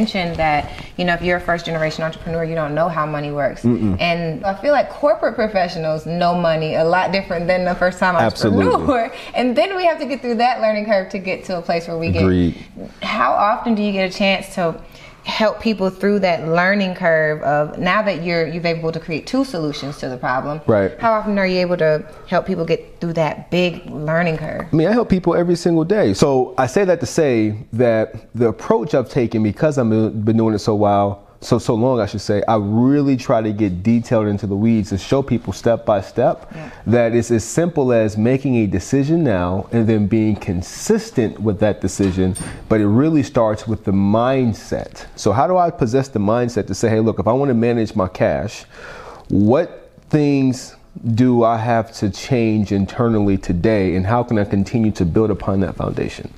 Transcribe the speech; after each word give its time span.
mentioned 0.00 0.36
that 0.36 0.72
you 0.96 1.04
know 1.04 1.14
if 1.14 1.22
you're 1.22 1.36
a 1.36 1.40
first 1.40 1.66
generation 1.66 2.02
entrepreneur, 2.02 2.44
you 2.44 2.54
don't 2.54 2.74
know 2.74 2.88
how 2.88 3.06
money 3.06 3.30
works, 3.30 3.62
Mm-mm. 3.62 4.00
and 4.00 4.44
I 4.44 4.54
feel 4.60 4.72
like 4.72 4.88
corporate 4.90 5.34
professionals 5.34 6.06
know 6.06 6.34
money 6.34 6.74
a 6.74 6.84
lot 6.84 7.12
different 7.12 7.46
than 7.46 7.64
the 7.64 7.74
first 7.74 7.98
time 7.98 8.16
entrepreneur, 8.16 8.72
Absolutely. 8.72 9.18
and 9.34 9.56
then 9.56 9.76
we 9.76 9.84
have 9.84 9.98
to 9.98 10.06
get 10.06 10.20
through 10.20 10.36
that 10.36 10.60
learning 10.60 10.86
curve 10.86 11.10
to 11.10 11.18
get 11.18 11.44
to 11.44 11.58
a 11.58 11.62
place 11.62 11.86
where 11.86 11.98
we 11.98 12.08
Agreed. 12.08 12.54
get. 12.76 12.90
How 13.02 13.32
often 13.32 13.74
do 13.74 13.82
you 13.82 13.92
get 13.92 14.10
a 14.12 14.16
chance 14.16 14.54
to? 14.54 14.80
Help 15.30 15.60
people 15.60 15.88
through 15.88 16.18
that 16.18 16.48
learning 16.48 16.94
curve 16.94 17.40
of 17.42 17.78
now 17.78 18.02
that 18.02 18.22
you're 18.22 18.46
you've 18.46 18.66
able 18.66 18.92
to 18.92 19.00
create 19.00 19.26
two 19.26 19.44
solutions 19.44 19.98
to 19.98 20.08
the 20.08 20.16
problem 20.16 20.60
right. 20.66 20.98
how 20.98 21.12
often 21.12 21.38
are 21.38 21.46
you 21.46 21.58
able 21.60 21.76
to 21.76 22.04
help 22.26 22.46
people 22.46 22.64
get 22.64 23.00
through 23.00 23.12
that 23.12 23.50
big 23.50 23.86
learning 23.86 24.36
curve? 24.36 24.66
I 24.72 24.76
mean 24.76 24.88
i 24.88 24.92
help 24.92 25.08
people 25.08 25.34
every 25.34 25.56
single 25.56 25.84
day. 25.84 26.12
So 26.14 26.54
i 26.58 26.66
say 26.66 26.84
that 26.84 27.00
to 27.00 27.06
say 27.06 27.56
that 27.72 28.32
the 28.34 28.48
approach 28.48 28.94
i've 28.94 29.08
taken 29.08 29.42
because 29.42 29.78
i've 29.78 29.88
been 29.88 30.36
doing 30.36 30.54
it 30.54 30.58
so 30.58 30.74
while 30.74 31.29
so 31.40 31.58
so 31.58 31.74
long 31.74 32.00
I 32.00 32.06
should 32.06 32.20
say, 32.20 32.42
I 32.46 32.56
really 32.56 33.16
try 33.16 33.40
to 33.40 33.52
get 33.52 33.82
detailed 33.82 34.26
into 34.26 34.46
the 34.46 34.56
weeds 34.56 34.92
and 34.92 35.00
show 35.00 35.22
people 35.22 35.52
step 35.52 35.86
by 35.86 36.00
step 36.00 36.50
yeah. 36.54 36.70
that 36.86 37.14
it's 37.14 37.30
as 37.30 37.44
simple 37.44 37.92
as 37.92 38.18
making 38.18 38.56
a 38.56 38.66
decision 38.66 39.24
now 39.24 39.68
and 39.72 39.88
then 39.88 40.06
being 40.06 40.36
consistent 40.36 41.38
with 41.38 41.58
that 41.60 41.80
decision. 41.80 42.36
But 42.68 42.80
it 42.80 42.88
really 42.88 43.22
starts 43.22 43.66
with 43.66 43.84
the 43.84 43.92
mindset. 43.92 45.06
So 45.16 45.32
how 45.32 45.46
do 45.46 45.56
I 45.56 45.70
possess 45.70 46.08
the 46.08 46.18
mindset 46.18 46.66
to 46.66 46.74
say, 46.74 46.90
hey, 46.90 47.00
look, 47.00 47.18
if 47.18 47.26
I 47.26 47.32
want 47.32 47.48
to 47.48 47.54
manage 47.54 47.94
my 47.94 48.08
cash, 48.08 48.64
what 49.28 49.90
things 50.10 50.76
do 51.14 51.44
I 51.44 51.56
have 51.56 51.92
to 51.94 52.10
change 52.10 52.72
internally 52.72 53.38
today, 53.38 53.94
and 53.94 54.04
how 54.04 54.22
can 54.22 54.38
I 54.38 54.44
continue 54.44 54.90
to 54.92 55.04
build 55.04 55.30
upon 55.30 55.60
that 55.60 55.76
foundation? 55.76 56.32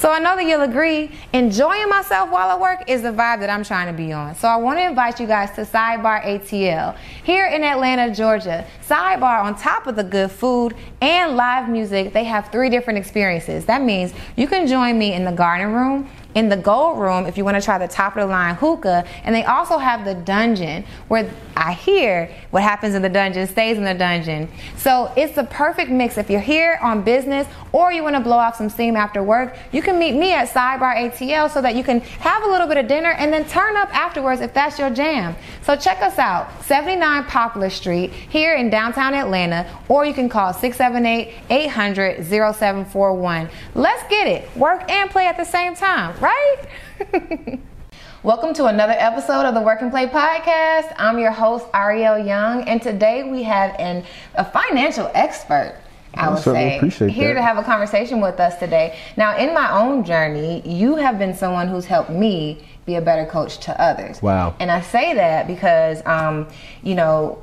So 0.00 0.10
I 0.10 0.18
know 0.18 0.34
that 0.34 0.46
you'll 0.46 0.62
agree, 0.62 1.10
enjoying 1.34 1.90
myself 1.90 2.30
while 2.30 2.48
I 2.48 2.58
work 2.58 2.88
is 2.88 3.02
the 3.02 3.10
vibe 3.10 3.40
that 3.40 3.50
I'm 3.50 3.62
trying 3.62 3.86
to 3.86 3.92
be 3.92 4.14
on. 4.14 4.34
So 4.34 4.48
I 4.48 4.56
want 4.56 4.78
to 4.78 4.82
invite 4.82 5.20
you 5.20 5.26
guys 5.26 5.50
to 5.56 5.60
Sidebar 5.60 6.24
ATL 6.24 6.96
here 7.22 7.44
in 7.44 7.62
Atlanta, 7.62 8.14
Georgia. 8.14 8.66
Sidebar, 8.88 9.44
on 9.44 9.56
top 9.56 9.86
of 9.86 9.96
the 9.96 10.02
good 10.02 10.30
food 10.30 10.74
and 11.02 11.36
live 11.36 11.68
music, 11.68 12.14
they 12.14 12.24
have 12.24 12.50
three 12.50 12.70
different 12.70 12.98
experiences. 12.98 13.66
That 13.66 13.82
means 13.82 14.14
you 14.36 14.48
can 14.48 14.66
join 14.66 14.98
me 14.98 15.12
in 15.12 15.26
the 15.26 15.32
garden 15.32 15.74
room 15.74 16.08
in 16.34 16.48
the 16.48 16.56
gold 16.56 16.98
room 16.98 17.26
if 17.26 17.36
you 17.36 17.44
want 17.44 17.56
to 17.56 17.62
try 17.62 17.78
the 17.78 17.88
top 17.88 18.16
of 18.16 18.22
the 18.22 18.26
line 18.26 18.54
hookah. 18.54 19.04
And 19.24 19.34
they 19.34 19.44
also 19.44 19.78
have 19.78 20.04
the 20.04 20.14
dungeon 20.14 20.84
where 21.08 21.30
I 21.56 21.72
hear 21.72 22.34
what 22.50 22.62
happens 22.62 22.94
in 22.94 23.02
the 23.02 23.08
dungeon 23.08 23.46
stays 23.46 23.76
in 23.76 23.84
the 23.84 23.94
dungeon. 23.94 24.48
So 24.76 25.12
it's 25.16 25.34
the 25.34 25.44
perfect 25.44 25.90
mix. 25.90 26.16
If 26.18 26.30
you're 26.30 26.40
here 26.40 26.78
on 26.82 27.02
business 27.02 27.46
or 27.72 27.92
you 27.92 28.02
want 28.02 28.16
to 28.16 28.20
blow 28.20 28.36
off 28.36 28.56
some 28.56 28.68
steam 28.68 28.96
after 28.96 29.22
work, 29.22 29.56
you 29.72 29.82
can 29.82 29.98
meet 29.98 30.14
me 30.14 30.32
at 30.32 30.48
Sidebar 30.48 30.96
ATL 30.96 31.50
so 31.50 31.60
that 31.60 31.74
you 31.74 31.84
can 31.84 32.00
have 32.00 32.42
a 32.44 32.46
little 32.46 32.66
bit 32.66 32.76
of 32.76 32.88
dinner 32.88 33.10
and 33.10 33.32
then 33.32 33.46
turn 33.48 33.76
up 33.76 33.94
afterwards 33.94 34.40
if 34.40 34.54
that's 34.54 34.78
your 34.78 34.90
jam. 34.90 35.34
So 35.62 35.76
check 35.76 36.00
us 36.02 36.18
out, 36.18 36.62
79 36.64 37.24
Poplar 37.24 37.70
Street 37.70 38.12
here 38.12 38.54
in 38.54 38.70
downtown 38.70 39.14
Atlanta, 39.14 39.66
or 39.88 40.04
you 40.04 40.14
can 40.14 40.28
call 40.28 40.52
678 40.52 41.34
800 41.50 42.24
0741. 42.24 43.48
Let's 43.74 44.08
get 44.08 44.26
it. 44.26 44.56
Work 44.56 44.90
and 44.90 45.10
play 45.10 45.26
at 45.26 45.36
the 45.36 45.44
same 45.44 45.74
time 45.74 46.19
right? 46.20 46.66
Welcome 48.22 48.52
to 48.54 48.66
another 48.66 48.92
episode 48.92 49.46
of 49.46 49.54
the 49.54 49.62
Work 49.62 49.80
and 49.80 49.90
Play 49.90 50.06
Podcast. 50.06 50.94
I'm 50.98 51.18
your 51.18 51.30
host, 51.30 51.66
Ariel 51.72 52.18
Young, 52.18 52.62
and 52.64 52.82
today 52.82 53.22
we 53.22 53.42
have 53.44 53.74
an, 53.78 54.04
a 54.34 54.44
financial 54.44 55.10
expert. 55.14 55.80
I 56.12 56.28
would 56.28 56.42
say 56.42 56.78
here 57.08 57.28
that. 57.28 57.40
to 57.40 57.42
have 57.42 57.56
a 57.56 57.62
conversation 57.62 58.20
with 58.20 58.38
us 58.38 58.58
today. 58.58 58.98
Now, 59.16 59.38
in 59.38 59.54
my 59.54 59.70
own 59.72 60.04
journey, 60.04 60.60
you 60.68 60.96
have 60.96 61.18
been 61.18 61.34
someone 61.34 61.68
who's 61.68 61.86
helped 61.86 62.10
me 62.10 62.66
be 62.84 62.96
a 62.96 63.00
better 63.00 63.24
coach 63.24 63.58
to 63.60 63.80
others. 63.80 64.20
Wow! 64.20 64.54
And 64.60 64.70
I 64.70 64.82
say 64.82 65.14
that 65.14 65.46
because, 65.46 66.04
um, 66.04 66.48
you 66.82 66.96
know, 66.96 67.42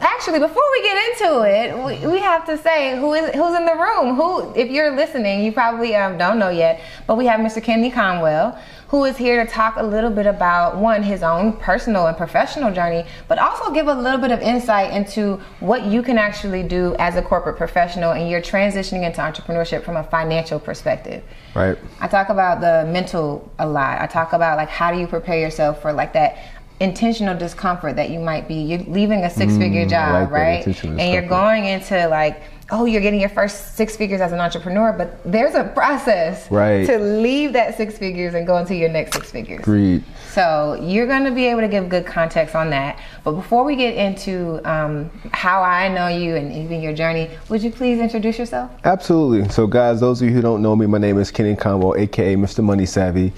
actually 0.00 0.38
before 0.38 0.62
we 0.72 0.82
get 0.82 1.08
into 1.08 1.42
it 1.42 1.76
we, 1.76 2.12
we 2.12 2.18
have 2.18 2.46
to 2.46 2.56
say 2.56 2.98
who 2.98 3.12
is 3.12 3.30
who's 3.34 3.54
in 3.54 3.66
the 3.66 3.74
room? 3.74 4.16
Who 4.16 4.54
if 4.54 4.70
you're 4.70 4.96
listening 4.96 5.44
you 5.44 5.52
probably 5.52 5.94
um, 5.94 6.16
don't 6.16 6.38
know 6.38 6.48
yet 6.48 6.80
but 7.06 7.18
we 7.18 7.26
have 7.26 7.40
mr 7.40 7.62
Kenney 7.62 7.90
Conwell 7.90 8.58
who 8.88 9.04
is 9.04 9.16
here 9.16 9.44
to 9.44 9.50
talk 9.50 9.76
a 9.76 9.82
little 9.82 10.10
bit 10.10 10.26
about 10.26 10.78
one 10.78 11.02
his 11.02 11.22
own 11.22 11.52
personal 11.54 12.06
and 12.06 12.16
professional 12.16 12.72
journey 12.72 13.04
but 13.28 13.38
also 13.38 13.70
give 13.70 13.88
a 13.88 13.94
little 13.94 14.18
bit 14.18 14.30
of 14.30 14.40
insight 14.40 14.94
into 14.94 15.36
what 15.60 15.84
you 15.84 16.02
can 16.02 16.16
actually 16.16 16.62
do 16.62 16.94
as 16.98 17.16
a 17.16 17.22
corporate 17.22 17.56
professional 17.56 18.12
and 18.12 18.30
you're 18.30 18.40
transitioning 18.40 19.04
into 19.04 19.20
entrepreneurship 19.20 19.84
from 19.84 19.96
a 19.96 20.04
financial 20.04 20.58
perspective. 20.58 21.22
Right. 21.54 21.76
I 22.00 22.08
talk 22.08 22.28
about 22.28 22.60
the 22.60 22.90
mental 22.90 23.50
a 23.58 23.66
lot. 23.66 24.00
I 24.00 24.06
talk 24.06 24.32
about 24.32 24.56
like 24.56 24.68
how 24.68 24.92
do 24.92 24.98
you 24.98 25.06
prepare 25.06 25.38
yourself 25.38 25.82
for 25.82 25.92
like 25.92 26.12
that 26.12 26.36
intentional 26.80 27.36
discomfort 27.36 27.96
that 27.96 28.10
you 28.10 28.18
might 28.18 28.46
be. 28.46 28.54
You're 28.54 28.80
leaving 28.80 29.24
a 29.24 29.30
six 29.30 29.56
figure 29.56 29.86
mm, 29.86 29.90
job 29.90 30.30
like 30.30 30.30
right? 30.30 30.84
and 30.84 31.12
you're 31.12 31.26
going 31.26 31.66
into 31.66 32.08
like 32.08 32.42
oh 32.70 32.84
you're 32.84 33.00
getting 33.00 33.20
your 33.20 33.28
first 33.28 33.76
six 33.76 33.96
figures 33.96 34.20
as 34.20 34.32
an 34.32 34.40
entrepreneur 34.40 34.92
but 34.92 35.22
there's 35.24 35.54
a 35.54 35.62
process 35.62 36.50
right. 36.50 36.84
to 36.84 36.98
leave 36.98 37.52
that 37.52 37.76
six 37.76 37.96
figures 37.96 38.34
and 38.34 38.44
go 38.46 38.56
into 38.56 38.74
your 38.74 38.88
next 38.88 39.14
six 39.14 39.30
figures. 39.30 39.60
Agreed. 39.60 40.02
so 40.30 40.78
you're 40.82 41.06
going 41.06 41.24
to 41.24 41.30
be 41.30 41.46
able 41.46 41.60
to 41.60 41.68
give 41.68 41.88
good 41.88 42.04
context 42.04 42.54
on 42.54 42.70
that. 42.70 43.00
But 43.24 43.32
before 43.32 43.64
we 43.64 43.76
get 43.76 43.94
into 43.94 44.60
um, 44.68 45.10
how 45.32 45.62
i 45.62 45.88
know 45.88 46.08
you 46.08 46.36
and 46.36 46.52
even 46.52 46.82
your 46.82 46.92
journey 46.92 47.30
would 47.48 47.62
you 47.62 47.70
please 47.70 48.00
introduce 48.00 48.38
yourself? 48.38 48.70
Absolutely. 48.84 49.48
So 49.48 49.66
guys 49.66 50.00
those 50.00 50.20
of 50.20 50.28
you 50.28 50.34
who 50.34 50.42
don't 50.42 50.60
know 50.60 50.76
me 50.76 50.86
my 50.86 50.98
name 50.98 51.18
is 51.18 51.30
Kenney 51.30 51.56
Conwell 51.56 51.94
aka 51.96 52.34
mr 52.34 52.62
money 52.62 52.84
savvy. 52.84 53.32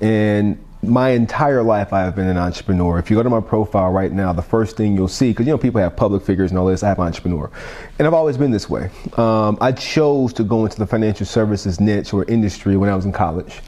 And 0.00 0.58
my 0.82 1.10
entire 1.10 1.62
life 1.62 1.92
I 1.92 2.00
have 2.00 2.16
been 2.16 2.28
an 2.28 2.36
entrepreneur. 2.36 2.98
If 2.98 3.08
you 3.08 3.16
go 3.16 3.22
to 3.22 3.30
my 3.30 3.40
profile 3.40 3.90
right 3.92 4.10
now, 4.10 4.32
the 4.32 4.42
first 4.42 4.76
thing 4.76 4.96
you'll 4.96 5.06
see, 5.06 5.30
because 5.30 5.46
you 5.46 5.52
know 5.52 5.58
people 5.58 5.80
have 5.80 5.94
public 5.94 6.24
figures 6.24 6.50
and 6.50 6.58
all 6.58 6.66
this, 6.66 6.82
I 6.82 6.88
have 6.88 6.98
an 6.98 7.06
entrepreneur, 7.06 7.50
and 7.98 8.06
I've 8.06 8.14
always 8.14 8.36
been 8.36 8.50
this 8.50 8.68
way. 8.68 8.90
Um, 9.16 9.58
I 9.60 9.70
chose 9.72 10.32
to 10.34 10.44
go 10.44 10.64
into 10.64 10.78
the 10.78 10.86
financial 10.86 11.24
services 11.24 11.80
niche 11.80 12.12
or 12.12 12.24
industry 12.24 12.76
when 12.76 12.90
I 12.90 12.96
was 12.96 13.04
in 13.04 13.12
college. 13.12 13.60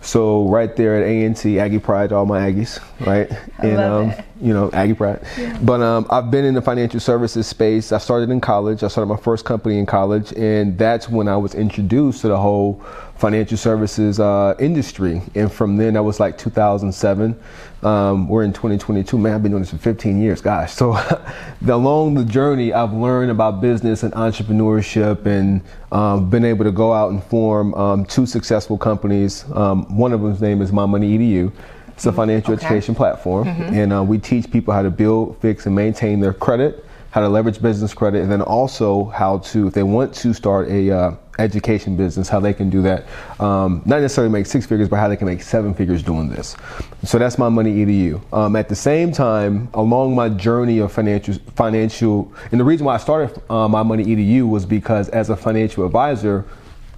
So 0.00 0.48
right 0.48 0.74
there 0.76 0.96
at 0.96 1.02
A&T, 1.02 1.58
Aggie 1.58 1.80
Pride, 1.80 2.12
all 2.12 2.24
my 2.24 2.40
Aggies, 2.40 2.80
right? 3.04 3.30
I 3.58 3.66
and 3.66 3.80
um, 3.80 4.12
you 4.40 4.52
know, 4.52 4.70
Aggie 4.72 4.94
Pride. 4.94 5.20
Yeah. 5.36 5.58
But 5.60 5.80
um, 5.80 6.06
I've 6.08 6.30
been 6.30 6.44
in 6.44 6.54
the 6.54 6.62
financial 6.62 7.00
services 7.00 7.46
space. 7.46 7.90
I 7.92 7.98
started 7.98 8.30
in 8.30 8.40
college. 8.40 8.82
I 8.82 8.88
started 8.88 9.12
my 9.12 9.20
first 9.20 9.44
company 9.44 9.78
in 9.78 9.86
college, 9.86 10.32
and 10.32 10.78
that's 10.78 11.08
when 11.08 11.28
I 11.28 11.36
was 11.36 11.54
introduced 11.54 12.20
to 12.22 12.28
the 12.28 12.38
whole 12.38 12.82
financial 13.16 13.56
services 13.56 14.20
uh, 14.20 14.54
industry. 14.60 15.20
And 15.34 15.52
from 15.52 15.76
then, 15.76 15.94
that 15.94 16.02
was 16.04 16.20
like 16.20 16.38
2007. 16.38 17.38
Um, 17.82 18.28
we're 18.28 18.42
in 18.42 18.52
2022. 18.52 19.16
Man, 19.18 19.34
I've 19.34 19.42
been 19.42 19.52
doing 19.52 19.62
this 19.62 19.70
for 19.70 19.78
15 19.78 20.20
years. 20.20 20.40
Gosh. 20.40 20.72
So 20.72 20.98
along 21.68 22.14
the 22.14 22.24
journey, 22.24 22.72
I've 22.72 22.92
learned 22.92 23.30
about 23.30 23.60
business 23.60 24.02
and 24.02 24.12
entrepreneurship 24.14 25.26
and 25.26 25.62
um, 25.92 26.28
been 26.28 26.44
able 26.44 26.64
to 26.64 26.72
go 26.72 26.92
out 26.92 27.12
and 27.12 27.22
form 27.24 27.74
um, 27.74 28.04
two 28.04 28.26
successful 28.26 28.78
companies. 28.78 29.44
Um, 29.54 29.96
one 29.96 30.12
of 30.12 30.20
them's 30.20 30.40
name 30.40 30.60
is 30.60 30.72
My 30.72 30.86
Money 30.86 31.16
EDU. 31.16 31.52
It's 31.88 32.06
a 32.06 32.12
financial 32.12 32.54
okay. 32.54 32.64
education 32.64 32.94
platform, 32.94 33.48
mm-hmm. 33.48 33.74
and 33.74 33.92
uh, 33.92 34.04
we 34.04 34.18
teach 34.18 34.48
people 34.52 34.72
how 34.72 34.82
to 34.82 34.90
build, 34.90 35.36
fix, 35.40 35.66
and 35.66 35.74
maintain 35.74 36.20
their 36.20 36.32
credit, 36.32 36.84
how 37.10 37.20
to 37.20 37.28
leverage 37.28 37.60
business 37.60 37.92
credit, 37.92 38.22
and 38.22 38.30
then 38.30 38.40
also 38.40 39.06
how 39.06 39.38
to, 39.38 39.66
if 39.66 39.74
they 39.74 39.82
want 39.82 40.14
to 40.14 40.32
start 40.32 40.68
a 40.68 40.92
uh, 40.92 41.10
education 41.38 41.96
business, 41.96 42.28
how 42.28 42.40
they 42.40 42.52
can 42.52 42.68
do 42.70 42.82
that. 42.82 43.06
Um, 43.40 43.82
not 43.84 44.00
necessarily 44.00 44.32
make 44.32 44.46
six 44.46 44.66
figures, 44.66 44.88
but 44.88 44.96
how 44.96 45.08
they 45.08 45.16
can 45.16 45.26
make 45.26 45.42
seven 45.42 45.74
figures 45.74 46.02
doing 46.02 46.28
this. 46.28 46.56
So 47.04 47.18
that's 47.18 47.38
my 47.38 47.48
money 47.48 47.84
edu. 47.84 48.20
Um, 48.32 48.56
at 48.56 48.68
the 48.68 48.76
same 48.76 49.12
time, 49.12 49.68
along 49.74 50.14
my 50.14 50.28
journey 50.28 50.78
of 50.78 50.92
financial, 50.92 51.34
financial, 51.54 52.32
and 52.50 52.60
the 52.60 52.64
reason 52.64 52.84
why 52.86 52.94
I 52.94 52.98
started 52.98 53.40
uh, 53.50 53.68
my 53.68 53.82
money 53.82 54.04
edu 54.04 54.48
was 54.48 54.66
because 54.66 55.08
as 55.10 55.30
a 55.30 55.36
financial 55.36 55.86
advisor, 55.86 56.44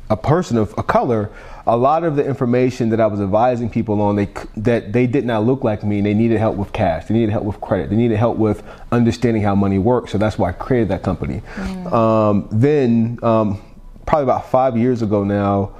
a 0.08 0.16
person 0.16 0.56
of 0.56 0.74
a 0.76 0.82
color, 0.82 1.30
a 1.66 1.76
lot 1.76 2.02
of 2.02 2.16
the 2.16 2.26
information 2.26 2.88
that 2.88 3.00
I 3.00 3.06
was 3.06 3.20
advising 3.20 3.70
people 3.70 4.00
on, 4.00 4.16
they 4.16 4.28
that 4.56 4.92
they 4.92 5.06
did 5.06 5.24
not 5.24 5.44
look 5.44 5.62
like 5.62 5.84
me, 5.84 5.98
and 5.98 6.06
they 6.06 6.14
needed 6.14 6.38
help 6.38 6.56
with 6.56 6.72
cash, 6.72 7.04
they 7.06 7.14
needed 7.14 7.30
help 7.30 7.44
with 7.44 7.60
credit, 7.60 7.90
they 7.90 7.96
needed 7.96 8.16
help 8.16 8.36
with 8.36 8.64
understanding 8.90 9.42
how 9.42 9.54
money 9.54 9.78
works. 9.78 10.10
So 10.10 10.18
that's 10.18 10.36
why 10.36 10.48
I 10.48 10.52
created 10.52 10.88
that 10.88 11.04
company. 11.04 11.42
Mm. 11.54 11.92
Um, 11.92 12.48
then 12.50 13.18
um, 13.22 13.62
probably 14.06 14.24
about 14.24 14.50
five 14.50 14.76
years 14.76 15.02
ago 15.02 15.24
now, 15.24 15.72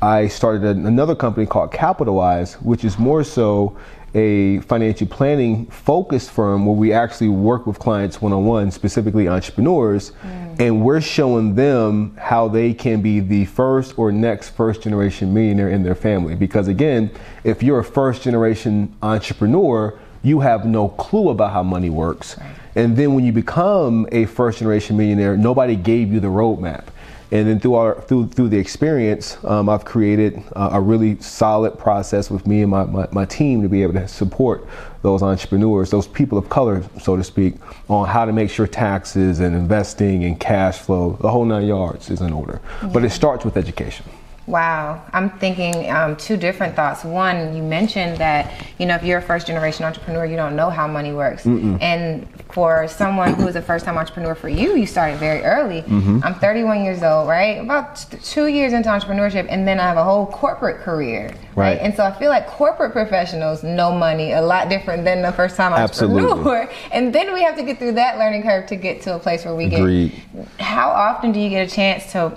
I 0.00 0.28
started 0.28 0.62
another 0.64 1.16
company 1.16 1.46
called 1.46 1.72
Capitalize, 1.72 2.54
which 2.54 2.84
is 2.84 2.98
more 2.98 3.24
so 3.24 3.76
a 4.14 4.60
financial 4.60 5.06
planning 5.06 5.66
focused 5.66 6.30
firm 6.30 6.64
where 6.64 6.74
we 6.74 6.92
actually 6.92 7.28
work 7.28 7.66
with 7.66 7.78
clients 7.78 8.22
one 8.22 8.32
on 8.32 8.44
one, 8.44 8.70
specifically 8.70 9.28
entrepreneurs, 9.28 10.12
mm. 10.22 10.60
and 10.60 10.82
we're 10.82 11.00
showing 11.00 11.54
them 11.54 12.16
how 12.16 12.48
they 12.48 12.72
can 12.72 13.02
be 13.02 13.20
the 13.20 13.44
first 13.46 13.98
or 13.98 14.10
next 14.10 14.50
first 14.50 14.82
generation 14.82 15.34
millionaire 15.34 15.68
in 15.68 15.82
their 15.82 15.94
family. 15.94 16.34
Because 16.34 16.68
again, 16.68 17.10
if 17.44 17.62
you're 17.62 17.80
a 17.80 17.84
first 17.84 18.22
generation 18.22 18.94
entrepreneur, 19.02 19.98
you 20.22 20.40
have 20.40 20.64
no 20.64 20.88
clue 20.88 21.30
about 21.30 21.52
how 21.52 21.62
money 21.62 21.90
works. 21.90 22.36
And 22.74 22.96
then 22.96 23.14
when 23.14 23.24
you 23.24 23.32
become 23.32 24.06
a 24.12 24.24
first 24.26 24.58
generation 24.58 24.96
millionaire, 24.96 25.36
nobody 25.36 25.76
gave 25.76 26.12
you 26.12 26.20
the 26.20 26.28
roadmap. 26.28 26.86
And 27.30 27.46
then 27.46 27.60
through 27.60 27.74
our 27.74 28.00
through 28.02 28.28
through 28.28 28.48
the 28.48 28.58
experience, 28.58 29.36
um, 29.44 29.68
I've 29.68 29.84
created 29.84 30.42
uh, 30.56 30.70
a 30.72 30.80
really 30.80 31.20
solid 31.20 31.78
process 31.78 32.30
with 32.30 32.46
me 32.46 32.62
and 32.62 32.70
my, 32.70 32.84
my, 32.84 33.06
my 33.12 33.24
team 33.26 33.60
to 33.62 33.68
be 33.68 33.82
able 33.82 33.94
to 33.94 34.08
support 34.08 34.66
those 35.02 35.22
entrepreneurs, 35.22 35.90
those 35.90 36.08
people 36.08 36.38
of 36.38 36.48
color, 36.48 36.82
so 37.00 37.16
to 37.16 37.24
speak, 37.24 37.54
on 37.88 38.06
how 38.08 38.24
to 38.24 38.32
make 38.32 38.50
sure 38.50 38.66
taxes 38.66 39.40
and 39.40 39.54
investing 39.54 40.24
and 40.24 40.40
cash 40.40 40.78
flow, 40.78 41.18
the 41.20 41.30
whole 41.30 41.44
nine 41.44 41.66
yards, 41.66 42.10
is 42.10 42.20
in 42.20 42.32
order. 42.32 42.60
Yeah. 42.82 42.88
But 42.88 43.04
it 43.04 43.10
starts 43.10 43.44
with 43.44 43.56
education. 43.56 44.06
Wow, 44.46 45.04
I'm 45.12 45.28
thinking 45.28 45.90
um, 45.90 46.16
two 46.16 46.38
different 46.38 46.74
thoughts. 46.74 47.04
One, 47.04 47.54
you 47.54 47.62
mentioned 47.62 48.16
that 48.16 48.64
you 48.78 48.86
know 48.86 48.94
if 48.94 49.04
you're 49.04 49.18
a 49.18 49.22
first 49.22 49.46
generation 49.46 49.84
entrepreneur, 49.84 50.24
you 50.24 50.36
don't 50.36 50.56
know 50.56 50.70
how 50.70 50.88
money 50.88 51.12
works, 51.12 51.44
Mm-mm. 51.44 51.78
and 51.82 52.26
for 52.58 52.88
someone 52.88 53.34
who 53.34 53.46
is 53.46 53.54
a 53.54 53.62
first 53.62 53.84
time 53.84 53.96
entrepreneur, 53.96 54.34
for 54.34 54.48
you, 54.48 54.74
you 54.74 54.84
started 54.84 55.20
very 55.20 55.44
early. 55.44 55.82
Mm-hmm. 55.82 56.24
I'm 56.24 56.34
31 56.34 56.82
years 56.82 57.04
old, 57.04 57.28
right? 57.28 57.58
About 57.58 58.04
two 58.24 58.48
years 58.48 58.72
into 58.72 58.88
entrepreneurship, 58.88 59.46
and 59.48 59.66
then 59.66 59.78
I 59.78 59.84
have 59.84 59.96
a 59.96 60.02
whole 60.02 60.26
corporate 60.26 60.80
career, 60.80 61.28
right? 61.54 61.56
right? 61.56 61.78
And 61.80 61.94
so 61.94 62.02
I 62.02 62.10
feel 62.18 62.30
like 62.30 62.48
corporate 62.48 62.90
professionals 62.90 63.62
know 63.62 63.92
money 63.92 64.32
a 64.32 64.42
lot 64.42 64.68
different 64.68 65.04
than 65.04 65.22
the 65.22 65.30
first 65.30 65.54
time 65.54 65.72
entrepreneur, 65.72 66.32
Absolutely. 66.32 66.76
and 66.90 67.14
then 67.14 67.32
we 67.32 67.42
have 67.44 67.56
to 67.58 67.62
get 67.62 67.78
through 67.78 67.92
that 67.92 68.18
learning 68.18 68.42
curve 68.42 68.66
to 68.66 68.74
get 68.74 69.02
to 69.02 69.14
a 69.14 69.20
place 69.20 69.44
where 69.44 69.54
we 69.54 69.66
Agreed. 69.66 70.20
get. 70.34 70.48
How 70.58 70.90
often 70.90 71.30
do 71.30 71.38
you 71.38 71.50
get 71.50 71.70
a 71.70 71.72
chance 71.72 72.10
to? 72.10 72.36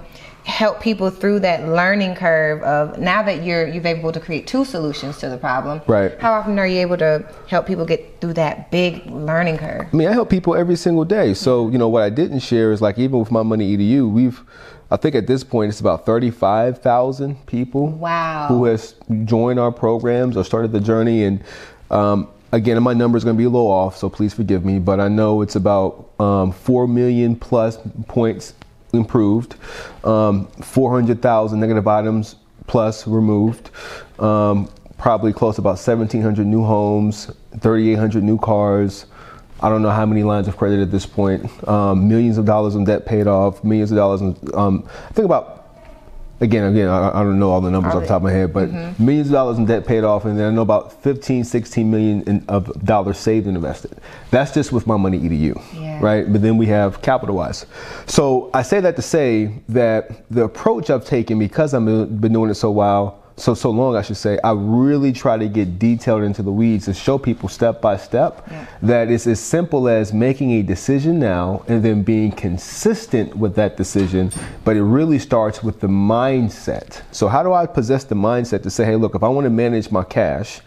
Help 0.51 0.81
people 0.81 1.09
through 1.09 1.39
that 1.39 1.67
learning 1.69 2.13
curve 2.13 2.61
of 2.63 2.99
now 2.99 3.23
that 3.23 3.41
you're 3.41 3.65
you've 3.67 3.85
able 3.85 4.11
to 4.11 4.19
create 4.19 4.45
two 4.45 4.65
solutions 4.65 5.17
to 5.17 5.29
the 5.29 5.37
problem 5.37 5.81
right 5.87 6.19
how 6.19 6.33
often 6.33 6.59
are 6.59 6.67
you 6.67 6.79
able 6.79 6.97
to 6.97 7.25
help 7.47 7.65
people 7.65 7.85
get 7.85 8.19
through 8.19 8.33
that 8.33 8.69
big 8.69 9.05
learning 9.05 9.57
curve 9.57 9.87
i 9.91 9.95
mean 9.95 10.09
i 10.09 10.11
help 10.11 10.29
people 10.29 10.53
every 10.53 10.75
single 10.75 11.05
day 11.05 11.33
so 11.33 11.69
you 11.69 11.77
know 11.77 11.87
what 11.87 12.03
i 12.03 12.09
didn't 12.09 12.39
share 12.39 12.73
is 12.73 12.81
like 12.81 12.99
even 12.99 13.17
with 13.17 13.31
my 13.31 13.41
money 13.41 13.77
edu 13.77 14.11
we've 14.11 14.43
I 14.93 14.97
think 14.97 15.15
at 15.15 15.25
this 15.25 15.41
point 15.41 15.69
it's 15.69 15.79
about 15.79 16.05
35,000 16.05 17.45
people 17.47 17.87
wow. 17.87 18.47
who 18.49 18.65
has 18.65 18.95
joined 19.23 19.57
our 19.57 19.71
programs 19.71 20.35
or 20.35 20.43
started 20.43 20.73
the 20.73 20.81
journey. 20.81 21.23
And 21.23 21.41
um, 21.89 22.27
again, 22.51 22.83
my 22.83 22.93
number 22.93 23.17
is 23.17 23.23
going 23.23 23.37
to 23.37 23.37
be 23.37 23.45
a 23.45 23.49
little 23.49 23.69
off, 23.69 23.95
so 23.95 24.09
please 24.09 24.33
forgive 24.33 24.65
me. 24.65 24.79
But 24.79 24.99
I 24.99 25.07
know 25.07 25.43
it's 25.43 25.55
about 25.55 26.09
um, 26.19 26.51
4 26.51 26.89
million 26.89 27.37
plus 27.37 27.77
points 28.09 28.53
improved, 28.93 29.55
um, 30.03 30.47
400,000 30.47 31.59
negative 31.59 31.87
items 31.87 32.35
plus 32.67 33.07
removed, 33.07 33.69
um, 34.19 34.69
probably 34.97 35.33
close 35.33 35.57
about 35.57 35.71
1,700 35.71 36.45
new 36.45 36.63
homes, 36.63 37.31
3,800 37.59 38.23
new 38.23 38.37
cars. 38.37 39.05
I 39.61 39.69
don't 39.69 39.81
know 39.81 39.91
how 39.91 40.05
many 40.05 40.23
lines 40.23 40.47
of 40.47 40.57
credit 40.57 40.79
at 40.79 40.91
this 40.91 41.05
point. 41.05 41.45
Um, 41.67 42.07
millions 42.07 42.37
of 42.37 42.45
dollars 42.45 42.75
in 42.75 42.83
debt 42.83 43.05
paid 43.05 43.27
off. 43.27 43.63
Millions 43.63 43.91
of 43.91 43.97
dollars. 43.97 44.21
In, 44.21 44.35
um, 44.53 44.87
I 45.09 45.13
think 45.13 45.25
about 45.25 45.60
again, 46.41 46.63
again, 46.65 46.89
I, 46.89 47.09
I, 47.09 47.23
don't 47.23 47.39
know 47.39 47.51
all 47.51 47.61
the 47.61 47.69
numbers 47.69 47.93
off 47.93 48.01
the 48.01 48.07
top 48.07 48.17
of 48.17 48.23
my 48.23 48.31
head, 48.31 48.51
but 48.51 48.69
mm-hmm. 48.69 49.05
millions 49.05 49.27
of 49.27 49.33
dollars 49.33 49.57
in 49.59 49.65
debt 49.65 49.85
paid 49.85 50.03
off, 50.03 50.25
and 50.25 50.37
then 50.37 50.51
I 50.51 50.55
know 50.55 50.63
about 50.63 51.01
15, 51.03 51.43
16 51.43 51.89
million 51.89 52.23
in, 52.23 52.43
of 52.47 52.83
dollars 52.83 53.19
saved 53.19 53.47
and 53.47 53.55
invested. 53.55 53.97
That's 54.31 54.53
just 54.53 54.71
with 54.71 54.87
my 54.87 54.97
money 54.97 55.19
edu, 55.19 55.61
yeah. 55.73 55.99
right? 56.01 56.31
But 56.31 56.41
then 56.41 56.57
we 56.57 56.65
have 56.65 57.01
capitalized. 57.01 57.65
So 58.07 58.49
I 58.53 58.63
say 58.63 58.79
that 58.81 58.95
to 58.95 59.01
say 59.01 59.53
that 59.69 60.29
the 60.29 60.43
approach 60.43 60.89
I've 60.89 61.05
taken 61.05 61.37
because 61.39 61.73
I've 61.73 61.85
been 61.85 62.33
doing 62.33 62.49
it 62.49 62.55
so 62.55 62.71
while 62.71 63.20
so 63.41 63.53
so 63.53 63.71
long 63.71 63.95
I 63.95 64.01
should 64.01 64.17
say, 64.17 64.37
I 64.43 64.51
really 64.51 65.11
try 65.11 65.37
to 65.37 65.47
get 65.47 65.79
detailed 65.79 66.23
into 66.23 66.43
the 66.43 66.51
weeds 66.51 66.87
and 66.87 66.95
show 66.95 67.17
people 67.17 67.49
step 67.49 67.81
by 67.81 67.97
step 67.97 68.45
yeah. 68.49 68.67
that 68.83 69.09
it's 69.09 69.25
as 69.25 69.39
simple 69.39 69.89
as 69.89 70.13
making 70.13 70.51
a 70.51 70.61
decision 70.61 71.19
now 71.19 71.63
and 71.67 71.83
then 71.83 72.03
being 72.03 72.31
consistent 72.31 73.35
with 73.35 73.55
that 73.55 73.77
decision. 73.77 74.31
But 74.63 74.77
it 74.77 74.83
really 74.83 75.19
starts 75.19 75.63
with 75.63 75.79
the 75.79 75.87
mindset. 75.87 77.01
So 77.11 77.27
how 77.27 77.41
do 77.43 77.53
I 77.53 77.65
possess 77.65 78.03
the 78.03 78.15
mindset 78.15 78.61
to 78.63 78.69
say, 78.69 78.85
hey, 78.85 78.95
look, 78.95 79.15
if 79.15 79.23
I 79.23 79.27
want 79.27 79.45
to 79.45 79.49
manage 79.49 79.89
my 79.91 80.03
cash, 80.03 80.59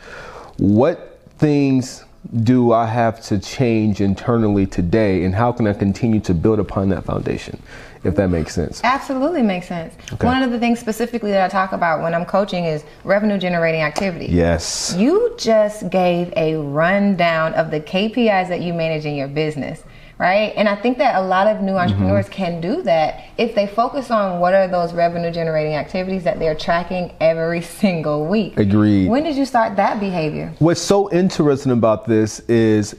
what 0.59 1.21
things 1.39 2.05
do 2.43 2.73
I 2.73 2.87
have 2.87 3.23
to 3.27 3.39
change 3.39 4.01
internally 4.01 4.67
today 4.67 5.25
and 5.25 5.35
how 5.35 5.53
can 5.53 5.67
I 5.67 5.75
continue 5.75 6.21
to 6.21 6.35
build 6.35 6.59
upon 6.59 6.89
that 6.89 7.05
foundation? 7.05 7.61
If 8.05 8.15
that 8.17 8.29
makes 8.29 8.55
sense. 8.55 8.81
Absolutely 8.85 9.43
makes 9.43 9.67
sense. 9.67 9.95
Okay. 10.13 10.27
One 10.27 10.43
of 10.43 10.51
the 10.51 10.59
things 10.59 10.79
specifically 10.79 11.31
that 11.31 11.45
I 11.45 11.49
talk 11.49 11.73
about 11.73 12.03
when 12.03 12.15
I'm 12.15 12.25
coaching 12.25 12.65
is 12.65 12.85
revenue 13.05 13.39
generating 13.39 13.83
activity. 13.83 14.27
Yes. 14.27 14.95
You 14.97 15.35
just 15.39 15.91
gave 15.91 16.33
a 16.37 16.57
rundown 16.57 17.55
of 17.55 17.71
the 17.71 17.81
KPIs 17.81 18.49
that 18.49 18.61
you 18.61 18.75
manage 18.75 19.07
in 19.07 19.15
your 19.15 19.29
business. 19.29 19.83
Right. 20.17 20.53
And 20.57 20.69
I 20.69 20.77
think 20.77 20.99
that 20.99 21.17
a 21.17 21.27
lot 21.27 21.49
of 21.49 21.61
new 21.61 21.73
mm-hmm. 21.73 21.79
entrepreneurs 21.79 22.27
mm-hmm. 22.27 22.35
can 22.35 22.61
do 22.61 22.83
that 22.83 23.25
if 23.37 23.57
they 23.57 23.67
focus 23.67 24.13
on 24.13 24.39
what 24.39 24.55
are 24.55 24.69
those 24.69 24.93
revenue 24.93 25.33
generating 25.33 25.75
activities 25.75 26.23
that 26.23 26.39
they're 26.39 26.55
tracking 26.55 27.13
every 27.21 27.61
single 27.81 28.27
week. 28.27 28.57
Agreed. 28.57 29.09
When 29.09 29.25
did 29.25 29.35
you 29.35 29.45
start 29.45 29.75
that 29.75 29.99
behavior? 29.99 30.55
What's 30.61 30.81
so 30.81 31.11
interesting 31.11 31.73
about 31.73 32.07
this 32.07 32.39
is 32.49 32.95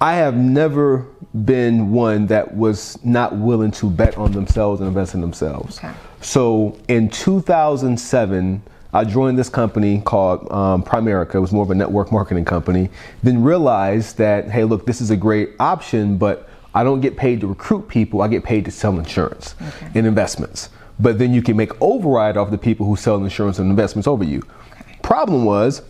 I 0.00 0.14
have 0.14 0.36
never 0.36 1.06
been 1.44 1.90
one 1.90 2.26
that 2.26 2.54
was 2.54 3.02
not 3.04 3.36
willing 3.36 3.70
to 3.72 3.88
bet 3.88 4.18
on 4.18 4.32
themselves 4.32 4.80
and 4.80 4.88
invest 4.88 5.14
in 5.14 5.20
themselves. 5.20 5.78
Okay. 5.78 5.92
So 6.20 6.78
in 6.88 7.08
2007, 7.08 8.62
I 8.92 9.04
joined 9.04 9.38
this 9.38 9.48
company 9.48 10.00
called 10.00 10.50
um, 10.52 10.82
Primerica. 10.82 11.36
It 11.36 11.40
was 11.40 11.52
more 11.52 11.62
of 11.62 11.70
a 11.70 11.74
network 11.74 12.12
marketing 12.12 12.44
company. 12.44 12.90
Then 13.22 13.42
realized 13.42 14.18
that, 14.18 14.50
hey, 14.50 14.64
look, 14.64 14.86
this 14.86 15.00
is 15.00 15.10
a 15.10 15.16
great 15.16 15.50
option, 15.60 16.18
but 16.18 16.48
I 16.74 16.84
don't 16.84 17.00
get 17.00 17.16
paid 17.16 17.40
to 17.40 17.46
recruit 17.46 17.88
people. 17.88 18.20
I 18.20 18.28
get 18.28 18.44
paid 18.44 18.64
to 18.66 18.70
sell 18.70 18.98
insurance 18.98 19.54
okay. 19.60 19.90
and 19.94 20.06
investments. 20.06 20.68
But 20.98 21.18
then 21.18 21.32
you 21.32 21.42
can 21.42 21.56
make 21.56 21.70
override 21.80 22.36
off 22.36 22.50
the 22.50 22.58
people 22.58 22.86
who 22.86 22.96
sell 22.96 23.22
insurance 23.22 23.58
and 23.58 23.70
investments 23.70 24.06
over 24.06 24.24
you. 24.24 24.42
Okay. 24.72 24.98
Problem 25.02 25.44
was, 25.44 25.82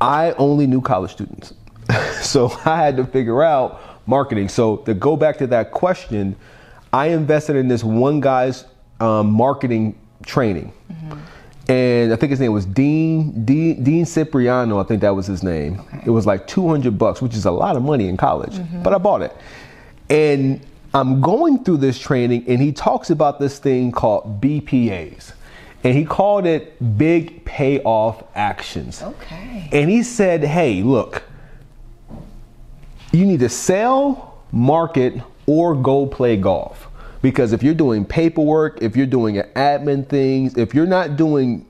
I 0.00 0.32
only 0.32 0.66
knew 0.66 0.80
college 0.80 1.12
students. 1.12 1.54
so 2.22 2.50
I 2.64 2.76
had 2.76 2.96
to 2.96 3.04
figure 3.04 3.42
out 3.42 3.80
marketing. 4.06 4.48
So 4.48 4.78
to 4.78 4.94
go 4.94 5.16
back 5.16 5.38
to 5.38 5.46
that 5.48 5.72
question, 5.72 6.36
I 6.92 7.08
invested 7.08 7.56
in 7.56 7.68
this 7.68 7.84
one 7.84 8.20
guy's 8.20 8.64
um, 9.00 9.30
marketing 9.30 9.98
training. 10.24 10.72
Mm-hmm. 10.90 11.18
And 11.70 12.12
I 12.12 12.16
think 12.16 12.30
his 12.30 12.40
name 12.40 12.52
was 12.52 12.66
Dean, 12.66 13.44
Dean 13.44 13.82
Dean 13.82 14.04
Cipriano. 14.04 14.80
I 14.80 14.82
think 14.82 15.00
that 15.00 15.14
was 15.14 15.26
his 15.26 15.42
name. 15.42 15.80
Okay. 15.80 16.02
It 16.06 16.10
was 16.10 16.26
like 16.26 16.46
200 16.46 16.98
bucks, 16.98 17.22
which 17.22 17.34
is 17.34 17.44
a 17.44 17.50
lot 17.50 17.76
of 17.76 17.82
money 17.82 18.08
in 18.08 18.16
college, 18.16 18.54
mm-hmm. 18.54 18.82
but 18.82 18.92
I 18.92 18.98
bought 18.98 19.22
it. 19.22 19.34
And 20.10 20.60
I'm 20.92 21.20
going 21.20 21.62
through 21.64 21.78
this 21.78 21.98
training, 21.98 22.44
and 22.48 22.60
he 22.60 22.72
talks 22.72 23.10
about 23.10 23.38
this 23.38 23.58
thing 23.58 23.92
called 23.92 24.40
BPAs 24.40 25.32
and 25.84 25.96
he 25.96 26.04
called 26.04 26.46
it 26.46 26.96
big 26.96 27.44
payoff 27.44 28.22
actions. 28.34 29.02
Okay. 29.02 29.68
And 29.72 29.90
he 29.90 30.02
said, 30.02 30.44
"Hey, 30.44 30.82
look, 30.82 31.22
you 33.12 33.26
need 33.26 33.40
to 33.40 33.48
sell, 33.48 34.38
market, 34.52 35.14
or 35.46 35.74
go 35.74 36.06
play 36.06 36.36
golf. 36.36 36.88
Because 37.20 37.52
if 37.52 37.62
you're 37.62 37.74
doing 37.74 38.04
paperwork, 38.04 38.82
if 38.82 38.96
you're 38.96 39.06
doing 39.06 39.36
admin 39.36 40.08
things, 40.08 40.56
if 40.56 40.74
you're 40.74 40.86
not 40.86 41.16
doing, 41.16 41.66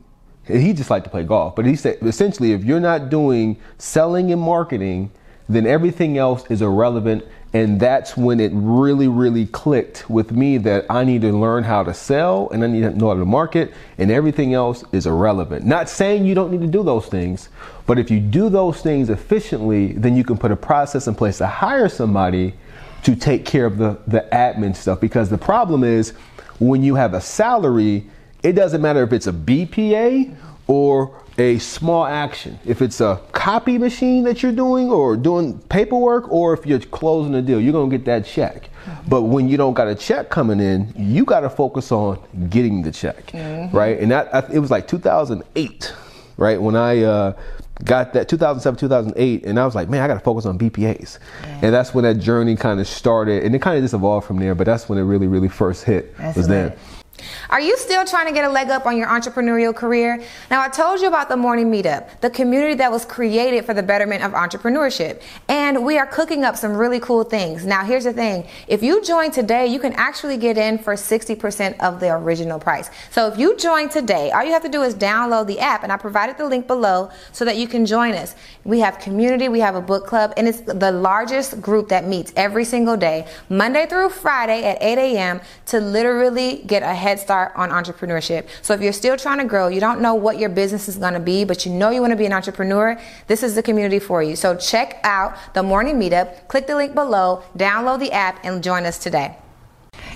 he 0.46 0.72
just 0.72 0.88
liked 0.88 1.04
to 1.04 1.10
play 1.10 1.24
golf, 1.24 1.54
but 1.54 1.66
he 1.66 1.76
said 1.76 1.98
essentially, 2.02 2.52
if 2.52 2.64
you're 2.64 2.80
not 2.80 3.10
doing 3.10 3.60
selling 3.78 4.32
and 4.32 4.40
marketing, 4.40 5.10
then 5.48 5.66
everything 5.66 6.16
else 6.16 6.44
is 6.50 6.62
irrelevant 6.62 7.24
and 7.54 7.78
that's 7.78 8.16
when 8.16 8.40
it 8.40 8.50
really, 8.54 9.08
really 9.08 9.46
clicked 9.46 10.08
with 10.08 10.32
me 10.32 10.56
that 10.58 10.86
I 10.88 11.04
need 11.04 11.20
to 11.22 11.32
learn 11.32 11.64
how 11.64 11.82
to 11.82 11.92
sell 11.92 12.48
and 12.50 12.64
I 12.64 12.66
need 12.66 12.80
to 12.80 12.90
know 12.90 13.08
how 13.08 13.14
to 13.14 13.26
market, 13.26 13.72
and 13.98 14.10
everything 14.10 14.54
else 14.54 14.84
is 14.92 15.06
irrelevant. 15.06 15.66
Not 15.66 15.88
saying 15.90 16.24
you 16.24 16.34
don't 16.34 16.50
need 16.50 16.62
to 16.62 16.66
do 16.66 16.82
those 16.82 17.06
things, 17.06 17.50
but 17.86 17.98
if 17.98 18.10
you 18.10 18.20
do 18.20 18.48
those 18.48 18.80
things 18.80 19.10
efficiently, 19.10 19.92
then 19.92 20.16
you 20.16 20.24
can 20.24 20.38
put 20.38 20.52
a 20.52 20.56
process 20.56 21.06
in 21.06 21.14
place 21.14 21.38
to 21.38 21.46
hire 21.46 21.88
somebody 21.88 22.54
to 23.02 23.16
take 23.16 23.44
care 23.44 23.66
of 23.66 23.78
the, 23.78 23.98
the 24.06 24.26
admin 24.32 24.74
stuff. 24.74 25.00
Because 25.00 25.28
the 25.28 25.38
problem 25.38 25.82
is 25.82 26.10
when 26.60 26.82
you 26.82 26.94
have 26.94 27.14
a 27.14 27.20
salary, 27.20 28.06
it 28.42 28.52
doesn't 28.52 28.80
matter 28.80 29.02
if 29.02 29.12
it's 29.12 29.26
a 29.26 29.32
BPA 29.32 30.36
or 30.66 31.18
a 31.38 31.58
small 31.58 32.04
action. 32.04 32.58
If 32.64 32.82
it's 32.82 33.00
a 33.00 33.20
copy 33.32 33.78
machine 33.78 34.24
that 34.24 34.42
you're 34.42 34.52
doing 34.52 34.90
or 34.90 35.16
doing 35.16 35.58
paperwork 35.58 36.30
or 36.30 36.54
if 36.54 36.66
you're 36.66 36.78
closing 36.78 37.34
a 37.34 37.42
deal, 37.42 37.60
you're 37.60 37.72
going 37.72 37.90
to 37.90 37.96
get 37.96 38.04
that 38.06 38.24
check. 38.24 38.68
Mm-hmm. 38.84 39.08
But 39.08 39.22
when 39.22 39.48
you 39.48 39.56
don't 39.56 39.74
got 39.74 39.88
a 39.88 39.94
check 39.94 40.28
coming 40.28 40.60
in, 40.60 40.92
you 40.96 41.24
got 41.24 41.40
to 41.40 41.50
focus 41.50 41.90
on 41.90 42.20
getting 42.50 42.82
the 42.82 42.92
check, 42.92 43.28
mm-hmm. 43.28 43.74
right? 43.76 43.98
And 43.98 44.10
that 44.10 44.50
it 44.52 44.58
was 44.58 44.70
like 44.70 44.86
2008, 44.86 45.94
right? 46.36 46.60
When 46.60 46.76
I 46.76 47.02
uh, 47.02 47.32
got 47.84 48.12
that 48.12 48.28
2007 48.28 48.78
2008 48.78 49.44
and 49.44 49.58
i 49.58 49.64
was 49.64 49.74
like 49.74 49.88
man 49.88 50.02
i 50.02 50.06
gotta 50.06 50.20
focus 50.20 50.46
on 50.46 50.58
bpas 50.58 51.18
yeah. 51.42 51.60
and 51.62 51.74
that's 51.74 51.94
when 51.94 52.04
that 52.04 52.18
journey 52.18 52.54
kind 52.54 52.78
of 52.78 52.86
started 52.86 53.42
and 53.44 53.54
it 53.54 53.62
kind 53.62 53.76
of 53.76 53.82
just 53.82 53.94
evolved 53.94 54.26
from 54.26 54.38
there 54.38 54.54
but 54.54 54.64
that's 54.64 54.88
when 54.88 54.98
it 54.98 55.02
really 55.02 55.26
really 55.26 55.48
first 55.48 55.84
hit 55.84 56.16
that's 56.16 56.36
was 56.36 56.48
then 56.48 56.72
Are 57.50 57.60
you 57.60 57.76
still 57.76 58.04
trying 58.04 58.26
to 58.26 58.32
get 58.32 58.44
a 58.44 58.48
leg 58.48 58.70
up 58.70 58.86
on 58.86 58.96
your 58.96 59.06
entrepreneurial 59.06 59.74
career? 59.74 60.22
Now, 60.50 60.62
I 60.62 60.68
told 60.68 61.00
you 61.00 61.08
about 61.08 61.28
the 61.28 61.36
morning 61.36 61.70
meetup, 61.70 62.20
the 62.20 62.30
community 62.30 62.74
that 62.74 62.90
was 62.90 63.04
created 63.04 63.66
for 63.66 63.74
the 63.74 63.82
betterment 63.82 64.24
of 64.24 64.32
entrepreneurship. 64.32 65.20
And 65.48 65.84
we 65.84 65.98
are 65.98 66.06
cooking 66.06 66.44
up 66.44 66.56
some 66.56 66.72
really 66.72 66.98
cool 67.00 67.24
things. 67.24 67.66
Now, 67.66 67.84
here's 67.84 68.04
the 68.04 68.12
thing 68.12 68.46
if 68.68 68.82
you 68.82 69.02
join 69.02 69.30
today, 69.30 69.66
you 69.66 69.78
can 69.78 69.92
actually 69.94 70.38
get 70.38 70.56
in 70.56 70.78
for 70.78 70.94
60% 70.94 71.78
of 71.80 72.00
the 72.00 72.10
original 72.10 72.58
price. 72.58 72.90
So, 73.10 73.28
if 73.28 73.38
you 73.38 73.56
join 73.56 73.90
today, 73.90 74.30
all 74.30 74.44
you 74.44 74.52
have 74.52 74.62
to 74.62 74.70
do 74.70 74.82
is 74.82 74.94
download 74.94 75.46
the 75.46 75.60
app, 75.60 75.82
and 75.82 75.92
I 75.92 75.98
provided 75.98 76.38
the 76.38 76.46
link 76.46 76.66
below 76.66 77.10
so 77.32 77.44
that 77.44 77.56
you 77.56 77.68
can 77.68 77.84
join 77.84 78.14
us. 78.14 78.34
We 78.64 78.80
have 78.80 78.98
community, 78.98 79.48
we 79.48 79.60
have 79.60 79.74
a 79.74 79.82
book 79.82 80.06
club, 80.06 80.32
and 80.36 80.48
it's 80.48 80.60
the 80.60 80.92
largest 80.92 81.60
group 81.60 81.88
that 81.88 82.06
meets 82.06 82.32
every 82.34 82.64
single 82.64 82.96
day, 82.96 83.26
Monday 83.50 83.86
through 83.86 84.08
Friday 84.08 84.64
at 84.64 84.82
8 84.82 84.98
a.m., 84.98 85.40
to 85.66 85.80
literally 85.80 86.62
get 86.66 86.82
a 86.82 86.94
head 87.02 87.20
start 87.20 87.52
on 87.56 87.70
entrepreneurship. 87.70 88.48
So 88.62 88.72
if 88.74 88.80
you're 88.80 88.92
still 88.92 89.16
trying 89.16 89.38
to 89.38 89.44
grow, 89.44 89.68
you 89.68 89.80
don't 89.80 90.00
know 90.00 90.14
what 90.14 90.38
your 90.38 90.48
business 90.48 90.88
is 90.88 90.96
going 90.96 91.14
to 91.14 91.20
be, 91.20 91.44
but 91.44 91.66
you 91.66 91.72
know 91.72 91.90
you 91.90 92.00
want 92.00 92.12
to 92.12 92.16
be 92.16 92.26
an 92.26 92.32
entrepreneur, 92.32 92.98
this 93.26 93.42
is 93.42 93.54
the 93.54 93.62
community 93.62 93.98
for 93.98 94.22
you. 94.22 94.36
So 94.36 94.56
check 94.56 95.00
out 95.02 95.36
the 95.54 95.62
morning 95.62 96.00
meetup, 96.00 96.48
click 96.48 96.66
the 96.66 96.76
link 96.76 96.94
below, 96.94 97.42
download 97.56 97.98
the 98.00 98.12
app, 98.12 98.42
and 98.44 98.62
join 98.62 98.86
us 98.86 98.98
today. 98.98 99.36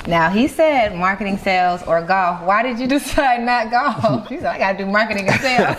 Now 0.07 0.31
he 0.31 0.47
said 0.47 0.95
marketing, 0.95 1.37
sales, 1.39 1.83
or 1.83 2.01
golf. 2.01 2.43
Why 2.43 2.63
did 2.63 2.79
you 2.79 2.87
decide 2.99 3.43
not 3.43 3.71
golf? 3.71 4.29
He 4.29 4.37
said 4.37 4.47
I 4.47 4.59
got 4.59 4.73
to 4.73 4.79
do 4.79 4.87
marketing 4.87 5.29
and 5.29 5.41
sales. 5.41 5.77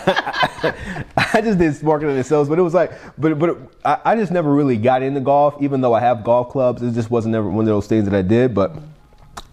I 1.33 1.41
just 1.41 1.57
did 1.57 1.81
marketing 1.81 2.15
and 2.15 2.25
sales, 2.25 2.49
but 2.49 2.59
it 2.59 2.61
was 2.61 2.73
like, 2.73 2.91
but 3.17 3.39
but 3.39 3.57
I, 3.85 4.11
I 4.11 4.15
just 4.15 4.31
never 4.31 4.53
really 4.53 4.77
got 4.77 5.01
into 5.01 5.21
golf. 5.21 5.55
Even 5.61 5.81
though 5.81 5.93
I 5.93 6.01
have 6.01 6.23
golf 6.23 6.49
clubs, 6.49 6.81
it 6.81 6.91
just 6.93 7.09
wasn't 7.09 7.35
ever 7.35 7.49
one 7.49 7.61
of 7.61 7.67
those 7.67 7.87
things 7.87 8.05
that 8.05 8.13
I 8.13 8.21
did. 8.21 8.53
But 8.53 8.75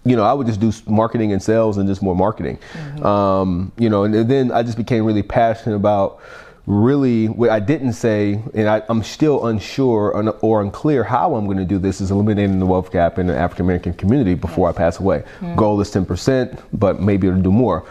you 0.05 0.15
know, 0.15 0.23
I 0.23 0.33
would 0.33 0.45
just 0.45 0.59
do 0.59 0.71
marketing 0.85 1.33
and 1.33 1.41
sales 1.41 1.77
and 1.77 1.87
just 1.87 2.01
more 2.01 2.15
marketing. 2.15 2.59
Mm-hmm. 2.73 3.05
Um, 3.05 3.71
you 3.77 3.89
know, 3.89 4.03
and, 4.03 4.29
then 4.29 4.51
I 4.51 4.61
just 4.61 4.77
became 4.77 5.03
really 5.03 5.23
passionate 5.23 5.75
about 5.75 6.21
really 6.67 7.27
what 7.27 7.49
I 7.49 7.59
didn't 7.59 7.93
say, 7.93 8.41
and 8.53 8.69
I, 8.69 8.83
am 8.87 9.03
still 9.03 9.47
unsure 9.47 10.11
or, 10.11 10.29
or, 10.41 10.61
unclear 10.61 11.03
how 11.03 11.35
I'm 11.35 11.45
going 11.45 11.57
to 11.57 11.65
do 11.65 11.77
this 11.77 12.01
is 12.01 12.11
eliminating 12.11 12.59
the 12.59 12.65
wealth 12.65 12.91
gap 12.91 13.19
in 13.19 13.27
the 13.27 13.37
African 13.37 13.65
American 13.65 13.93
community 13.93 14.35
before 14.35 14.69
yes. 14.69 14.75
I 14.75 14.77
pass 14.77 14.99
away. 14.99 15.19
Mm-hmm. 15.19 15.55
Goal 15.55 15.81
is 15.81 15.91
10%, 15.91 16.59
but 16.73 17.01
maybe 17.01 17.27
it'll 17.27 17.41
do 17.41 17.51
more. 17.51 17.85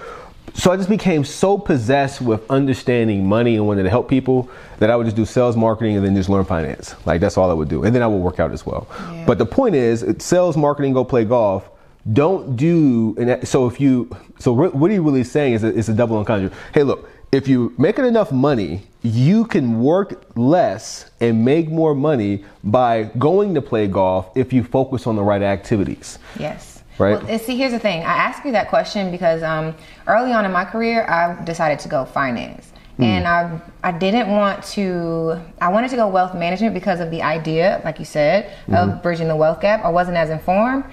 So 0.54 0.70
I 0.70 0.76
just 0.76 0.88
became 0.88 1.24
so 1.24 1.58
possessed 1.58 2.20
with 2.20 2.48
understanding 2.48 3.26
money 3.26 3.56
and 3.56 3.66
wanted 3.66 3.82
to 3.84 3.90
help 3.90 4.08
people 4.08 4.48
that 4.78 4.88
I 4.88 4.94
would 4.94 5.04
just 5.04 5.16
do 5.16 5.24
sales 5.24 5.56
marketing 5.56 5.96
and 5.96 6.06
then 6.06 6.14
just 6.14 6.28
learn 6.28 6.44
finance. 6.44 6.94
Like 7.06 7.20
that's 7.20 7.36
all 7.36 7.50
I 7.50 7.54
would 7.54 7.68
do. 7.68 7.82
And 7.82 7.94
then 7.94 8.02
I 8.02 8.06
would 8.06 8.18
work 8.18 8.38
out 8.38 8.52
as 8.52 8.64
well. 8.64 8.86
Yeah. 8.90 9.24
But 9.26 9.38
the 9.38 9.46
point 9.46 9.74
is, 9.74 10.04
sales 10.18 10.56
marketing, 10.56 10.92
go 10.92 11.04
play 11.04 11.24
golf 11.24 11.68
don't 12.12 12.56
do 12.56 13.14
and 13.18 13.46
so 13.48 13.66
if 13.66 13.80
you 13.80 14.08
so 14.38 14.52
what 14.52 14.90
are 14.90 14.94
you 14.94 15.02
really 15.02 15.24
saying 15.24 15.54
is 15.54 15.64
a, 15.64 15.68
it's 15.68 15.88
a 15.88 15.94
double 15.94 16.16
entendre 16.18 16.50
hey 16.74 16.82
look 16.82 17.08
if 17.32 17.48
you 17.48 17.74
making 17.78 18.04
enough 18.04 18.30
money 18.30 18.82
you 19.02 19.46
can 19.46 19.80
work 19.80 20.30
less 20.36 21.10
and 21.20 21.42
make 21.44 21.70
more 21.70 21.94
money 21.94 22.44
by 22.62 23.04
going 23.18 23.54
to 23.54 23.62
play 23.62 23.86
golf 23.86 24.30
if 24.36 24.52
you 24.52 24.62
focus 24.62 25.06
on 25.06 25.16
the 25.16 25.22
right 25.22 25.42
activities 25.42 26.18
yes 26.38 26.82
right 26.98 27.22
well, 27.24 27.38
see 27.38 27.56
here's 27.56 27.72
the 27.72 27.78
thing 27.78 28.02
i 28.02 28.14
asked 28.14 28.44
you 28.44 28.52
that 28.52 28.68
question 28.68 29.10
because 29.10 29.42
um, 29.42 29.74
early 30.06 30.32
on 30.32 30.44
in 30.44 30.52
my 30.52 30.64
career 30.64 31.06
i 31.08 31.42
decided 31.44 31.78
to 31.78 31.88
go 31.88 32.04
finance 32.04 32.70
Mm. 32.98 33.04
And 33.04 33.26
I, 33.26 33.60
I 33.82 33.90
didn't 33.90 34.28
want 34.28 34.62
to, 34.74 35.40
I 35.60 35.68
wanted 35.68 35.90
to 35.90 35.96
go 35.96 36.06
wealth 36.06 36.34
management 36.34 36.74
because 36.74 37.00
of 37.00 37.10
the 37.10 37.22
idea, 37.22 37.82
like 37.84 37.98
you 37.98 38.04
said, 38.04 38.52
mm-hmm. 38.68 38.74
of 38.74 39.02
bridging 39.02 39.26
the 39.26 39.34
wealth 39.34 39.60
gap. 39.60 39.84
I 39.84 39.88
wasn't 39.88 40.16
as 40.16 40.30
informed. 40.30 40.84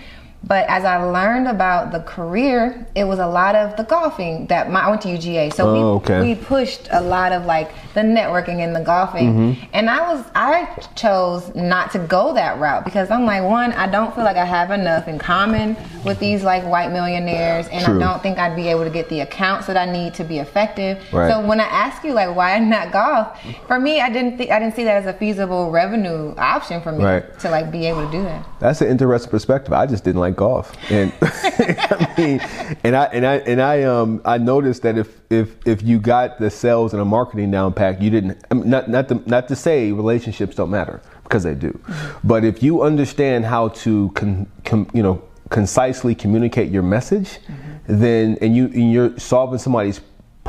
But 0.44 0.68
as 0.70 0.86
I 0.86 0.98
learned 1.04 1.48
about 1.48 1.92
the 1.92 2.00
career, 2.00 2.88
it 2.96 3.04
was 3.04 3.20
a 3.20 3.28
lot 3.28 3.56
of 3.56 3.78
the 3.78 3.84
golfing 3.84 4.48
that 4.48 4.72
my, 4.72 4.82
I 4.82 4.90
went 4.90 5.02
to 5.04 5.08
UGA, 5.08 5.54
so 5.54 5.70
oh, 5.70 5.74
we 5.74 5.80
okay. 5.80 6.22
we 6.22 6.36
pushed 6.36 6.88
a 6.92 7.00
lot 7.00 7.32
of 7.32 7.46
like 7.46 7.72
the 7.94 8.02
networking 8.02 8.60
and 8.60 8.76
the 8.76 8.82
golfing, 8.82 9.34
mm-hmm. 9.34 9.66
and 9.74 9.88
I 9.88 10.12
was 10.12 10.26
I 10.34 10.66
chose 10.96 11.54
not 11.54 11.92
to 11.92 12.00
go 12.00 12.34
that 12.34 12.60
route 12.60 12.86
because 12.86 13.12
I'm 13.12 13.26
like 13.26 13.44
one, 13.44 13.72
I 13.74 13.90
don't 13.90 14.16
feel 14.16 14.24
like 14.24 14.36
I 14.36 14.46
have 14.46 14.72
enough 14.72 15.08
in 15.08 15.20
common 15.20 15.78
with 16.04 16.20
these 16.20 16.44
like 16.44 16.64
white 16.66 16.92
millionaires, 16.92 17.68
and 17.68 17.86
True. 17.86 17.98
I 17.98 18.00
don't 18.00 18.24
think 18.24 18.40
I'd 18.40 18.56
be 18.56 18.68
able 18.68 18.84
to 18.84 18.90
get 18.90 19.10
the 19.10 19.20
accounts 19.20 19.68
that 19.68 19.78
I 19.78 19.86
need 19.86 20.16
to 20.16 20.24
be 20.24 20.40
effective. 20.40 20.98
Right. 21.14 21.30
So 21.30 21.46
when 21.46 21.60
I 21.60 21.66
ask 21.66 22.04
you 22.04 22.14
like 22.14 22.36
why 22.36 22.58
not 22.58 22.92
golf, 22.92 23.40
for 23.68 23.80
me 23.80 24.02
I 24.02 24.10
didn't 24.10 24.38
th- 24.38 24.50
I 24.50 24.58
didn't 24.58 24.76
see 24.76 24.86
that 24.86 24.98
as 24.98 25.06
a 25.06 25.14
feasible 25.14 25.70
revenue 25.70 26.34
option 26.38 26.82
for 26.82 26.92
me 26.92 27.04
right. 27.04 27.40
to 27.40 27.52
like 27.52 27.72
be 27.72 27.86
able 27.86 28.06
to 28.08 28.12
do 28.12 28.24
that. 28.24 28.48
That's 28.60 28.82
an 28.82 28.88
interesting 28.88 29.30
perspective. 29.30 29.72
I 29.72 29.86
just 29.86 30.04
didn't 30.04 30.20
like 30.20 30.31
golf, 30.32 30.76
and 30.92 31.14
I 31.22 32.14
mean, 32.18 32.40
and 32.84 32.96
I 32.96 33.06
and 33.06 33.26
I 33.26 33.36
and 33.38 33.62
I 33.62 33.84
um 33.84 34.22
I 34.26 34.38
noticed 34.38 34.82
that 34.84 34.98
if 34.98 35.22
if 35.30 35.56
if 35.66 35.82
you 35.82 36.00
got 36.00 36.40
the 36.40 36.50
sales 36.50 36.94
and 36.94 37.02
the 37.02 37.06
marketing 37.06 37.52
down 37.52 37.74
pack, 37.74 38.02
you 38.02 38.10
didn't. 38.10 38.44
I 38.50 38.56
mean, 38.56 38.70
not 38.70 38.90
not 38.90 39.10
to, 39.10 39.22
not 39.28 39.48
to 39.50 39.56
say 39.56 39.92
relationships 39.92 40.56
don't 40.56 40.70
matter 40.70 41.02
because 41.24 41.44
they 41.44 41.56
do, 41.56 41.80
but 42.24 42.44
if 42.44 42.62
you 42.62 42.82
understand 42.82 43.46
how 43.46 43.70
to 43.70 44.10
con, 44.16 44.48
con, 44.66 44.90
you 44.94 45.04
know 45.04 45.22
concisely 45.50 46.16
communicate 46.16 46.72
your 46.72 46.84
message, 46.84 47.28
mm-hmm. 47.28 48.00
then 48.00 48.38
and 48.42 48.56
you 48.56 48.66
and 48.66 48.92
you're 48.92 49.18
solving 49.20 49.60
somebody's 49.60 50.00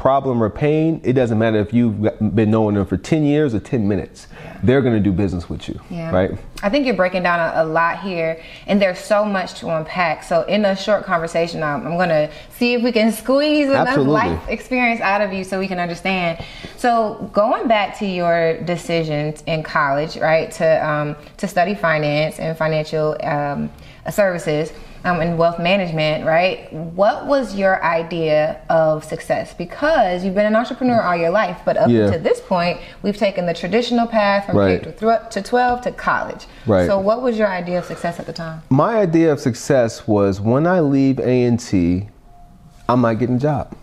problem 0.03 0.43
or 0.43 0.51
pain, 0.51 1.01
it 1.05 1.13
doesn't 1.13 1.39
matter 1.39 1.59
if 1.59 1.73
you've 1.73 2.03
been 2.35 2.51
knowing 2.51 2.75
them 2.75 2.85
for 2.85 2.97
10 2.97 3.25
years 3.25 3.55
or 3.55 3.61
10 3.61 3.87
minutes. 3.87 4.27
They're 4.65 4.83
going 4.83 4.95
to 4.95 5.01
do 5.01 5.13
business 5.13 5.49
with 5.49 5.69
you. 5.69 5.81
Yeah. 5.91 6.11
Right? 6.11 6.37
I 6.61 6.71
think 6.71 6.87
you're 6.87 6.97
breaking 6.97 7.23
down 7.23 7.39
a, 7.39 7.63
a, 7.63 7.65
lot 7.65 8.01
here, 8.01 8.43
and 8.67 8.83
there's 8.83 8.99
so 8.99 9.25
much 9.25 9.61
to 9.61 9.69
unpack. 9.69 10.25
So, 10.25 10.43
in 10.43 10.65
a 10.65 10.75
short 10.75 11.05
conversation, 11.05 11.63
I'm, 11.63 11.87
I'm 11.87 11.97
going 11.97 12.09
to 12.09 12.29
see 12.51 12.75
if 12.75 12.83
we 12.83 12.91
can 12.91 13.13
squeeze 13.23 13.69
enough 13.69 13.87
Absolutely. 13.87 14.13
life 14.13 14.49
experience 14.49 15.01
out 15.01 15.21
of 15.21 15.33
you 15.33 15.45
so 15.45 15.61
we 15.61 15.69
can 15.69 15.79
understand. 15.79 16.45
So, 16.77 17.31
going 17.33 17.69
back 17.69 17.97
to 18.01 18.07
your 18.07 18.61
decisions 18.63 19.45
in 19.47 19.63
college, 19.63 20.17
right, 20.17 20.51
to, 20.53 20.85
um, 20.85 21.15
to 21.37 21.47
study 21.47 21.77
finance 21.77 22.41
and 22.41 22.59
financial 22.59 23.17
um, 23.23 23.71
services 24.11 24.73
um, 25.05 25.21
in 25.21 25.37
wealth 25.37 25.59
management, 25.59 26.25
right? 26.25 26.73
What 26.73 27.27
was 27.27 27.55
your 27.55 27.83
idea 27.85 28.61
of 28.69 29.05
success? 29.05 29.55
Because 29.55 30.25
you've 30.25 30.35
been 30.35 30.47
an 30.47 30.57
entrepreneur 30.57 31.03
all 31.03 31.17
your 31.17 31.31
life, 31.31 31.61
but 31.65 31.77
up 31.77 31.91
yeah. 31.91 32.11
to 32.11 32.19
this 32.19 32.41
point, 32.41 32.81
we've 33.03 33.17
taken 33.17 33.47
the 33.47 33.55
traditional 33.55 34.07
path 34.07 34.47
from 34.47 34.57
right. 34.57 34.83
K 34.83 34.93
to 35.31 35.43
12 35.43 35.81
to 35.83 35.93
college. 35.93 36.47
Right. 36.67 36.87
So, 36.87 36.99
what 36.99 37.23
was 37.23 37.39
your 37.39 37.49
idea 37.49 37.79
of 37.79 37.85
success 37.85 38.21
at 38.21 38.27
the 38.27 38.33
time? 38.33 38.63
My 38.71 38.99
idea 38.99 39.33
of 39.33 39.41
success 39.41 40.07
was 40.07 40.41
when 40.41 40.67
I 40.67 40.81
leave 40.81 41.19
A&T, 41.19 42.09
I'm 42.89 43.01
not 43.01 43.15
getting 43.15 43.37
a 43.37 43.41
job. 43.41 43.77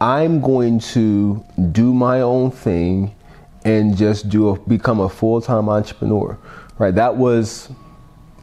I'm 0.00 0.40
going 0.40 0.80
to 0.80 1.44
do 1.72 1.92
my 1.92 2.22
own 2.22 2.50
thing 2.50 3.14
and 3.64 3.94
just 3.94 4.30
do 4.30 4.48
a, 4.50 4.58
become 4.60 5.00
a 5.00 5.08
full-time 5.08 5.68
entrepreneur. 5.68 6.38
Right? 6.78 6.94
That 6.94 7.16
was 7.16 7.68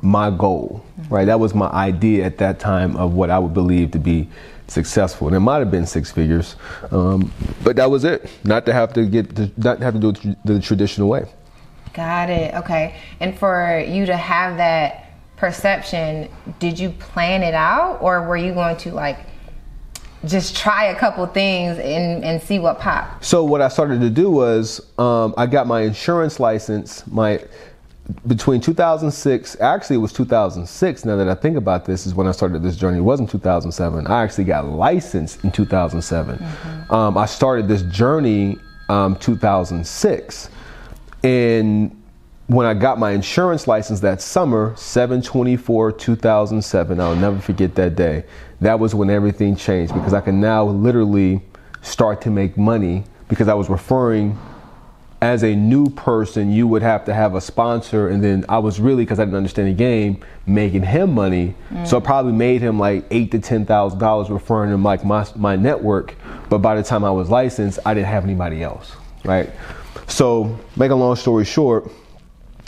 my 0.01 0.29
goal, 0.29 0.83
right? 1.09 1.25
That 1.25 1.39
was 1.39 1.53
my 1.53 1.67
idea 1.67 2.25
at 2.25 2.37
that 2.37 2.59
time 2.59 2.95
of 2.97 3.13
what 3.13 3.29
I 3.29 3.39
would 3.39 3.53
believe 3.53 3.91
to 3.91 3.99
be 3.99 4.29
successful. 4.67 5.27
And 5.27 5.35
it 5.35 5.39
might 5.39 5.59
have 5.59 5.71
been 5.71 5.85
six 5.85 6.11
figures, 6.11 6.55
um, 6.91 7.31
but 7.63 7.75
that 7.77 7.89
was 7.89 8.03
it. 8.03 8.29
Not 8.43 8.65
to 8.65 8.73
have 8.73 8.93
to 8.93 9.05
get, 9.05 9.35
to, 9.35 9.51
not 9.57 9.79
have 9.79 9.93
to 9.93 9.99
do 9.99 10.09
it 10.09 10.45
the 10.45 10.59
traditional 10.59 11.09
way. 11.09 11.25
Got 11.93 12.29
it. 12.29 12.53
Okay. 12.55 12.99
And 13.19 13.37
for 13.37 13.83
you 13.87 14.05
to 14.05 14.15
have 14.15 14.57
that 14.57 15.11
perception, 15.35 16.29
did 16.59 16.77
you 16.77 16.91
plan 16.91 17.43
it 17.43 17.53
out, 17.53 17.99
or 18.01 18.27
were 18.27 18.37
you 18.37 18.53
going 18.53 18.77
to 18.77 18.91
like? 18.91 19.19
just 20.25 20.57
try 20.57 20.85
a 20.85 20.95
couple 20.95 21.25
things 21.27 21.77
and, 21.77 22.23
and 22.23 22.41
see 22.41 22.57
what 22.57 22.79
popped. 22.79 23.23
So 23.23 23.43
what 23.43 23.61
I 23.61 23.67
started 23.67 24.01
to 24.01 24.09
do 24.09 24.31
was 24.31 24.81
um, 24.97 25.33
I 25.37 25.45
got 25.45 25.67
my 25.67 25.81
insurance 25.81 26.39
license. 26.39 27.05
My 27.07 27.43
between 28.25 28.61
2006, 28.61 29.59
actually 29.59 29.97
it 29.97 29.99
was 29.99 30.13
2006. 30.13 31.05
Now 31.05 31.15
that 31.15 31.27
I 31.27 31.35
think 31.35 31.57
about 31.57 31.85
this, 31.85 32.05
is 32.07 32.15
when 32.15 32.27
I 32.27 32.31
started 32.31 32.63
this 32.63 32.75
journey. 32.75 32.99
It 32.99 33.01
wasn't 33.01 33.29
2007. 33.29 34.07
I 34.07 34.23
actually 34.23 34.45
got 34.45 34.65
licensed 34.65 35.43
in 35.43 35.51
2007. 35.51 36.37
Mm-hmm. 36.37 36.93
Um, 36.93 37.17
I 37.17 37.25
started 37.25 37.67
this 37.67 37.83
journey 37.83 38.57
um, 38.89 39.17
2006, 39.17 40.49
and 41.23 42.03
when 42.47 42.65
I 42.65 42.73
got 42.73 42.97
my 42.97 43.11
insurance 43.11 43.67
license 43.67 43.99
that 43.99 44.21
summer, 44.21 44.73
724 44.77 45.91
2007, 45.91 46.99
I'll 46.99 47.15
never 47.15 47.39
forget 47.39 47.75
that 47.75 47.95
day. 47.95 48.23
That 48.61 48.79
was 48.79 48.95
when 48.95 49.09
everything 49.09 49.55
changed 49.57 49.93
because 49.93 50.13
I 50.13 50.21
can 50.21 50.39
now 50.39 50.63
literally 50.63 51.41
start 51.81 52.21
to 52.21 52.29
make 52.29 52.57
money 52.57 53.03
because 53.27 53.49
I 53.49 53.53
was 53.53 53.69
referring 53.69 54.39
as 55.21 55.43
a 55.43 55.55
new 55.55 55.89
person, 55.89 56.51
you 56.51 56.67
would 56.67 56.83
have 56.83 57.05
to 57.05 57.13
have 57.13 57.33
a 57.33 57.41
sponsor, 57.41 58.07
and 58.07 58.23
then 58.23 58.45
I 58.47 58.59
was 58.59 58.79
really 58.79 59.03
because 59.03 59.19
I 59.19 59.25
didn't 59.25 59.37
understand 59.37 59.67
the 59.69 59.73
game, 59.73 60.23
making 60.45 60.83
him 60.83 61.13
money. 61.13 61.55
Mm. 61.71 61.87
So 61.87 61.97
I 61.97 61.99
probably 62.01 62.33
made 62.33 62.61
him 62.61 62.77
like 62.77 63.05
eight 63.09 63.31
to 63.31 63.39
ten 63.39 63.65
thousand 63.65 63.99
dollars 63.99 64.29
referring 64.29 64.71
him 64.71 64.83
like 64.83 65.03
my 65.03 65.25
my 65.35 65.55
network. 65.55 66.15
But 66.49 66.59
by 66.59 66.75
the 66.75 66.83
time 66.83 67.03
I 67.03 67.09
was 67.09 67.29
licensed, 67.29 67.79
I 67.85 67.93
didn't 67.95 68.07
have 68.07 68.23
anybody 68.23 68.61
else, 68.61 68.95
right? 69.25 69.49
So 70.07 70.57
make 70.75 70.91
a 70.91 70.95
long 70.95 71.15
story 71.15 71.45
short, 71.45 71.91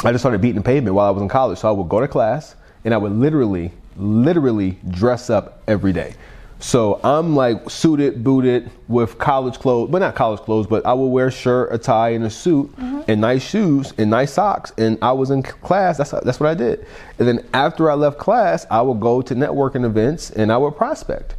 I 0.03 0.11
just 0.11 0.23
started 0.23 0.41
beating 0.41 0.57
the 0.57 0.63
pavement 0.63 0.95
while 0.95 1.07
I 1.07 1.11
was 1.11 1.21
in 1.21 1.29
college. 1.29 1.59
So 1.59 1.69
I 1.69 1.71
would 1.71 1.87
go 1.87 1.99
to 1.99 2.07
class, 2.07 2.55
and 2.83 2.93
I 2.95 2.97
would 2.97 3.11
literally, 3.11 3.71
literally 3.95 4.79
dress 4.89 5.29
up 5.29 5.61
every 5.67 5.93
day 5.93 6.15
So 6.59 6.99
I'm 7.05 7.37
like 7.37 7.69
suited, 7.69 8.21
booted 8.21 8.69
with 8.89 9.17
college 9.17 9.59
clothes, 9.59 9.89
but 9.89 9.99
not 9.99 10.15
college 10.15 10.41
clothes, 10.41 10.67
but 10.67 10.85
I 10.85 10.93
will 10.93 11.09
wear 11.09 11.27
a 11.27 11.31
shirt, 11.31 11.73
a 11.73 11.77
tie, 11.77 12.09
and 12.09 12.25
a 12.25 12.29
suit, 12.29 12.69
mm-hmm. 12.75 13.01
and 13.07 13.21
nice 13.21 13.47
shoes 13.47 13.93
and 13.97 14.09
nice 14.09 14.33
socks. 14.33 14.73
And 14.77 14.97
I 15.01 15.13
was 15.13 15.29
in 15.29 15.41
class. 15.41 15.97
That's 15.97 16.11
that's 16.11 16.39
what 16.39 16.49
I 16.49 16.53
did. 16.53 16.85
And 17.17 17.27
then 17.27 17.47
after 17.53 17.89
I 17.89 17.93
left 17.93 18.17
class, 18.17 18.65
I 18.69 18.81
would 18.81 18.99
go 18.99 19.21
to 19.21 19.33
networking 19.33 19.85
events 19.85 20.31
and 20.31 20.51
I 20.51 20.57
would 20.57 20.75
prospect. 20.75 21.35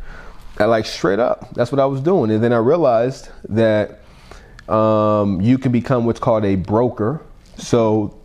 I 0.59 0.65
like 0.65 0.87
straight 0.87 1.19
up. 1.19 1.53
That's 1.55 1.71
what 1.71 1.81
I 1.81 1.87
was 1.87 2.01
doing. 2.01 2.31
And 2.31 2.43
then 2.43 2.53
I 2.53 2.59
realized 2.59 3.29
that 3.51 4.01
um, 4.69 5.41
you 5.41 5.59
can 5.59 5.73
become 5.73 6.07
what's 6.07 6.21
called 6.21 6.45
a 6.45 6.55
broker. 6.55 7.23
So 7.57 8.19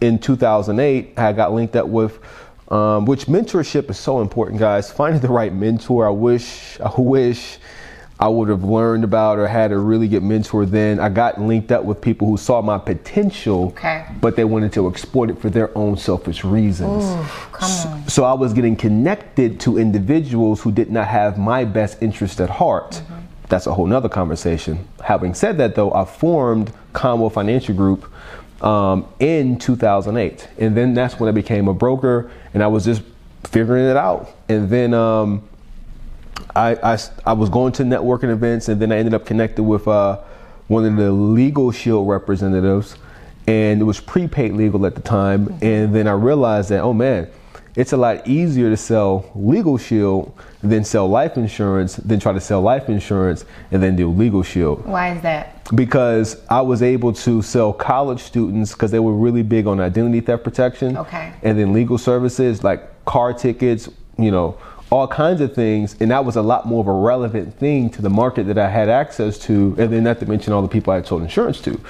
in 0.00 0.18
2008, 0.18 1.18
I 1.18 1.32
got 1.32 1.52
linked 1.52 1.76
up 1.76 1.86
with 1.86 2.18
um, 2.68 3.06
which 3.06 3.26
mentorship 3.26 3.88
is 3.90 3.98
so 3.98 4.20
important, 4.20 4.60
guys. 4.60 4.90
Finding 4.90 5.20
the 5.20 5.28
right 5.28 5.52
mentor. 5.52 6.06
I 6.06 6.10
wish, 6.10 6.78
I 6.80 6.92
wish 6.98 7.58
I 8.20 8.28
would 8.28 8.48
have 8.48 8.64
learned 8.64 9.04
about 9.04 9.38
or 9.38 9.46
had 9.46 9.70
a 9.70 9.78
really 9.78 10.08
good 10.08 10.22
mentor 10.22 10.66
then. 10.66 10.98
I 10.98 11.08
got 11.08 11.40
linked 11.40 11.70
up 11.70 11.84
with 11.84 12.00
people 12.00 12.28
who 12.28 12.36
saw 12.36 12.60
my 12.60 12.76
potential, 12.78 13.68
okay. 13.68 14.06
but 14.20 14.34
they 14.34 14.44
wanted 14.44 14.72
to 14.74 14.88
exploit 14.88 15.30
it 15.30 15.40
for 15.40 15.48
their 15.48 15.76
own 15.78 15.96
selfish 15.96 16.44
reasons. 16.44 17.04
Ooh, 17.04 17.22
come 17.52 17.70
on. 17.70 18.02
So, 18.04 18.08
so 18.08 18.24
I 18.24 18.34
was 18.34 18.52
getting 18.52 18.76
connected 18.76 19.60
to 19.60 19.78
individuals 19.78 20.60
who 20.60 20.72
did 20.72 20.90
not 20.90 21.06
have 21.06 21.38
my 21.38 21.64
best 21.64 22.02
interest 22.02 22.40
at 22.40 22.50
heart. 22.50 22.90
Mm-hmm. 22.90 23.14
That's 23.48 23.66
a 23.66 23.72
whole 23.72 23.86
nother 23.86 24.10
conversation. 24.10 24.86
Having 25.02 25.34
said 25.34 25.56
that, 25.58 25.74
though, 25.74 25.92
I 25.94 26.04
formed 26.04 26.72
Conwell 26.92 27.30
Financial 27.30 27.74
Group 27.74 28.12
um, 28.62 29.06
in 29.20 29.58
2008. 29.58 30.48
And 30.58 30.76
then 30.76 30.94
that's 30.94 31.18
when 31.20 31.28
I 31.28 31.32
became 31.32 31.68
a 31.68 31.74
broker 31.74 32.30
and 32.54 32.62
I 32.62 32.66
was 32.66 32.84
just 32.84 33.02
figuring 33.44 33.86
it 33.86 33.96
out. 33.96 34.30
And 34.48 34.68
then 34.68 34.94
um, 34.94 35.48
I, 36.54 36.74
I, 36.94 36.98
I, 37.24 37.32
was 37.32 37.48
going 37.48 37.72
to 37.74 37.82
networking 37.84 38.30
events 38.30 38.68
and 38.68 38.80
then 38.80 38.90
I 38.92 38.96
ended 38.96 39.14
up 39.14 39.26
connected 39.26 39.62
with 39.62 39.86
uh, 39.86 40.20
one 40.66 40.84
of 40.84 40.96
the 40.96 41.10
Legal 41.12 41.70
Shield 41.70 42.08
representatives. 42.08 42.96
And 43.46 43.80
it 43.80 43.84
was 43.84 44.00
prepaid 44.00 44.52
legal 44.52 44.84
at 44.84 44.94
the 44.94 45.00
time. 45.00 45.58
And 45.62 45.94
then 45.94 46.06
I 46.06 46.12
realized 46.12 46.68
that, 46.68 46.80
oh 46.80 46.92
man, 46.92 47.30
it's 47.78 47.92
a 47.92 47.96
lot 47.96 48.26
easier 48.26 48.68
to 48.68 48.76
sell 48.76 49.30
Legal 49.36 49.78
Shield 49.78 50.36
than 50.64 50.82
sell 50.82 51.08
life 51.08 51.36
insurance, 51.36 51.94
than 51.94 52.18
try 52.18 52.32
to 52.32 52.40
sell 52.40 52.60
life 52.60 52.88
insurance 52.88 53.44
and 53.70 53.80
then 53.80 53.94
do 53.94 54.10
Legal 54.10 54.42
Shield. 54.42 54.84
Why 54.84 55.12
is 55.12 55.22
that? 55.22 55.62
Because 55.76 56.42
I 56.50 56.60
was 56.60 56.82
able 56.82 57.12
to 57.12 57.40
sell 57.40 57.72
college 57.72 58.20
students 58.20 58.72
because 58.72 58.90
they 58.90 58.98
were 58.98 59.12
really 59.12 59.44
big 59.44 59.68
on 59.68 59.78
identity 59.78 60.20
theft 60.20 60.42
protection. 60.42 60.96
Okay. 60.96 61.32
And 61.44 61.56
then 61.56 61.72
legal 61.72 61.98
services 61.98 62.64
like 62.64 63.04
car 63.04 63.32
tickets, 63.32 63.88
you 64.18 64.32
know, 64.32 64.58
all 64.90 65.06
kinds 65.06 65.40
of 65.40 65.54
things. 65.54 65.94
And 66.00 66.10
that 66.10 66.24
was 66.24 66.34
a 66.34 66.42
lot 66.42 66.66
more 66.66 66.80
of 66.80 66.88
a 66.88 66.92
relevant 66.92 67.56
thing 67.60 67.90
to 67.90 68.02
the 68.02 68.10
market 68.10 68.48
that 68.48 68.58
I 68.58 68.68
had 68.68 68.88
access 68.88 69.38
to. 69.40 69.76
And 69.78 69.92
then 69.92 70.02
not 70.02 70.18
to 70.18 70.26
mention 70.26 70.52
all 70.52 70.62
the 70.62 70.68
people 70.68 70.92
I 70.92 70.96
had 70.96 71.06
sold 71.06 71.22
insurance 71.22 71.60
to. 71.60 71.80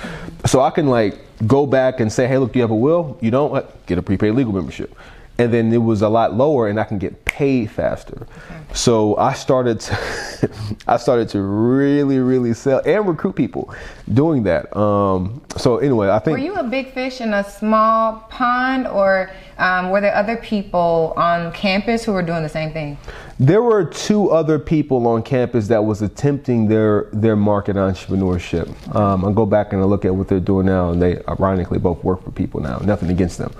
So 0.45 0.61
I 0.61 0.69
can 0.69 0.89
like 0.89 1.19
go 1.47 1.65
back 1.65 2.01
and 2.01 2.13
say, 2.13 2.27
hey, 2.27 2.37
look, 2.37 2.53
do 2.53 2.59
you 2.59 2.63
have 2.63 2.73
a 2.73 2.77
will? 2.77 3.17
You 3.23 3.31
don't? 3.31 3.57
Uh, 3.57 3.63
get 3.87 3.97
a 3.97 4.03
prepaid 4.03 4.35
legal 4.35 4.53
membership 4.53 4.95
and 5.39 5.53
then 5.53 5.73
it 5.73 5.79
was 5.79 6.03
a 6.03 6.09
lot 6.09 6.35
lower 6.35 6.69
and 6.69 6.81
I 6.81 6.85
can 6.85 6.99
get 6.99 7.25
paid 7.25 7.71
faster. 7.71 8.27
Okay. 8.51 8.75
So 8.75 9.17
I 9.17 9.33
started 9.35 9.79
to 9.81 10.51
I 10.89 10.97
started 10.97 11.29
to 11.31 11.41
really 11.41 12.19
really 12.19 12.53
sell 12.55 12.83
and 12.85 13.07
recruit 13.07 13.35
people 13.35 13.73
doing 14.13 14.43
that. 14.43 14.77
Um, 14.77 15.41
so 15.57 15.79
anyway, 15.79 16.11
I 16.11 16.19
think 16.19 16.39
Were 16.39 16.45
you 16.45 16.55
a 16.57 16.65
big 16.65 16.93
fish 16.93 17.21
in 17.21 17.33
a 17.33 17.49
small 17.49 18.27
pond 18.29 18.89
or 18.89 19.31
um, 19.59 19.91
were 19.91 20.01
there 20.01 20.15
other 20.15 20.37
people 20.37 21.15
on 21.17 21.53
campus 21.53 22.05
who 22.05 22.13
were 22.13 22.23
doing 22.23 22.43
the 22.43 22.49
same 22.49 22.73
thing? 22.73 22.99
There 23.41 23.63
were 23.63 23.85
two 23.85 24.31
other 24.31 24.59
people 24.59 25.07
on 25.07 25.23
campus 25.23 25.69
that 25.69 25.85
was 25.85 26.03
attempting 26.03 26.67
their 26.67 27.05
their 27.13 27.37
market 27.37 27.77
entrepreneurship. 27.77 28.69
Um, 28.95 29.25
I 29.25 29.31
go 29.31 29.47
back 29.47 29.73
and 29.73 29.81
I 29.81 29.85
look 29.85 30.05
at 30.05 30.13
what 30.13 30.27
they're 30.27 30.41
doing 30.41 30.67
now, 30.67 30.91
and 30.91 31.01
they 31.01 31.23
ironically 31.29 31.79
both 31.79 32.03
work 32.03 32.25
for 32.25 32.33
people 32.33 32.61
now. 32.61 32.79
Nothing 32.79 33.11
against 33.11 33.39
them. 33.39 33.53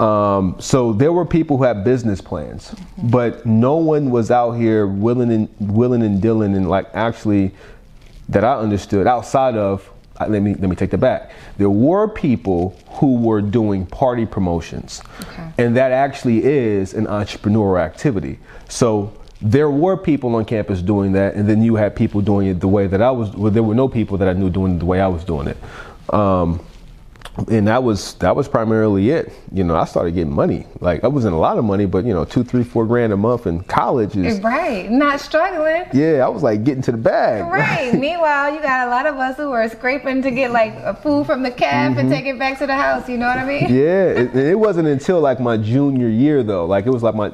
Um, 0.00 0.56
so 0.58 0.94
there 0.94 1.12
were 1.12 1.26
people 1.26 1.58
who 1.58 1.64
had 1.64 1.84
business 1.84 2.22
plans, 2.22 2.74
but 3.02 3.44
no 3.44 3.76
one 3.76 4.10
was 4.10 4.30
out 4.30 4.52
here 4.52 4.86
willing 4.86 5.30
and 5.30 5.48
willing 5.58 6.02
and 6.02 6.22
dealing 6.22 6.56
and 6.56 6.70
like 6.70 6.86
actually 6.94 7.50
that 8.30 8.42
I 8.42 8.54
understood 8.54 9.06
outside 9.06 9.56
of 9.56 9.90
let 10.28 10.42
me 10.42 10.54
let 10.54 10.68
me 10.68 10.76
take 10.76 10.90
that 10.90 10.98
back. 10.98 11.32
There 11.58 11.70
were 11.70 12.08
people 12.08 12.78
who 12.88 13.16
were 13.16 13.40
doing 13.40 13.86
party 13.86 14.26
promotions, 14.26 15.02
okay. 15.22 15.52
and 15.58 15.76
that 15.76 15.92
actually 15.92 16.44
is 16.44 16.94
an 16.94 17.06
entrepreneurial 17.06 17.80
activity. 17.80 18.38
So 18.68 19.12
there 19.40 19.70
were 19.70 19.96
people 19.96 20.34
on 20.34 20.44
campus 20.44 20.82
doing 20.82 21.12
that, 21.12 21.34
and 21.34 21.48
then 21.48 21.62
you 21.62 21.76
had 21.76 21.96
people 21.96 22.20
doing 22.20 22.48
it 22.48 22.60
the 22.60 22.68
way 22.68 22.86
that 22.86 23.00
I 23.00 23.10
was. 23.10 23.30
Well, 23.34 23.50
there 23.50 23.62
were 23.62 23.74
no 23.74 23.88
people 23.88 24.18
that 24.18 24.28
I 24.28 24.32
knew 24.32 24.50
doing 24.50 24.76
it 24.76 24.78
the 24.78 24.86
way 24.86 25.00
I 25.00 25.08
was 25.08 25.24
doing 25.24 25.48
it. 25.48 25.56
Um, 26.12 26.60
and 27.48 27.66
that 27.66 27.82
was 27.82 28.14
that 28.14 28.34
was 28.34 28.48
primarily 28.48 29.10
it. 29.10 29.32
You 29.52 29.64
know, 29.64 29.76
I 29.76 29.84
started 29.84 30.14
getting 30.14 30.32
money. 30.32 30.66
Like 30.80 31.04
I 31.04 31.08
wasn't 31.08 31.34
a 31.34 31.38
lot 31.38 31.58
of 31.58 31.64
money, 31.64 31.86
but 31.86 32.04
you 32.04 32.12
know, 32.12 32.24
two, 32.24 32.44
three, 32.44 32.64
four 32.64 32.86
grand 32.86 33.12
a 33.12 33.16
month 33.16 33.46
in 33.46 33.62
college 33.64 34.16
is 34.16 34.40
right. 34.40 34.90
Not 34.90 35.20
struggling. 35.20 35.84
Yeah, 35.92 36.24
I 36.24 36.28
was 36.28 36.42
like 36.42 36.64
getting 36.64 36.82
to 36.82 36.92
the 36.92 36.98
bag. 36.98 37.44
Right. 37.44 37.94
Meanwhile, 37.98 38.54
you 38.54 38.60
got 38.60 38.86
a 38.86 38.90
lot 38.90 39.06
of 39.06 39.16
us 39.16 39.36
who 39.36 39.50
are 39.52 39.68
scraping 39.68 40.22
to 40.22 40.30
get 40.30 40.50
like 40.50 41.02
food 41.02 41.26
from 41.26 41.42
the 41.42 41.50
caf 41.50 41.90
mm-hmm. 41.90 42.00
and 42.00 42.10
take 42.10 42.26
it 42.26 42.38
back 42.38 42.58
to 42.58 42.66
the 42.66 42.76
house. 42.76 43.08
You 43.08 43.18
know 43.18 43.26
what 43.26 43.38
I 43.38 43.44
mean? 43.44 43.74
Yeah. 43.74 44.06
it, 44.06 44.34
it 44.50 44.58
wasn't 44.58 44.88
until 44.88 45.20
like 45.20 45.40
my 45.40 45.56
junior 45.56 46.08
year 46.08 46.42
though. 46.42 46.66
Like 46.66 46.86
it 46.86 46.90
was 46.90 47.02
like 47.02 47.14
my 47.14 47.32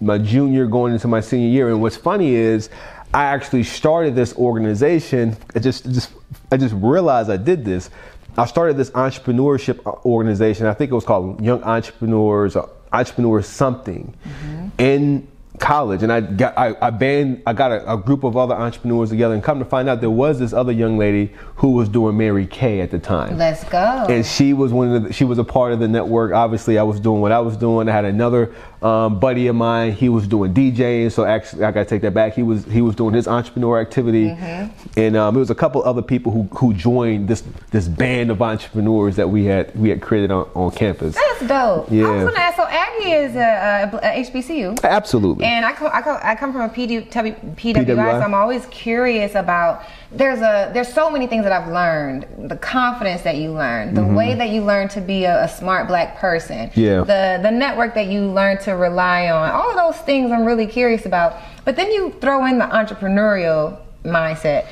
my 0.00 0.18
junior 0.18 0.66
going 0.66 0.92
into 0.92 1.08
my 1.08 1.20
senior 1.20 1.48
year. 1.48 1.68
And 1.68 1.80
what's 1.80 1.96
funny 1.96 2.34
is 2.34 2.70
I 3.14 3.24
actually 3.24 3.62
started 3.64 4.14
this 4.14 4.34
organization. 4.36 5.36
I 5.54 5.58
just 5.58 5.84
just 5.92 6.10
I 6.50 6.56
just 6.56 6.74
realized 6.74 7.30
I 7.30 7.36
did 7.36 7.64
this 7.64 7.90
I 8.36 8.46
started 8.46 8.76
this 8.76 8.90
entrepreneurship 8.90 9.84
organization. 10.04 10.66
I 10.66 10.74
think 10.74 10.90
it 10.90 10.94
was 10.94 11.04
called 11.04 11.42
Young 11.44 11.62
Entrepreneurs, 11.62 12.56
or 12.56 12.70
Entrepreneur 12.92 13.42
Something, 13.42 14.14
mm-hmm. 14.24 14.68
in 14.78 15.28
college, 15.58 16.02
and 16.02 16.12
I 16.12 16.20
got 16.20 16.56
I, 16.56 16.74
I 16.80 16.90
band 16.90 17.42
I 17.46 17.52
got 17.52 17.72
a, 17.72 17.92
a, 17.92 17.96
group 17.96 18.24
of 18.24 18.36
other 18.36 18.54
entrepreneurs 18.54 19.10
together, 19.10 19.34
and 19.34 19.42
come 19.42 19.58
to 19.58 19.64
find 19.64 19.88
out 19.88 20.00
there 20.00 20.10
was 20.10 20.38
this 20.38 20.52
other 20.52 20.72
young 20.72 20.98
lady 20.98 21.32
who 21.56 21.72
was 21.72 21.88
doing 21.88 22.16
Mary 22.16 22.46
Kay 22.46 22.80
at 22.80 22.90
the 22.90 22.98
time. 22.98 23.36
Let's 23.36 23.64
go. 23.64 24.06
And 24.08 24.24
she 24.24 24.54
was 24.54 24.72
one 24.72 24.94
of 24.94 25.02
the, 25.04 25.12
she 25.12 25.24
was 25.24 25.38
a 25.38 25.44
part 25.44 25.72
of 25.72 25.78
the 25.78 25.88
network. 25.88 26.32
Obviously, 26.32 26.78
I 26.78 26.82
was 26.82 27.00
doing 27.00 27.20
what 27.20 27.32
I 27.32 27.40
was 27.40 27.56
doing. 27.56 27.88
I 27.88 27.92
had 27.92 28.04
another 28.04 28.54
um, 28.82 29.20
buddy 29.20 29.46
of 29.46 29.56
mine. 29.56 29.92
He 29.92 30.08
was 30.08 30.26
doing 30.26 30.52
DJing, 30.52 31.10
so 31.12 31.24
actually 31.24 31.64
I 31.64 31.70
got 31.70 31.84
to 31.84 31.88
take 31.88 32.02
that 32.02 32.14
back. 32.14 32.34
He 32.34 32.42
was 32.42 32.64
he 32.64 32.80
was 32.80 32.94
doing 32.94 33.14
his 33.14 33.28
entrepreneur 33.28 33.80
activity, 33.80 34.26
mm-hmm. 34.26 34.72
and 34.96 35.16
um, 35.16 35.36
it 35.36 35.38
was 35.38 35.50
a 35.50 35.54
couple 35.54 35.82
other 35.84 36.02
people 36.02 36.32
who 36.32 36.42
who 36.56 36.74
joined 36.74 37.28
this 37.28 37.42
this 37.70 37.88
band 37.88 38.30
of 38.30 38.42
entrepreneurs 38.42 39.16
that 39.16 39.28
we 39.28 39.44
had 39.44 39.74
we 39.76 39.88
had 39.88 40.02
created 40.02 40.30
on, 40.30 40.48
on 40.54 40.70
campus. 40.72 41.14
That's 41.14 41.46
dope. 41.46 41.90
Yeah. 41.90 42.06
I 42.06 42.16
was 42.16 42.24
gonna 42.24 42.38
ask. 42.38 42.56
So 42.56 42.66
Aggie 42.68 43.12
is 43.12 43.36
a, 43.36 43.90
a, 43.92 44.22
HBCU. 44.24 44.82
Absolutely. 44.82 45.44
And 45.44 45.64
I 45.64 45.72
come 45.72 45.90
I 45.92 46.02
come, 46.02 46.18
I 46.22 46.34
come 46.34 46.52
from 46.52 46.62
a 46.62 46.68
PD, 46.68 47.10
PWI, 47.10 47.56
PWI, 47.56 48.12
so 48.18 48.20
I'm 48.20 48.34
always 48.34 48.66
curious 48.66 49.34
about. 49.34 49.84
There's 50.14 50.40
a 50.40 50.70
there's 50.74 50.92
so 50.92 51.10
many 51.10 51.26
things 51.26 51.44
that 51.44 51.52
I've 51.52 51.72
learned. 51.72 52.50
The 52.50 52.56
confidence 52.56 53.22
that 53.22 53.36
you 53.36 53.52
learn, 53.52 53.94
the 53.94 54.02
mm-hmm. 54.02 54.14
way 54.14 54.34
that 54.34 54.50
you 54.50 54.62
learn 54.62 54.88
to 54.88 55.00
be 55.00 55.24
a, 55.24 55.44
a 55.44 55.48
smart 55.48 55.88
black 55.88 56.18
person. 56.18 56.70
Yeah. 56.74 57.00
The 57.00 57.40
the 57.42 57.50
network 57.50 57.94
that 57.94 58.06
you 58.06 58.26
learn 58.26 58.58
to 58.62 58.72
rely 58.72 59.30
on. 59.30 59.50
All 59.50 59.70
of 59.70 59.76
those 59.76 60.04
things 60.04 60.30
I'm 60.30 60.44
really 60.44 60.66
curious 60.66 61.06
about. 61.06 61.36
But 61.64 61.76
then 61.76 61.90
you 61.90 62.10
throw 62.20 62.44
in 62.46 62.58
the 62.58 62.66
entrepreneurial 62.66 63.78
mindset 64.04 64.66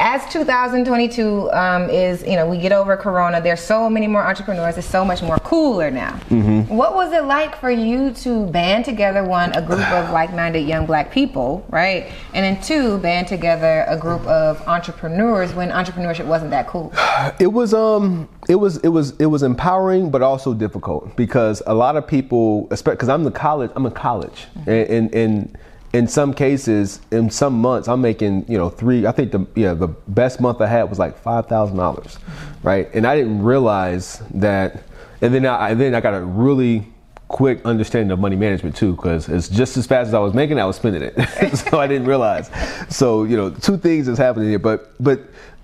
as 0.00 0.26
2022 0.32 1.52
um, 1.52 1.90
is, 1.90 2.22
you 2.22 2.34
know, 2.34 2.48
we 2.48 2.56
get 2.56 2.72
over 2.72 2.96
Corona. 2.96 3.40
There's 3.40 3.60
so 3.60 3.90
many 3.90 4.06
more 4.06 4.26
entrepreneurs. 4.26 4.78
It's 4.78 4.86
so 4.86 5.04
much 5.04 5.22
more 5.22 5.36
cooler 5.40 5.90
now. 5.90 6.12
Mm-hmm. 6.30 6.74
What 6.74 6.94
was 6.94 7.12
it 7.12 7.24
like 7.24 7.54
for 7.54 7.70
you 7.70 8.12
to 8.14 8.46
band 8.46 8.86
together 8.86 9.22
one 9.22 9.52
a 9.52 9.60
group 9.60 9.86
of 9.92 10.10
like-minded 10.10 10.66
young 10.66 10.86
Black 10.86 11.12
people, 11.12 11.66
right, 11.68 12.10
and 12.32 12.44
then 12.44 12.62
two 12.62 12.96
band 12.98 13.28
together 13.28 13.84
a 13.88 13.96
group 13.96 14.26
of 14.26 14.66
entrepreneurs 14.66 15.52
when 15.54 15.68
entrepreneurship 15.68 16.24
wasn't 16.26 16.50
that 16.50 16.66
cool? 16.66 16.92
It 17.38 17.52
was 17.52 17.74
um, 17.74 18.28
it 18.48 18.54
was 18.54 18.78
it 18.78 18.88
was 18.88 19.14
it 19.18 19.26
was 19.26 19.42
empowering, 19.42 20.10
but 20.10 20.22
also 20.22 20.54
difficult 20.54 21.14
because 21.16 21.62
a 21.66 21.74
lot 21.74 21.96
of 21.96 22.06
people, 22.06 22.66
especially 22.70 22.96
because 22.96 23.08
I'm 23.10 23.24
the 23.24 23.30
college, 23.30 23.70
I'm 23.76 23.84
a 23.84 23.90
college, 23.90 24.46
mm-hmm. 24.56 24.70
and, 24.70 24.90
and, 24.90 25.14
and 25.14 25.58
in 25.92 26.06
some 26.06 26.32
cases, 26.32 27.00
in 27.10 27.30
some 27.30 27.60
months, 27.60 27.88
I'm 27.88 28.00
making 28.00 28.44
you 28.48 28.56
know 28.56 28.68
three. 28.68 29.06
I 29.06 29.12
think 29.12 29.32
the 29.32 29.46
yeah 29.54 29.74
the 29.74 29.88
best 29.88 30.40
month 30.40 30.60
I 30.60 30.66
had 30.66 30.84
was 30.84 30.98
like 30.98 31.18
five 31.18 31.46
thousand 31.46 31.76
dollars, 31.76 32.18
right? 32.62 32.88
And 32.94 33.06
I 33.06 33.16
didn't 33.16 33.42
realize 33.42 34.22
that. 34.34 34.82
And 35.20 35.34
then 35.34 35.46
I 35.46 35.74
then 35.74 35.94
I 35.94 36.00
got 36.00 36.14
a 36.14 36.24
really 36.24 36.86
quick 37.28 37.64
understanding 37.64 38.10
of 38.10 38.18
money 38.18 38.36
management 38.36 38.76
too, 38.76 38.94
because 38.94 39.28
it's 39.28 39.48
just 39.48 39.76
as 39.76 39.86
fast 39.86 40.08
as 40.08 40.14
I 40.14 40.18
was 40.18 40.34
making, 40.34 40.58
I 40.58 40.64
was 40.64 40.76
spending 40.76 41.02
it. 41.02 41.56
so 41.56 41.78
I 41.78 41.86
didn't 41.86 42.06
realize. 42.06 42.50
So 42.88 43.24
you 43.24 43.36
know, 43.36 43.50
two 43.50 43.76
things 43.76 44.06
is 44.06 44.18
happening 44.18 44.48
here, 44.48 44.58
but 44.58 44.92
but 45.00 45.20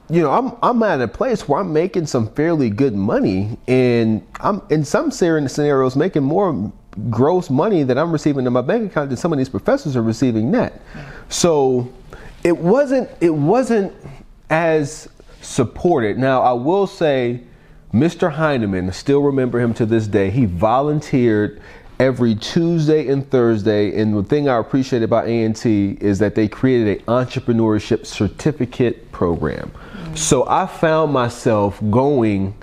you 0.08 0.22
know, 0.22 0.30
I'm 0.30 0.56
I'm 0.62 0.82
at 0.82 1.00
a 1.00 1.08
place 1.08 1.48
where 1.48 1.60
I'm 1.60 1.72
making 1.72 2.06
some 2.06 2.28
fairly 2.34 2.70
good 2.70 2.94
money, 2.94 3.58
and 3.68 4.26
I'm 4.40 4.62
in 4.70 4.84
some 4.84 5.10
scenarios 5.10 5.96
making 5.96 6.22
more 6.22 6.72
gross 7.10 7.50
money 7.50 7.82
that 7.82 7.98
I'm 7.98 8.12
receiving 8.12 8.46
in 8.46 8.52
my 8.52 8.62
bank 8.62 8.90
account 8.90 9.10
that 9.10 9.18
some 9.18 9.32
of 9.32 9.38
these 9.38 9.48
professors 9.48 9.96
are 9.96 10.02
receiving 10.02 10.50
net. 10.50 10.80
So 11.28 11.92
it 12.44 12.56
wasn't 12.56 13.10
it 13.20 13.34
wasn't 13.34 13.92
as 14.50 15.08
supported. 15.42 16.18
Now 16.18 16.42
I 16.42 16.52
will 16.52 16.86
say 16.86 17.42
Mr. 17.92 18.32
Heineman, 18.32 18.88
I 18.88 18.92
still 18.92 19.22
remember 19.22 19.60
him 19.60 19.72
to 19.74 19.86
this 19.86 20.06
day. 20.06 20.30
He 20.30 20.44
volunteered 20.44 21.60
every 21.98 22.34
Tuesday 22.34 23.08
and 23.08 23.28
Thursday. 23.30 23.98
And 23.98 24.16
the 24.16 24.22
thing 24.22 24.48
I 24.48 24.58
appreciate 24.58 25.02
about 25.02 25.26
A&T 25.26 25.98
is 26.00 26.18
that 26.18 26.34
they 26.34 26.48
created 26.48 26.98
an 26.98 27.04
entrepreneurship 27.06 28.04
certificate 28.06 29.10
program. 29.12 29.70
Mm-hmm. 29.70 30.14
So 30.14 30.46
I 30.48 30.66
found 30.66 31.12
myself 31.12 31.80
going 31.90 32.54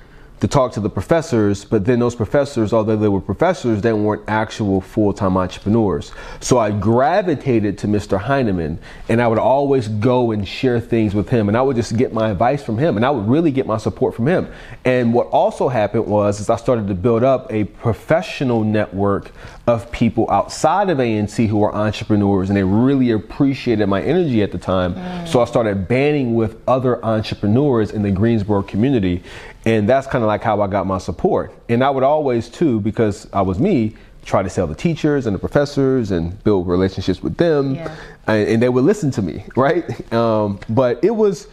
to 0.43 0.47
talk 0.49 0.73
to 0.73 0.81
the 0.81 0.89
professors, 0.89 1.63
but 1.63 1.85
then 1.85 1.99
those 1.99 2.15
professors, 2.15 2.73
although 2.73 2.97
they 2.97 3.07
were 3.07 3.21
professors, 3.21 3.81
they 3.81 3.93
weren't 3.93 4.23
actual 4.27 4.81
full 4.81 5.13
time 5.13 5.37
entrepreneurs. 5.37 6.11
So 6.41 6.57
I 6.57 6.69
gravitated 6.69 7.77
to 7.77 7.87
Mr. 7.87 8.19
Heineman 8.19 8.77
and 9.07 9.21
I 9.21 9.27
would 9.29 9.37
always 9.37 9.87
go 9.87 10.31
and 10.31 10.45
share 10.45 10.81
things 10.81 11.15
with 11.15 11.29
him 11.29 11.47
and 11.47 11.55
I 11.55 11.61
would 11.61 11.77
just 11.77 11.95
get 11.95 12.11
my 12.11 12.29
advice 12.29 12.61
from 12.61 12.77
him 12.77 12.97
and 12.97 13.05
I 13.05 13.09
would 13.09 13.25
really 13.25 13.51
get 13.51 13.65
my 13.65 13.77
support 13.77 14.15
from 14.15 14.27
him. 14.27 14.51
And 14.83 15.13
what 15.13 15.27
also 15.27 15.69
happened 15.69 16.07
was 16.07 16.41
is 16.41 16.49
I 16.49 16.57
started 16.57 16.89
to 16.89 16.93
build 16.93 17.23
up 17.23 17.49
a 17.49 17.63
professional 17.63 18.65
network 18.65 19.31
of 19.65 19.89
people 19.93 20.29
outside 20.29 20.89
of 20.89 20.99
A&T 20.99 21.47
who 21.47 21.63
are 21.63 21.73
entrepreneurs 21.73 22.49
and 22.49 22.57
they 22.57 22.63
really 22.63 23.11
appreciated 23.11 23.87
my 23.87 24.01
energy 24.01 24.43
at 24.43 24.51
the 24.51 24.57
time. 24.57 24.95
Mm. 24.95 25.25
So 25.25 25.41
I 25.41 25.45
started 25.45 25.87
banding 25.87 26.35
with 26.35 26.61
other 26.67 27.03
entrepreneurs 27.05 27.91
in 27.91 28.01
the 28.01 28.11
Greensboro 28.11 28.61
community 28.61 29.23
and 29.65 29.87
that's 29.87 30.07
kind 30.07 30.23
of 30.23 30.27
like 30.27 30.43
how 30.43 30.61
I 30.61 30.67
got 30.67 30.85
my 30.85 30.97
support. 30.97 31.53
And 31.69 31.83
I 31.83 31.89
would 31.89 32.03
always, 32.03 32.49
too, 32.49 32.79
because 32.81 33.27
I 33.31 33.41
was 33.41 33.59
me, 33.59 33.95
try 34.25 34.43
to 34.43 34.49
sell 34.49 34.67
the 34.67 34.75
teachers 34.75 35.25
and 35.25 35.35
the 35.35 35.39
professors 35.39 36.11
and 36.11 36.41
build 36.43 36.67
relationships 36.67 37.21
with 37.21 37.37
them, 37.37 37.75
yeah. 37.75 37.95
and, 38.27 38.49
and, 38.49 38.63
they 38.63 38.69
would 38.69 38.83
listen 38.83 39.11
to 39.11 39.21
me, 39.21 39.45
right? 39.55 40.13
Um, 40.13 40.59
but 40.69 41.03
it 41.03 41.11
was, 41.11 41.47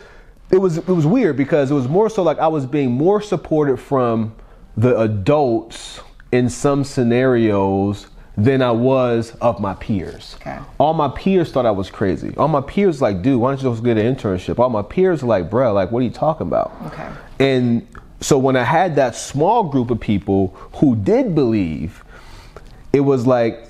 it 0.50 0.58
was, 0.58 0.78
it 0.78 0.88
was 0.88 1.06
weird 1.06 1.36
because 1.36 1.70
it 1.70 1.74
was 1.74 1.88
more 1.88 2.08
so 2.08 2.22
like 2.22 2.38
I 2.38 2.48
was 2.48 2.66
being 2.66 2.90
more 2.90 3.20
supported 3.20 3.76
from 3.76 4.34
the 4.76 4.98
adults 5.00 6.00
in 6.32 6.48
some 6.48 6.84
scenarios 6.84 8.06
than 8.44 8.62
I 8.62 8.70
was 8.70 9.36
of 9.42 9.60
my 9.60 9.74
peers. 9.74 10.36
Okay. 10.40 10.58
All 10.78 10.94
my 10.94 11.08
peers 11.08 11.52
thought 11.52 11.66
I 11.66 11.70
was 11.70 11.90
crazy. 11.90 12.34
All 12.36 12.48
my 12.48 12.62
peers 12.62 13.02
like, 13.02 13.20
dude, 13.22 13.38
why 13.38 13.50
don't 13.50 13.62
you 13.62 13.70
just 13.70 13.84
get 13.84 13.98
an 13.98 14.14
internship? 14.14 14.58
All 14.58 14.70
my 14.70 14.82
peers 14.82 15.22
like, 15.22 15.50
bro, 15.50 15.72
like, 15.74 15.90
what 15.90 16.00
are 16.00 16.04
you 16.04 16.10
talking 16.10 16.46
about? 16.46 16.72
Okay. 16.86 17.10
And 17.38 17.86
so 18.20 18.38
when 18.38 18.56
I 18.56 18.64
had 18.64 18.96
that 18.96 19.14
small 19.14 19.64
group 19.64 19.90
of 19.90 20.00
people 20.00 20.48
who 20.76 20.96
did 20.96 21.34
believe, 21.34 22.02
it 22.94 23.00
was 23.00 23.26
like 23.26 23.68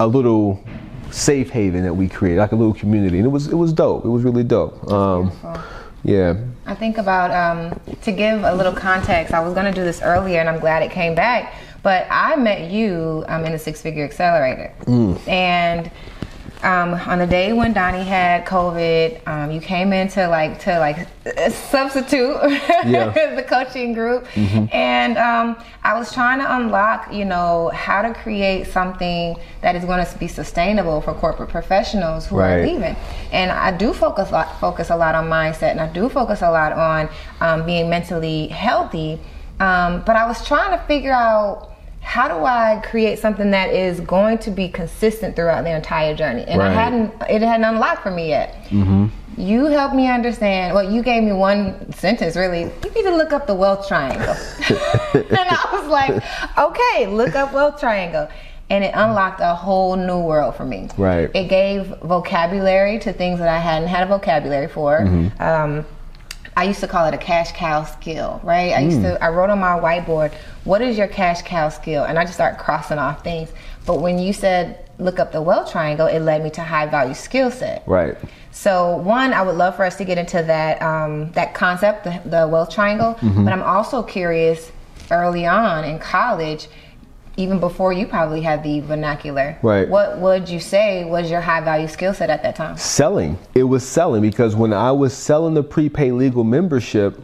a 0.00 0.06
little 0.06 0.64
safe 1.12 1.50
haven 1.50 1.84
that 1.84 1.94
we 1.94 2.08
created, 2.08 2.40
like 2.40 2.52
a 2.52 2.56
little 2.56 2.74
community, 2.74 3.18
and 3.18 3.26
it 3.26 3.30
was 3.30 3.46
it 3.46 3.54
was 3.54 3.72
dope. 3.72 4.04
It 4.04 4.08
was 4.08 4.24
really 4.24 4.44
dope. 4.44 4.90
Um, 4.90 5.30
yeah. 6.02 6.36
I 6.66 6.74
think 6.74 6.98
about 6.98 7.30
um, 7.30 7.80
to 8.02 8.12
give 8.12 8.42
a 8.42 8.54
little 8.54 8.72
context. 8.72 9.32
I 9.32 9.40
was 9.40 9.54
going 9.54 9.66
to 9.66 9.72
do 9.72 9.84
this 9.84 10.02
earlier, 10.02 10.40
and 10.40 10.48
I'm 10.48 10.58
glad 10.58 10.82
it 10.82 10.90
came 10.90 11.14
back. 11.14 11.54
But 11.82 12.06
I 12.10 12.36
met 12.36 12.70
you 12.70 13.24
um, 13.28 13.44
in 13.44 13.52
the 13.52 13.58
Six 13.58 13.82
Figure 13.82 14.04
Accelerator, 14.04 14.72
mm. 14.86 15.28
and 15.28 15.90
um, 16.62 16.94
on 16.94 17.18
the 17.18 17.26
day 17.26 17.52
when 17.52 17.72
Donnie 17.72 18.04
had 18.04 18.46
COVID, 18.46 19.26
um, 19.26 19.50
you 19.50 19.60
came 19.60 19.92
in 19.92 20.06
to 20.08 20.28
like 20.28 20.60
to 20.60 20.78
like 20.78 21.08
substitute 21.50 22.36
yeah. 22.86 23.34
the 23.34 23.42
coaching 23.42 23.92
group, 23.94 24.26
mm-hmm. 24.28 24.66
and 24.72 25.18
um, 25.18 25.56
I 25.82 25.98
was 25.98 26.12
trying 26.12 26.38
to 26.38 26.56
unlock, 26.56 27.12
you 27.12 27.24
know, 27.24 27.70
how 27.74 28.02
to 28.02 28.14
create 28.14 28.68
something 28.68 29.36
that 29.60 29.74
is 29.74 29.84
going 29.84 30.04
to 30.06 30.18
be 30.18 30.28
sustainable 30.28 31.00
for 31.00 31.14
corporate 31.14 31.48
professionals 31.48 32.26
who 32.26 32.38
right. 32.38 32.52
are 32.52 32.66
leaving. 32.66 32.94
And 33.32 33.50
I 33.50 33.76
do 33.76 33.92
focus 33.92 34.30
a 34.30 34.32
lot, 34.32 34.60
focus 34.60 34.90
a 34.90 34.96
lot 34.96 35.16
on 35.16 35.28
mindset, 35.28 35.72
and 35.72 35.80
I 35.80 35.92
do 35.92 36.08
focus 36.08 36.42
a 36.42 36.50
lot 36.50 36.72
on 36.72 37.08
um, 37.40 37.66
being 37.66 37.90
mentally 37.90 38.46
healthy. 38.48 39.18
Um, 39.58 40.02
but 40.06 40.14
I 40.14 40.26
was 40.26 40.46
trying 40.46 40.78
to 40.78 40.84
figure 40.86 41.12
out 41.12 41.71
how 42.02 42.28
do 42.28 42.44
I 42.44 42.82
create 42.84 43.20
something 43.20 43.52
that 43.52 43.70
is 43.70 44.00
going 44.00 44.38
to 44.38 44.50
be 44.50 44.68
consistent 44.68 45.34
throughout 45.34 45.64
the 45.64 45.74
entire 45.74 46.14
journey? 46.14 46.44
And 46.44 46.60
right. 46.60 46.70
I 46.70 46.74
hadn't, 46.74 47.14
it 47.30 47.40
hadn't 47.40 47.64
unlocked 47.64 48.02
for 48.02 48.10
me 48.10 48.28
yet. 48.28 48.64
Mm-hmm. 48.66 49.06
You 49.40 49.66
helped 49.66 49.94
me 49.94 50.10
understand. 50.10 50.74
Well, 50.74 50.92
you 50.92 51.02
gave 51.02 51.22
me 51.22 51.32
one 51.32 51.90
sentence. 51.92 52.36
Really, 52.36 52.62
you 52.62 52.90
need 52.94 53.04
to 53.04 53.16
look 53.16 53.32
up 53.32 53.46
the 53.46 53.54
wealth 53.54 53.88
triangle. 53.88 54.34
and 55.14 55.48
I 55.48 55.68
was 55.72 55.86
like, 55.86 56.22
okay, 56.58 57.06
look 57.06 57.34
up 57.34 57.52
wealth 57.54 57.80
triangle. 57.80 58.28
And 58.68 58.84
it 58.84 58.92
unlocked 58.94 59.40
a 59.40 59.54
whole 59.54 59.96
new 59.96 60.20
world 60.20 60.54
for 60.56 60.64
me. 60.64 60.88
Right. 60.98 61.30
It 61.34 61.48
gave 61.48 61.86
vocabulary 62.02 62.98
to 63.00 63.12
things 63.12 63.38
that 63.38 63.48
I 63.48 63.58
hadn't 63.58 63.88
had 63.88 64.02
a 64.02 64.06
vocabulary 64.06 64.68
for. 64.68 65.00
Mm-hmm. 65.00 65.42
Um, 65.42 65.86
I 66.56 66.64
used 66.64 66.80
to 66.80 66.88
call 66.88 67.06
it 67.06 67.14
a 67.14 67.18
cash 67.18 67.52
cow 67.52 67.84
skill, 67.84 68.40
right? 68.42 68.72
I 68.72 68.80
used 68.80 68.98
mm. 68.98 69.14
to 69.14 69.24
I 69.24 69.30
wrote 69.30 69.50
on 69.50 69.58
my 69.58 69.78
whiteboard, 69.78 70.34
what 70.64 70.82
is 70.82 70.98
your 70.98 71.08
cash 71.08 71.42
cow 71.42 71.68
skill? 71.70 72.04
And 72.04 72.18
I 72.18 72.24
just 72.24 72.34
started 72.34 72.58
crossing 72.58 72.98
off 72.98 73.24
things. 73.24 73.50
But 73.86 74.00
when 74.00 74.18
you 74.18 74.32
said 74.32 74.88
look 74.98 75.18
up 75.18 75.32
the 75.32 75.42
wealth 75.42 75.72
triangle, 75.72 76.06
it 76.06 76.20
led 76.20 76.44
me 76.44 76.50
to 76.50 76.62
high 76.62 76.86
value 76.86 77.14
skill 77.14 77.50
set. 77.50 77.82
Right. 77.86 78.16
So 78.50 78.96
one, 78.98 79.32
I 79.32 79.42
would 79.42 79.56
love 79.56 79.76
for 79.76 79.84
us 79.84 79.96
to 79.96 80.04
get 80.04 80.18
into 80.18 80.42
that 80.42 80.82
um, 80.82 81.32
that 81.32 81.54
concept, 81.54 82.04
the, 82.04 82.20
the 82.24 82.48
wealth 82.48 82.70
triangle. 82.70 83.14
Mm-hmm. 83.14 83.44
But 83.44 83.52
I'm 83.52 83.62
also 83.62 84.02
curious 84.02 84.70
early 85.10 85.46
on 85.46 85.84
in 85.84 85.98
college 85.98 86.68
even 87.36 87.58
before 87.58 87.92
you 87.92 88.06
probably 88.06 88.42
had 88.42 88.62
the 88.62 88.80
vernacular. 88.80 89.58
Right. 89.62 89.88
What 89.88 90.18
would 90.18 90.48
you 90.48 90.60
say 90.60 91.04
was 91.04 91.30
your 91.30 91.40
high 91.40 91.60
value 91.60 91.88
skill 91.88 92.12
set 92.12 92.30
at 92.30 92.42
that 92.42 92.56
time? 92.56 92.76
Selling. 92.76 93.38
It 93.54 93.64
was 93.64 93.86
selling 93.86 94.22
because 94.22 94.54
when 94.54 94.72
I 94.72 94.92
was 94.92 95.14
selling 95.14 95.54
the 95.54 95.62
prepaid 95.62 96.12
legal 96.12 96.44
membership, 96.44 97.18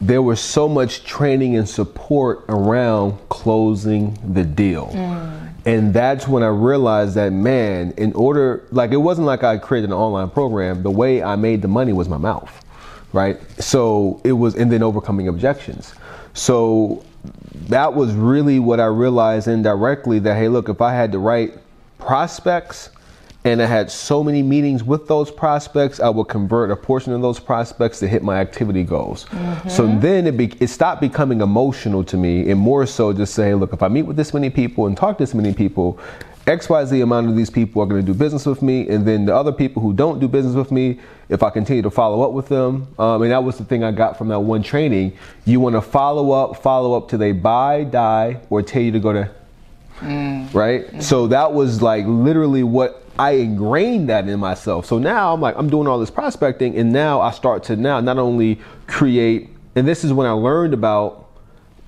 there 0.00 0.20
was 0.20 0.40
so 0.40 0.68
much 0.68 1.04
training 1.04 1.56
and 1.56 1.66
support 1.68 2.44
around 2.48 3.18
closing 3.30 4.18
the 4.34 4.44
deal. 4.44 4.88
Mm. 4.88 5.52
And 5.64 5.92
that's 5.92 6.28
when 6.28 6.42
I 6.42 6.48
realized 6.48 7.14
that, 7.14 7.32
man, 7.32 7.92
in 7.96 8.12
order, 8.12 8.66
like, 8.70 8.92
it 8.92 8.98
wasn't 8.98 9.26
like 9.26 9.42
I 9.42 9.56
created 9.56 9.90
an 9.90 9.96
online 9.96 10.30
program. 10.30 10.82
The 10.82 10.90
way 10.90 11.22
I 11.22 11.34
made 11.34 11.62
the 11.62 11.68
money 11.68 11.92
was 11.92 12.08
my 12.08 12.18
mouth, 12.18 12.64
right? 13.12 13.40
So 13.60 14.20
it 14.22 14.32
was, 14.32 14.54
and 14.54 14.70
then 14.70 14.82
overcoming 14.82 15.28
objections. 15.28 15.94
So 16.34 17.02
that 17.68 17.94
was 17.94 18.12
really 18.14 18.58
what 18.58 18.80
I 18.80 18.86
realized 18.86 19.48
indirectly 19.48 20.18
that 20.20 20.36
hey, 20.36 20.48
look, 20.48 20.68
if 20.68 20.80
I 20.80 20.92
had 20.92 21.12
the 21.12 21.18
right 21.18 21.52
prospects 21.98 22.90
and 23.44 23.62
I 23.62 23.66
had 23.66 23.90
so 23.90 24.24
many 24.24 24.42
meetings 24.42 24.82
with 24.82 25.06
those 25.06 25.30
prospects, 25.30 26.00
I 26.00 26.08
would 26.08 26.26
convert 26.26 26.70
a 26.70 26.76
portion 26.76 27.12
of 27.12 27.22
those 27.22 27.38
prospects 27.38 28.00
to 28.00 28.08
hit 28.08 28.22
my 28.22 28.40
activity 28.40 28.82
goals. 28.82 29.26
Mm-hmm. 29.26 29.68
So 29.68 29.86
then 29.98 30.26
it, 30.26 30.36
be, 30.36 30.52
it 30.58 30.68
stopped 30.68 31.00
becoming 31.00 31.40
emotional 31.40 32.02
to 32.04 32.16
me 32.16 32.50
and 32.50 32.58
more 32.58 32.86
so 32.86 33.12
just 33.12 33.34
say, 33.34 33.54
look, 33.54 33.72
if 33.72 33.82
I 33.82 33.88
meet 33.88 34.02
with 34.02 34.16
this 34.16 34.34
many 34.34 34.50
people 34.50 34.86
and 34.86 34.96
talk 34.96 35.18
to 35.18 35.22
this 35.22 35.32
many 35.32 35.54
people, 35.54 35.98
XYZ 36.46 37.02
amount 37.02 37.28
of 37.28 37.34
these 37.34 37.50
people 37.50 37.82
are 37.82 37.86
going 37.86 38.00
to 38.00 38.06
do 38.06 38.16
business 38.16 38.46
with 38.46 38.62
me, 38.62 38.88
and 38.88 39.04
then 39.04 39.24
the 39.24 39.34
other 39.34 39.50
people 39.50 39.82
who 39.82 39.92
don't 39.92 40.20
do 40.20 40.28
business 40.28 40.54
with 40.54 40.70
me, 40.70 41.00
if 41.28 41.42
I 41.42 41.50
continue 41.50 41.82
to 41.82 41.90
follow 41.90 42.22
up 42.22 42.32
with 42.32 42.46
them, 42.46 42.86
um, 43.00 43.22
and 43.22 43.32
that 43.32 43.42
was 43.42 43.58
the 43.58 43.64
thing 43.64 43.82
I 43.82 43.90
got 43.90 44.16
from 44.16 44.28
that 44.28 44.38
one 44.38 44.62
training. 44.62 45.18
You 45.44 45.58
want 45.58 45.74
to 45.74 45.80
follow 45.82 46.30
up, 46.30 46.62
follow 46.62 46.96
up 46.96 47.08
till 47.08 47.18
they 47.18 47.32
buy, 47.32 47.82
die, 47.82 48.40
or 48.48 48.62
tell 48.62 48.80
you 48.80 48.92
to 48.92 49.00
go 49.00 49.12
to, 49.12 49.30
mm. 49.98 50.54
right? 50.54 50.86
Mm-hmm. 50.86 51.00
So 51.00 51.26
that 51.26 51.52
was 51.52 51.82
like 51.82 52.04
literally 52.06 52.62
what 52.62 53.02
I 53.18 53.32
ingrained 53.32 54.08
that 54.10 54.28
in 54.28 54.38
myself. 54.38 54.86
So 54.86 55.00
now 55.00 55.34
I'm 55.34 55.40
like, 55.40 55.56
I'm 55.58 55.68
doing 55.68 55.88
all 55.88 55.98
this 55.98 56.12
prospecting, 56.12 56.78
and 56.78 56.92
now 56.92 57.20
I 57.20 57.32
start 57.32 57.64
to 57.64 57.76
now 57.76 57.98
not 57.98 58.18
only 58.18 58.60
create, 58.86 59.50
and 59.74 59.88
this 59.88 60.04
is 60.04 60.12
when 60.12 60.28
I 60.28 60.32
learned 60.32 60.74
about 60.74 61.28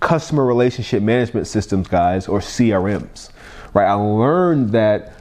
customer 0.00 0.44
relationship 0.44 1.00
management 1.00 1.46
systems, 1.46 1.86
guys, 1.86 2.26
or 2.26 2.40
CRMs 2.40 3.30
right? 3.78 3.88
I 3.88 3.94
learned 3.94 4.70
that 4.70 5.12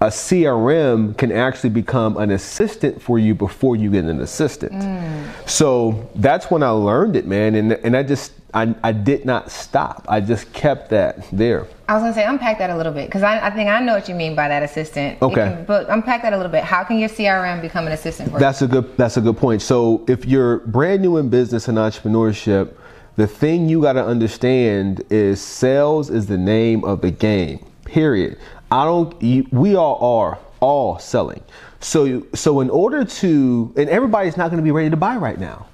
a 0.00 0.06
CRM 0.06 1.16
can 1.18 1.30
actually 1.30 1.70
become 1.70 2.16
an 2.16 2.30
assistant 2.30 3.02
for 3.02 3.18
you 3.18 3.34
before 3.34 3.76
you 3.76 3.90
get 3.90 4.04
an 4.04 4.20
assistant. 4.20 4.72
Mm. 4.72 5.48
So 5.48 6.10
that's 6.14 6.50
when 6.50 6.62
I 6.62 6.70
learned 6.70 7.16
it, 7.16 7.26
man. 7.26 7.54
And, 7.54 7.72
and 7.72 7.94
I 7.94 8.02
just, 8.02 8.32
I, 8.54 8.74
I 8.82 8.92
did 8.92 9.26
not 9.26 9.50
stop. 9.50 10.06
I 10.08 10.22
just 10.22 10.50
kept 10.54 10.88
that 10.90 11.28
there. 11.30 11.66
I 11.86 11.94
was 11.94 12.02
gonna 12.02 12.14
say 12.14 12.24
unpack 12.24 12.58
that 12.58 12.70
a 12.70 12.76
little 12.76 12.92
bit 12.92 13.08
because 13.08 13.22
I, 13.22 13.46
I, 13.46 13.50
think 13.50 13.68
I 13.68 13.80
know 13.80 13.94
what 13.94 14.08
you 14.08 14.14
mean 14.14 14.34
by 14.34 14.48
that 14.48 14.62
assistant. 14.62 15.20
Okay, 15.20 15.34
can, 15.34 15.64
but 15.66 15.90
unpack 15.90 16.22
that 16.22 16.32
a 16.32 16.36
little 16.36 16.52
bit. 16.52 16.64
How 16.64 16.82
can 16.82 16.98
your 16.98 17.08
CRM 17.08 17.60
become 17.60 17.86
an 17.86 17.92
assistant? 17.92 18.32
that's 18.38 18.60
you? 18.60 18.68
a 18.68 18.70
good. 18.70 18.96
That's 18.96 19.16
a 19.16 19.20
good 19.20 19.36
point. 19.36 19.60
So 19.60 20.04
if 20.08 20.24
you're 20.24 20.58
brand 20.60 21.02
new 21.02 21.16
in 21.16 21.28
business 21.28 21.66
and 21.66 21.76
entrepreneurship, 21.76 22.74
the 23.16 23.26
thing 23.26 23.68
you 23.68 23.82
got 23.82 23.94
to 23.94 24.04
understand 24.04 25.02
is 25.10 25.42
sales 25.42 26.10
is 26.10 26.26
the 26.26 26.38
name 26.38 26.84
of 26.84 27.02
the 27.02 27.10
game. 27.10 27.66
Period. 27.90 28.38
I 28.70 28.84
don't. 28.84 29.20
We 29.52 29.74
all 29.74 30.20
are 30.20 30.38
all 30.60 30.98
selling. 30.98 31.42
So 31.80 32.26
so 32.34 32.60
in 32.60 32.70
order 32.70 33.04
to, 33.04 33.72
and 33.76 33.88
everybody's 33.88 34.36
not 34.36 34.50
going 34.50 34.58
to 34.58 34.64
be 34.64 34.70
ready 34.70 34.90
to 34.90 34.96
buy 34.96 35.16
right 35.16 35.38
now, 35.40 35.66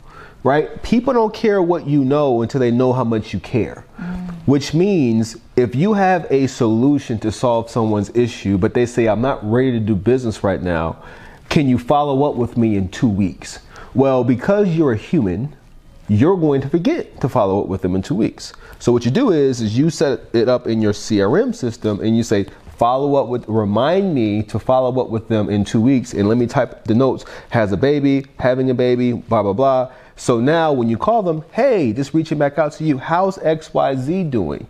right? 0.42 0.82
People 0.82 1.12
don't 1.12 1.34
care 1.34 1.60
what 1.60 1.86
you 1.86 2.04
know 2.04 2.42
until 2.42 2.60
they 2.60 2.70
know 2.70 2.92
how 2.92 3.04
much 3.04 3.34
you 3.34 3.40
care. 3.40 3.84
Mm. 3.98 4.26
which 4.46 4.74
means 4.74 5.36
if 5.56 5.74
you 5.74 5.92
have 5.92 6.26
a 6.30 6.46
solution 6.46 7.18
to 7.18 7.32
solve 7.32 7.68
someone's 7.70 8.10
issue, 8.14 8.56
but 8.56 8.74
they 8.74 8.86
say, 8.86 9.08
I'm 9.08 9.20
not 9.20 9.44
ready 9.48 9.72
to 9.72 9.80
do 9.80 9.94
business 9.94 10.44
right 10.44 10.62
now, 10.62 11.02
can 11.48 11.68
you 11.68 11.78
follow 11.78 12.24
up 12.24 12.36
with 12.36 12.56
me 12.56 12.76
in 12.76 12.88
two 12.88 13.08
weeks? 13.08 13.58
Well, 13.94 14.22
because 14.24 14.68
you're 14.68 14.92
a 14.92 14.96
human, 14.96 15.56
you're 16.08 16.36
going 16.36 16.60
to 16.60 16.68
forget 16.68 17.20
to 17.20 17.28
follow 17.28 17.60
up 17.60 17.68
with 17.68 17.82
them 17.82 17.94
in 17.94 18.02
two 18.02 18.14
weeks. 18.14 18.52
So 18.78 18.92
what 18.92 19.04
you 19.04 19.10
do 19.10 19.32
is, 19.32 19.60
is 19.60 19.76
you 19.76 19.90
set 19.90 20.20
it 20.32 20.48
up 20.48 20.66
in 20.66 20.80
your 20.80 20.92
CRM 20.92 21.54
system 21.54 22.00
and 22.00 22.16
you 22.16 22.22
say, 22.22 22.46
follow 22.76 23.16
up 23.16 23.28
with, 23.28 23.48
remind 23.48 24.14
me 24.14 24.42
to 24.44 24.58
follow 24.58 25.00
up 25.00 25.08
with 25.08 25.28
them 25.28 25.48
in 25.48 25.64
two 25.64 25.80
weeks. 25.80 26.12
And 26.12 26.28
let 26.28 26.38
me 26.38 26.46
type 26.46 26.84
the 26.84 26.94
notes, 26.94 27.24
has 27.50 27.72
a 27.72 27.76
baby, 27.76 28.26
having 28.38 28.70
a 28.70 28.74
baby, 28.74 29.12
blah, 29.12 29.42
blah, 29.42 29.52
blah. 29.52 29.92
So 30.16 30.40
now 30.40 30.72
when 30.72 30.88
you 30.88 30.96
call 30.96 31.22
them, 31.22 31.44
hey, 31.52 31.92
just 31.92 32.14
reaching 32.14 32.38
back 32.38 32.58
out 32.58 32.72
to 32.72 32.84
you, 32.84 32.98
how's 32.98 33.38
XYZ 33.38 34.30
doing? 34.30 34.66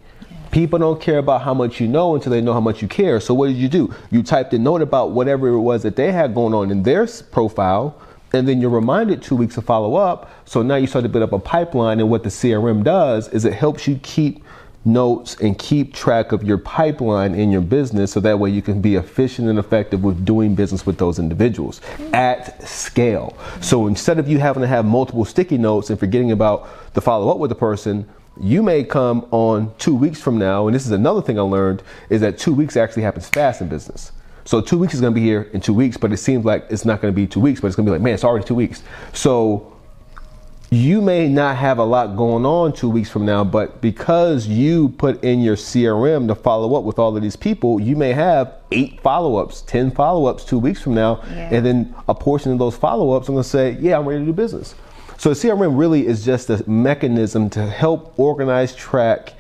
People 0.51 0.79
don't 0.79 1.01
care 1.01 1.19
about 1.19 1.43
how 1.43 1.53
much 1.53 1.81
you 1.81 1.89
know 1.89 2.15
until 2.15 2.33
they 2.33 2.41
know 2.41 2.53
how 2.53 2.61
much 2.61 2.81
you 2.81 2.89
care. 2.89 3.21
So 3.21 3.35
what 3.35 3.49
did 3.49 3.57
you 3.57 3.69
do? 3.69 3.93
You 4.11 4.23
typed 4.23 4.55
a 4.55 4.59
note 4.59 4.81
about 4.81 5.11
whatever 5.11 5.49
it 5.49 5.61
was 5.61 5.83
that 5.83 5.97
they 5.97 6.13
had 6.13 6.35
going 6.35 6.55
on 6.55 6.71
in 6.71 6.83
their 6.83 7.07
profile 7.31 8.01
and 8.37 8.47
then 8.47 8.61
you're 8.61 8.71
reminded 8.71 9.23
two 9.23 9.35
weeks 9.37 9.55
to 9.55 9.63
follow 9.63 9.97
up. 9.97 10.31
So 10.45 10.63
now 10.63 10.77
you 10.77 10.87
start 10.87 11.03
to 11.05 11.09
build 11.09 11.25
up 11.25 11.33
a 11.33 11.39
pipeline, 11.39 12.01
and 12.01 12.11
what 12.11 12.23
the 12.23 12.29
CRM 12.29 12.85
does 12.85 13.29
is 13.29 13.45
it 13.45 13.55
helps 13.55 13.89
you 13.89 13.99
keep 14.03 14.45
notes 14.85 15.35
and 15.41 15.59
keep 15.59 15.93
track 15.93 16.31
of 16.31 16.45
your 16.45 16.59
pipeline 16.59 17.35
in 17.35 17.51
your 17.51 17.61
business 17.61 18.13
so 18.13 18.21
that 18.21 18.39
way 18.39 18.49
you 18.49 18.63
can 18.63 18.81
be 18.81 18.95
efficient 18.95 19.49
and 19.49 19.59
effective 19.59 20.05
with 20.05 20.25
doing 20.25 20.55
business 20.55 20.87
with 20.87 20.97
those 20.97 21.19
individuals 21.19 21.81
at 22.13 22.63
scale. 22.67 23.37
So 23.61 23.89
instead 23.89 24.21
of 24.21 24.29
you 24.29 24.39
having 24.39 24.61
to 24.61 24.69
have 24.69 24.85
multiple 24.85 25.25
sticky 25.25 25.59
notes 25.59 25.91
and 25.91 25.99
forgetting 25.99 26.31
about 26.31 26.69
the 26.95 27.01
follow 27.01 27.33
up 27.33 27.39
with 27.39 27.49
the 27.49 27.57
person, 27.57 28.09
you 28.41 28.63
may 28.63 28.85
come 28.85 29.27
on 29.33 29.75
two 29.79 29.95
weeks 29.95 30.21
from 30.21 30.39
now, 30.39 30.69
and 30.69 30.75
this 30.75 30.87
is 30.87 30.93
another 30.93 31.23
thing 31.23 31.39
I 31.39 31.43
learned 31.43 31.83
is 32.11 32.21
that 32.21 32.39
two 32.39 32.55
weeks 32.55 32.77
actually 32.77 33.03
happens 33.03 33.29
fast 33.29 33.61
in 33.61 33.69
business. 33.69 34.13
So 34.47 34.61
two 34.61 34.79
weeks 34.79 34.95
is 34.95 35.01
going 35.01 35.13
to 35.13 35.21
be 35.21 35.27
here 35.27 35.51
in 35.53 35.61
two 35.61 35.75
weeks, 35.75 35.97
but 35.97 36.13
it 36.13 36.19
seems 36.19 36.45
like 36.45 36.67
it's 36.71 36.85
not 36.85 37.03
going 37.03 37.13
to 37.13 37.17
be 37.17 37.27
two 37.27 37.41
weeks, 37.41 37.61
but 37.61 37.67
it's 37.67 37.77
going 37.77 37.85
to 37.85 37.91
be 37.91 37.95
like, 37.95 38.03
man, 38.03 38.15
it's 38.15 38.25
already 38.25 38.47
two 38.47 38.55
weeks. 38.55 38.83
So 39.13 39.77
you 40.71 41.01
may 41.01 41.29
not 41.29 41.57
have 41.57 41.79
a 41.79 41.85
lot 41.85 42.17
going 42.17 42.47
on 42.47 42.73
two 42.73 42.89
weeks 42.89 43.11
from 43.11 43.27
now, 43.27 43.43
but 43.43 43.81
because 43.81 44.47
you 44.47 44.91
put 44.91 45.23
in 45.25 45.41
your 45.41 45.57
CRM 45.57 46.29
to 46.29 46.37
follow 46.37 46.77
up 46.77 46.85
with 46.85 46.99
all 46.99 47.17
of 47.17 47.23
these 47.23 47.35
people, 47.35 47.81
you 47.81 47.97
may 47.97 48.13
have 48.13 48.55
eight 48.71 49.01
follow 49.01 49.37
ups, 49.37 49.63
10 49.63 49.91
follow 49.91 50.27
ups 50.27 50.45
two 50.45 50.59
weeks 50.59 50.81
from 50.81 50.95
now. 50.95 51.23
Yeah. 51.29 51.55
And 51.55 51.67
then 51.67 51.95
a 52.09 52.15
portion 52.15 52.53
of 52.53 52.59
those 52.59 52.77
follow 52.77 53.13
ups, 53.13 53.29
I'm 53.29 53.35
going 53.35 53.43
to 53.43 53.49
say, 53.49 53.77
yeah, 53.81 53.99
I'm 53.99 54.07
ready 54.07 54.21
to 54.21 54.27
do 54.27 54.33
business. 54.33 54.77
So 55.19 55.31
CRM 55.31 55.79
really 55.79 56.07
is 56.07 56.25
just 56.25 56.51
a 56.51 56.69
mechanism 56.69 57.49
to 57.51 57.67
help 57.67 58.17
organize, 58.19 58.75
track, 58.77 59.33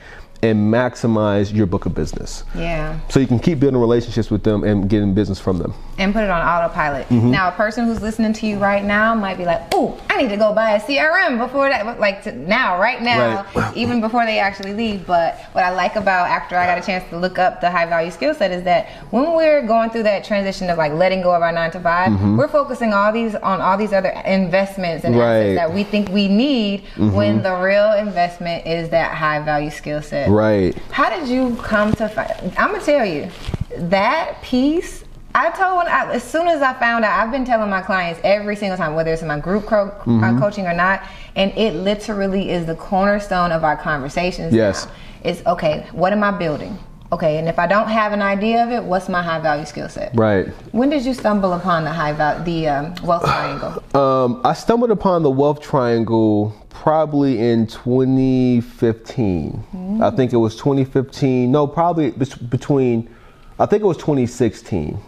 and 0.42 0.72
maximize 0.72 1.55
your 1.55 1.66
book 1.66 1.87
of 1.87 1.94
business. 1.94 2.44
Yeah. 2.55 2.99
So 3.09 3.20
you 3.20 3.27
can 3.27 3.38
keep 3.38 3.61
building 3.61 3.81
relationships 3.81 4.31
with 4.31 4.42
them 4.42 4.64
and 4.64 4.88
getting 4.88 5.14
business 5.14 5.38
from 5.38 5.59
them. 5.59 5.75
And 5.99 6.13
put 6.13 6.25
it 6.25 6.31
on 6.31 6.43
autopilot. 6.43 7.09
Mm-hmm. 7.09 7.31
Now, 7.31 7.49
a 7.49 7.53
person 7.53 7.87
who's 7.87 8.03
listening 8.03 8.33
to 8.35 8.47
you 8.47 8.59
right 8.59 8.85
now 8.85 9.15
might 9.15 9.39
be 9.39 9.45
like, 9.45 9.63
"Oh, 9.73 9.99
I 10.11 10.21
need 10.21 10.29
to 10.29 10.37
go 10.37 10.53
buy 10.53 10.73
a 10.73 10.81
CRM 10.81 11.39
before 11.39 11.69
that." 11.69 11.99
Like 11.99 12.27
now, 12.35 12.79
right 12.79 13.01
now, 13.01 13.47
right. 13.55 13.77
even 13.77 14.01
before 14.01 14.27
they 14.27 14.39
actually 14.39 14.75
leave. 14.75 15.07
But 15.07 15.39
what 15.53 15.65
I 15.65 15.71
like 15.71 15.97
about 15.97 16.29
after 16.29 16.57
I 16.57 16.67
got 16.67 16.79
a 16.79 16.87
chance 16.87 17.09
to 17.11 17.19
look 17.19 17.39
up 17.39 17.61
the 17.61 17.71
high 17.71 17.87
value 17.87 18.11
skill 18.11 18.35
set 18.35 18.51
is 18.51 18.63
that 18.65 18.89
when 19.11 19.33
we're 19.33 19.67
going 19.67 19.91
through 19.91 20.05
that 20.05 20.25
transition 20.25 20.69
of 20.71 20.79
like 20.79 20.93
letting 20.93 21.23
go 21.23 21.35
of 21.35 21.43
our 21.43 21.53
nine 21.53 21.71
to 21.73 21.81
5 21.81 22.11
we 22.11 22.17
mm-hmm. 22.17 22.37
we're 22.37 22.49
focusing 22.49 22.93
all 22.93 23.13
these 23.13 23.35
on 23.37 23.61
all 23.61 23.77
these 23.77 23.93
other 23.93 24.11
investments 24.27 25.05
and 25.05 25.17
right. 25.17 25.25
assets 25.25 25.57
that 25.57 25.73
we 25.73 25.85
think 25.85 26.09
we 26.11 26.29
need 26.29 26.85
mm-hmm. 26.95 27.13
when 27.13 27.43
the 27.43 27.55
real 27.57 27.93
investment 27.93 28.67
is 28.67 28.89
that 28.91 29.15
high 29.15 29.41
value 29.41 29.71
skill 29.71 30.03
set. 30.03 30.29
Right. 30.29 30.77
How 30.91 31.09
did 31.11 31.29
you 31.29 31.57
come 31.57 31.93
to 31.95 32.09
find? 32.09 32.31
I'm 32.57 32.73
gonna 32.73 32.85
tell 32.85 33.05
you 33.05 33.31
that 33.77 34.43
piece. 34.43 35.05
I 35.37 35.51
told 35.51 35.87
I, 35.87 36.14
as 36.14 36.25
soon 36.25 36.49
as 36.49 36.62
I 36.62 36.72
found 36.72 37.05
out. 37.05 37.20
I've 37.20 37.31
been 37.31 37.44
telling 37.44 37.68
my 37.68 37.83
clients 37.83 38.18
every 38.25 38.57
single 38.57 38.79
time, 38.79 38.94
whether 38.94 39.12
it's 39.12 39.20
in 39.20 39.29
my 39.29 39.38
group 39.38 39.66
co- 39.66 39.88
uh, 39.88 40.05
mm-hmm. 40.05 40.38
coaching 40.38 40.66
or 40.66 40.72
not, 40.72 41.07
and 41.37 41.53
it 41.59 41.75
literally 41.75 42.49
is 42.49 42.64
the 42.64 42.75
cornerstone 42.75 43.53
of 43.53 43.62
our 43.62 43.77
conversations. 43.77 44.55
Yes. 44.55 44.87
Now. 44.87 44.92
It's 45.25 45.46
okay. 45.46 45.87
What 45.92 46.14
am 46.14 46.25
I 46.25 46.31
building? 46.31 46.79
Okay, 47.12 47.37
and 47.37 47.49
if 47.49 47.59
I 47.59 47.66
don't 47.66 47.88
have 47.88 48.12
an 48.14 48.22
idea 48.22 48.64
of 48.64 48.70
it, 48.70 48.83
what's 48.83 49.11
my 49.11 49.22
high 49.22 49.38
value 49.38 49.66
skill 49.66 49.90
set? 49.90 50.16
Right. 50.16 50.49
When 50.72 50.88
did 50.88 51.05
you 51.05 51.12
stumble 51.12 51.53
upon 51.53 51.85
the 51.85 51.92
high 51.92 52.14
value, 52.14 52.44
the 52.44 52.68
um, 52.68 52.94
wealth 53.05 53.25
triangle? 53.27 53.83
Um, 53.94 54.40
I 54.42 54.55
stumbled 54.55 54.90
upon 54.90 55.22
the 55.22 55.31
wealth 55.31 55.61
triangle 55.61 56.57
probably 56.70 57.40
in 57.40 57.66
2015. 57.66 59.53
Mm-hmm. 59.53 60.03
I 60.03 60.11
think 60.11 60.33
it 60.33 60.38
was 60.38 60.57
2015. 60.57 61.53
No, 61.53 61.66
probably 61.66 62.12
between. 62.12 63.14
I 63.59 63.66
think 63.66 63.83
it 63.83 63.87
was 63.87 63.99
2016. 63.99 64.99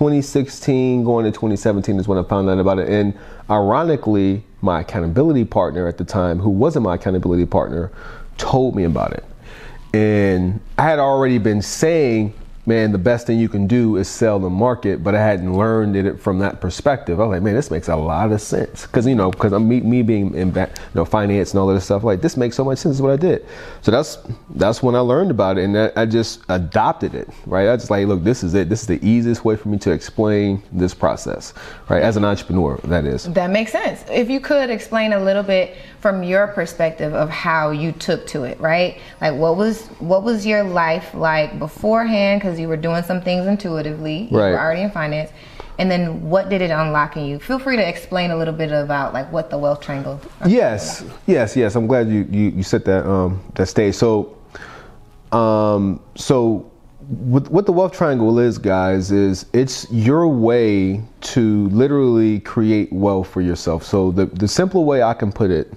2016 0.00 1.04
going 1.04 1.26
to 1.26 1.30
2017 1.30 1.98
is 1.98 2.08
when 2.08 2.16
I 2.16 2.22
found 2.22 2.48
out 2.48 2.58
about 2.58 2.78
it. 2.78 2.88
And 2.88 3.12
ironically, 3.50 4.42
my 4.62 4.80
accountability 4.80 5.44
partner 5.44 5.86
at 5.86 5.98
the 5.98 6.06
time, 6.06 6.38
who 6.38 6.48
wasn't 6.48 6.84
my 6.84 6.94
accountability 6.94 7.44
partner, 7.44 7.92
told 8.38 8.74
me 8.74 8.84
about 8.84 9.12
it. 9.12 9.22
And 9.92 10.58
I 10.78 10.84
had 10.84 11.00
already 11.00 11.36
been 11.36 11.60
saying 11.60 12.32
man, 12.70 12.92
the 12.92 12.98
best 12.98 13.26
thing 13.26 13.36
you 13.36 13.48
can 13.48 13.66
do 13.66 13.96
is 13.96 14.08
sell 14.08 14.38
the 14.38 14.48
market, 14.48 15.02
but 15.02 15.12
I 15.12 15.20
hadn't 15.20 15.56
learned 15.56 15.96
it 15.96 16.20
from 16.20 16.38
that 16.38 16.60
perspective. 16.60 17.18
I 17.18 17.24
was 17.24 17.34
like, 17.34 17.42
man, 17.42 17.56
this 17.56 17.68
makes 17.68 17.88
a 17.88 17.96
lot 17.96 18.30
of 18.30 18.40
sense. 18.40 18.86
Cause 18.86 19.08
you 19.08 19.16
know, 19.16 19.32
cause 19.32 19.52
I'm 19.52 19.68
me, 19.68 19.80
me 19.80 20.02
being 20.02 20.32
in 20.36 20.54
you 20.54 20.66
know, 20.94 21.04
finance 21.04 21.50
and 21.50 21.58
all 21.58 21.68
of 21.68 21.74
this 21.74 21.84
stuff, 21.84 22.04
like 22.04 22.20
this 22.20 22.36
makes 22.36 22.54
so 22.54 22.64
much 22.64 22.78
sense 22.78 22.94
is 22.94 23.02
what 23.02 23.10
I 23.10 23.16
did. 23.16 23.44
So 23.82 23.90
that's, 23.90 24.18
that's 24.50 24.84
when 24.84 24.94
I 24.94 25.00
learned 25.00 25.32
about 25.32 25.58
it 25.58 25.64
and 25.64 25.76
I, 25.76 25.90
I 25.96 26.06
just 26.06 26.42
adopted 26.48 27.16
it, 27.16 27.28
right? 27.44 27.68
I 27.68 27.76
just 27.76 27.90
like, 27.90 28.06
look, 28.06 28.22
this 28.22 28.44
is 28.44 28.54
it. 28.54 28.68
This 28.68 28.82
is 28.82 28.86
the 28.86 29.04
easiest 29.04 29.44
way 29.44 29.56
for 29.56 29.68
me 29.68 29.76
to 29.78 29.90
explain 29.90 30.62
this 30.70 30.94
process, 30.94 31.52
right? 31.88 32.04
As 32.04 32.16
an 32.16 32.24
entrepreneur, 32.24 32.76
that 32.84 33.04
is. 33.04 33.24
That 33.24 33.50
makes 33.50 33.72
sense. 33.72 34.04
If 34.08 34.30
you 34.30 34.38
could 34.38 34.70
explain 34.70 35.12
a 35.12 35.20
little 35.20 35.42
bit 35.42 35.76
from 35.98 36.22
your 36.22 36.46
perspective 36.46 37.14
of 37.14 37.30
how 37.30 37.72
you 37.72 37.90
took 37.90 38.28
to 38.28 38.44
it, 38.44 38.60
right? 38.60 39.00
Like 39.20 39.34
what 39.34 39.56
was, 39.56 39.88
what 39.98 40.22
was 40.22 40.46
your 40.46 40.62
life 40.62 41.12
like 41.14 41.58
beforehand? 41.58 42.40
Cause 42.42 42.59
you 42.60 42.68
were 42.68 42.76
doing 42.76 43.02
some 43.02 43.20
things 43.20 43.46
intuitively. 43.46 44.28
Right. 44.30 44.48
You 44.48 44.52
were 44.52 44.60
already 44.60 44.82
in 44.82 44.90
finance. 44.90 45.30
And 45.78 45.90
then 45.90 46.28
what 46.28 46.50
did 46.50 46.60
it 46.60 46.70
unlock 46.70 47.16
in 47.16 47.24
you? 47.24 47.38
Feel 47.38 47.58
free 47.58 47.76
to 47.76 47.88
explain 47.88 48.30
a 48.30 48.36
little 48.36 48.52
bit 48.52 48.70
about 48.70 49.14
like 49.14 49.32
what 49.32 49.48
the 49.48 49.56
wealth 49.56 49.80
triangle. 49.80 50.20
Yes, 50.46 51.04
yes, 51.26 51.56
yes. 51.56 51.74
I'm 51.74 51.86
glad 51.86 52.08
you, 52.10 52.28
you, 52.30 52.50
you 52.50 52.62
set 52.62 52.84
that 52.84 53.08
um, 53.08 53.42
that 53.54 53.64
stage. 53.64 53.94
So, 53.94 54.36
um, 55.32 56.00
so 56.16 56.70
what, 57.08 57.50
what 57.50 57.64
the 57.64 57.72
wealth 57.72 57.92
triangle 57.92 58.38
is, 58.38 58.58
guys, 58.58 59.10
is 59.10 59.46
it's 59.54 59.90
your 59.90 60.28
way 60.28 61.02
to 61.22 61.68
literally 61.68 62.40
create 62.40 62.92
wealth 62.92 63.28
for 63.28 63.40
yourself. 63.40 63.82
So 63.82 64.10
the 64.10 64.26
the 64.26 64.48
simple 64.48 64.84
way 64.84 65.02
I 65.02 65.14
can 65.14 65.32
put 65.32 65.50
it, 65.50 65.72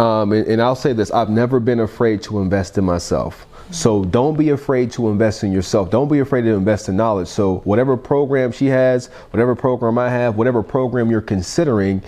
um, 0.00 0.32
and, 0.32 0.46
and 0.46 0.60
I'll 0.60 0.76
say 0.76 0.92
this: 0.92 1.10
I've 1.10 1.30
never 1.30 1.60
been 1.60 1.80
afraid 1.80 2.22
to 2.24 2.40
invest 2.40 2.76
in 2.76 2.84
myself. 2.84 3.46
So 3.70 4.04
don't 4.04 4.36
be 4.36 4.50
afraid 4.50 4.92
to 4.92 5.08
invest 5.08 5.42
in 5.42 5.52
yourself. 5.52 5.90
Don't 5.90 6.08
be 6.08 6.18
afraid 6.18 6.42
to 6.42 6.50
invest 6.50 6.88
in 6.88 6.96
knowledge. 6.96 7.28
So 7.28 7.58
whatever 7.60 7.96
program 7.96 8.52
she 8.52 8.66
has, 8.66 9.06
whatever 9.30 9.54
program 9.54 9.98
I 9.98 10.10
have, 10.10 10.36
whatever 10.36 10.62
program 10.62 11.10
you're 11.10 11.20
considering, 11.20 12.02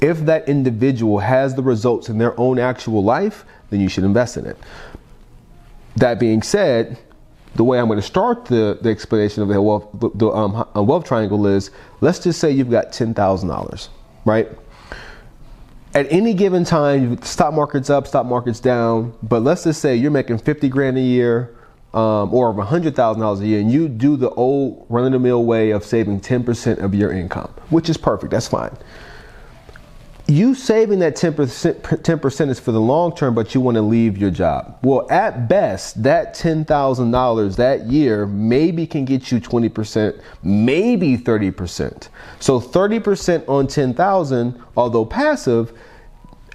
if 0.00 0.20
that 0.26 0.48
individual 0.48 1.18
has 1.20 1.54
the 1.54 1.62
results 1.62 2.08
in 2.08 2.18
their 2.18 2.38
own 2.40 2.58
actual 2.58 3.04
life, 3.04 3.44
then 3.70 3.80
you 3.80 3.88
should 3.88 4.04
invest 4.04 4.36
in 4.36 4.46
it. 4.46 4.56
That 5.96 6.18
being 6.18 6.42
said, 6.42 6.98
the 7.54 7.64
way 7.64 7.78
I'm 7.78 7.86
going 7.86 8.00
to 8.00 8.06
start 8.06 8.46
the, 8.46 8.78
the 8.80 8.88
explanation 8.88 9.42
of 9.42 9.48
the 9.48 9.60
wealth, 9.60 9.88
the 10.14 10.28
um, 10.30 10.66
wealth 10.74 11.04
triangle 11.04 11.46
is 11.46 11.70
let's 12.00 12.18
just 12.18 12.40
say 12.40 12.50
you've 12.50 12.70
got 12.70 12.92
$10,000, 12.92 13.88
right? 14.24 14.48
At 15.94 16.10
any 16.10 16.34
given 16.34 16.64
time, 16.64 17.20
stock 17.22 17.52
market's 17.52 17.90
up, 17.90 18.06
stock 18.06 18.26
market's 18.26 18.60
down, 18.60 19.14
but 19.22 19.42
let's 19.42 19.64
just 19.64 19.80
say 19.80 19.94
you're 19.94 20.10
making 20.10 20.38
50 20.38 20.68
grand 20.68 20.96
a 20.96 21.00
year 21.00 21.54
um, 21.92 22.32
or 22.32 22.52
$100,000 22.54 23.40
a 23.40 23.46
year, 23.46 23.60
and 23.60 23.70
you 23.70 23.88
do 23.88 24.16
the 24.16 24.30
old 24.30 24.86
run 24.88 25.04
of 25.04 25.12
the 25.12 25.18
mill 25.18 25.44
way 25.44 25.70
of 25.70 25.84
saving 25.84 26.20
10% 26.20 26.78
of 26.78 26.94
your 26.94 27.12
income, 27.12 27.52
which 27.70 27.90
is 27.90 27.96
perfect, 27.96 28.30
that's 28.30 28.48
fine 28.48 28.74
you 30.32 30.54
saving 30.54 31.00
that 31.00 31.14
10%, 31.14 31.80
10% 31.80 32.48
is 32.48 32.58
for 32.58 32.72
the 32.72 32.80
long 32.80 33.14
term, 33.14 33.34
but 33.34 33.54
you 33.54 33.60
want 33.60 33.74
to 33.74 33.82
leave 33.82 34.16
your 34.16 34.30
job. 34.30 34.78
Well, 34.82 35.06
at 35.10 35.48
best, 35.48 36.02
that 36.02 36.34
$10,000 36.34 37.56
that 37.56 37.86
year 37.86 38.26
maybe 38.26 38.86
can 38.86 39.04
get 39.04 39.30
you 39.30 39.40
20%, 39.40 40.22
maybe 40.42 41.18
30%. 41.18 42.08
So 42.40 42.60
30% 42.60 43.48
on 43.48 43.66
10,000, 43.66 44.62
although 44.76 45.04
passive, 45.04 45.72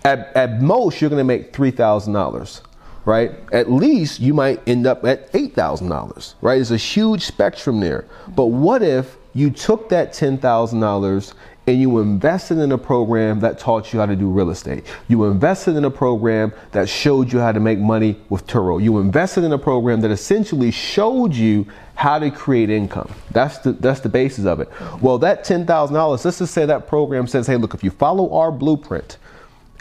at, 0.04 0.36
at 0.36 0.62
most 0.62 1.00
you're 1.00 1.10
going 1.10 1.20
to 1.20 1.24
make 1.24 1.54
$3,000 1.54 2.62
right? 3.06 3.40
At 3.54 3.72
least 3.72 4.20
you 4.20 4.34
might 4.34 4.60
end 4.68 4.86
up 4.86 5.06
at 5.06 5.32
$8,000, 5.32 6.34
right? 6.42 6.56
There's 6.56 6.72
a 6.72 6.76
huge 6.76 7.24
spectrum 7.24 7.80
there. 7.80 8.06
But 8.36 8.48
what 8.48 8.84
if 8.84 9.16
you 9.34 9.50
took 9.50 9.88
that 9.90 10.12
$10,000 10.12 11.34
and 11.68 11.82
you 11.82 12.00
invested 12.00 12.60
in 12.60 12.72
a 12.72 12.78
program 12.78 13.42
that 13.42 13.60
taught 13.60 13.92
you 13.92 14.00
how 14.00 14.06
to 14.06 14.16
do 14.16 14.30
real 14.30 14.50
estate. 14.50 14.86
You 15.10 15.26
invested 15.26 15.76
in 15.76 15.84
a 15.84 15.92
program 15.92 16.54
that 16.72 16.88
showed 16.88 17.32
you 17.32 17.40
how 17.40 17.52
to 17.52 17.60
make 17.60 17.78
money 17.78 18.16
with 18.30 18.48
Turo. 18.48 18.82
You 18.82 19.00
invested 19.00 19.44
in 19.44 19.52
a 19.52 19.58
program 19.58 20.00
that 20.02 20.10
essentially 20.10 20.72
showed 20.72 21.36
you 21.36 21.68
how 21.96 22.20
to 22.20 22.32
create 22.32 22.70
income. 22.70 23.14
That's 23.32 23.58
the 23.60 23.74
that's 23.74 24.00
the 24.00 24.08
basis 24.10 24.46
of 24.46 24.62
it. 24.62 24.70
Well, 25.02 25.18
that 25.20 25.44
ten 25.44 25.66
thousand 25.66 25.96
dollars. 25.96 26.24
Let's 26.24 26.40
just 26.40 26.54
say 26.54 26.66
that 26.66 26.88
program 26.88 27.28
says, 27.28 27.48
hey, 27.48 27.58
look, 27.58 27.74
if 27.74 27.84
you 27.84 27.92
follow 27.92 28.34
our 28.34 28.52
blueprint, 28.52 29.18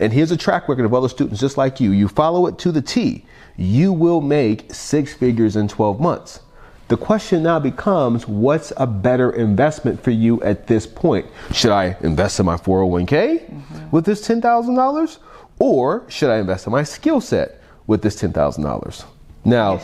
and 0.01 0.13
here's 0.13 0.33
a 0.33 0.37
track 0.37 0.69
record 0.69 0.87
of 0.87 0.93
other 0.93 1.09
students 1.09 1.41
just 1.41 1.57
like 1.57 1.79
you, 1.79 1.93
you 1.93 2.09
follow 2.09 2.49
it 2.49 2.59
to 2.59 2.73
the 2.73 2.83
T, 2.83 3.25
you 3.57 3.93
will 3.93 4.21
make 4.21 4.75
six 4.75 5.15
figures 5.15 5.55
in 5.55 5.69
12 5.69 6.01
months. 6.01 6.41
The 6.89 6.97
question 6.97 7.43
now 7.43 7.59
becomes 7.59 8.29
what's 8.29 8.73
a 8.77 8.87
better 8.87 9.33
investment 9.33 10.01
for 10.01 10.13
you 10.13 10.41
at 10.43 10.69
this 10.69 10.87
point? 10.87 11.27
Should 11.53 11.73
I 11.73 11.97
invest 12.01 12.39
in 12.39 12.47
my 12.47 12.57
401k 12.57 13.09
mm-hmm. 13.09 13.91
with 13.91 14.05
this 14.05 14.27
$10,000? 14.27 15.19
Or 15.59 16.05
should 16.09 16.31
I 16.31 16.39
invest 16.39 16.67
in 16.67 16.73
my 16.73 16.85
skill 16.85 17.21
set 17.21 17.61
with 17.89 18.03
this 18.03 18.21
$10,000? 18.21 19.05
Now, 19.45 19.81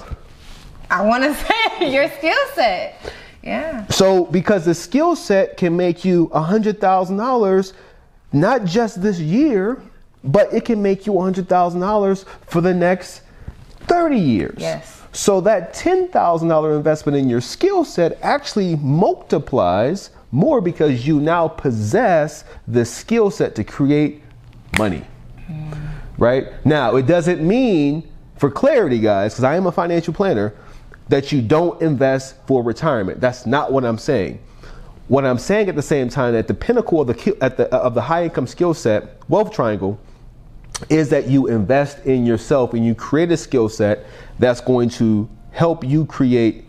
I 0.90 1.02
want 1.02 1.24
to 1.24 1.34
say 1.80 1.92
your 1.92 2.08
skill 2.10 2.38
set. 2.54 3.12
Yeah. 3.42 3.86
So, 3.88 4.26
because 4.26 4.64
the 4.64 4.74
skill 4.74 5.16
set 5.16 5.56
can 5.56 5.76
make 5.76 6.04
you 6.04 6.28
$100,000 6.28 7.72
not 8.32 8.64
just 8.64 9.02
this 9.02 9.18
year, 9.18 9.82
but 10.22 10.52
it 10.54 10.64
can 10.64 10.80
make 10.80 11.06
you 11.06 11.12
$100,000 11.12 12.24
for 12.46 12.60
the 12.60 12.72
next 12.72 13.22
30 13.80 14.16
years. 14.16 14.58
Yes. 14.58 15.01
So 15.12 15.42
that 15.42 15.74
$10,000 15.74 16.76
investment 16.76 17.18
in 17.18 17.28
your 17.28 17.42
skill 17.42 17.84
set 17.84 18.18
actually 18.22 18.76
multiplies 18.76 20.10
more 20.30 20.62
because 20.62 21.06
you 21.06 21.20
now 21.20 21.46
possess 21.46 22.44
the 22.66 22.84
skill 22.84 23.30
set 23.30 23.54
to 23.56 23.64
create 23.64 24.22
money. 24.78 25.04
Mm. 25.50 25.78
Right? 26.16 26.64
Now, 26.64 26.96
it 26.96 27.06
doesn't 27.06 27.46
mean, 27.46 28.10
for 28.38 28.50
clarity, 28.50 28.98
guys, 28.98 29.34
because 29.34 29.44
I 29.44 29.56
am 29.56 29.66
a 29.66 29.72
financial 29.72 30.14
planner, 30.14 30.54
that 31.10 31.30
you 31.30 31.42
don't 31.42 31.80
invest 31.82 32.36
for 32.46 32.62
retirement. 32.62 33.20
That's 33.20 33.44
not 33.44 33.70
what 33.70 33.84
I'm 33.84 33.98
saying. 33.98 34.40
What 35.08 35.26
I'm 35.26 35.36
saying 35.36 35.68
at 35.68 35.76
the 35.76 35.82
same 35.82 36.08
time, 36.08 36.34
at 36.34 36.48
the 36.48 36.54
pinnacle 36.54 37.02
of 37.02 37.08
the, 37.08 37.36
at 37.42 37.58
the, 37.58 37.68
of 37.74 37.94
the 37.94 38.00
high 38.00 38.24
income 38.24 38.46
skill 38.46 38.72
set, 38.72 39.20
wealth 39.28 39.52
triangle, 39.52 40.00
is 40.88 41.10
that 41.10 41.28
you 41.28 41.46
invest 41.46 42.04
in 42.06 42.26
yourself 42.26 42.74
and 42.74 42.84
you 42.84 42.94
create 42.94 43.30
a 43.30 43.36
skill 43.36 43.68
set 43.68 44.06
that's 44.38 44.60
going 44.60 44.88
to 44.88 45.28
help 45.52 45.84
you 45.84 46.04
create 46.06 46.64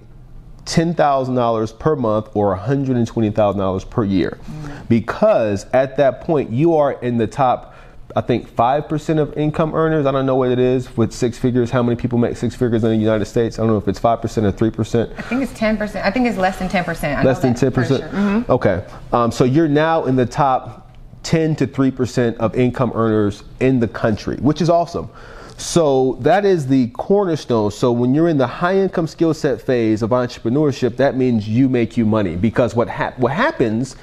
$10,000 0.65 1.79
per 1.79 1.95
month 1.95 2.29
or 2.33 2.57
$120,000 2.57 3.89
per 3.89 4.03
year. 4.03 4.39
Mm. 4.43 4.87
Because 4.87 5.65
at 5.71 5.97
that 5.97 6.21
point, 6.21 6.51
you 6.51 6.75
are 6.75 6.93
in 6.93 7.17
the 7.17 7.27
top, 7.27 7.75
I 8.15 8.21
think, 8.21 8.49
5% 8.49 9.19
of 9.19 9.37
income 9.37 9.73
earners. 9.73 10.05
I 10.05 10.11
don't 10.11 10.25
know 10.25 10.35
what 10.35 10.51
it 10.51 10.59
is 10.59 10.95
with 10.95 11.11
six 11.11 11.37
figures. 11.37 11.69
How 11.71 11.83
many 11.83 11.95
people 11.97 12.17
make 12.17 12.37
six 12.37 12.55
figures 12.55 12.83
in 12.83 12.91
the 12.91 12.95
United 12.95 13.25
States? 13.25 13.59
I 13.59 13.63
don't 13.63 13.71
know 13.71 13.77
if 13.77 13.87
it's 13.87 13.99
5% 13.99 14.23
or 14.23 14.51
3%. 14.51 15.13
I 15.17 15.21
think 15.21 15.41
it's 15.41 15.53
10%. 15.53 16.03
I 16.03 16.11
think 16.11 16.27
it's 16.27 16.37
less 16.37 16.59
than 16.59 16.69
10%. 16.69 17.17
I 17.17 17.23
less 17.23 17.39
than 17.39 17.53
10%? 17.53 17.87
Sure. 17.87 17.99
Mm-hmm. 17.99 18.51
Okay. 18.51 18.85
Um, 19.11 19.31
so 19.31 19.43
you're 19.43 19.67
now 19.67 20.05
in 20.05 20.15
the 20.15 20.25
top 20.25 20.82
10 21.23 21.55
to 21.57 21.67
3% 21.67 22.35
of 22.37 22.55
income 22.55 22.91
earners 22.93 23.43
in 23.59 23.79
the 23.79 23.87
country, 23.87 24.37
which 24.37 24.61
is 24.61 24.69
awesome. 24.69 25.09
So 25.57 26.17
that 26.21 26.45
is 26.45 26.67
the 26.67 26.87
cornerstone. 26.89 27.71
So 27.71 27.91
when 27.91 28.13
you're 28.13 28.27
in 28.27 28.37
the 28.37 28.47
high 28.47 28.77
income 28.77 29.07
skill 29.07 29.33
set 29.33 29.61
phase 29.61 30.01
of 30.01 30.09
entrepreneurship, 30.09 30.97
that 30.97 31.15
means 31.15 31.47
you 31.47 31.69
make 31.69 31.95
you 31.95 32.05
money 32.05 32.35
because 32.35 32.75
what 32.75 32.89
ha- 32.89 33.13
what 33.17 33.31
happens 33.31 33.95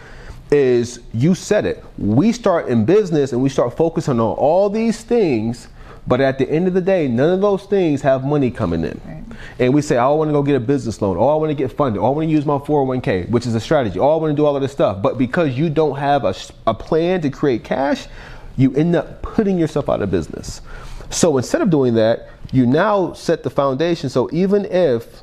is 0.51 1.01
you 1.13 1.35
said 1.35 1.67
it. 1.67 1.85
We 1.99 2.33
start 2.33 2.69
in 2.69 2.85
business 2.85 3.33
and 3.33 3.43
we 3.43 3.49
start 3.49 3.77
focusing 3.77 4.21
on 4.21 4.37
all 4.37 4.71
these 4.71 5.03
things 5.03 5.69
but 6.07 6.21
at 6.21 6.39
the 6.39 6.49
end 6.51 6.67
of 6.67 6.75
the 6.75 6.81
day, 6.81 7.09
none 7.09 7.33
of 7.33 7.41
those 7.41 7.65
things 7.65 8.03
have 8.03 8.25
money 8.25 8.51
coming 8.51 8.85
in. 8.85 9.01
Right. 9.05 9.21
And 9.59 9.75
we 9.75 9.83
say, 9.83 9.97
I 9.97 10.09
want 10.09 10.29
to 10.29 10.33
go 10.33 10.43
get 10.43 10.57
a 10.57 10.61
business 10.61 11.01
loan. 11.01 11.17
Oh, 11.17 11.29
I 11.29 11.35
want 11.37 11.51
to 11.51 11.55
get 11.55 11.73
funded. 11.73 12.03
Oh, 12.03 12.07
I 12.07 12.11
want 12.11 12.27
to 12.27 12.33
use 12.33 12.45
my 12.47 12.59
401k, 12.59 13.29
which 13.31 13.47
is 13.47 13.55
a 13.55 13.61
strategy. 13.61 13.99
Oh, 13.99 14.11
I 14.11 14.17
want 14.17 14.33
to 14.33 14.37
do 14.37 14.45
all 14.45 14.57
of 14.57 14.63
this 14.63 14.73
stuff. 14.73 15.03
But 15.03 15.19
because 15.19 15.57
you 15.57 15.71
don't 15.71 15.97
have 15.99 16.25
a, 16.25 16.35
a 16.67 16.75
plan 16.75 17.21
to 17.23 17.31
create 17.31 17.65
cash, 17.65 18.07
you 18.57 18.75
end 18.75 18.97
up 18.97 19.23
putting 19.23 19.59
yourself 19.59 19.89
out 19.89 20.03
of 20.03 20.11
business. 20.11 20.61
So 21.11 21.37
instead 21.37 21.61
of 21.63 21.71
doing 21.71 21.95
that, 21.95 22.29
you 22.53 22.67
now 22.67 23.13
set 23.13 23.43
the 23.43 23.51
foundation. 23.51 24.09
So 24.09 24.29
even 24.33 24.65
if 24.67 25.23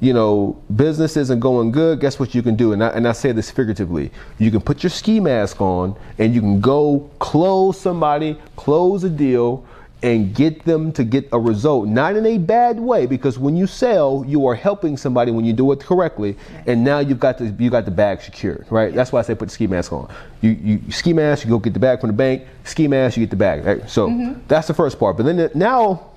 you 0.00 0.12
know, 0.12 0.60
business 0.74 1.16
isn't 1.16 1.40
going 1.40 1.72
good, 1.72 2.00
guess 2.00 2.18
what 2.18 2.34
you 2.34 2.42
can 2.42 2.54
do? 2.54 2.72
And 2.72 2.84
I, 2.84 2.88
and 2.88 3.08
I 3.08 3.12
say 3.12 3.32
this 3.32 3.50
figuratively. 3.50 4.10
You 4.38 4.50
can 4.50 4.60
put 4.60 4.82
your 4.82 4.90
ski 4.90 5.20
mask 5.20 5.60
on 5.60 5.96
and 6.18 6.34
you 6.34 6.40
can 6.40 6.60
go 6.60 7.10
close 7.18 7.80
somebody, 7.80 8.38
close 8.56 9.04
a 9.04 9.10
deal, 9.10 9.64
and 10.02 10.34
get 10.34 10.64
them 10.64 10.92
to 10.92 11.02
get 11.04 11.26
a 11.32 11.38
result. 11.38 11.88
Not 11.88 12.16
in 12.16 12.26
a 12.26 12.36
bad 12.36 12.78
way, 12.78 13.06
because 13.06 13.38
when 13.38 13.56
you 13.56 13.66
sell, 13.66 14.24
you 14.28 14.46
are 14.46 14.54
helping 14.54 14.96
somebody 14.96 15.32
when 15.32 15.44
you 15.44 15.54
do 15.54 15.72
it 15.72 15.80
correctly. 15.80 16.36
And 16.66 16.84
now 16.84 16.98
you've 16.98 17.18
got 17.18 17.38
the 17.38 17.46
you 17.58 17.70
got 17.70 17.86
the 17.86 17.90
bag 17.90 18.20
secured, 18.20 18.66
right? 18.70 18.94
That's 18.94 19.10
why 19.10 19.20
I 19.20 19.22
say 19.22 19.34
put 19.34 19.48
the 19.48 19.54
ski 19.54 19.66
mask 19.66 19.92
on. 19.92 20.12
You, 20.42 20.50
you 20.50 20.92
ski 20.92 21.14
mask, 21.14 21.44
you 21.44 21.50
go 21.50 21.58
get 21.58 21.72
the 21.72 21.80
bag 21.80 22.00
from 22.00 22.08
the 22.08 22.14
bank. 22.14 22.42
Ski 22.64 22.86
mask, 22.86 23.16
you 23.16 23.22
get 23.22 23.30
the 23.30 23.36
bag. 23.36 23.64
Right? 23.64 23.88
So 23.88 24.08
mm-hmm. 24.08 24.40
that's 24.48 24.68
the 24.68 24.74
first 24.74 24.98
part. 24.98 25.16
But 25.16 25.24
then 25.24 25.38
the, 25.38 25.50
now 25.54 26.10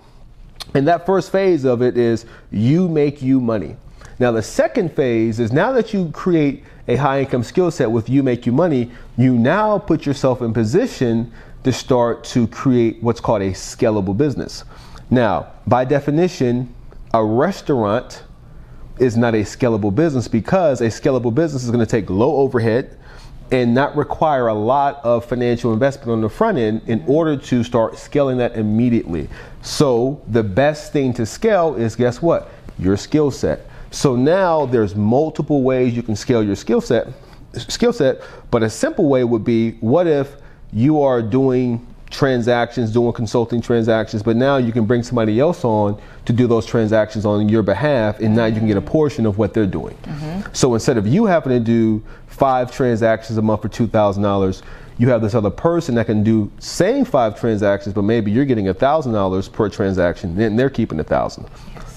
and 0.74 0.88
that 0.88 1.06
first 1.06 1.32
phase 1.32 1.66
of 1.66 1.82
it 1.82 1.98
is 1.98 2.26
you 2.52 2.88
make 2.88 3.22
you 3.22 3.40
money. 3.40 3.76
Now, 4.20 4.32
the 4.32 4.44
second 4.44 4.94
phase 4.94 5.40
is 5.40 5.52
now 5.52 5.72
that 5.72 5.94
you 5.94 6.12
create 6.12 6.64
a 6.88 6.96
high 6.96 7.22
income 7.22 7.44
skill 7.44 7.72
set 7.72 7.90
with 7.90 8.10
you 8.10 8.24
make 8.24 8.46
you 8.46 8.52
money, 8.52 8.92
you 9.18 9.38
now 9.38 9.78
put 9.78 10.06
yourself 10.06 10.42
in 10.42 10.54
position 10.54 11.32
to 11.64 11.72
start 11.72 12.24
to 12.24 12.48
create 12.48 13.02
what's 13.02 13.20
called 13.20 13.42
a 13.42 13.52
scalable 13.52 14.18
business. 14.18 14.64
Now, 15.10 15.52
by 15.68 15.86
definition, 15.86 16.74
a 17.14 17.24
restaurant 17.24 18.24
is 19.00 19.16
not 19.16 19.34
a 19.34 19.40
scalable 19.40 19.94
business 19.94 20.28
because 20.28 20.82
a 20.82 20.88
scalable 20.88 21.34
business 21.34 21.64
is 21.64 21.72
going 21.72 21.86
to 21.86 21.90
take 21.90 22.10
low 22.10 22.38
overhead 22.38 22.99
and 23.52 23.74
not 23.74 23.96
require 23.96 24.48
a 24.48 24.54
lot 24.54 25.00
of 25.04 25.26
financial 25.26 25.74
investment 25.74 26.10
on 26.10 26.22
the 26.22 26.30
front 26.30 26.58
end 26.58 26.82
in 26.88 27.04
order 27.08 27.36
to 27.36 27.64
start 27.64 27.98
scaling 27.98 28.38
that 28.38 28.56
immediately. 28.56 29.28
So 29.62 30.22
the 30.28 30.44
best 30.44 30.94
thing 30.94 31.14
to 31.14 31.26
scale 31.26 31.76
is 31.76 31.96
guess 31.96 32.22
what? 32.22 32.52
Your 32.78 32.96
skill 32.96 33.32
set. 33.32 33.68
So 33.92 34.16
now 34.16 34.66
there's 34.66 34.96
multiple 34.96 35.64
ways 35.64 35.96
you 35.96 36.04
can 36.04 36.16
scale 36.16 36.44
your 36.44 36.56
skill 36.56 36.82
set 36.82 37.08
skill 37.54 37.94
set, 37.94 38.22
but 38.52 38.64
a 38.64 38.70
simple 38.70 39.08
way 39.08 39.24
would 39.24 39.44
be 39.44 39.72
what 39.80 40.08
if 40.08 40.36
you 40.72 41.02
are 41.02 41.22
doing 41.22 41.86
transactions, 42.10 42.92
doing 42.92 43.14
consulting 43.14 43.62
transactions, 43.62 44.24
but 44.24 44.36
now 44.36 44.58
you 44.58 44.72
can 44.72 44.86
bring 44.86 45.04
somebody 45.04 45.40
else 45.40 45.64
on 45.64 46.02
to 46.26 46.34
do 46.34 46.48
those 46.48 46.66
transactions 46.66 47.26
on 47.26 47.48
your 47.48 47.64
behalf, 47.64 48.20
and 48.20 48.36
now 48.36 48.46
you 48.46 48.56
can 48.56 48.68
get 48.68 48.78
a 48.78 48.82
portion 48.82 49.26
of 49.26 49.38
what 49.38 49.54
they're 49.54 49.66
doing. 49.66 49.96
Mm-hmm. 50.04 50.54
So 50.54 50.74
instead 50.74 50.98
of 50.98 51.06
you 51.08 51.26
having 51.26 51.52
to 51.52 51.60
do 51.60 52.04
five 52.28 52.72
transactions 52.72 53.38
a 53.38 53.42
month 53.42 53.62
for 53.62 53.70
two 53.70 53.88
thousand 53.88 54.24
dollars, 54.24 54.64
you 54.98 55.10
have 55.10 55.22
this 55.22 55.36
other 55.36 55.50
person 55.50 55.96
that 55.96 56.08
can 56.08 56.24
do 56.24 56.52
same 56.60 57.06
five 57.06 57.40
transactions, 57.40 57.94
but 57.94 58.02
maybe 58.02 58.32
you're 58.32 58.46
getting 58.46 58.68
a 58.70 58.74
thousand 58.74 59.14
dollars 59.14 59.48
per 59.48 59.70
transaction, 59.70 60.40
and 60.40 60.58
they're 60.58 60.70
keeping 60.70 61.00
a 61.00 61.04
thousand. 61.04 61.48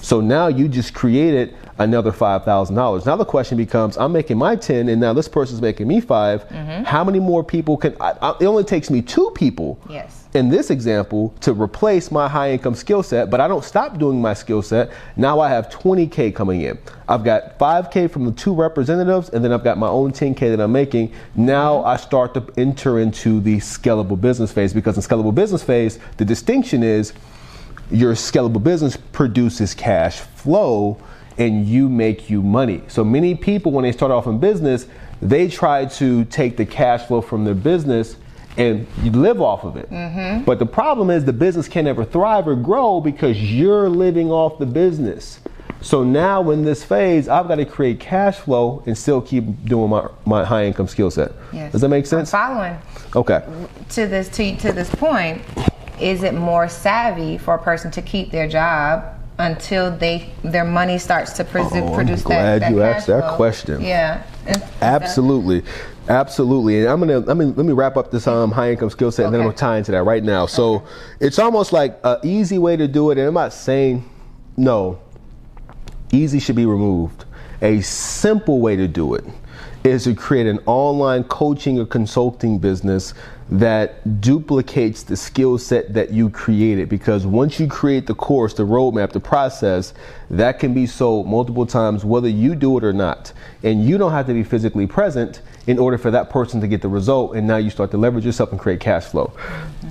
So 0.01 0.21
now 0.21 0.47
you 0.47 0.67
just 0.67 0.93
created 0.93 1.55
another 1.77 2.11
$5,000. 2.11 3.05
Now 3.05 3.15
the 3.15 3.25
question 3.25 3.57
becomes, 3.57 3.97
I'm 3.97 4.11
making 4.11 4.37
my 4.37 4.55
10 4.55 4.89
and 4.89 5.01
now 5.01 5.13
this 5.13 5.27
person's 5.27 5.61
making 5.61 5.87
me 5.87 5.99
5. 6.01 6.47
Mm-hmm. 6.47 6.83
How 6.83 7.03
many 7.03 7.19
more 7.19 7.43
people 7.43 7.77
can 7.77 7.95
I, 7.99 8.11
I, 8.21 8.35
it 8.39 8.45
only 8.45 8.63
takes 8.63 8.89
me 8.89 9.01
two 9.01 9.31
people. 9.35 9.79
Yes. 9.89 10.27
In 10.33 10.49
this 10.49 10.71
example, 10.71 11.33
to 11.41 11.53
replace 11.53 12.11
my 12.11 12.27
high 12.27 12.51
income 12.51 12.73
skill 12.73 13.03
set, 13.03 13.29
but 13.29 13.39
I 13.39 13.47
don't 13.47 13.63
stop 13.63 13.99
doing 13.99 14.19
my 14.19 14.33
skill 14.33 14.61
set. 14.61 14.91
Now 15.15 15.39
I 15.39 15.49
have 15.49 15.69
20K 15.69 16.33
coming 16.33 16.61
in. 16.61 16.79
I've 17.07 17.23
got 17.23 17.59
5K 17.59 18.09
from 18.09 18.25
the 18.25 18.31
two 18.31 18.53
representatives, 18.53 19.29
and 19.29 19.43
then 19.43 19.51
I've 19.51 19.63
got 19.63 19.77
my 19.77 19.87
own 19.87 20.11
10K 20.11 20.39
that 20.39 20.59
I'm 20.59 20.71
making. 20.71 21.13
Now 21.35 21.77
mm-hmm. 21.77 21.87
I 21.87 21.97
start 21.97 22.33
to 22.33 22.51
enter 22.57 22.99
into 22.99 23.39
the 23.41 23.57
scalable 23.57 24.19
business 24.19 24.51
phase 24.51 24.73
because 24.73 24.97
in 24.97 25.03
scalable 25.03 25.35
business 25.35 25.61
phase, 25.61 25.99
the 26.17 26.25
distinction 26.25 26.81
is 26.81 27.13
your 27.91 28.13
scalable 28.13 28.63
business 28.63 28.97
produces 28.97 29.75
cash 29.75 30.19
flow 30.19 30.97
and 31.37 31.65
you 31.65 31.89
make 31.89 32.29
you 32.29 32.41
money. 32.41 32.81
So 32.87 33.03
many 33.03 33.35
people, 33.35 33.71
when 33.71 33.83
they 33.83 33.91
start 33.91 34.11
off 34.11 34.27
in 34.27 34.39
business, 34.39 34.87
they 35.21 35.47
try 35.47 35.85
to 35.85 36.25
take 36.25 36.57
the 36.57 36.65
cash 36.65 37.07
flow 37.07 37.21
from 37.21 37.45
their 37.45 37.55
business 37.55 38.17
and 38.57 38.85
you 39.01 39.11
live 39.11 39.41
off 39.41 39.63
of 39.63 39.77
it. 39.77 39.89
Mm-hmm. 39.89 40.43
But 40.43 40.59
the 40.59 40.65
problem 40.65 41.09
is 41.09 41.25
the 41.25 41.33
business 41.33 41.67
can 41.67 41.85
never 41.85 42.05
thrive 42.05 42.47
or 42.47 42.55
grow 42.55 43.01
because 43.01 43.41
you're 43.41 43.89
living 43.89 44.31
off 44.31 44.59
the 44.59 44.65
business. 44.65 45.39
So 45.81 46.03
now 46.03 46.49
in 46.51 46.63
this 46.63 46.83
phase, 46.83 47.27
I've 47.27 47.47
got 47.47 47.55
to 47.55 47.65
create 47.65 47.99
cash 47.99 48.37
flow 48.37 48.83
and 48.85 48.97
still 48.97 49.21
keep 49.21 49.65
doing 49.65 49.89
my, 49.89 50.07
my 50.25 50.45
high 50.45 50.65
income 50.65 50.87
skill 50.87 51.11
set. 51.11 51.31
Yes. 51.51 51.71
Does 51.71 51.81
that 51.81 51.89
make 51.89 52.05
sense? 52.05 52.33
I'm 52.33 52.55
following. 52.55 52.77
Okay. 53.15 53.43
To 53.89 54.07
this 54.07 54.29
to, 54.29 54.55
to 54.57 54.71
this 54.71 54.89
point, 54.95 55.41
is 55.99 56.23
it 56.23 56.33
more 56.33 56.69
savvy 56.69 57.37
for 57.37 57.55
a 57.55 57.59
person 57.59 57.91
to 57.91 58.01
keep 58.01 58.31
their 58.31 58.47
job 58.47 59.12
until 59.39 59.95
they 59.95 60.29
their 60.43 60.65
money 60.65 60.97
starts 60.97 61.33
to 61.33 61.43
oh, 61.43 61.93
produce 61.93 62.21
I'm 62.21 62.27
glad 62.27 62.61
that, 62.61 62.71
you 62.71 62.77
that 62.77 62.97
asked 62.97 63.07
that 63.07 63.35
question. 63.35 63.81
Yeah. 63.81 64.23
Absolutely. 64.81 65.63
Absolutely, 66.09 66.81
and 66.81 66.89
I'm 66.89 66.99
gonna 66.99 67.19
let 67.19 67.37
me 67.37 67.45
let 67.45 67.65
me 67.65 67.71
wrap 67.71 67.95
up 67.95 68.11
this 68.11 68.27
um, 68.27 68.51
high 68.51 68.71
income 68.71 68.89
skill 68.89 69.09
set, 69.09 69.25
and 69.25 69.33
then 69.33 69.39
I'm 69.39 69.47
gonna 69.47 69.57
tie 69.57 69.77
into 69.77 69.93
that 69.93 70.03
right 70.03 70.21
now. 70.21 70.45
So 70.45 70.83
it's 71.21 71.39
almost 71.39 71.71
like 71.71 71.97
an 72.03 72.17
easy 72.23 72.57
way 72.57 72.75
to 72.75 72.89
do 72.89 73.11
it, 73.11 73.17
and 73.17 73.25
I'm 73.25 73.33
not 73.33 73.53
saying 73.53 74.03
no. 74.57 74.99
Easy 76.11 76.39
should 76.39 76.57
be 76.57 76.65
removed. 76.65 77.23
A 77.61 77.79
simple 77.79 78.59
way 78.59 78.75
to 78.75 78.85
do 78.85 79.13
it 79.13 79.23
is 79.85 80.03
to 80.03 80.13
create 80.13 80.45
an 80.45 80.59
online 80.65 81.23
coaching 81.23 81.79
or 81.79 81.85
consulting 81.85 82.59
business 82.59 83.13
that 83.49 84.21
duplicates 84.21 85.03
the 85.03 85.15
skill 85.15 85.57
set 85.57 85.93
that 85.93 86.11
you 86.11 86.29
created. 86.29 86.89
Because 86.89 87.25
once 87.25 87.59
you 87.59 87.67
create 87.67 88.07
the 88.07 88.15
course, 88.15 88.53
the 88.53 88.63
roadmap, 88.63 89.11
the 89.11 89.19
process, 89.19 89.93
that 90.29 90.59
can 90.59 90.73
be 90.73 90.85
sold 90.85 91.27
multiple 91.27 91.65
times, 91.65 92.05
whether 92.05 92.29
you 92.29 92.55
do 92.55 92.77
it 92.77 92.83
or 92.83 92.93
not. 92.93 93.33
And 93.63 93.85
you 93.85 93.97
don't 93.97 94.11
have 94.11 94.27
to 94.27 94.33
be 94.33 94.43
physically 94.43 94.87
present 94.87 95.41
in 95.67 95.79
order 95.79 95.97
for 95.97 96.11
that 96.11 96.29
person 96.29 96.61
to 96.61 96.67
get 96.67 96.81
the 96.81 96.89
result. 96.89 97.35
And 97.35 97.47
now 97.47 97.57
you 97.57 97.69
start 97.69 97.91
to 97.91 97.97
leverage 97.97 98.25
yourself 98.25 98.51
and 98.51 98.59
create 98.59 98.79
cash 98.79 99.05
flow. 99.05 99.33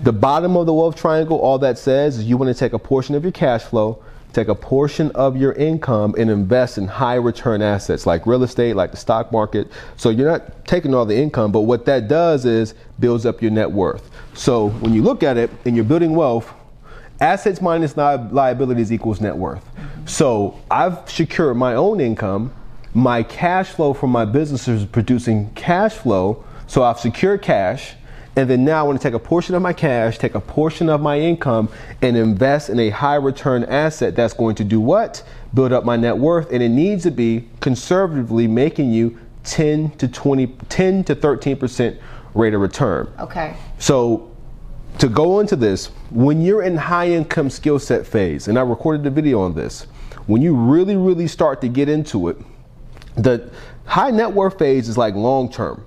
The 0.02 0.12
bottom 0.12 0.56
of 0.56 0.66
the 0.66 0.74
wealth 0.74 0.96
triangle, 0.96 1.38
all 1.38 1.58
that 1.58 1.78
says 1.78 2.18
is 2.18 2.24
you 2.24 2.36
want 2.36 2.54
to 2.54 2.58
take 2.58 2.72
a 2.72 2.78
portion 2.78 3.14
of 3.14 3.22
your 3.22 3.32
cash 3.32 3.62
flow 3.62 4.02
take 4.32 4.48
a 4.48 4.54
portion 4.54 5.10
of 5.12 5.36
your 5.36 5.52
income 5.52 6.14
and 6.18 6.30
invest 6.30 6.78
in 6.78 6.86
high 6.86 7.16
return 7.16 7.62
assets 7.62 8.06
like 8.06 8.26
real 8.26 8.42
estate, 8.42 8.74
like 8.74 8.90
the 8.90 8.96
stock 8.96 9.30
market. 9.30 9.70
So 9.96 10.10
you're 10.10 10.30
not 10.30 10.66
taking 10.66 10.94
all 10.94 11.04
the 11.04 11.16
income, 11.16 11.52
but 11.52 11.62
what 11.62 11.84
that 11.86 12.08
does 12.08 12.44
is 12.44 12.74
builds 12.98 13.26
up 13.26 13.42
your 13.42 13.50
net 13.50 13.70
worth. 13.70 14.10
So 14.34 14.68
when 14.68 14.94
you 14.94 15.02
look 15.02 15.22
at 15.22 15.36
it 15.36 15.50
and 15.64 15.76
you're 15.76 15.84
building 15.84 16.14
wealth, 16.14 16.52
assets 17.20 17.60
minus 17.60 17.96
li- 17.96 18.28
liabilities 18.30 18.92
equals 18.92 19.20
net 19.20 19.36
worth. 19.36 19.68
So 20.06 20.60
I've 20.70 21.08
secured 21.08 21.56
my 21.56 21.74
own 21.74 22.00
income. 22.00 22.52
My 22.94 23.22
cash 23.22 23.68
flow 23.68 23.94
from 23.94 24.10
my 24.10 24.24
business 24.24 24.68
is 24.68 24.84
producing 24.84 25.52
cash 25.54 25.92
flow. 25.94 26.44
So 26.66 26.82
I've 26.82 26.98
secured 26.98 27.42
cash. 27.42 27.94
And 28.34 28.48
then 28.48 28.64
now 28.64 28.80
I 28.80 28.82
want 28.82 29.00
to 29.00 29.06
take 29.06 29.14
a 29.14 29.18
portion 29.18 29.54
of 29.54 29.62
my 29.62 29.72
cash, 29.72 30.16
take 30.16 30.34
a 30.34 30.40
portion 30.40 30.88
of 30.88 31.00
my 31.00 31.20
income, 31.20 31.68
and 32.00 32.16
invest 32.16 32.70
in 32.70 32.78
a 32.80 32.88
high 32.90 33.16
return 33.16 33.64
asset 33.64 34.16
that's 34.16 34.32
going 34.32 34.54
to 34.56 34.64
do 34.64 34.80
what? 34.80 35.22
Build 35.52 35.72
up 35.72 35.84
my 35.84 35.96
net 35.96 36.16
worth. 36.16 36.50
And 36.50 36.62
it 36.62 36.70
needs 36.70 37.02
to 37.02 37.10
be 37.10 37.48
conservatively 37.60 38.46
making 38.46 38.90
you 38.90 39.18
10 39.44 39.90
to 39.98 40.08
20, 40.08 40.46
10 40.68 41.04
to 41.04 41.14
13% 41.14 41.98
rate 42.34 42.54
of 42.54 42.60
return. 42.60 43.12
Okay. 43.18 43.54
So 43.78 44.30
to 44.98 45.08
go 45.08 45.40
into 45.40 45.56
this, 45.56 45.86
when 46.10 46.40
you're 46.42 46.62
in 46.62 46.76
high 46.76 47.08
income 47.08 47.50
skill 47.50 47.78
set 47.78 48.06
phase, 48.06 48.48
and 48.48 48.58
I 48.58 48.62
recorded 48.62 49.06
a 49.06 49.10
video 49.10 49.40
on 49.40 49.54
this, 49.54 49.86
when 50.26 50.40
you 50.40 50.54
really, 50.54 50.96
really 50.96 51.26
start 51.26 51.60
to 51.62 51.68
get 51.68 51.88
into 51.88 52.28
it, 52.28 52.38
the 53.16 53.50
high 53.84 54.10
net 54.10 54.32
worth 54.32 54.58
phase 54.58 54.88
is 54.88 54.96
like 54.96 55.14
long 55.14 55.50
term. 55.50 55.84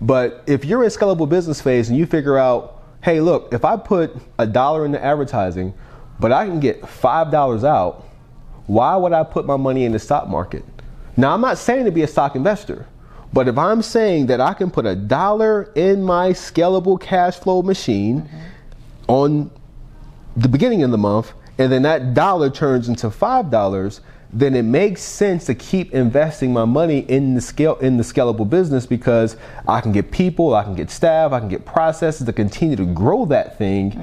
But 0.00 0.42
if 0.46 0.64
you're 0.64 0.82
in 0.82 0.90
scalable 0.90 1.28
business 1.28 1.60
phase 1.60 1.88
and 1.88 1.98
you 1.98 2.06
figure 2.06 2.38
out, 2.38 2.82
hey, 3.02 3.20
look, 3.20 3.52
if 3.52 3.64
I 3.64 3.76
put 3.76 4.16
a 4.38 4.46
dollar 4.46 4.84
into 4.84 5.02
advertising, 5.02 5.74
but 6.18 6.32
I 6.32 6.46
can 6.46 6.60
get 6.60 6.88
five 6.88 7.30
dollars 7.30 7.64
out, 7.64 8.04
why 8.66 8.96
would 8.96 9.12
I 9.12 9.24
put 9.24 9.46
my 9.46 9.56
money 9.56 9.84
in 9.84 9.92
the 9.92 9.98
stock 9.98 10.28
market? 10.28 10.64
Now, 11.16 11.34
I'm 11.34 11.40
not 11.40 11.58
saying 11.58 11.86
to 11.86 11.90
be 11.90 12.02
a 12.02 12.06
stock 12.06 12.36
investor, 12.36 12.86
but 13.32 13.48
if 13.48 13.58
I'm 13.58 13.82
saying 13.82 14.26
that 14.26 14.40
I 14.40 14.54
can 14.54 14.70
put 14.70 14.86
a 14.86 14.94
dollar 14.94 15.72
in 15.74 16.02
my 16.02 16.30
scalable 16.30 17.00
cash 17.00 17.36
flow 17.36 17.62
machine 17.62 18.22
mm-hmm. 18.22 18.38
on 19.08 19.50
the 20.36 20.48
beginning 20.48 20.82
of 20.82 20.90
the 20.90 20.98
month, 20.98 21.32
and 21.58 21.70
then 21.70 21.82
that 21.82 22.14
dollar 22.14 22.48
turns 22.48 22.88
into 22.88 23.10
five 23.10 23.50
dollars, 23.50 24.00
then 24.32 24.54
it 24.54 24.62
makes 24.62 25.02
sense 25.02 25.46
to 25.46 25.54
keep 25.54 25.92
investing 25.92 26.52
my 26.52 26.64
money 26.64 27.00
in 27.00 27.34
the 27.34 27.40
scale 27.40 27.76
in 27.76 27.96
the 27.96 28.04
scalable 28.04 28.48
business 28.48 28.86
because 28.86 29.36
I 29.66 29.80
can 29.80 29.92
get 29.92 30.10
people, 30.10 30.54
I 30.54 30.62
can 30.62 30.74
get 30.74 30.90
staff, 30.90 31.32
I 31.32 31.40
can 31.40 31.48
get 31.48 31.64
processes 31.64 32.26
to 32.26 32.32
continue 32.32 32.76
to 32.76 32.86
grow 32.86 33.24
that 33.26 33.58
thing 33.58 33.98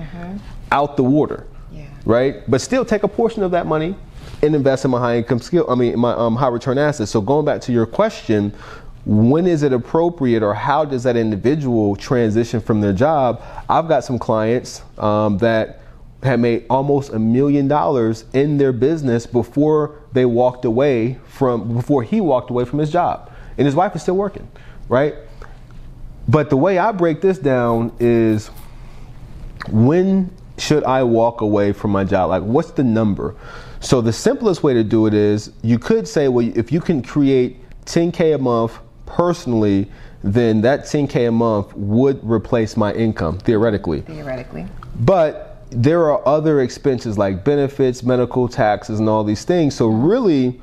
out 0.72 0.98
the 0.98 1.04
water. 1.04 1.48
Yeah. 1.72 1.86
Right? 2.06 2.50
But 2.50 2.62
still 2.62 2.84
take 2.84 3.04
a 3.04 3.08
portion 3.08 3.42
of 3.42 3.52
that 3.52 3.68
money 3.68 3.96
and 4.44 4.54
invest 4.54 4.84
in 4.86 4.92
my 4.92 5.00
high 5.00 5.18
income 5.18 5.40
skill 5.40 5.66
I 5.70 5.76
mean 5.76 5.98
my 5.98 6.14
um, 6.14 6.36
high 6.36 6.50
return 6.50 6.78
assets. 6.78 7.12
So 7.12 7.22
going 7.22 7.46
back 7.46 7.62
to 7.62 7.72
your 7.72 7.86
question, 7.86 8.54
when 9.06 9.48
is 9.48 9.64
it 9.64 9.72
appropriate 9.72 10.44
or 10.44 10.54
how 10.54 10.84
does 10.84 11.04
that 11.04 11.16
individual 11.16 11.96
transition 11.96 12.60
from 12.60 12.82
their 12.82 12.92
job? 12.92 13.42
I've 13.70 13.88
got 13.88 14.04
some 14.04 14.20
clients 14.20 14.82
um, 14.98 15.38
that 15.38 15.80
had 16.24 16.40
made 16.40 16.66
almost 16.70 17.14
a 17.14 17.20
million 17.20 17.68
dollars 17.68 18.26
in 18.34 18.58
their 18.58 18.74
business 18.74 19.26
before 19.26 20.02
they 20.14 20.26
walked 20.26 20.66
away 20.66 21.20
from 21.28 21.76
before 21.76 22.04
he 22.04 22.22
walked 22.22 22.50
away 22.50 22.66
from 22.66 22.80
his 22.80 22.92
job. 22.92 23.32
And 23.58 23.66
his 23.66 23.76
wife 23.76 23.96
is 23.96 24.02
still 24.04 24.18
working 24.18 24.48
right? 24.90 25.16
But 26.28 26.50
the 26.50 26.58
way 26.58 26.78
i 26.78 26.92
break 26.92 27.22
this 27.22 27.38
down 27.38 27.94
is 28.00 28.48
when 29.70 30.32
should 30.58 30.84
i 30.84 31.04
walk 31.04 31.42
away 31.42 31.72
from 31.74 31.92
my 31.92 32.04
job? 32.04 32.30
Like 32.30 32.44
what's 32.44 32.72
the 32.72 32.84
number? 32.84 33.36
So 33.80 34.02
the 34.02 34.14
simplest 34.14 34.64
way 34.64 34.74
to 34.74 34.84
do 34.84 35.06
it 35.06 35.14
is 35.14 35.52
you 35.62 35.80
could 35.80 36.08
say 36.08 36.28
well 36.28 36.50
if 36.58 36.72
you 36.72 36.82
can 36.82 37.02
create 37.02 37.58
10k 37.86 38.36
a 38.36 38.38
month 38.38 38.80
personally 39.06 39.90
then 40.24 40.62
that 40.62 40.82
10k 40.82 41.30
a 41.30 41.32
month 41.32 41.74
would 41.76 42.20
replace 42.24 42.76
my 42.76 42.92
income 42.94 43.38
theoretically. 43.40 44.02
Theoretically. 44.02 44.66
but 45.00 45.47
there 45.70 46.10
are 46.12 46.26
other 46.28 46.62
expenses 46.62 47.18
like 47.18 47.44
benefits, 47.44 48.04
medical 48.04 48.48
taxes, 48.48 49.00
and 49.00 49.10
all 49.10 49.24
these 49.24 49.44
things. 49.44 49.76
So, 49.76 49.88
really, 49.88 50.60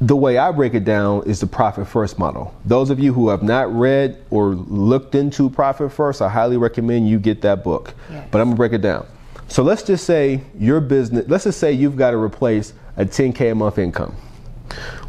the 0.00 0.16
way 0.16 0.38
I 0.38 0.50
break 0.50 0.74
it 0.74 0.84
down 0.84 1.22
is 1.24 1.40
the 1.40 1.46
profit 1.46 1.86
first 1.86 2.18
model. 2.18 2.54
Those 2.64 2.90
of 2.90 2.98
you 2.98 3.14
who 3.14 3.28
have 3.30 3.42
not 3.42 3.74
read 3.74 4.22
or 4.30 4.48
looked 4.54 5.14
into 5.14 5.48
profit 5.48 5.92
first, 5.92 6.20
I 6.20 6.28
highly 6.28 6.56
recommend 6.56 7.08
you 7.08 7.18
get 7.18 7.40
that 7.42 7.64
book. 7.64 7.94
Yes. 8.10 8.28
But 8.30 8.40
I'm 8.40 8.48
gonna 8.48 8.56
break 8.56 8.72
it 8.72 8.82
down. 8.82 9.06
So, 9.48 9.62
let's 9.62 9.82
just 9.82 10.04
say 10.04 10.42
your 10.58 10.80
business, 10.80 11.26
let's 11.28 11.44
just 11.44 11.58
say 11.58 11.72
you've 11.72 11.96
got 11.96 12.10
to 12.10 12.18
replace 12.18 12.74
a 12.96 13.04
10K 13.04 13.52
a 13.52 13.54
month 13.54 13.78
income. 13.78 14.14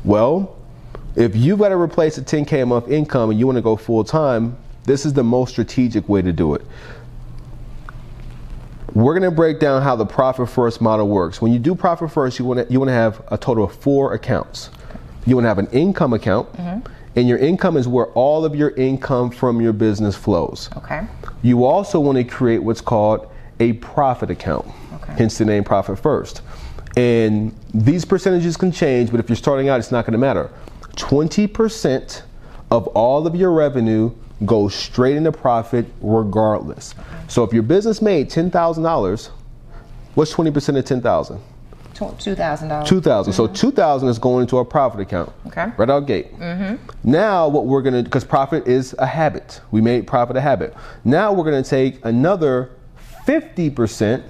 Well, 0.03 0.55
if 1.15 1.35
you've 1.35 1.59
got 1.59 1.69
to 1.69 1.77
replace 1.77 2.17
a 2.17 2.21
10K 2.21 2.63
a 2.63 2.65
month 2.65 2.89
income 2.89 3.29
and 3.29 3.39
you 3.39 3.45
want 3.45 3.57
to 3.57 3.61
go 3.61 3.75
full 3.75 4.03
time, 4.03 4.57
this 4.83 5.05
is 5.05 5.13
the 5.13 5.23
most 5.23 5.51
strategic 5.51 6.07
way 6.07 6.21
to 6.21 6.31
do 6.31 6.53
it. 6.53 6.61
We're 8.95 9.13
going 9.13 9.29
to 9.29 9.35
break 9.35 9.59
down 9.59 9.81
how 9.81 9.97
the 9.97 10.05
profit 10.05 10.49
first 10.49 10.79
model 10.79 11.09
works. 11.09 11.41
When 11.41 11.51
you 11.51 11.59
do 11.59 11.75
profit 11.75 12.09
first, 12.11 12.39
you 12.39 12.45
want 12.45 12.65
to 12.65 12.73
you 12.73 12.79
want 12.79 12.87
to 12.87 12.93
have 12.93 13.21
a 13.27 13.37
total 13.37 13.65
of 13.65 13.75
four 13.75 14.13
accounts. 14.13 14.69
You 15.25 15.35
want 15.35 15.43
to 15.43 15.49
have 15.49 15.59
an 15.59 15.67
income 15.71 16.13
account, 16.13 16.51
mm-hmm. 16.53 16.89
and 17.17 17.27
your 17.27 17.37
income 17.37 17.75
is 17.75 17.89
where 17.89 18.05
all 18.13 18.45
of 18.45 18.55
your 18.55 18.69
income 18.71 19.31
from 19.31 19.59
your 19.59 19.73
business 19.73 20.15
flows. 20.15 20.69
Okay. 20.77 21.05
You 21.41 21.65
also 21.65 21.99
want 21.99 22.17
to 22.17 22.23
create 22.23 22.59
what's 22.59 22.79
called 22.79 23.29
a 23.59 23.73
profit 23.73 24.29
account, 24.31 24.65
Okay. 24.93 25.13
hence 25.17 25.37
the 25.37 25.45
name 25.45 25.65
Profit 25.65 25.99
First. 25.99 26.41
And 26.95 27.53
these 27.73 28.05
percentages 28.05 28.55
can 28.55 28.71
change, 28.71 29.11
but 29.11 29.19
if 29.19 29.27
you're 29.27 29.35
starting 29.35 29.67
out, 29.67 29.77
it's 29.79 29.91
not 29.91 30.05
going 30.05 30.13
to 30.13 30.17
matter. 30.17 30.49
20% 30.95 32.21
of 32.71 32.87
all 32.87 33.27
of 33.27 33.35
your 33.35 33.51
revenue 33.51 34.11
goes 34.43 34.75
straight 34.75 35.15
into 35.15 35.31
profit 35.31 35.86
regardless. 36.01 36.93
So 37.27 37.43
if 37.43 37.53
your 37.53 37.63
business 37.63 38.01
made 38.01 38.29
$10,000, 38.29 39.29
what's 40.15 40.33
20% 40.33 40.77
of 40.77 40.86
10,000? 40.86 41.39
Two 42.19 42.36
thousand 42.36 42.67
dollars. 42.67 42.89
2000 42.89 43.31
so 43.31 43.45
mm-hmm. 43.45 43.53
2000 43.53 44.09
is 44.09 44.19
going 44.19 44.41
into 44.41 44.57
a 44.57 44.65
profit 44.65 44.99
account 44.99 45.31
Okay. 45.47 45.67
right 45.77 45.89
out 45.89 46.05
gate 46.05 46.38
mm-hmm. 46.38 46.75
now 47.09 47.47
what 47.47 47.67
we're 47.67 47.81
gonna 47.81 48.03
because 48.03 48.25
profit 48.25 48.67
is 48.67 48.93
a 48.99 49.05
habit 49.05 49.61
we 49.71 49.79
made 49.79 50.05
profit 50.05 50.36
a 50.36 50.41
habit 50.41 50.75
now 51.05 51.31
we're 51.31 51.45
gonna 51.45 51.63
take 51.63 52.03
another 52.03 52.71
50% 53.25 54.23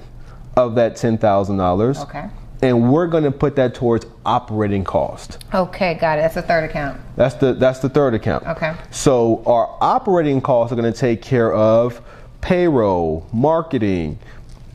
of 0.57 0.75
that 0.75 0.93
$10000 0.93 2.03
Okay. 2.03 2.29
And 2.61 2.91
we're 2.91 3.07
gonna 3.07 3.31
put 3.31 3.55
that 3.55 3.73
towards 3.75 4.05
operating 4.25 4.83
cost. 4.83 5.43
Okay, 5.53 5.95
got 5.95 6.17
it. 6.17 6.21
That's 6.21 6.35
the 6.35 6.41
third 6.41 6.63
account. 6.69 6.99
that's 7.15 7.35
the 7.35 7.53
that's 7.53 7.79
the 7.79 7.89
third 7.89 8.13
account. 8.13 8.45
Okay. 8.47 8.73
so 8.91 9.43
our 9.45 9.77
operating 9.81 10.41
costs 10.41 10.71
are 10.71 10.75
going 10.75 10.91
to 10.91 10.97
take 10.97 11.21
care 11.21 11.53
of 11.53 12.01
payroll 12.41 13.27
marketing 13.33 14.19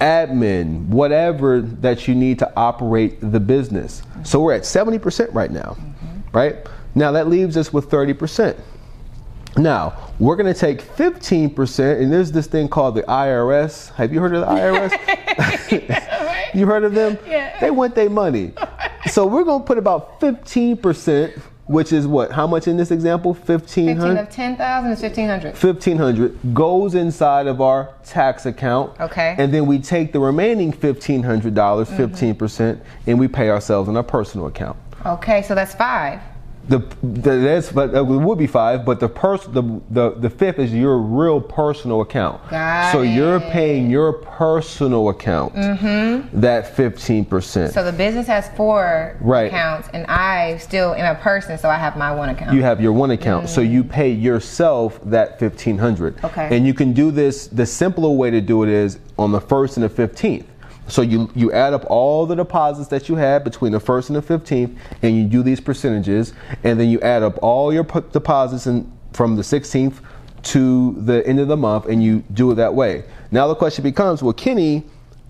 admin 0.01 0.87
whatever 0.87 1.61
that 1.61 2.09
you 2.09 2.15
need 2.15 2.39
to 2.39 2.53
operate 2.57 3.19
the 3.21 3.41
business. 3.41 4.03
So 4.25 4.41
we're 4.41 4.55
at 4.55 4.63
70% 4.63 5.35
right 5.35 5.51
now 5.51 5.77
mm-hmm. 5.79 6.37
right? 6.37 6.57
Now 6.95 7.13
that 7.13 7.29
leaves 7.29 7.57
us 7.57 7.73
with 7.73 7.91
30% 7.91 8.59
now 9.57 10.13
we're 10.19 10.37
going 10.37 10.53
to 10.53 10.59
take 10.59 10.81
15% 10.83 12.01
and 12.01 12.13
there's 12.13 12.31
this 12.33 12.47
thing 12.47 12.69
called 12.69 12.95
the 12.95 13.03
irs 13.03 13.93
have 13.95 14.13
you 14.13 14.21
heard 14.21 14.35
of 14.35 14.43
the 14.43 14.47
irs 14.47 16.07
you 16.55 16.67
heard 16.67 16.85
of 16.85 16.95
them 16.95 17.19
Yeah. 17.27 17.59
they 17.61 17.71
want 17.71 17.95
their 17.95 18.11
money 18.11 18.53
so 19.11 19.27
we're 19.27 19.45
going 19.45 19.61
to 19.63 19.67
put 19.67 19.79
about 19.79 20.21
15% 20.21 21.41
which 21.71 21.93
is 21.93 22.05
what 22.05 22.33
how 22.33 22.49
much 22.49 22.67
in 22.67 22.77
this 22.77 22.91
example 22.91 23.33
1500 23.33 23.61
Fifteen 23.61 24.17
of 24.19 24.29
ten 24.29 24.57
thousand 24.57 24.91
is 24.91 25.01
fifteen 25.01 25.29
hundred. 25.29 25.53
1500 25.53 26.53
goes 26.53 26.97
inside 26.97 27.47
of 27.47 27.61
our 27.61 27.95
tax 28.05 28.45
account. 28.45 28.99
Okay. 29.01 29.37
And 29.39 29.55
then 29.55 29.67
we 29.67 29.79
take 29.79 30.13
the 30.13 30.19
remaining 30.19 30.73
$1,500, 30.73 31.55
dollars 31.55 31.89
mm-hmm. 31.89 32.13
15%, 32.43 32.81
and 33.07 33.21
we 33.21 33.29
pay 33.29 33.51
ourselves 33.51 33.89
in 33.89 33.97
our 33.97 34.03
personal 34.03 34.49
account. 34.49 34.77
Okay, 35.07 35.43
so 35.43 35.55
that's 35.55 35.73
five. 35.73 36.21
The, 36.71 36.79
the 37.03 37.37
that's 37.39 37.73
but 37.73 37.93
uh, 37.97 38.05
it 38.05 38.07
would 38.07 38.39
be 38.39 38.47
five, 38.47 38.85
but 38.85 39.01
the 39.01 39.09
pers- 39.09 39.47
the, 39.47 39.81
the 39.91 40.11
the 40.11 40.31
fifth 40.31 40.61
is 40.61 40.73
your 40.73 40.99
real 40.99 41.41
personal 41.41 42.01
account. 42.01 42.49
Got 42.49 42.93
so 42.93 43.03
you're 43.03 43.41
paying 43.41 43.91
your 43.91 44.13
personal 44.13 45.09
account 45.09 45.53
mm-hmm. 45.55 46.41
that 46.41 46.77
fifteen 46.77 47.25
percent. 47.25 47.75
So 47.75 47.83
the 47.83 47.93
business 47.93 48.29
has 48.29 48.49
four 48.51 49.17
Right. 49.21 49.49
accounts, 49.49 49.89
and 49.93 50.07
I 50.07 50.59
still 50.59 50.95
am 50.95 51.17
a 51.17 51.19
person, 51.19 51.59
so 51.59 51.69
I 51.69 51.75
have 51.75 51.97
my 51.97 52.15
one 52.15 52.29
account. 52.29 52.55
you 52.55 52.63
have 52.63 52.81
your 52.81 52.93
one 52.93 53.11
account, 53.11 53.49
so 53.49 53.61
you 53.61 53.83
pay 53.83 54.13
yourself 54.13 55.01
that 55.07 55.41
fifteen 55.41 55.77
hundred. 55.77 56.23
Okay. 56.23 56.57
And 56.57 56.65
you 56.65 56.73
can 56.73 56.93
do 56.93 57.11
this. 57.11 57.49
The 57.49 57.67
simpler 57.67 58.11
way 58.11 58.31
to 58.31 58.41
do 58.41 58.63
it 58.63 58.69
is 58.69 59.01
on 59.19 59.33
the 59.33 59.41
first 59.41 59.77
and 59.77 59.83
the 59.83 59.89
fifteenth. 59.89 60.47
So 60.91 61.03
you 61.03 61.31
you 61.35 61.53
add 61.53 61.73
up 61.73 61.85
all 61.89 62.27
the 62.27 62.35
deposits 62.35 62.89
that 62.89 63.09
you 63.09 63.15
had 63.15 63.45
between 63.45 63.73
the 63.73 63.81
first 63.81 64.11
and 64.11 64.17
the 64.17 64.23
fifteenth, 64.23 64.79
and 65.03 65.17
you 65.17 65.25
do 65.25 65.43
these 65.43 65.61
percentages, 65.61 66.35
and 66.65 66.79
then 66.79 66.89
you 66.89 67.01
add 67.01 67.23
up 67.23 67.39
all 67.43 67.73
your 67.73 67.85
p- 67.85 68.01
deposits 68.13 68.67
in, 68.67 68.91
from 69.13 69.37
the 69.37 69.45
sixteenth 69.45 70.01
to 70.43 70.93
the 70.99 71.27
end 71.27 71.39
of 71.39 71.49
the 71.49 71.57
month, 71.57 71.87
and 71.87 72.03
you 72.03 72.25
do 72.35 72.51
it 72.51 72.57
that 72.57 72.75
way. 72.75 73.05
Now 73.31 73.47
the 73.47 73.55
question 73.55 73.83
becomes, 73.85 74.23
well, 74.23 74.33
Kenney, 74.33 74.85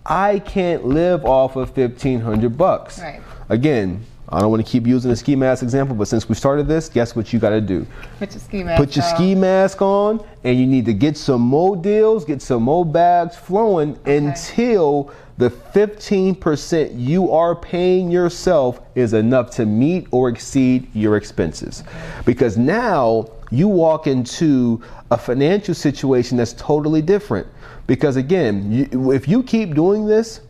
I 0.07 0.39
can't 0.39 0.87
live 0.87 1.25
off 1.25 1.57
of 1.57 1.75
fifteen 1.75 2.21
hundred 2.21 2.57
bucks. 2.57 2.99
Right. 3.01 3.21
Again, 3.49 4.05
I 4.33 4.41
don't 4.41 4.51
want 4.51 4.65
to 4.65 4.71
keep 4.71 4.87
using 4.87 5.11
the 5.11 5.17
ski 5.17 5.35
mask 5.35 5.63
example, 5.63 5.97
but 5.97 6.07
since 6.07 6.29
we 6.29 6.37
started 6.37 6.69
this, 6.69 6.89
guess 6.89 7.17
what 7.17 7.33
you 7.33 7.41
got 7.41 7.51
to 7.51 7.61
do? 7.61 7.85
Put 8.19 8.33
your 8.33 8.41
ski 8.41 8.63
mask 8.63 8.79
Put 8.79 8.97
your 8.97 9.05
on. 9.05 9.15
ski 9.17 9.35
mask 9.35 9.83
on, 9.83 10.25
and 10.45 10.59
you 10.59 10.67
need 10.67 10.85
to 10.85 10.95
get 10.95 11.17
some 11.17 11.41
more 11.41 11.77
deals, 11.77 12.25
get 12.25 12.41
some 12.41 12.63
more 12.63 12.85
bags 12.85 13.35
flowing 13.35 13.99
until 14.07 15.13
the 15.39 15.51
15% 15.51 16.93
you 17.01 17.33
are 17.33 17.57
paying 17.57 18.11
yourself 18.11 18.81
is 18.95 19.15
enough 19.15 19.51
to 19.53 19.67
meet 19.67 20.07
or 20.11 20.29
exceed 20.29 20.95
your 20.95 21.17
expenses. 21.17 21.83
Because 22.25 22.57
now 22.57 23.27
you 23.51 23.67
walk 23.67 24.07
into 24.07 24.81
a 25.11 25.19
financial 25.19 25.75
situation 25.75 26.37
that's 26.37 26.53
totally 26.53 27.03
different. 27.03 27.49
Because 27.87 28.17
again, 28.17 28.71
you, 28.71 29.11
if 29.11 29.27
you 29.27 29.43
keep 29.43 29.75
doing 29.75 30.07
this, 30.07 30.43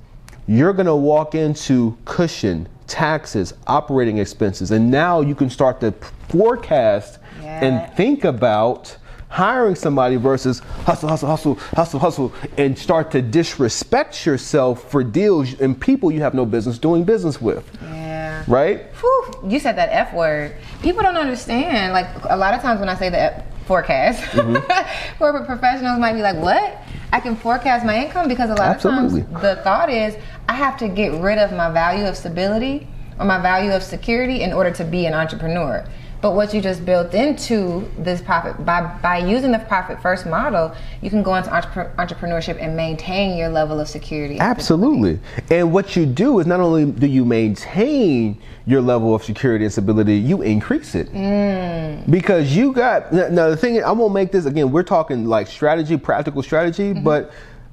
you're 0.47 0.72
going 0.72 0.87
to 0.87 0.97
walk 0.97 1.35
into 1.35 1.97
cushion, 2.05 2.68
taxes, 2.91 3.55
operating 3.66 4.18
expenses, 4.18 4.70
and 4.72 4.91
now 4.91 5.20
you 5.20 5.34
can 5.34 5.49
start 5.49 5.80
to 5.80 5.93
forecast 6.28 7.18
Yeah. 7.43 7.64
and 7.64 7.97
think 7.97 8.24
about 8.24 8.97
hiring 9.28 9.76
somebody 9.76 10.16
versus 10.16 10.59
hustle, 10.84 11.09
hustle, 11.09 11.28
hustle, 11.28 11.55
hustle, 11.76 12.01
hustle, 12.01 12.32
and 12.59 12.76
start 12.76 13.12
to 13.12 13.22
disrespect 13.22 14.26
yourself 14.26 14.91
for 14.91 15.05
deals 15.05 15.59
and 15.61 15.80
people 15.80 16.11
you 16.11 16.20
have 16.20 16.34
no 16.34 16.45
business 16.45 16.78
doing 16.78 17.05
business 17.05 17.41
with, 17.41 17.64
Yeah. 17.93 18.43
right? 18.49 18.86
Whew, 19.01 19.24
you 19.49 19.61
said 19.61 19.76
that 19.76 19.91
F 19.93 20.12
word. 20.12 20.57
People 20.82 21.03
don't 21.03 21.16
understand. 21.16 21.93
Like 21.93 22.09
a 22.28 22.36
lot 22.36 22.55
of 22.55 22.61
times 22.61 22.80
when 22.80 22.88
I 22.88 22.97
say 22.97 23.09
the 23.09 23.20
F 23.20 23.43
forecast, 23.71 24.21
Mm-hmm. 24.33 25.18
corporate 25.18 25.47
professionals 25.47 26.01
might 26.01 26.14
be 26.14 26.23
like, 26.23 26.37
"What? 26.37 26.79
I 27.12 27.21
can 27.21 27.37
forecast 27.37 27.87
my 27.87 28.05
income?" 28.05 28.27
Because 28.27 28.51
a 28.51 28.55
lot 28.55 28.75
Absolutely. 28.75 29.21
of 29.21 29.31
times 29.31 29.43
the 29.43 29.57
thought 29.62 29.89
is, 29.91 30.16
I 30.49 30.55
have 30.55 30.77
to 30.79 30.89
get 30.89 31.12
rid 31.23 31.39
of 31.39 31.53
my 31.53 31.71
value 31.71 32.05
of 32.05 32.16
stability 32.16 32.89
or 33.21 33.27
my 33.27 33.39
value 33.41 33.71
of 33.71 33.85
security 33.85 34.43
in 34.43 34.53
order 34.53 34.73
to 34.73 34.85
be 34.85 35.07
an 35.07 35.14
entrepreneur. 35.14 35.87
But 36.21 36.35
what 36.35 36.53
you 36.53 36.61
just 36.61 36.85
built 36.85 37.14
into 37.14 37.91
this 37.97 38.21
profit 38.21 38.62
by 38.64 38.83
by 39.03 39.18
using 39.18 39.53
the 39.53 39.59
profit 39.59 40.03
first 40.03 40.27
model, 40.27 40.75
you 41.01 41.09
can 41.09 41.23
go 41.23 41.35
into 41.35 41.49
entrepre- 41.49 41.95
entrepreneurship 41.97 42.61
and 42.61 42.77
maintain 42.77 43.39
your 43.39 43.49
level 43.49 43.81
of 43.81 43.89
security. 43.89 44.39
Absolutely. 44.39 45.18
And 45.51 45.73
what 45.73 45.97
you 45.97 46.05
do 46.05 46.39
is 46.39 46.47
not 46.47 46.61
only 46.61 46.85
do 46.85 47.07
you 47.07 47.25
maintain 47.25 48.39
your 48.66 48.83
level 48.83 49.14
of 49.14 49.25
security 49.25 49.64
and 49.64 49.73
stability, 49.73 50.16
you 50.16 50.43
increase 50.43 50.95
it. 50.95 51.11
Mm. 51.11 52.11
Because 52.11 52.55
you 52.55 52.73
got 52.73 53.12
now 53.12 53.49
the 53.49 53.57
thing 53.57 53.77
is, 53.77 53.85
I 53.85 53.93
won't 53.93 54.12
make 54.12 54.31
this 54.31 54.45
again, 54.45 54.71
we're 54.71 54.83
talking 54.83 55.25
like 55.25 55.47
strategy, 55.47 55.97
practical 55.97 56.43
strategy, 56.43 56.93
mm-hmm. 56.93 57.03
but 57.03 57.33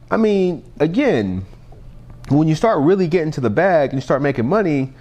I 0.09 0.15
mean, 0.15 0.63
again, 0.79 1.45
when 2.29 2.47
you 2.47 2.55
start 2.55 2.79
really 2.79 3.07
getting 3.07 3.31
to 3.31 3.41
the 3.41 3.49
bag 3.49 3.89
and 3.89 3.97
you 3.97 4.01
start 4.01 4.21
making 4.21 4.47
money, 4.47 4.93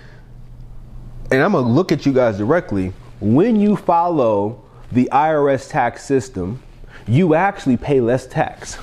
and 1.30 1.42
I'm 1.42 1.52
gonna 1.52 1.68
look 1.68 1.92
at 1.92 2.04
you 2.04 2.12
guys 2.12 2.38
directly. 2.38 2.92
When 3.20 3.58
you 3.60 3.76
follow 3.76 4.62
the 4.92 5.08
IRS 5.12 5.70
tax 5.70 6.04
system, 6.04 6.62
you 7.08 7.34
actually 7.34 7.76
pay 7.76 8.00
less 8.00 8.26
tax. 8.26 8.78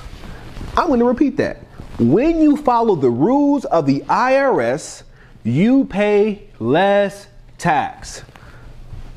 I'm 0.76 0.88
going 0.88 1.00
to 1.00 1.06
repeat 1.06 1.36
that. 1.36 1.58
When 1.98 2.40
you 2.40 2.56
follow 2.56 2.96
the 2.96 3.10
rules 3.10 3.64
of 3.66 3.86
the 3.86 4.00
IRS, 4.00 5.04
you 5.44 5.84
pay 5.84 6.42
less 6.58 7.28
tax. 7.58 8.22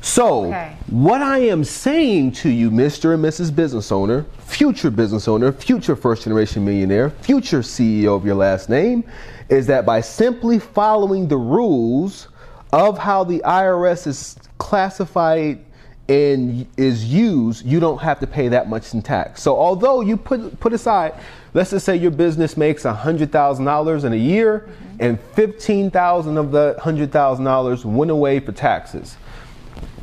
So, 0.00 0.46
Okay. 0.46 0.76
what 0.88 1.20
I 1.22 1.38
am 1.38 1.64
saying 1.64 2.32
to 2.32 2.48
you, 2.48 2.70
Mr. 2.70 3.14
and 3.14 3.24
Mrs. 3.24 3.54
Business 3.54 3.90
Owner, 3.90 4.24
future 4.46 4.90
business 4.90 5.26
owner, 5.26 5.50
future 5.50 5.96
first 5.96 6.22
generation 6.22 6.64
millionaire, 6.64 7.10
future 7.10 7.60
CEO 7.60 8.14
of 8.14 8.24
your 8.24 8.36
last 8.36 8.68
name, 8.68 9.02
is 9.48 9.66
that 9.66 9.84
by 9.84 10.00
simply 10.00 10.60
following 10.60 11.26
the 11.26 11.36
rules 11.36 12.28
of 12.72 12.96
how 12.98 13.24
the 13.24 13.40
IRS 13.44 14.06
is 14.06 14.36
classified 14.58 15.64
and 16.08 16.66
is 16.76 17.04
used, 17.04 17.66
you 17.66 17.80
don't 17.80 17.98
have 17.98 18.18
to 18.20 18.26
pay 18.26 18.48
that 18.48 18.68
much 18.68 18.94
in 18.94 19.02
tax. 19.02 19.42
So 19.42 19.56
although 19.56 20.00
you 20.00 20.16
put 20.16 20.58
put 20.58 20.72
aside, 20.72 21.14
let's 21.52 21.70
just 21.70 21.84
say 21.84 21.96
your 21.96 22.10
business 22.10 22.56
makes 22.56 22.84
hundred 22.84 23.30
thousand 23.30 23.66
dollars 23.66 24.04
in 24.04 24.12
a 24.12 24.16
year, 24.16 24.60
mm-hmm. 24.60 24.96
and 25.00 25.20
fifteen 25.34 25.90
thousand 25.90 26.38
of 26.38 26.50
the 26.50 26.76
hundred 26.80 27.12
thousand 27.12 27.44
dollars 27.44 27.84
went 27.84 28.10
away 28.10 28.40
for 28.40 28.52
taxes. 28.52 29.16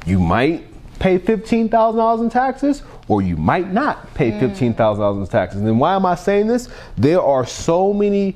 You 0.05 0.19
might 0.19 0.67
pay 0.99 1.17
fifteen 1.17 1.69
thousand 1.69 1.97
dollars 1.97 2.21
in 2.21 2.29
taxes, 2.29 2.83
or 3.07 3.23
you 3.23 3.35
might 3.35 3.73
not 3.73 4.13
pay 4.13 4.31
mm. 4.31 4.39
fifteen 4.39 4.75
thousand 4.75 5.01
dollars 5.01 5.27
in 5.27 5.31
taxes. 5.31 5.61
And 5.61 5.79
why 5.79 5.95
am 5.95 6.05
I 6.05 6.13
saying 6.13 6.45
this? 6.45 6.69
There 6.97 7.21
are 7.21 7.47
so 7.47 7.91
many 7.93 8.35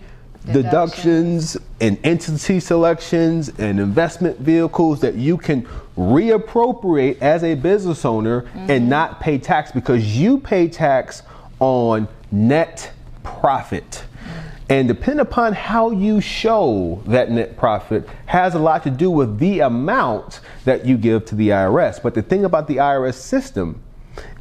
deductions 0.52 1.56
and 1.82 1.98
entity 2.04 2.60
selections 2.60 3.50
and 3.58 3.80
investment 3.80 4.38
vehicles 4.40 5.00
that 5.02 5.16
you 5.16 5.38
can 5.38 5.68
reappropriate 5.98 7.22
as 7.22 7.44
a 7.44 7.56
business 7.56 8.06
owner 8.06 8.50
and 8.54 8.70
mm-hmm. 8.70 8.90
not 8.90 9.20
pay 9.20 9.38
tax 9.38 9.72
because 9.72 10.18
you 10.18 10.40
pay 10.40 10.68
tax 10.68 11.24
on 11.60 12.08
net 12.32 12.92
profit. 13.24 14.04
And 14.70 14.88
depending 14.88 15.22
upon 15.22 15.54
how 15.54 15.90
you 15.90 16.22
show 16.22 17.02
that 17.08 17.32
net 17.32 17.58
profit 17.58 18.08
has 18.28 18.54
a 18.54 18.60
lot 18.60 18.84
to 18.84 18.92
do 18.92 19.10
with 19.10 19.40
the 19.40 19.62
amount 19.62 20.42
that 20.66 20.86
you 20.86 20.96
give 20.96 21.26
to 21.26 21.36
the 21.36 21.50
IRS. 21.50 22.02
But 22.02 22.14
the 22.14 22.22
thing 22.22 22.46
about 22.46 22.68
the 22.68 22.78
IRS 22.78 23.16
system 23.16 23.82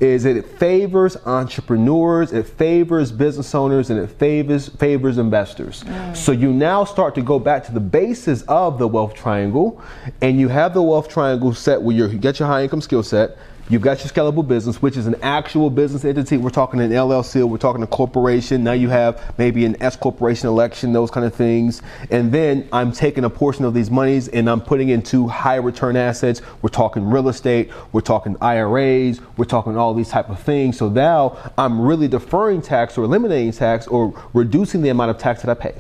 is 0.00 0.22
that 0.22 0.36
it 0.36 0.44
favors 0.44 1.16
entrepreneurs, 1.26 2.32
it 2.32 2.46
favors 2.46 3.10
business 3.12 3.54
owners, 3.54 3.90
and 3.90 3.98
it 3.98 4.08
favors 4.08 4.68
favors 4.68 5.18
investors. 5.18 5.84
So 6.14 6.32
you 6.32 6.52
now 6.52 6.84
start 6.84 7.14
to 7.16 7.22
go 7.22 7.38
back 7.38 7.64
to 7.64 7.72
the 7.72 7.80
basis 7.80 8.42
of 8.42 8.78
the 8.78 8.86
wealth 8.88 9.14
triangle, 9.14 9.82
and 10.20 10.38
you 10.38 10.48
have 10.48 10.74
the 10.74 10.82
wealth 10.82 11.08
triangle 11.08 11.52
set 11.54 11.82
where 11.82 11.96
you 11.96 12.08
get 12.18 12.38
your 12.38 12.48
high 12.48 12.62
income 12.62 12.80
skill 12.80 13.02
set. 13.02 13.36
You've 13.70 13.82
got 13.82 13.98
your 13.98 14.08
scalable 14.08 14.48
business, 14.48 14.80
which 14.80 14.96
is 14.96 15.06
an 15.06 15.16
actual 15.22 15.68
business 15.68 16.02
entity. 16.02 16.38
We're 16.38 16.48
talking 16.48 16.80
an 16.80 16.90
LLC, 16.90 17.46
we're 17.46 17.58
talking 17.58 17.82
a 17.82 17.86
corporation. 17.86 18.64
Now 18.64 18.72
you 18.72 18.88
have 18.88 19.34
maybe 19.36 19.66
an 19.66 19.76
S 19.82 19.94
corporation 19.94 20.48
election, 20.48 20.94
those 20.94 21.10
kind 21.10 21.26
of 21.26 21.34
things. 21.34 21.82
And 22.10 22.32
then 22.32 22.66
I'm 22.72 22.92
taking 22.92 23.24
a 23.24 23.30
portion 23.30 23.66
of 23.66 23.74
these 23.74 23.90
monies 23.90 24.28
and 24.28 24.48
I'm 24.48 24.62
putting 24.62 24.88
into 24.88 25.28
high 25.28 25.56
return 25.56 25.96
assets. 25.96 26.40
We're 26.62 26.70
talking 26.70 27.10
real 27.10 27.28
estate, 27.28 27.70
we're 27.92 28.00
talking 28.00 28.36
IRAs, 28.40 29.20
we're 29.36 29.44
talking 29.44 29.76
all 29.76 29.92
these 29.92 30.08
type 30.08 30.30
of 30.30 30.40
things. 30.40 30.78
So 30.78 30.88
now 30.88 31.36
I'm 31.58 31.78
really 31.78 32.08
deferring 32.08 32.62
tax 32.62 32.96
or 32.96 33.04
eliminating 33.04 33.52
tax 33.52 33.86
or 33.86 34.18
reducing 34.32 34.80
the 34.80 34.88
amount 34.88 35.10
of 35.10 35.18
tax 35.18 35.42
that 35.42 35.50
I 35.50 35.54
pay. 35.54 35.78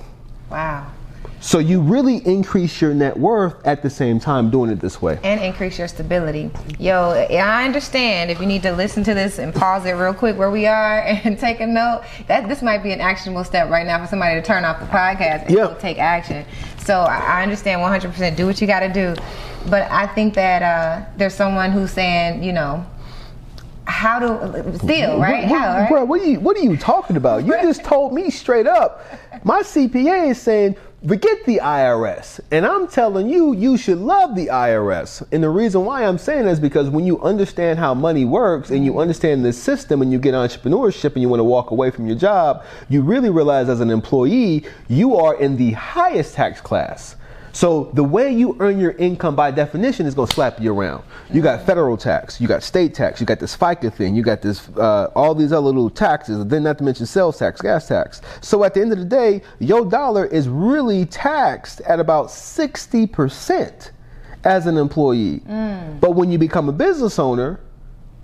Wow. 0.50 0.92
So 1.40 1.58
you 1.60 1.80
really 1.80 2.16
increase 2.26 2.80
your 2.80 2.92
net 2.92 3.16
worth 3.16 3.54
at 3.64 3.82
the 3.82 3.90
same 3.90 4.18
time 4.18 4.50
doing 4.50 4.70
it 4.70 4.80
this 4.80 5.00
way. 5.00 5.18
and 5.22 5.40
increase 5.40 5.78
your 5.78 5.86
stability. 5.88 6.50
Yo, 6.78 7.10
I 7.10 7.64
understand 7.64 8.30
if 8.30 8.40
you 8.40 8.46
need 8.46 8.62
to 8.62 8.72
listen 8.72 9.04
to 9.04 9.14
this 9.14 9.38
and 9.38 9.54
pause 9.54 9.86
it 9.86 9.92
real 9.92 10.14
quick 10.14 10.36
where 10.36 10.50
we 10.50 10.66
are 10.66 11.00
and 11.24 11.38
take 11.38 11.60
a 11.60 11.66
note. 11.66 12.02
That 12.26 12.48
this 12.48 12.60
might 12.62 12.82
be 12.82 12.92
an 12.92 13.00
actionable 13.00 13.44
step 13.44 13.70
right 13.70 13.86
now 13.86 14.02
for 14.02 14.08
somebody 14.08 14.34
to 14.40 14.42
turn 14.44 14.64
off 14.64 14.80
the 14.80 14.86
podcast 14.86 15.46
and 15.46 15.54
go 15.54 15.76
take 15.78 15.98
action. 15.98 16.44
So 16.78 17.00
I 17.00 17.38
I 17.38 17.42
understand 17.42 17.80
100%. 17.80 18.36
Do 18.36 18.46
what 18.46 18.60
you 18.60 18.66
got 18.66 18.80
to 18.80 18.88
do, 18.92 19.14
but 19.70 19.88
I 19.90 20.06
think 20.08 20.34
that 20.34 20.62
uh, 20.62 21.04
there's 21.16 21.34
someone 21.34 21.70
who's 21.70 21.92
saying, 21.92 22.42
you 22.42 22.52
know, 22.52 22.84
how 23.84 24.18
to 24.18 24.78
still 24.78 25.18
right? 25.20 25.48
What, 25.48 25.60
how 25.60 25.78
right? 25.78 25.88
Bro, 25.88 26.04
what 26.06 26.20
are 26.20 26.24
you 26.24 26.40
what 26.40 26.56
are 26.56 26.62
you 26.62 26.76
talking 26.76 27.16
about? 27.16 27.46
You 27.46 27.52
just 27.62 27.84
told 27.84 28.12
me 28.12 28.30
straight 28.30 28.66
up. 28.66 29.04
My 29.44 29.62
CPA 29.62 30.30
is 30.30 30.40
saying 30.40 30.76
forget 31.06 31.44
the 31.46 31.60
IRS. 31.62 32.40
And 32.50 32.66
I'm 32.66 32.88
telling 32.88 33.28
you, 33.28 33.54
you 33.54 33.76
should 33.76 33.98
love 33.98 34.34
the 34.34 34.46
IRS. 34.46 35.26
And 35.32 35.42
the 35.42 35.48
reason 35.48 35.84
why 35.84 36.04
I'm 36.04 36.18
saying 36.18 36.44
that 36.44 36.50
is 36.50 36.60
because 36.60 36.90
when 36.90 37.04
you 37.04 37.20
understand 37.20 37.78
how 37.78 37.94
money 37.94 38.24
works 38.24 38.70
and 38.70 38.84
you 38.84 38.98
understand 38.98 39.44
the 39.44 39.52
system 39.52 40.02
and 40.02 40.10
you 40.10 40.18
get 40.18 40.34
entrepreneurship 40.34 41.12
and 41.12 41.22
you 41.22 41.28
want 41.28 41.40
to 41.40 41.44
walk 41.44 41.70
away 41.70 41.90
from 41.90 42.06
your 42.06 42.16
job, 42.16 42.64
you 42.88 43.02
really 43.02 43.30
realize 43.30 43.68
as 43.68 43.80
an 43.80 43.90
employee, 43.90 44.64
you 44.88 45.16
are 45.16 45.34
in 45.36 45.56
the 45.56 45.72
highest 45.72 46.34
tax 46.34 46.60
class. 46.60 47.16
So 47.58 47.90
the 47.92 48.04
way 48.04 48.32
you 48.32 48.56
earn 48.60 48.78
your 48.78 48.92
income 48.92 49.34
by 49.34 49.50
definition 49.50 50.06
is 50.06 50.14
going 50.14 50.28
to 50.28 50.34
slap 50.36 50.60
you 50.60 50.72
around. 50.72 51.02
You 51.28 51.42
got 51.42 51.66
federal 51.66 51.96
tax, 51.96 52.40
you 52.40 52.46
got 52.46 52.62
state 52.62 52.94
tax, 52.94 53.18
you 53.18 53.26
got 53.26 53.40
this 53.40 53.56
FICA 53.56 53.92
thing, 53.92 54.14
you 54.14 54.22
got 54.22 54.42
this 54.42 54.68
uh, 54.76 55.10
all 55.16 55.34
these 55.34 55.50
other 55.50 55.66
little 55.66 55.90
taxes, 55.90 56.46
then 56.46 56.62
not 56.62 56.78
to 56.78 56.84
mention 56.84 57.04
sales 57.04 57.36
tax, 57.36 57.60
gas 57.60 57.88
tax. 57.88 58.20
So 58.42 58.62
at 58.62 58.74
the 58.74 58.80
end 58.80 58.92
of 58.92 58.98
the 59.00 59.04
day, 59.04 59.42
your 59.58 59.84
dollar 59.84 60.26
is 60.26 60.48
really 60.48 61.04
taxed 61.04 61.80
at 61.80 61.98
about 61.98 62.28
60% 62.28 63.90
as 64.44 64.66
an 64.68 64.76
employee. 64.76 65.42
But 66.00 66.12
when 66.12 66.30
you 66.30 66.38
become 66.38 66.68
a 66.68 66.72
business 66.72 67.18
owner, 67.18 67.58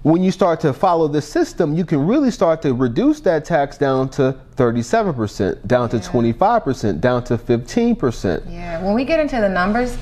when 0.05 0.23
you 0.23 0.31
start 0.31 0.61
to 0.61 0.73
follow 0.75 1.09
this 1.09 1.27
system, 1.27 1.75
you 1.75 1.85
can 1.85 2.07
really 2.07 2.31
start 2.31 2.61
to 2.61 2.75
reduce 2.75 3.21
that 3.21 3.43
tax 3.43 3.79
down 3.79 4.07
to 4.11 4.37
37%, 4.57 5.67
down 5.67 5.89
to 5.89 5.97
25%, 5.97 7.01
down 7.01 7.25
to 7.25 7.39
15%. 7.39 8.53
Yeah, 8.53 8.85
when 8.85 8.95
we 8.95 9.07
get 9.07 9.19
into 9.19 9.37
the 9.37 9.49
numbers, 9.49 9.97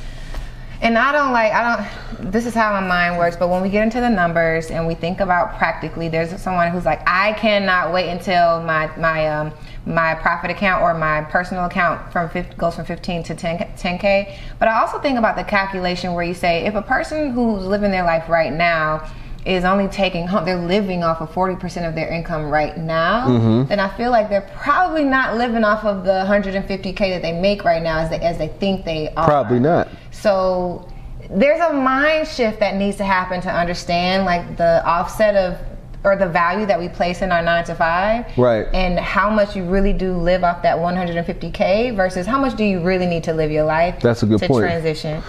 and 0.80 0.98
I 0.98 1.12
don't 1.12 1.30
like, 1.30 1.52
I 1.52 1.76
don't, 1.76 2.32
this 2.32 2.46
is 2.46 2.52
how 2.52 2.72
my 2.72 2.84
mind 2.84 3.16
works, 3.16 3.36
but 3.36 3.48
when 3.48 3.62
we 3.62 3.68
get 3.68 3.84
into 3.84 4.00
the 4.00 4.10
numbers 4.10 4.72
and 4.72 4.88
we 4.88 4.96
think 4.96 5.20
about 5.20 5.56
practically, 5.56 6.08
there's 6.08 6.36
someone 6.42 6.72
who's 6.72 6.84
like, 6.84 7.00
I 7.06 7.34
cannot 7.34 7.92
wait 7.92 8.10
until 8.10 8.60
my, 8.64 8.90
my, 8.96 9.28
um, 9.28 9.52
my 9.86 10.16
profit 10.16 10.50
account 10.50 10.82
or 10.82 10.94
my 10.94 11.22
personal 11.30 11.66
account 11.66 12.12
from 12.12 12.28
50, 12.28 12.56
goes 12.56 12.74
from 12.74 12.86
15 12.86 13.22
to 13.22 13.36
10, 13.36 13.58
10K. 13.78 14.36
But 14.58 14.66
I 14.66 14.80
also 14.80 14.98
think 14.98 15.16
about 15.16 15.36
the 15.36 15.44
calculation 15.44 16.12
where 16.14 16.24
you 16.24 16.34
say, 16.34 16.66
if 16.66 16.74
a 16.74 16.82
person 16.82 17.30
who's 17.30 17.64
living 17.64 17.92
their 17.92 18.02
life 18.02 18.28
right 18.28 18.52
now, 18.52 19.08
is 19.44 19.64
only 19.64 19.88
taking 19.88 20.26
home, 20.26 20.44
they're 20.44 20.56
living 20.56 21.02
off 21.02 21.20
of 21.20 21.30
40% 21.32 21.88
of 21.88 21.94
their 21.94 22.08
income 22.08 22.44
right 22.48 22.76
now, 22.76 23.26
Mm-hmm. 23.28 23.68
then 23.68 23.80
I 23.80 23.88
feel 23.96 24.10
like 24.10 24.28
they're 24.28 24.48
probably 24.56 25.04
not 25.04 25.36
living 25.36 25.64
off 25.64 25.84
of 25.84 26.04
the 26.04 26.24
150K 26.28 26.96
that 26.96 27.22
they 27.22 27.32
make 27.32 27.64
right 27.64 27.82
now 27.82 27.98
as 27.98 28.10
they, 28.10 28.20
as 28.20 28.38
they 28.38 28.48
think 28.48 28.84
they 28.84 29.08
are. 29.14 29.24
Probably 29.26 29.58
not. 29.58 29.88
So 30.12 30.88
there's 31.30 31.60
a 31.60 31.72
mind 31.72 32.28
shift 32.28 32.60
that 32.60 32.76
needs 32.76 32.96
to 32.98 33.04
happen 33.04 33.40
to 33.40 33.50
understand 33.50 34.24
like 34.24 34.56
the 34.56 34.84
offset 34.86 35.34
of 35.34 35.58
or 36.04 36.16
the 36.16 36.28
value 36.28 36.66
that 36.66 36.78
we 36.80 36.88
place 36.88 37.22
in 37.22 37.30
our 37.30 37.42
nine 37.42 37.62
to 37.64 37.76
five, 37.76 38.26
Right. 38.36 38.66
And 38.74 38.98
how 38.98 39.30
much 39.30 39.54
you 39.54 39.64
really 39.64 39.92
do 39.92 40.12
live 40.14 40.42
off 40.42 40.60
that 40.64 40.76
150k 40.78 41.94
versus 41.94 42.26
how 42.26 42.40
much 42.40 42.56
do 42.56 42.64
you 42.64 42.80
really 42.82 43.06
need 43.06 43.22
to 43.24 43.32
live 43.32 43.52
your 43.52 43.62
life? 43.64 44.00
That's 44.00 44.22
a 44.24 44.26
good 44.26 44.40
to 44.40 44.48
point. 44.48 44.62
transition. 44.64 45.22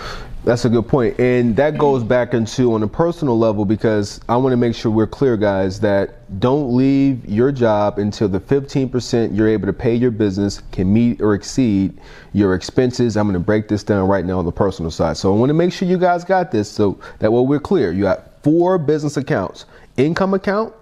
That's 0.45 0.65
a 0.65 0.69
good 0.69 0.89
point. 0.89 1.17
And 1.21 1.55
that 1.55 1.77
goes 1.77 2.03
back 2.03 2.33
into 2.33 2.73
on 2.73 2.83
a 2.83 2.87
personal 2.87 3.39
level 3.39 3.63
because 3.63 4.19
I 4.27 4.35
want 4.35 4.51
to 4.51 4.57
make 4.57 4.75
sure 4.75 4.91
we're 4.91 5.07
clear, 5.07 5.37
guys, 5.37 5.79
that 5.79 6.39
don't 6.41 6.75
leave 6.75 7.25
your 7.25 7.49
job 7.53 7.97
until 7.97 8.27
the 8.27 8.41
15% 8.41 9.37
you're 9.37 9.47
able 9.47 9.67
to 9.67 9.73
pay 9.73 9.95
your 9.95 10.11
business 10.11 10.61
can 10.73 10.91
meet 10.91 11.21
or 11.21 11.33
exceed 11.33 11.97
your 12.33 12.55
expenses. 12.55 13.15
I'm 13.15 13.25
going 13.25 13.35
to 13.35 13.39
break 13.39 13.69
this 13.69 13.83
down 13.83 14.09
right 14.09 14.25
now 14.25 14.37
on 14.37 14.43
the 14.43 14.51
personal 14.51 14.91
side. 14.91 15.15
So 15.15 15.33
I 15.33 15.37
want 15.37 15.49
to 15.49 15.53
make 15.53 15.71
sure 15.71 15.87
you 15.87 15.97
guys 15.97 16.25
got 16.25 16.51
this 16.51 16.69
so 16.69 16.99
that 17.19 17.31
way 17.31 17.41
we're 17.41 17.61
clear. 17.61 17.93
You 17.93 18.03
got 18.03 18.43
four 18.43 18.77
business 18.77 19.15
accounts 19.15 19.65
income 19.95 20.33
account, 20.33 20.73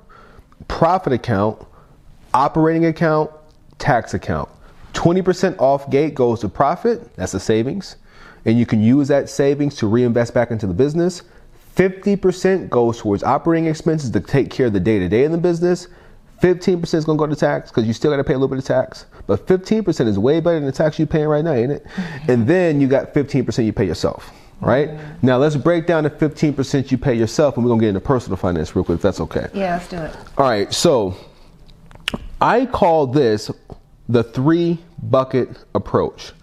profit 0.70 1.14
account, 1.14 1.64
operating 2.34 2.86
account, 2.86 3.30
tax 3.78 4.16
account. 4.16 4.50
20% 4.94 5.56
off 5.60 5.90
gate 5.92 6.16
goes 6.16 6.40
to 6.40 6.50
profit, 6.50 7.14
that's 7.16 7.32
the 7.34 7.40
savings, 7.40 7.98
and 8.46 8.58
you 8.58 8.66
can 8.66 8.82
use 8.82 9.08
that 9.08 9.30
savings 9.30 9.76
to 9.78 9.88
reinvest 9.88 10.34
back 10.34 10.52
into 10.52 10.68
the 10.68 10.74
business. 10.74 11.24
50% 11.76 12.70
goes 12.70 13.00
towards 13.00 13.24
operating 13.24 13.68
expenses 13.68 14.10
to 14.12 14.20
take 14.20 14.50
care 14.50 14.68
of 14.68 14.74
the 14.74 14.80
day 14.80 15.00
to 15.00 15.08
day 15.08 15.24
in 15.24 15.32
the 15.32 15.38
business. 15.38 15.88
15% 16.42 16.82
is 16.96 17.06
going 17.06 17.18
to 17.18 17.26
go 17.26 17.28
to 17.28 17.36
tax 17.36 17.70
because 17.70 17.86
you 17.86 17.94
still 17.94 18.12
got 18.12 18.18
to 18.18 18.24
pay 18.24 18.34
a 18.34 18.38
little 18.38 18.48
bit 18.48 18.58
of 18.58 18.66
tax. 18.66 19.06
But 19.28 19.46
15% 19.46 20.08
is 20.08 20.18
way 20.18 20.40
better 20.40 20.58
than 20.58 20.66
the 20.66 20.72
tax 20.72 20.98
you're 20.98 21.08
paying 21.08 21.28
right 21.28 21.44
now, 21.44 21.54
ain't 21.54 21.72
it? 21.72 21.86
And 22.28 22.48
then 22.48 22.82
you 22.82 22.88
got 22.88 23.14
15% 23.14 23.66
you 23.66 23.74
pay 23.74 23.86
yourself, 23.86 24.32
right? 24.60 24.90
Mm-hmm. 24.90 25.28
Now 25.28 25.38
let's 25.38 25.56
break 25.56 25.86
down 25.86 26.04
the 26.04 26.10
15% 26.10 26.92
you 26.92 26.98
pay 26.98 27.14
yourself 27.14 27.56
and 27.56 27.64
we're 27.64 27.70
going 27.70 27.80
to 27.80 27.84
get 27.84 27.90
into 27.90 28.02
personal 28.02 28.38
finance 28.38 28.76
real 28.76 28.84
quick 28.84 28.96
if 28.96 29.02
that's 29.02 29.20
okay. 29.22 29.48
Yeah, 29.54 29.76
let's 29.76 29.88
do 29.88 29.98
it. 29.98 30.16
All 30.38 30.50
right, 30.50 30.74
so 30.74 31.16
I 32.42 32.66
call 32.66 33.08
this 33.08 33.52
the 34.10 34.24
three 34.24 34.80
bucket 35.04 35.50
approach. 35.76 36.34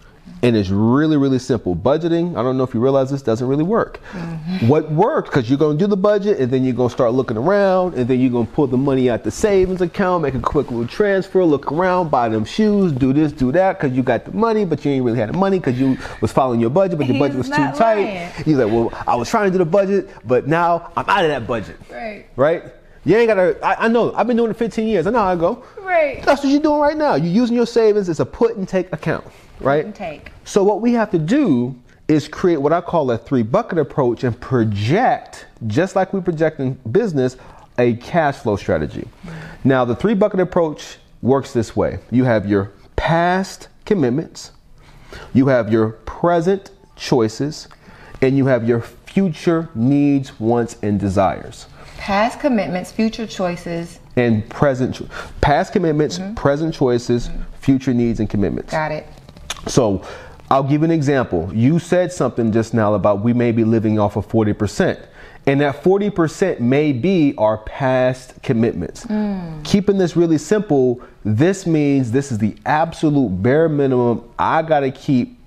And 0.41 0.55
it's 0.55 0.69
really, 0.69 1.17
really 1.17 1.37
simple. 1.39 1.75
Budgeting, 1.75 2.37
I 2.37 2.43
don't 2.43 2.57
know 2.57 2.63
if 2.63 2.73
you 2.73 2.79
realize 2.79 3.11
this 3.11 3.21
doesn't 3.21 3.45
really 3.45 3.63
work. 3.63 3.99
Mm-hmm. 4.13 4.67
What 4.69 4.89
works, 4.89 5.29
because 5.29 5.49
you're 5.49 5.59
going 5.59 5.77
to 5.77 5.83
do 5.83 5.87
the 5.87 5.97
budget 5.97 6.39
and 6.39 6.49
then 6.49 6.63
you're 6.63 6.73
going 6.73 6.87
to 6.87 6.93
start 6.93 7.11
looking 7.13 7.35
around 7.35 7.95
and 7.95 8.07
then 8.07 8.21
you're 8.21 8.31
going 8.31 8.47
to 8.47 8.53
pull 8.53 8.65
the 8.67 8.77
money 8.77 9.09
out 9.09 9.25
the 9.25 9.31
savings 9.31 9.81
account, 9.81 10.23
make 10.23 10.35
a 10.35 10.39
quick 10.39 10.71
little 10.71 10.87
transfer, 10.87 11.43
look 11.43 11.69
around, 11.71 12.09
buy 12.09 12.29
them 12.29 12.45
shoes, 12.45 12.93
do 12.93 13.11
this, 13.11 13.33
do 13.33 13.51
that, 13.51 13.77
because 13.79 13.95
you 13.95 14.01
got 14.01 14.23
the 14.23 14.31
money, 14.31 14.63
but 14.63 14.85
you 14.85 14.91
ain't 14.91 15.03
really 15.03 15.19
had 15.19 15.29
the 15.33 15.37
money 15.37 15.59
because 15.59 15.77
you 15.77 15.97
was 16.21 16.31
following 16.31 16.61
your 16.61 16.69
budget, 16.69 16.97
but 16.97 17.07
your 17.07 17.19
budget 17.19 17.37
was 17.37 17.49
too 17.49 17.57
not 17.57 17.75
tight. 17.75 18.03
lying. 18.05 18.31
You're 18.45 18.65
like, 18.65 18.73
well, 18.73 19.03
I 19.07 19.15
was 19.17 19.29
trying 19.29 19.45
to 19.47 19.51
do 19.51 19.57
the 19.57 19.69
budget, 19.69 20.09
but 20.25 20.47
now 20.47 20.91
I'm 20.95 21.09
out 21.09 21.25
of 21.25 21.31
that 21.31 21.47
budget 21.47 21.75
Right. 21.91 22.25
right? 22.37 22.63
You 23.05 23.17
ain't 23.17 23.27
gotta. 23.27 23.57
I, 23.65 23.85
I 23.85 23.87
know. 23.87 24.13
I've 24.13 24.27
been 24.27 24.35
doing 24.37 24.51
it 24.51 24.57
15 24.57 24.87
years. 24.87 25.07
I 25.07 25.11
know 25.11 25.19
how 25.19 25.27
I 25.29 25.35
go. 25.35 25.63
Right. 25.81 26.21
That's 26.23 26.43
what 26.43 26.49
you're 26.49 26.61
doing 26.61 26.79
right 26.81 26.97
now. 26.97 27.15
You're 27.15 27.31
using 27.31 27.55
your 27.55 27.65
savings 27.65 28.09
as 28.09 28.19
a 28.19 28.25
put 28.25 28.57
and 28.57 28.67
take 28.67 28.91
account, 28.91 29.23
right? 29.59 29.85
and 29.85 29.95
take. 29.95 30.31
So 30.45 30.63
what 30.63 30.81
we 30.81 30.93
have 30.93 31.11
to 31.11 31.19
do 31.19 31.75
is 32.07 32.27
create 32.27 32.57
what 32.57 32.73
I 32.73 32.81
call 32.81 33.11
a 33.11 33.17
three 33.17 33.43
bucket 33.43 33.77
approach 33.77 34.23
and 34.23 34.39
project, 34.39 35.45
just 35.67 35.95
like 35.95 36.13
we 36.13 36.21
project 36.21 36.59
in 36.59 36.73
business, 36.91 37.37
a 37.77 37.95
cash 37.97 38.37
flow 38.37 38.55
strategy. 38.55 39.07
Mm-hmm. 39.25 39.69
Now 39.69 39.85
the 39.85 39.95
three 39.95 40.15
bucket 40.15 40.39
approach 40.39 40.97
works 41.21 41.53
this 41.53 41.75
way. 41.75 41.99
You 42.11 42.23
have 42.23 42.47
your 42.47 42.71
past 42.95 43.67
commitments, 43.85 44.51
you 45.33 45.47
have 45.47 45.71
your 45.71 45.91
present 46.05 46.71
choices, 46.95 47.67
and 48.21 48.37
you 48.37 48.47
have 48.47 48.67
your 48.67 48.81
future 48.81 49.69
needs, 49.75 50.39
wants, 50.39 50.77
and 50.81 50.99
desires 50.99 51.67
Past 51.99 52.39
commitments, 52.39 52.93
future 52.93 53.27
choices. 53.27 53.99
and 54.15 54.49
present 54.49 55.01
past 55.41 55.73
commitments, 55.73 56.17
mm-hmm. 56.17 56.33
present 56.33 56.73
choices, 56.73 57.27
mm-hmm. 57.27 57.41
future 57.59 57.93
needs 57.93 58.21
and 58.21 58.29
commitments. 58.29 58.71
Got 58.71 58.93
it. 58.93 59.05
So, 59.67 60.01
I'll 60.51 60.63
give 60.63 60.81
an 60.83 60.89
example. 60.91 61.51
You 61.53 61.77
said 61.77 62.11
something 62.11 62.51
just 62.51 62.73
now 62.73 62.95
about 62.95 63.21
we 63.23 63.33
may 63.33 63.51
be 63.51 63.63
living 63.63 63.99
off 63.99 64.15
of 64.15 64.27
40%. 64.27 64.99
And 65.45 65.61
that 65.61 65.83
40% 65.83 66.59
may 66.59 66.91
be 66.91 67.33
our 67.37 67.57
past 67.59 68.41
commitments. 68.43 69.03
Hmm. 69.03 69.61
Keeping 69.63 69.97
this 69.97 70.15
really 70.15 70.37
simple, 70.37 71.01
this 71.23 71.65
means 71.65 72.11
this 72.11 72.31
is 72.31 72.37
the 72.39 72.55
absolute 72.65 73.29
bare 73.41 73.69
minimum. 73.69 74.23
I 74.37 74.61
got 74.63 74.81
to 74.81 74.91
keep 74.91 75.39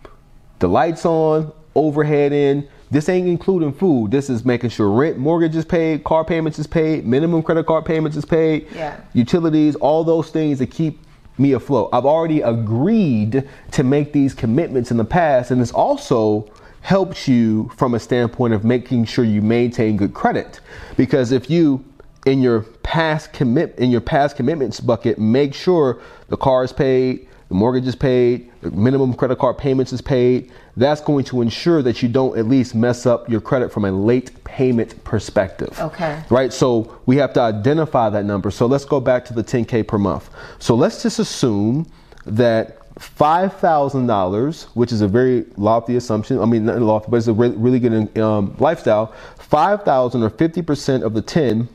the 0.60 0.68
lights 0.68 1.04
on, 1.04 1.52
overhead 1.74 2.32
in. 2.32 2.66
This 2.90 3.08
ain't 3.08 3.26
including 3.26 3.72
food. 3.72 4.10
This 4.10 4.28
is 4.30 4.44
making 4.44 4.70
sure 4.70 4.90
rent, 4.90 5.18
mortgage 5.18 5.56
is 5.56 5.64
paid, 5.64 6.04
car 6.04 6.24
payments 6.24 6.58
is 6.58 6.66
paid, 6.66 7.06
minimum 7.06 7.42
credit 7.42 7.66
card 7.66 7.84
payments 7.84 8.16
is 8.16 8.24
paid, 8.24 8.66
Yeah. 8.74 8.96
utilities, 9.14 9.76
all 9.76 10.04
those 10.04 10.30
things 10.30 10.58
that 10.58 10.70
keep 10.70 11.00
me 11.38 11.52
afloat. 11.52 11.88
I've 11.92 12.06
already 12.06 12.40
agreed 12.40 13.48
to 13.72 13.82
make 13.82 14.12
these 14.12 14.34
commitments 14.34 14.90
in 14.90 14.96
the 14.96 15.04
past, 15.04 15.50
and 15.50 15.60
this 15.60 15.72
also 15.72 16.50
helps 16.82 17.28
you 17.28 17.70
from 17.76 17.94
a 17.94 17.98
standpoint 17.98 18.52
of 18.54 18.64
making 18.64 19.04
sure 19.04 19.24
you 19.24 19.40
maintain 19.40 19.96
good 19.96 20.14
credit. 20.14 20.60
Because 20.96 21.32
if 21.32 21.48
you 21.48 21.84
in 22.26 22.40
your 22.40 22.60
past 22.82 23.32
commit 23.32 23.76
in 23.78 23.90
your 23.90 24.00
past 24.00 24.36
commitments 24.36 24.80
bucket, 24.80 25.18
make 25.18 25.54
sure 25.54 26.00
the 26.28 26.36
car 26.36 26.64
is 26.64 26.72
paid, 26.72 27.28
the 27.48 27.54
mortgage 27.54 27.86
is 27.86 27.96
paid, 27.96 28.50
the 28.60 28.70
minimum 28.70 29.14
credit 29.14 29.38
card 29.38 29.58
payments 29.58 29.92
is 29.92 30.00
paid. 30.00 30.50
That's 30.76 31.00
going 31.00 31.24
to 31.26 31.42
ensure 31.42 31.82
that 31.82 32.02
you 32.02 32.08
don't 32.08 32.38
at 32.38 32.46
least 32.46 32.74
mess 32.74 33.04
up 33.04 33.28
your 33.28 33.40
credit 33.40 33.70
from 33.70 33.84
a 33.84 33.92
late 33.92 34.42
payment 34.44 35.02
perspective. 35.04 35.78
Okay. 35.78 36.22
Right? 36.30 36.52
So 36.52 36.98
we 37.04 37.16
have 37.16 37.32
to 37.34 37.40
identify 37.40 38.08
that 38.10 38.24
number. 38.24 38.50
So 38.50 38.66
let's 38.66 38.84
go 38.84 39.00
back 39.00 39.24
to 39.26 39.34
the 39.34 39.44
10K 39.44 39.86
per 39.86 39.98
month. 39.98 40.30
So 40.58 40.74
let's 40.74 41.02
just 41.02 41.18
assume 41.18 41.90
that 42.24 42.78
$5,000, 42.98 44.64
which 44.74 44.92
is 44.92 45.00
a 45.00 45.08
very 45.08 45.44
lofty 45.56 45.96
assumption, 45.96 46.38
I 46.38 46.44
mean, 46.44 46.66
not 46.66 46.80
lofty, 46.80 47.10
but 47.10 47.16
it's 47.16 47.26
a 47.26 47.32
really, 47.32 47.56
really 47.56 47.78
good 47.78 48.18
um, 48.18 48.54
lifestyle, 48.58 49.14
5,000 49.38 50.22
or 50.22 50.30
50% 50.30 51.02
of 51.02 51.14
the 51.14 51.22
10 51.22 51.68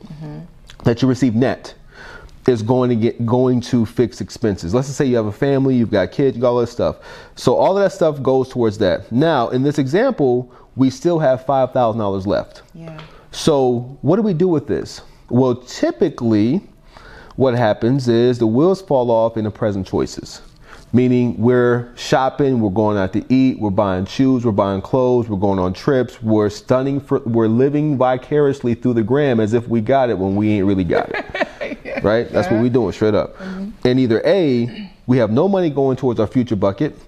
that 0.84 1.02
you 1.02 1.08
receive 1.08 1.34
net 1.34 1.74
is 2.48 2.62
going 2.62 2.90
to 2.90 2.96
get 2.96 3.26
going 3.26 3.60
to 3.60 3.84
fixed 3.84 4.20
expenses. 4.20 4.74
Let's 4.74 4.88
just 4.88 4.98
say 4.98 5.04
you 5.04 5.16
have 5.16 5.26
a 5.26 5.32
family, 5.32 5.76
you've 5.76 5.90
got 5.90 6.10
kids, 6.12 6.36
you 6.36 6.40
got 6.40 6.50
all 6.50 6.60
this 6.60 6.72
stuff. 6.72 6.96
So 7.36 7.54
all 7.54 7.76
of 7.76 7.82
that 7.82 7.92
stuff 7.92 8.22
goes 8.22 8.48
towards 8.48 8.78
that. 8.78 9.10
Now, 9.12 9.48
in 9.48 9.62
this 9.62 9.78
example, 9.78 10.52
we 10.76 10.90
still 10.90 11.18
have 11.18 11.44
$5,000 11.44 12.26
left. 12.26 12.62
Yeah. 12.74 12.98
So, 13.30 13.98
what 14.00 14.16
do 14.16 14.22
we 14.22 14.32
do 14.32 14.48
with 14.48 14.66
this? 14.66 15.02
Well, 15.28 15.56
typically, 15.56 16.62
what 17.36 17.54
happens 17.54 18.08
is 18.08 18.38
the 18.38 18.46
wheels 18.46 18.80
fall 18.80 19.10
off 19.10 19.36
in 19.36 19.44
the 19.44 19.50
present 19.50 19.86
choices. 19.86 20.40
Meaning, 20.92 21.36
we're 21.36 21.92
shopping, 21.96 22.60
we're 22.60 22.70
going 22.70 22.96
out 22.96 23.12
to 23.12 23.22
eat, 23.32 23.58
we're 23.58 23.68
buying 23.68 24.06
shoes, 24.06 24.46
we're 24.46 24.52
buying 24.52 24.80
clothes, 24.80 25.28
we're 25.28 25.38
going 25.38 25.58
on 25.58 25.74
trips, 25.74 26.22
we're 26.22 26.48
stunning 26.48 26.98
for, 26.98 27.18
we're 27.20 27.46
living 27.46 27.98
vicariously 27.98 28.74
through 28.74 28.94
the 28.94 29.02
gram 29.02 29.38
as 29.38 29.52
if 29.52 29.68
we 29.68 29.82
got 29.82 30.08
it 30.08 30.16
when 30.16 30.34
we 30.34 30.50
ain't 30.50 30.66
really 30.66 30.84
got 30.84 31.10
it. 31.10 32.02
right? 32.02 32.30
That's 32.30 32.50
what 32.50 32.60
we're 32.62 32.70
doing, 32.70 32.92
straight 32.92 33.14
up. 33.14 33.36
Mm-hmm. 33.36 33.70
And 33.84 34.00
either 34.00 34.22
A, 34.24 34.90
we 35.06 35.18
have 35.18 35.30
no 35.30 35.46
money 35.46 35.68
going 35.68 35.96
towards 35.96 36.20
our 36.20 36.26
future 36.26 36.56
bucket, 36.56 36.98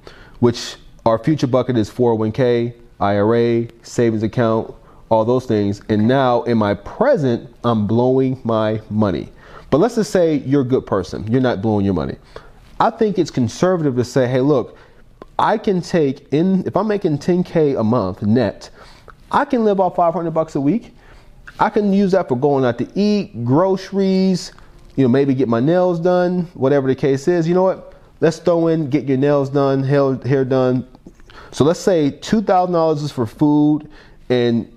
which 0.40 0.76
our 1.06 1.18
future 1.18 1.46
bucket 1.46 1.78
is 1.78 1.90
401k, 1.90 2.74
IRA, 3.00 3.68
savings 3.82 4.22
account, 4.22 4.74
all 5.08 5.24
those 5.24 5.46
things. 5.46 5.80
And 5.88 6.06
now 6.06 6.42
in 6.42 6.58
my 6.58 6.74
present, 6.74 7.54
I'm 7.64 7.86
blowing 7.86 8.40
my 8.44 8.80
money. 8.90 9.32
But 9.70 9.78
let's 9.78 9.94
just 9.94 10.10
say 10.10 10.36
you're 10.36 10.62
a 10.62 10.64
good 10.64 10.86
person, 10.86 11.30
you're 11.30 11.40
not 11.40 11.62
blowing 11.62 11.84
your 11.84 11.94
money. 11.94 12.16
I 12.80 12.88
think 12.88 13.18
it's 13.18 13.30
conservative 13.30 13.94
to 13.96 14.04
say, 14.04 14.26
hey, 14.26 14.40
look, 14.40 14.78
I 15.38 15.58
can 15.58 15.82
take 15.82 16.32
in, 16.32 16.66
if 16.66 16.76
I'm 16.76 16.88
making 16.88 17.18
10K 17.18 17.78
a 17.78 17.84
month 17.84 18.22
net, 18.22 18.70
I 19.30 19.44
can 19.44 19.64
live 19.64 19.80
off 19.80 19.96
500 19.96 20.30
bucks 20.30 20.54
a 20.54 20.60
week. 20.60 20.94
I 21.58 21.68
can 21.68 21.92
use 21.92 22.12
that 22.12 22.28
for 22.28 22.36
going 22.36 22.64
out 22.64 22.78
to 22.78 22.88
eat, 22.94 23.44
groceries, 23.44 24.52
you 24.96 25.04
know, 25.04 25.08
maybe 25.08 25.34
get 25.34 25.46
my 25.46 25.60
nails 25.60 26.00
done, 26.00 26.48
whatever 26.54 26.88
the 26.88 26.94
case 26.94 27.28
is. 27.28 27.46
You 27.46 27.54
know 27.54 27.62
what? 27.62 27.94
Let's 28.20 28.38
throw 28.38 28.68
in, 28.68 28.88
get 28.88 29.04
your 29.04 29.18
nails 29.18 29.50
done, 29.50 29.82
hair, 29.82 30.14
hair 30.16 30.44
done. 30.44 30.88
So 31.52 31.64
let's 31.64 31.80
say 31.80 32.10
$2,000 32.10 33.02
is 33.02 33.12
for 33.12 33.26
food 33.26 33.90
and 34.30 34.74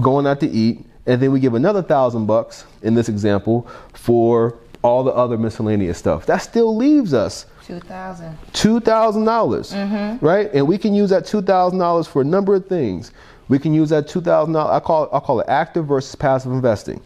going 0.00 0.26
out 0.26 0.40
to 0.40 0.48
eat, 0.48 0.86
and 1.06 1.20
then 1.20 1.32
we 1.32 1.40
give 1.40 1.54
another 1.54 1.82
thousand 1.82 2.26
bucks 2.26 2.64
in 2.82 2.94
this 2.94 3.08
example 3.10 3.66
for 3.92 4.58
all 4.82 5.04
the 5.04 5.12
other 5.12 5.38
miscellaneous 5.38 5.98
stuff. 5.98 6.26
That 6.26 6.38
still 6.38 6.76
leaves 6.76 7.14
us 7.14 7.46
Two 7.64 7.80
thousand. 7.80 8.36
two 8.52 8.80
thousand 8.80 9.24
dollars, 9.24 9.72
mm-hmm. 9.72 10.24
right? 10.24 10.50
And 10.52 10.66
we 10.66 10.76
can 10.78 10.94
use 10.94 11.10
that 11.10 11.24
two 11.24 11.42
thousand 11.42 11.78
dollars 11.78 12.06
for 12.06 12.22
a 12.22 12.24
number 12.24 12.54
of 12.54 12.66
things. 12.66 13.12
We 13.48 13.58
can 13.58 13.72
use 13.72 13.90
that 13.90 14.08
two 14.08 14.20
thousand 14.20 14.54
dollars. 14.54 14.72
I 14.72 14.80
call 14.80 15.04
it, 15.04 15.10
I 15.12 15.20
call 15.20 15.40
it 15.40 15.48
active 15.48 15.86
versus 15.86 16.14
passive 16.14 16.52
investing. 16.52 17.00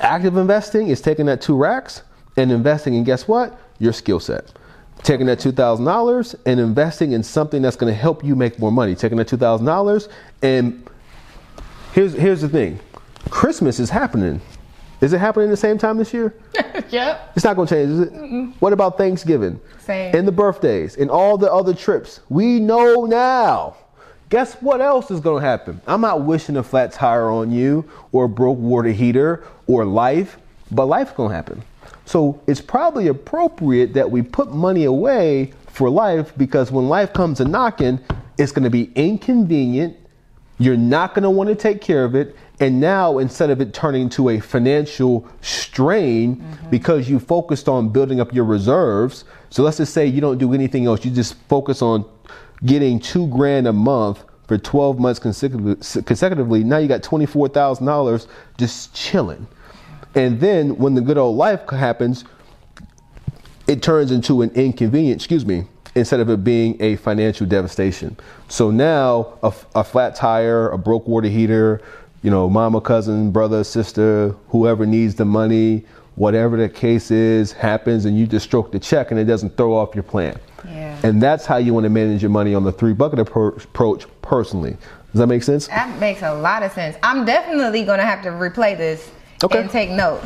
Active 0.00 0.36
investing 0.36 0.88
is 0.88 1.00
taking 1.00 1.26
that 1.26 1.40
two 1.40 1.56
racks 1.56 2.02
and 2.36 2.50
investing 2.52 2.94
in 2.94 3.04
guess 3.04 3.26
what? 3.28 3.58
Your 3.78 3.92
skill 3.92 4.20
set. 4.20 4.52
Taking 5.02 5.26
that 5.26 5.40
two 5.40 5.52
thousand 5.52 5.84
dollars 5.84 6.36
and 6.46 6.60
investing 6.60 7.12
in 7.12 7.22
something 7.24 7.60
that's 7.62 7.76
going 7.76 7.92
to 7.92 7.98
help 7.98 8.24
you 8.24 8.36
make 8.36 8.58
more 8.58 8.70
money. 8.70 8.94
Taking 8.94 9.18
that 9.18 9.26
two 9.28 9.36
thousand 9.36 9.66
dollars 9.66 10.08
and 10.42 10.88
here's 11.92 12.12
here's 12.14 12.40
the 12.40 12.48
thing. 12.48 12.78
Christmas 13.30 13.80
is 13.80 13.90
happening. 13.90 14.40
Is 15.02 15.12
it 15.12 15.18
happening 15.18 15.50
the 15.50 15.56
same 15.56 15.76
time 15.76 15.98
this 15.98 16.14
year? 16.14 16.34
Yep. 16.88 17.32
It's 17.36 17.44
not 17.44 17.56
going 17.56 17.68
to 17.68 17.74
change, 17.74 17.90
is 17.90 18.00
it? 18.00 18.60
What 18.60 18.74
about 18.74 18.98
Thanksgiving? 18.98 19.58
Same. 19.78 20.14
And 20.14 20.28
the 20.28 20.32
birthdays 20.32 20.96
and 20.96 21.10
all 21.10 21.38
the 21.38 21.50
other 21.50 21.72
trips. 21.72 22.20
We 22.28 22.60
know 22.60 23.06
now. 23.06 23.76
Guess 24.28 24.56
what 24.56 24.82
else 24.82 25.10
is 25.10 25.18
going 25.18 25.42
to 25.42 25.48
happen? 25.48 25.80
I'm 25.86 26.02
not 26.02 26.22
wishing 26.24 26.58
a 26.58 26.62
flat 26.62 26.92
tire 26.92 27.30
on 27.30 27.50
you 27.50 27.88
or 28.12 28.24
a 28.24 28.28
broke 28.28 28.58
water 28.58 28.90
heater 28.90 29.42
or 29.66 29.86
life, 29.86 30.36
but 30.70 30.84
life's 30.84 31.12
going 31.12 31.30
to 31.30 31.34
happen. 31.34 31.62
So 32.04 32.42
it's 32.46 32.60
probably 32.60 33.08
appropriate 33.08 33.94
that 33.94 34.10
we 34.10 34.20
put 34.20 34.52
money 34.52 34.84
away 34.84 35.54
for 35.68 35.88
life 35.88 36.32
because 36.36 36.70
when 36.70 36.90
life 36.90 37.14
comes 37.14 37.40
a 37.40 37.46
knocking, 37.46 37.98
it's 38.36 38.52
going 38.52 38.64
to 38.64 38.70
be 38.70 38.92
inconvenient. 38.94 39.96
You're 40.62 40.76
not 40.76 41.14
going 41.14 41.24
to 41.24 41.30
want 41.30 41.48
to 41.48 41.56
take 41.56 41.80
care 41.80 42.04
of 42.04 42.14
it. 42.14 42.36
And 42.60 42.80
now, 42.80 43.18
instead 43.18 43.50
of 43.50 43.60
it 43.60 43.74
turning 43.74 44.08
to 44.10 44.28
a 44.28 44.38
financial 44.38 45.26
strain 45.40 46.36
mm-hmm. 46.36 46.70
because 46.70 47.10
you 47.10 47.18
focused 47.18 47.68
on 47.68 47.88
building 47.88 48.20
up 48.20 48.32
your 48.32 48.44
reserves, 48.44 49.24
so 49.50 49.64
let's 49.64 49.78
just 49.78 49.92
say 49.92 50.06
you 50.06 50.20
don't 50.20 50.38
do 50.38 50.54
anything 50.54 50.86
else, 50.86 51.04
you 51.04 51.10
just 51.10 51.34
focus 51.48 51.82
on 51.82 52.04
getting 52.64 53.00
two 53.00 53.26
grand 53.26 53.66
a 53.66 53.72
month 53.72 54.24
for 54.46 54.56
12 54.56 55.00
months 55.00 55.18
consecutively. 55.18 56.62
Now 56.62 56.78
you 56.78 56.86
got 56.86 57.02
$24,000 57.02 58.26
just 58.56 58.94
chilling. 58.94 59.48
And 60.14 60.38
then 60.38 60.76
when 60.76 60.94
the 60.94 61.00
good 61.00 61.18
old 61.18 61.36
life 61.36 61.68
happens, 61.70 62.24
it 63.66 63.82
turns 63.82 64.12
into 64.12 64.42
an 64.42 64.50
inconvenience, 64.50 65.22
excuse 65.22 65.44
me, 65.44 65.64
instead 65.94 66.20
of 66.20 66.30
it 66.30 66.42
being 66.42 66.76
a 66.80 66.96
financial 66.96 67.46
devastation. 67.46 68.16
So 68.48 68.70
now 68.70 69.38
a, 69.42 69.52
a 69.74 69.84
flat 69.84 70.14
tire, 70.14 70.70
a 70.70 70.78
broke 70.78 71.06
water 71.06 71.28
heater, 71.28 71.80
you 72.22 72.30
know, 72.30 72.48
mama, 72.48 72.80
cousin, 72.80 73.30
brother, 73.30 73.64
sister, 73.64 74.34
whoever 74.48 74.86
needs 74.86 75.14
the 75.14 75.24
money, 75.24 75.84
whatever 76.14 76.56
the 76.56 76.68
case 76.68 77.10
is, 77.10 77.52
happens 77.52 78.04
and 78.04 78.18
you 78.18 78.26
just 78.26 78.46
stroke 78.46 78.72
the 78.72 78.78
check 78.78 79.10
and 79.10 79.18
it 79.20 79.24
doesn't 79.24 79.56
throw 79.56 79.74
off 79.74 79.94
your 79.94 80.04
plan. 80.04 80.38
Yeah. 80.66 80.98
And 81.02 81.20
that's 81.20 81.44
how 81.44 81.56
you 81.56 81.74
want 81.74 81.84
to 81.84 81.90
manage 81.90 82.22
your 82.22 82.30
money 82.30 82.54
on 82.54 82.64
the 82.64 82.72
three 82.72 82.92
bucket 82.92 83.18
approach 83.18 84.06
personally. 84.22 84.76
Does 85.12 85.18
that 85.18 85.26
make 85.26 85.42
sense? 85.42 85.66
That 85.66 85.98
makes 85.98 86.22
a 86.22 86.32
lot 86.34 86.62
of 86.62 86.72
sense. 86.72 86.96
I'm 87.02 87.24
definitely 87.26 87.84
gonna 87.84 88.04
have 88.04 88.22
to 88.22 88.30
replay 88.30 88.76
this 88.76 89.10
Okay. 89.44 89.60
and 89.60 89.68
take 89.70 89.90
note. 89.90 90.22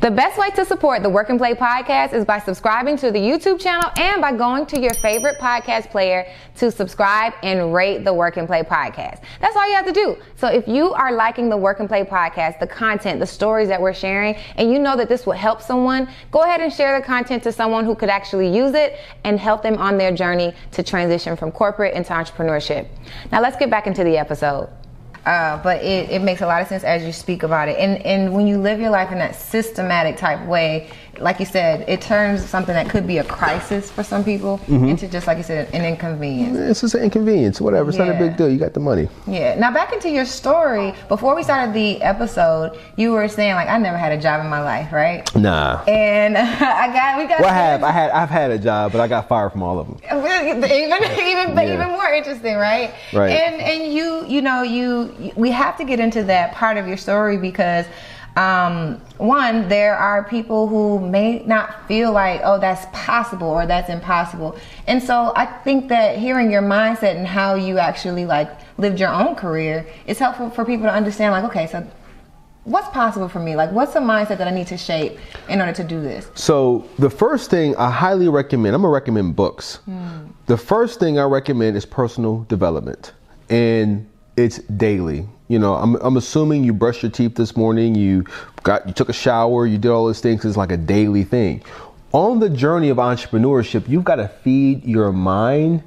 The 0.00 0.10
best 0.10 0.38
way 0.38 0.50
to 0.50 0.64
support 0.64 1.02
the 1.02 1.08
Work 1.08 1.28
and 1.28 1.38
Play 1.38 1.54
podcast 1.54 2.12
is 2.12 2.24
by 2.24 2.38
subscribing 2.38 2.96
to 2.98 3.10
the 3.10 3.18
YouTube 3.18 3.60
channel 3.60 3.90
and 3.96 4.20
by 4.20 4.32
going 4.32 4.66
to 4.66 4.80
your 4.80 4.94
favorite 4.94 5.38
podcast 5.38 5.90
player 5.90 6.26
to 6.56 6.70
subscribe 6.70 7.32
and 7.42 7.74
rate 7.74 8.04
the 8.04 8.12
Work 8.12 8.36
and 8.36 8.46
Play 8.46 8.62
podcast. 8.62 9.22
That's 9.40 9.56
all 9.56 9.68
you 9.68 9.74
have 9.74 9.86
to 9.86 9.92
do. 9.92 10.16
So 10.36 10.48
if 10.48 10.68
you 10.68 10.92
are 10.92 11.12
liking 11.12 11.48
the 11.48 11.56
Work 11.56 11.80
and 11.80 11.88
Play 11.88 12.04
podcast, 12.04 12.60
the 12.60 12.66
content, 12.66 13.20
the 13.20 13.26
stories 13.26 13.68
that 13.68 13.80
we're 13.80 13.94
sharing, 13.94 14.36
and 14.56 14.70
you 14.72 14.78
know 14.78 14.96
that 14.96 15.08
this 15.08 15.26
will 15.26 15.32
help 15.32 15.60
someone, 15.60 16.08
go 16.30 16.42
ahead 16.42 16.60
and 16.60 16.72
share 16.72 16.98
the 16.98 17.04
content 17.04 17.42
to 17.42 17.52
someone 17.52 17.84
who 17.84 17.94
could 17.94 18.08
actually 18.08 18.54
use 18.54 18.74
it 18.74 18.98
and 19.24 19.38
help 19.38 19.62
them 19.62 19.78
on 19.78 19.98
their 19.98 20.12
journey 20.12 20.54
to 20.72 20.82
transition 20.82 21.36
from 21.36 21.50
corporate 21.50 21.94
into 21.94 22.12
entrepreneurship. 22.12 22.86
Now 23.32 23.40
let's 23.40 23.56
get 23.56 23.70
back 23.70 23.86
into 23.86 24.04
the 24.04 24.16
episode. 24.16 24.68
Uh, 25.28 25.62
but 25.62 25.82
it, 25.84 26.08
it 26.08 26.22
makes 26.22 26.40
a 26.40 26.46
lot 26.46 26.62
of 26.62 26.68
sense 26.68 26.82
as 26.84 27.04
you 27.04 27.12
speak 27.12 27.42
about 27.42 27.68
it. 27.68 27.76
And 27.78 28.00
and 28.06 28.32
when 28.32 28.46
you 28.46 28.56
live 28.56 28.80
your 28.80 28.88
life 28.88 29.12
in 29.12 29.18
that 29.18 29.36
systematic 29.36 30.16
type 30.16 30.46
way, 30.48 30.88
like 31.20 31.40
you 31.40 31.46
said, 31.46 31.88
it 31.88 32.00
turns 32.00 32.44
something 32.44 32.74
that 32.74 32.88
could 32.88 33.06
be 33.06 33.18
a 33.18 33.24
crisis 33.24 33.90
for 33.90 34.02
some 34.02 34.24
people 34.24 34.58
mm-hmm. 34.58 34.86
into 34.86 35.08
just 35.08 35.26
like 35.26 35.36
you 35.38 35.44
said, 35.44 35.72
an 35.74 35.84
inconvenience. 35.84 36.56
It's 36.56 36.80
just 36.80 36.94
an 36.94 37.02
inconvenience, 37.02 37.60
whatever. 37.60 37.88
It's 37.88 37.98
not 37.98 38.08
a 38.08 38.18
big 38.18 38.36
deal. 38.36 38.48
You 38.48 38.58
got 38.58 38.74
the 38.74 38.80
money. 38.80 39.08
Yeah. 39.26 39.54
Now 39.54 39.72
back 39.72 39.92
into 39.92 40.10
your 40.10 40.24
story. 40.24 40.94
Before 41.08 41.34
we 41.34 41.42
started 41.42 41.74
the 41.74 42.00
episode, 42.02 42.78
you 42.96 43.12
were 43.12 43.28
saying 43.28 43.54
like 43.54 43.68
I 43.68 43.78
never 43.78 43.98
had 43.98 44.12
a 44.12 44.20
job 44.20 44.42
in 44.42 44.50
my 44.50 44.62
life, 44.62 44.92
right? 44.92 45.34
Nah. 45.34 45.82
And 45.86 46.36
I 46.38 46.92
got 46.92 47.18
we 47.18 47.26
got. 47.26 47.40
Well, 47.40 47.50
I 47.50 47.54
have. 47.54 47.82
I 47.82 47.90
had. 47.90 48.10
I've 48.10 48.30
had 48.30 48.50
a 48.50 48.58
job, 48.58 48.92
but 48.92 49.00
I 49.00 49.08
got 49.08 49.28
fired 49.28 49.52
from 49.52 49.62
all 49.62 49.78
of 49.78 49.86
them. 49.86 49.98
even 50.04 50.64
even 50.64 51.54
but 51.54 51.66
Yeah. 51.66 51.74
even 51.74 51.88
more 51.88 52.08
interesting, 52.08 52.56
right? 52.56 52.94
Right. 53.12 53.30
And 53.30 53.60
and 53.60 53.92
you 53.92 54.24
you 54.26 54.42
know 54.42 54.62
you 54.62 55.32
we 55.36 55.50
have 55.50 55.76
to 55.78 55.84
get 55.84 56.00
into 56.00 56.22
that 56.24 56.52
part 56.52 56.76
of 56.76 56.86
your 56.86 56.96
story 56.96 57.36
because 57.36 57.86
um, 58.36 59.00
one 59.16 59.68
there 59.68 59.96
are 59.96 60.22
people 60.24 60.68
who 60.68 61.00
may 61.00 61.40
not 61.44 61.88
feel 61.88 62.12
like 62.12 62.40
oh 62.44 62.58
that's 62.58 62.86
possible 62.92 63.48
or 63.48 63.66
that's 63.66 63.88
impossible, 63.88 64.56
and 64.86 65.02
so 65.02 65.32
I 65.34 65.46
think 65.46 65.88
that 65.88 66.18
hearing 66.18 66.50
your 66.50 66.62
mindset 66.62 67.16
and 67.16 67.26
how 67.26 67.54
you 67.54 67.78
actually 67.78 68.26
like 68.26 68.50
lived 68.78 69.00
your 69.00 69.10
own 69.10 69.34
career 69.34 69.86
is 70.06 70.18
helpful 70.18 70.50
for 70.50 70.64
people 70.64 70.86
to 70.86 70.92
understand 70.92 71.32
like 71.32 71.44
okay 71.44 71.66
so. 71.66 71.86
What's 72.64 72.88
possible 72.90 73.30
for 73.30 73.38
me? 73.38 73.56
Like, 73.56 73.72
what's 73.72 73.94
the 73.94 74.00
mindset 74.00 74.36
that 74.36 74.46
I 74.46 74.50
need 74.50 74.66
to 74.66 74.76
shape 74.76 75.16
in 75.48 75.58
order 75.58 75.72
to 75.72 75.82
do 75.82 76.02
this? 76.02 76.30
So 76.34 76.86
the 76.98 77.08
first 77.08 77.48
thing 77.48 77.74
I 77.76 77.90
highly 77.90 78.28
recommend, 78.28 78.74
I'm 78.74 78.82
gonna 78.82 78.92
recommend 78.92 79.36
books. 79.36 79.78
The 80.44 80.56
first 80.58 81.00
thing 81.00 81.18
I 81.18 81.22
recommend 81.22 81.78
is 81.78 81.86
personal 81.86 82.44
development, 82.50 83.12
and 83.48 84.06
it's 84.38 84.58
daily. 84.58 85.26
You 85.48 85.58
know, 85.58 85.74
I'm, 85.74 85.96
I'm 85.96 86.16
assuming 86.16 86.62
you 86.62 86.72
brushed 86.72 87.02
your 87.02 87.10
teeth 87.10 87.34
this 87.34 87.56
morning, 87.56 87.94
you 87.94 88.24
got 88.62 88.86
you 88.86 88.92
took 88.92 89.08
a 89.08 89.14
shower, 89.14 89.66
you 89.66 89.78
did 89.78 89.90
all 89.90 90.06
those 90.06 90.20
things. 90.20 90.44
It's 90.44 90.56
like 90.56 90.70
a 90.70 90.76
daily 90.76 91.24
thing. 91.24 91.62
On 92.12 92.38
the 92.38 92.48
journey 92.48 92.88
of 92.88 92.98
entrepreneurship, 92.98 93.88
you've 93.88 94.04
got 94.04 94.16
to 94.16 94.28
feed 94.28 94.84
your 94.84 95.12
mind 95.12 95.82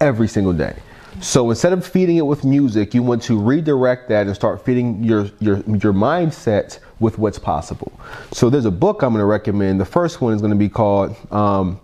every 0.00 0.28
single 0.28 0.52
day. 0.52 0.76
So 1.20 1.48
instead 1.50 1.72
of 1.72 1.86
feeding 1.86 2.16
it 2.16 2.26
with 2.26 2.44
music, 2.44 2.92
you 2.92 3.02
want 3.02 3.22
to 3.24 3.38
redirect 3.38 4.08
that 4.08 4.26
and 4.26 4.34
start 4.34 4.64
feeding 4.64 5.04
your 5.04 5.26
your 5.40 5.58
your 5.58 5.92
mindset 5.92 6.80
with 6.98 7.18
what's 7.18 7.38
possible. 7.38 7.92
So 8.32 8.50
there's 8.50 8.64
a 8.64 8.70
book 8.70 9.02
I'm 9.02 9.10
going 9.10 9.20
to 9.20 9.26
recommend. 9.26 9.80
The 9.80 9.84
first 9.84 10.20
one 10.20 10.34
is 10.34 10.40
going 10.40 10.52
to 10.52 10.58
be 10.58 10.68
called 10.68 11.14
um, 11.30 11.80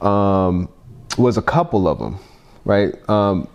um, 0.00 0.68
was 1.16 1.36
a 1.36 1.42
couple 1.42 1.86
of 1.86 1.98
them, 1.98 2.18
right? 2.64 2.92
Um, 3.08 3.48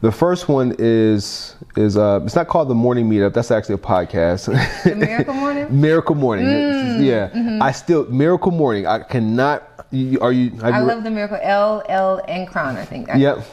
the 0.00 0.12
first 0.12 0.48
one 0.48 0.74
is 0.78 1.54
is 1.76 1.96
uh, 1.96 2.20
it's 2.24 2.34
not 2.34 2.48
called 2.48 2.68
the 2.68 2.74
morning 2.74 3.08
meetup. 3.08 3.32
That's 3.34 3.50
actually 3.50 3.76
a 3.76 3.78
podcast. 3.78 4.46
The 4.84 4.94
Miracle 4.94 5.34
Morning? 5.34 5.66
Miracle 5.80 6.14
morning. 6.14 6.46
Mm, 6.46 7.04
yeah, 7.06 7.28
mm-hmm. 7.30 7.62
I 7.62 7.72
still 7.72 8.04
miracle 8.10 8.52
morning. 8.52 8.86
I 8.86 9.00
cannot. 9.00 9.62
you- 9.90 10.20
Are 10.20 10.32
you? 10.32 10.52
I 10.62 10.80
love 10.80 11.04
the 11.04 11.10
miracle 11.10 11.38
L 11.42 11.82
L 11.88 12.20
and 12.28 12.48
Crown. 12.48 12.76
I 12.76 12.84
think. 12.84 13.08
I- 13.10 13.16
Yep. 13.16 13.44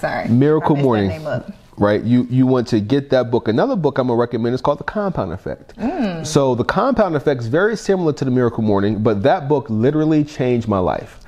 Sorry. 0.00 0.28
Miracle 0.28 0.76
I 0.76 0.82
messed 1.08 1.22
that 1.22 1.22
Morning. 1.22 1.52
Right, 1.78 2.02
you 2.02 2.26
you 2.30 2.46
want 2.46 2.66
to 2.68 2.80
get 2.80 3.10
that 3.10 3.30
book. 3.30 3.48
Another 3.48 3.76
book 3.76 3.98
I'm 3.98 4.06
gonna 4.08 4.18
recommend 4.18 4.54
is 4.54 4.62
called 4.62 4.78
The 4.78 4.84
Compound 4.84 5.32
Effect. 5.32 5.74
So 6.26 6.54
the 6.54 6.64
Compound 6.64 7.16
Effect 7.16 7.42
is 7.42 7.48
very 7.48 7.76
similar 7.76 8.14
to 8.14 8.24
the 8.24 8.30
Miracle 8.30 8.62
Morning, 8.62 9.02
but 9.02 9.22
that 9.24 9.46
book 9.46 9.68
literally 9.68 10.24
changed 10.24 10.68
my 10.68 10.78
life. 10.78 11.20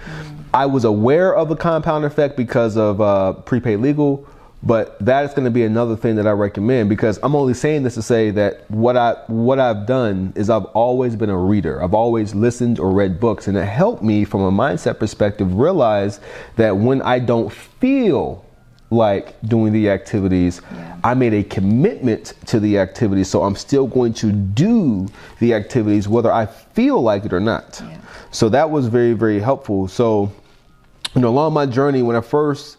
I 0.54 0.64
was 0.64 0.84
aware 0.84 1.34
of 1.36 1.50
the 1.50 1.56
Compound 1.56 2.06
Effect 2.06 2.34
because 2.38 2.78
of 2.78 2.98
uh, 3.02 3.34
prepaid 3.34 3.80
legal 3.80 4.26
But 4.62 4.98
that 5.04 5.24
is 5.24 5.30
going 5.30 5.44
to 5.44 5.52
be 5.52 5.62
another 5.62 5.94
thing 5.94 6.16
that 6.16 6.26
I 6.26 6.32
recommend 6.32 6.88
because 6.88 7.18
I'm 7.22 7.36
only 7.36 7.54
saying 7.54 7.84
this 7.84 7.94
to 7.94 8.02
say 8.02 8.32
that 8.32 8.68
what 8.68 8.96
I 8.96 9.12
what 9.28 9.60
I've 9.60 9.86
done 9.86 10.32
is 10.34 10.50
I've 10.50 10.64
always 10.66 11.14
been 11.14 11.30
a 11.30 11.38
reader. 11.38 11.82
I've 11.82 11.94
always 11.94 12.34
listened 12.34 12.80
or 12.80 12.90
read 12.90 13.20
books, 13.20 13.46
and 13.46 13.56
it 13.56 13.64
helped 13.64 14.02
me 14.02 14.24
from 14.24 14.40
a 14.42 14.50
mindset 14.50 14.98
perspective 14.98 15.54
realize 15.54 16.18
that 16.56 16.76
when 16.76 17.02
I 17.02 17.20
don't 17.20 17.52
feel 17.52 18.44
like 18.90 19.40
doing 19.42 19.72
the 19.72 19.90
activities, 19.90 20.60
yeah. 20.72 20.98
I 21.04 21.14
made 21.14 21.34
a 21.34 21.44
commitment 21.44 22.32
to 22.46 22.58
the 22.58 22.78
activities, 22.78 23.28
so 23.28 23.44
I'm 23.44 23.54
still 23.54 23.86
going 23.86 24.14
to 24.14 24.32
do 24.32 25.06
the 25.38 25.54
activities 25.54 26.08
whether 26.08 26.32
I 26.32 26.46
feel 26.46 27.00
like 27.00 27.24
it 27.24 27.32
or 27.32 27.40
not. 27.40 27.80
Yeah. 27.80 28.00
So 28.32 28.48
that 28.48 28.70
was 28.70 28.88
very 28.88 29.12
very 29.12 29.38
helpful. 29.38 29.86
So 29.86 30.32
you 31.14 31.20
know, 31.20 31.28
along 31.28 31.52
my 31.52 31.66
journey, 31.66 32.02
when 32.02 32.16
I 32.16 32.20
first 32.20 32.76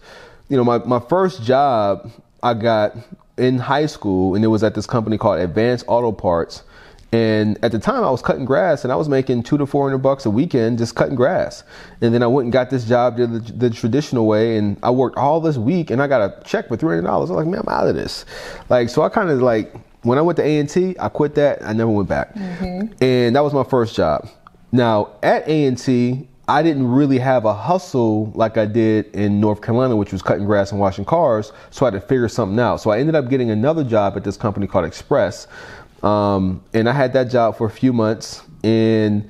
you 0.49 0.57
know, 0.57 0.63
my, 0.63 0.79
my 0.79 0.99
first 0.99 1.43
job 1.43 2.11
I 2.43 2.53
got 2.53 2.95
in 3.37 3.57
high 3.57 3.85
school, 3.85 4.35
and 4.35 4.43
it 4.43 4.49
was 4.49 4.63
at 4.63 4.75
this 4.75 4.85
company 4.85 5.17
called 5.17 5.39
Advanced 5.39 5.85
Auto 5.87 6.11
Parts. 6.11 6.63
And 7.11 7.57
at 7.63 7.71
the 7.71 7.79
time, 7.79 8.03
I 8.03 8.11
was 8.11 8.21
cutting 8.21 8.45
grass, 8.45 8.83
and 8.83 8.93
I 8.93 8.95
was 8.95 9.09
making 9.09 9.41
two 9.41 9.57
to 9.57 9.65
four 9.65 9.83
hundred 9.83 9.99
bucks 9.99 10.27
a 10.27 10.29
weekend 10.29 10.77
just 10.77 10.93
cutting 10.93 11.15
grass. 11.15 11.63
And 12.01 12.13
then 12.13 12.21
I 12.21 12.27
went 12.27 12.45
and 12.45 12.53
got 12.53 12.69
this 12.69 12.85
job 12.85 13.17
the, 13.17 13.25
the 13.27 13.71
traditional 13.71 14.27
way, 14.27 14.57
and 14.57 14.77
I 14.83 14.91
worked 14.91 15.17
all 15.17 15.41
this 15.41 15.57
week, 15.57 15.89
and 15.89 16.03
I 16.03 16.07
got 16.07 16.21
a 16.21 16.43
check 16.43 16.67
for 16.67 16.77
three 16.77 16.89
hundred 16.89 17.07
dollars. 17.07 17.31
I'm 17.31 17.35
like, 17.35 17.47
man, 17.47 17.61
I'm 17.65 17.73
out 17.73 17.87
of 17.87 17.95
this. 17.95 18.25
Like, 18.69 18.89
so 18.89 19.01
I 19.01 19.09
kind 19.09 19.31
of 19.31 19.41
like 19.41 19.73
when 20.03 20.19
I 20.19 20.21
went 20.21 20.37
to 20.37 20.43
A 20.43 20.59
and 20.59 20.69
T, 20.69 20.95
I 20.99 21.09
quit 21.09 21.33
that. 21.35 21.63
I 21.63 21.73
never 21.73 21.89
went 21.89 22.09
back, 22.09 22.35
mm-hmm. 22.35 22.93
and 23.03 23.35
that 23.35 23.43
was 23.43 23.53
my 23.53 23.63
first 23.63 23.95
job. 23.95 24.29
Now 24.71 25.13
at 25.23 25.47
A 25.47 25.65
and 25.65 25.79
T, 25.79 26.27
I 26.49 26.63
didn't 26.63 26.87
really 26.87 27.19
have 27.19 27.45
a 27.45 27.53
hustle 27.53 28.31
like 28.33 28.57
I 28.57 28.65
did 28.65 29.13
in 29.15 29.39
North 29.39 29.61
Carolina, 29.61 29.95
which 29.95 30.11
was 30.11 30.23
cutting 30.23 30.45
grass 30.45 30.71
and 30.71 30.79
washing 30.79 31.05
cars. 31.05 31.53
So 31.69 31.85
I 31.85 31.91
had 31.91 32.01
to 32.01 32.07
figure 32.07 32.27
something 32.27 32.59
out. 32.59 32.77
So 32.77 32.89
I 32.89 32.97
ended 32.97 33.13
up 33.13 33.29
getting 33.29 33.51
another 33.51 33.83
job 33.83 34.17
at 34.17 34.23
this 34.23 34.35
company 34.35 34.65
called 34.65 34.85
Express. 34.85 35.45
Um, 36.01 36.63
and 36.73 36.89
I 36.89 36.93
had 36.93 37.13
that 37.13 37.25
job 37.25 37.55
for 37.55 37.67
a 37.67 37.69
few 37.69 37.93
months. 37.93 38.41
And 38.63 39.29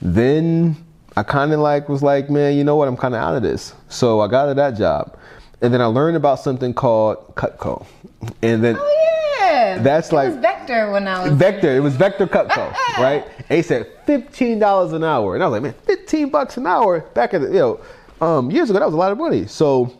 then 0.00 0.76
I 1.16 1.24
kind 1.24 1.52
of 1.52 1.58
like 1.58 1.88
was 1.88 2.04
like, 2.04 2.30
man, 2.30 2.56
you 2.56 2.62
know 2.62 2.76
what? 2.76 2.86
I'm 2.86 2.96
kind 2.96 3.16
of 3.16 3.20
out 3.20 3.34
of 3.34 3.42
this. 3.42 3.74
So 3.88 4.20
I 4.20 4.28
got 4.28 4.44
out 4.44 4.50
of 4.50 4.56
that 4.56 4.76
job. 4.78 5.18
And 5.62 5.74
then 5.74 5.80
I 5.80 5.86
learned 5.86 6.16
about 6.16 6.38
something 6.38 6.72
called 6.72 7.34
Cutco. 7.34 7.84
And 8.42 8.62
then. 8.62 8.76
Oh, 8.78 9.00
yeah 9.04 9.09
that's 9.82 10.12
like 10.12 10.40
Vector 10.40 10.90
when 10.90 11.06
I 11.06 11.22
was 11.24 11.32
Vector. 11.32 11.76
It 11.76 11.80
was 11.80 11.96
Vector 11.96 12.26
Cutco, 12.26 12.72
right? 12.98 13.26
They 13.48 13.62
said 13.62 13.86
fifteen 14.06 14.58
dollars 14.58 14.92
an 14.92 15.04
hour, 15.04 15.34
and 15.34 15.42
I 15.42 15.48
was 15.48 15.52
like, 15.54 15.62
man, 15.62 15.74
fifteen 15.84 16.30
bucks 16.30 16.56
an 16.56 16.66
hour 16.66 17.00
back 17.00 17.34
at 17.34 17.42
the 17.42 17.48
you 17.48 17.54
know 17.54 17.80
um, 18.20 18.50
years 18.50 18.70
ago. 18.70 18.78
That 18.78 18.86
was 18.86 18.94
a 18.94 18.98
lot 18.98 19.12
of 19.12 19.18
money. 19.18 19.46
So 19.46 19.92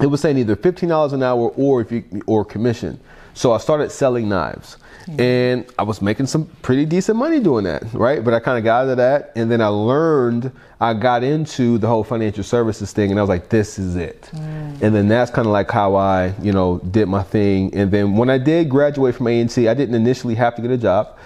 it 0.00 0.06
was 0.06 0.20
saying 0.20 0.38
either 0.38 0.56
fifteen 0.56 0.88
dollars 0.88 1.12
an 1.12 1.22
hour 1.22 1.50
or 1.56 1.80
if 1.80 1.92
you 1.92 2.04
or 2.26 2.44
commission. 2.44 3.00
So 3.34 3.52
I 3.52 3.58
started 3.58 3.90
selling 3.90 4.28
knives. 4.28 4.76
And 5.18 5.66
I 5.78 5.82
was 5.82 6.00
making 6.00 6.26
some 6.26 6.46
pretty 6.62 6.84
decent 6.84 7.18
money 7.18 7.40
doing 7.40 7.64
that, 7.64 7.92
right? 7.92 8.24
But 8.24 8.34
I 8.34 8.40
kind 8.40 8.58
of 8.58 8.64
got 8.64 8.84
out 8.84 8.90
of 8.90 8.96
that. 8.98 9.32
And 9.34 9.50
then 9.50 9.60
I 9.60 9.66
learned, 9.66 10.52
I 10.80 10.94
got 10.94 11.24
into 11.24 11.78
the 11.78 11.88
whole 11.88 12.04
financial 12.04 12.44
services 12.44 12.92
thing. 12.92 13.10
And 13.10 13.18
I 13.18 13.22
was 13.22 13.28
like, 13.28 13.48
this 13.48 13.78
is 13.78 13.96
it. 13.96 14.22
Mm. 14.32 14.82
And 14.82 14.94
then 14.94 15.08
that's 15.08 15.30
kind 15.30 15.46
of 15.46 15.52
like 15.52 15.70
how 15.70 15.96
I, 15.96 16.34
you 16.40 16.52
know, 16.52 16.78
did 16.90 17.08
my 17.08 17.22
thing. 17.22 17.74
And 17.74 17.90
then 17.90 18.16
when 18.16 18.30
I 18.30 18.38
did 18.38 18.68
graduate 18.68 19.14
from 19.14 19.26
A&T, 19.26 19.68
I 19.68 19.74
didn't 19.74 19.94
initially 19.94 20.34
have 20.36 20.54
to 20.56 20.62
get 20.62 20.70
a 20.70 20.78
job 20.78 21.18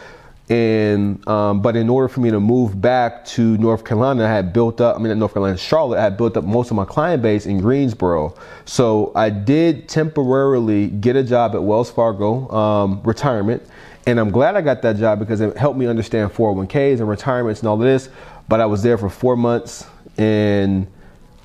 and 0.49 1.27
um, 1.27 1.61
but 1.61 1.75
in 1.75 1.89
order 1.89 2.07
for 2.07 2.21
me 2.21 2.31
to 2.31 2.39
move 2.39 2.81
back 2.81 3.25
to 3.25 3.57
North 3.59 3.85
Carolina, 3.85 4.25
I 4.25 4.29
had 4.29 4.53
built 4.53 4.81
up. 4.81 4.95
I 4.95 4.99
mean, 5.01 5.19
North 5.19 5.33
Carolina, 5.33 5.57
Charlotte, 5.59 5.99
I 5.99 6.03
had 6.05 6.17
built 6.17 6.37
up 6.37 6.45
most 6.45 6.71
of 6.71 6.77
my 6.77 6.85
client 6.85 7.21
base 7.21 7.47
in 7.47 7.59
Greensboro. 7.59 8.35
So 8.65 9.11
I 9.17 9.29
did 9.31 9.89
temporarily 9.89 10.89
get 10.89 11.17
a 11.17 11.25
job 11.25 11.57
at 11.57 11.63
Wells 11.65 11.91
Fargo 11.91 12.49
um, 12.51 13.03
retirement, 13.03 13.65
and 14.07 14.21
I'm 14.21 14.31
glad 14.31 14.55
I 14.55 14.61
got 14.61 14.83
that 14.83 14.97
job 14.97 15.19
because 15.19 15.41
it 15.41 15.57
helped 15.57 15.79
me 15.79 15.87
understand 15.87 16.33
401ks 16.33 17.01
and 17.01 17.09
retirements 17.09 17.61
and 17.61 17.69
all 17.69 17.75
of 17.75 17.81
this. 17.81 18.09
But 18.49 18.61
I 18.61 18.67
was 18.67 18.85
there 18.85 18.97
for 18.99 19.11
four 19.11 19.37
months 19.37 19.85
and 20.17 20.87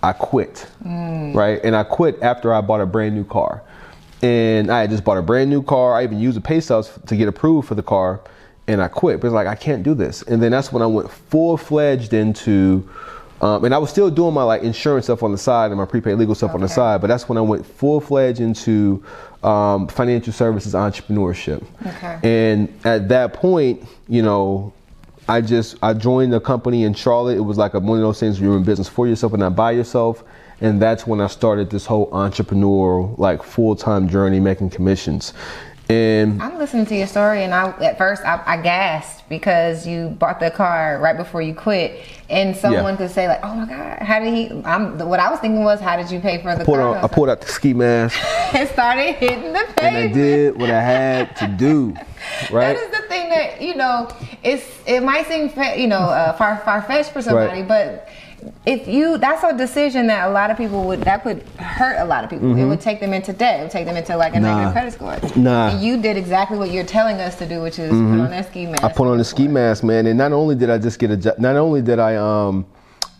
I 0.03 0.13
quit, 0.13 0.67
mm. 0.85 1.33
right? 1.33 1.59
And 1.63 1.75
I 1.75 1.83
quit 1.83 2.21
after 2.21 2.53
I 2.53 2.61
bought 2.61 2.81
a 2.81 2.85
brand 2.85 3.15
new 3.15 3.23
car, 3.23 3.63
and 4.21 4.71
I 4.71 4.81
had 4.81 4.91
just 4.91 5.03
bought 5.03 5.17
a 5.17 5.23
brand 5.23 5.49
new 5.49 5.63
car. 5.63 5.95
I 5.95 6.03
even 6.03 6.19
used 6.19 6.37
the 6.37 6.41
pay 6.41 6.59
stubs 6.59 6.91
to 7.07 7.15
get 7.15 7.27
approved 7.27 7.67
for 7.67 7.73
the 7.73 7.81
car 7.81 8.21
and 8.71 8.81
I 8.81 8.87
quit. 8.87 9.19
But 9.19 9.27
it's 9.27 9.33
like 9.33 9.47
I 9.47 9.55
can't 9.55 9.83
do 9.83 9.93
this. 9.93 10.21
And 10.23 10.41
then 10.41 10.51
that's 10.51 10.71
when 10.71 10.81
I 10.81 10.85
went 10.85 11.09
full 11.11 11.57
fledged 11.57 12.13
into, 12.13 12.87
um, 13.41 13.65
and 13.65 13.73
I 13.73 13.77
was 13.77 13.89
still 13.89 14.09
doing 14.09 14.33
my 14.33 14.43
like 14.43 14.63
insurance 14.63 15.05
stuff 15.05 15.23
on 15.23 15.31
the 15.31 15.37
side 15.37 15.71
and 15.71 15.77
my 15.77 15.85
prepaid 15.85 16.17
legal 16.17 16.35
stuff 16.35 16.51
okay. 16.51 16.55
on 16.55 16.61
the 16.61 16.69
side. 16.69 17.01
But 17.01 17.07
that's 17.07 17.27
when 17.27 17.37
I 17.37 17.41
went 17.41 17.65
full 17.65 17.99
fledged 17.99 18.39
into 18.39 19.03
um, 19.43 19.87
financial 19.87 20.33
services 20.33 20.73
entrepreneurship. 20.73 21.63
Okay. 21.85 22.19
And 22.23 22.73
at 22.85 23.09
that 23.09 23.33
point, 23.33 23.83
you 24.07 24.21
know, 24.21 24.73
I 25.27 25.41
just 25.41 25.77
I 25.81 25.93
joined 25.93 26.33
a 26.33 26.39
company 26.39 26.83
in 26.83 26.93
Charlotte. 26.93 27.37
It 27.37 27.41
was 27.41 27.57
like 27.57 27.73
a, 27.73 27.79
one 27.79 27.97
of 27.97 28.03
those 28.03 28.19
things 28.19 28.39
where 28.39 28.49
you're 28.49 28.57
in 28.57 28.63
business 28.63 28.87
for 28.87 29.07
yourself 29.07 29.33
and 29.33 29.41
not 29.41 29.55
by 29.55 29.71
yourself. 29.71 30.23
And 30.61 30.79
that's 30.79 31.07
when 31.07 31.19
I 31.19 31.27
started 31.27 31.71
this 31.71 31.87
whole 31.87 32.09
entrepreneurial, 32.11 33.17
like 33.17 33.41
full 33.41 33.75
time 33.75 34.07
journey 34.07 34.39
making 34.39 34.69
commissions. 34.69 35.33
And 35.91 36.41
I'm 36.41 36.57
listening 36.57 36.85
to 36.87 36.95
your 36.95 37.07
story, 37.07 37.43
and 37.43 37.53
I 37.53 37.69
at 37.83 37.97
first 37.97 38.23
I, 38.23 38.41
I 38.45 38.57
gasped 38.57 39.27
because 39.29 39.87
you 39.87 40.09
bought 40.09 40.39
the 40.39 40.51
car 40.51 40.99
right 40.99 41.15
before 41.15 41.41
you 41.41 41.53
quit, 41.53 42.03
and 42.29 42.55
someone 42.55 42.93
yeah. 42.93 42.97
could 42.97 43.11
say 43.11 43.27
like, 43.27 43.39
"Oh 43.43 43.55
my 43.55 43.65
God, 43.65 43.99
how 43.99 44.19
did 44.19 44.33
he?" 44.33 44.49
I'm 44.63 44.97
what 44.97 45.19
I 45.19 45.29
was 45.29 45.39
thinking 45.39 45.63
was, 45.63 45.79
"How 45.79 45.97
did 45.97 46.11
you 46.11 46.19
pay 46.19 46.37
for 46.37 46.55
the 46.55 46.61
I 46.61 46.65
pulled 46.65 46.77
car?" 46.77 46.95
Out, 46.95 47.03
I 47.03 47.07
pulled 47.07 47.29
out 47.29 47.41
the 47.41 47.47
ski 47.47 47.73
mask 47.73 48.17
and 48.53 48.69
started 48.69 49.13
hitting 49.13 49.53
the 49.53 49.65
pavement. 49.75 49.77
And 49.77 49.97
I 49.97 50.07
did 50.07 50.57
what 50.57 50.69
I 50.69 50.81
had 50.81 51.35
to 51.37 51.47
do. 51.47 51.95
Right. 52.51 52.73
That 52.73 52.77
is 52.77 52.91
the 52.91 53.07
thing 53.07 53.29
that 53.29 53.61
you 53.61 53.75
know. 53.75 54.07
It's 54.43 54.63
it 54.85 55.01
might 55.01 55.25
seem 55.25 55.51
you 55.79 55.87
know 55.87 55.97
uh, 55.97 56.33
far 56.33 56.57
far 56.59 56.81
fetched 56.83 57.11
for 57.11 57.21
somebody, 57.21 57.61
right. 57.61 57.67
but 57.67 58.09
if 58.65 58.87
you 58.87 59.17
that's 59.17 59.43
a 59.43 59.57
decision 59.57 60.07
that 60.07 60.27
a 60.27 60.31
lot 60.31 60.51
of 60.51 60.57
people 60.57 60.83
would 60.85 61.01
that 61.01 61.23
could 61.23 61.41
hurt 61.57 61.97
a 61.99 62.05
lot 62.05 62.23
of 62.23 62.29
people. 62.29 62.49
Mm-hmm. 62.49 62.59
It 62.59 62.65
would 62.65 62.81
take 62.81 62.99
them 62.99 63.13
into 63.13 63.33
debt. 63.33 63.59
It 63.59 63.63
would 63.63 63.71
take 63.71 63.85
them 63.85 63.95
into 63.95 64.15
like 64.17 64.35
a 64.35 64.39
nah. 64.39 64.55
negative 64.55 64.73
credit 64.73 64.93
score. 64.93 65.41
Nah. 65.41 65.69
And 65.69 65.83
you 65.83 66.01
did 66.01 66.17
exactly 66.17 66.57
what 66.57 66.71
you're 66.71 66.83
telling 66.83 67.19
us 67.19 67.37
to 67.37 67.47
do, 67.47 67.61
which 67.61 67.79
is 67.79 67.91
mm-hmm. 67.91 68.17
put 68.17 68.23
on 68.23 68.29
that 68.31 68.47
ski 68.47 68.65
mask. 68.65 68.83
I 68.83 68.91
put 68.91 69.07
on 69.07 69.17
the 69.17 69.23
ski 69.23 69.47
mask, 69.47 69.83
man. 69.83 70.05
And 70.07 70.17
not 70.17 70.31
only 70.31 70.55
did 70.55 70.69
I 70.69 70.77
just 70.77 70.99
get 70.99 71.11
a 71.11 71.17
job 71.17 71.37
not 71.39 71.55
only 71.55 71.81
did 71.81 71.99
I 71.99 72.15
um 72.15 72.65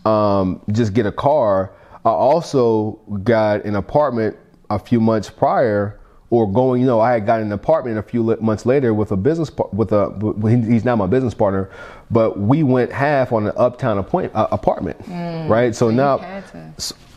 um 0.04 0.62
just 0.70 0.94
get 0.94 1.06
a 1.06 1.12
car, 1.12 1.72
I 2.04 2.10
also 2.10 3.00
got 3.22 3.64
an 3.64 3.76
apartment 3.76 4.36
a 4.70 4.78
few 4.78 5.00
months 5.00 5.30
prior 5.30 6.00
or 6.32 6.50
going, 6.50 6.80
you 6.80 6.86
know, 6.86 6.98
I 6.98 7.12
had 7.12 7.26
got 7.26 7.42
an 7.42 7.52
apartment 7.52 7.98
a 7.98 8.02
few 8.02 8.34
months 8.40 8.64
later 8.64 8.94
with 8.94 9.12
a 9.12 9.16
business 9.18 9.50
with 9.70 9.92
a 9.92 10.10
he's 10.66 10.82
now 10.82 10.96
my 10.96 11.06
business 11.06 11.34
partner, 11.34 11.70
but 12.12 12.38
we 12.38 12.62
went 12.62 12.92
half 12.92 13.32
on 13.32 13.46
an 13.46 13.52
uptown 13.56 13.98
appoint, 13.98 14.32
uh, 14.34 14.46
apartment, 14.52 15.02
mm, 15.04 15.48
right? 15.48 15.74
So, 15.74 15.88
so 15.88 15.94
now 15.94 16.18
had 16.18 16.44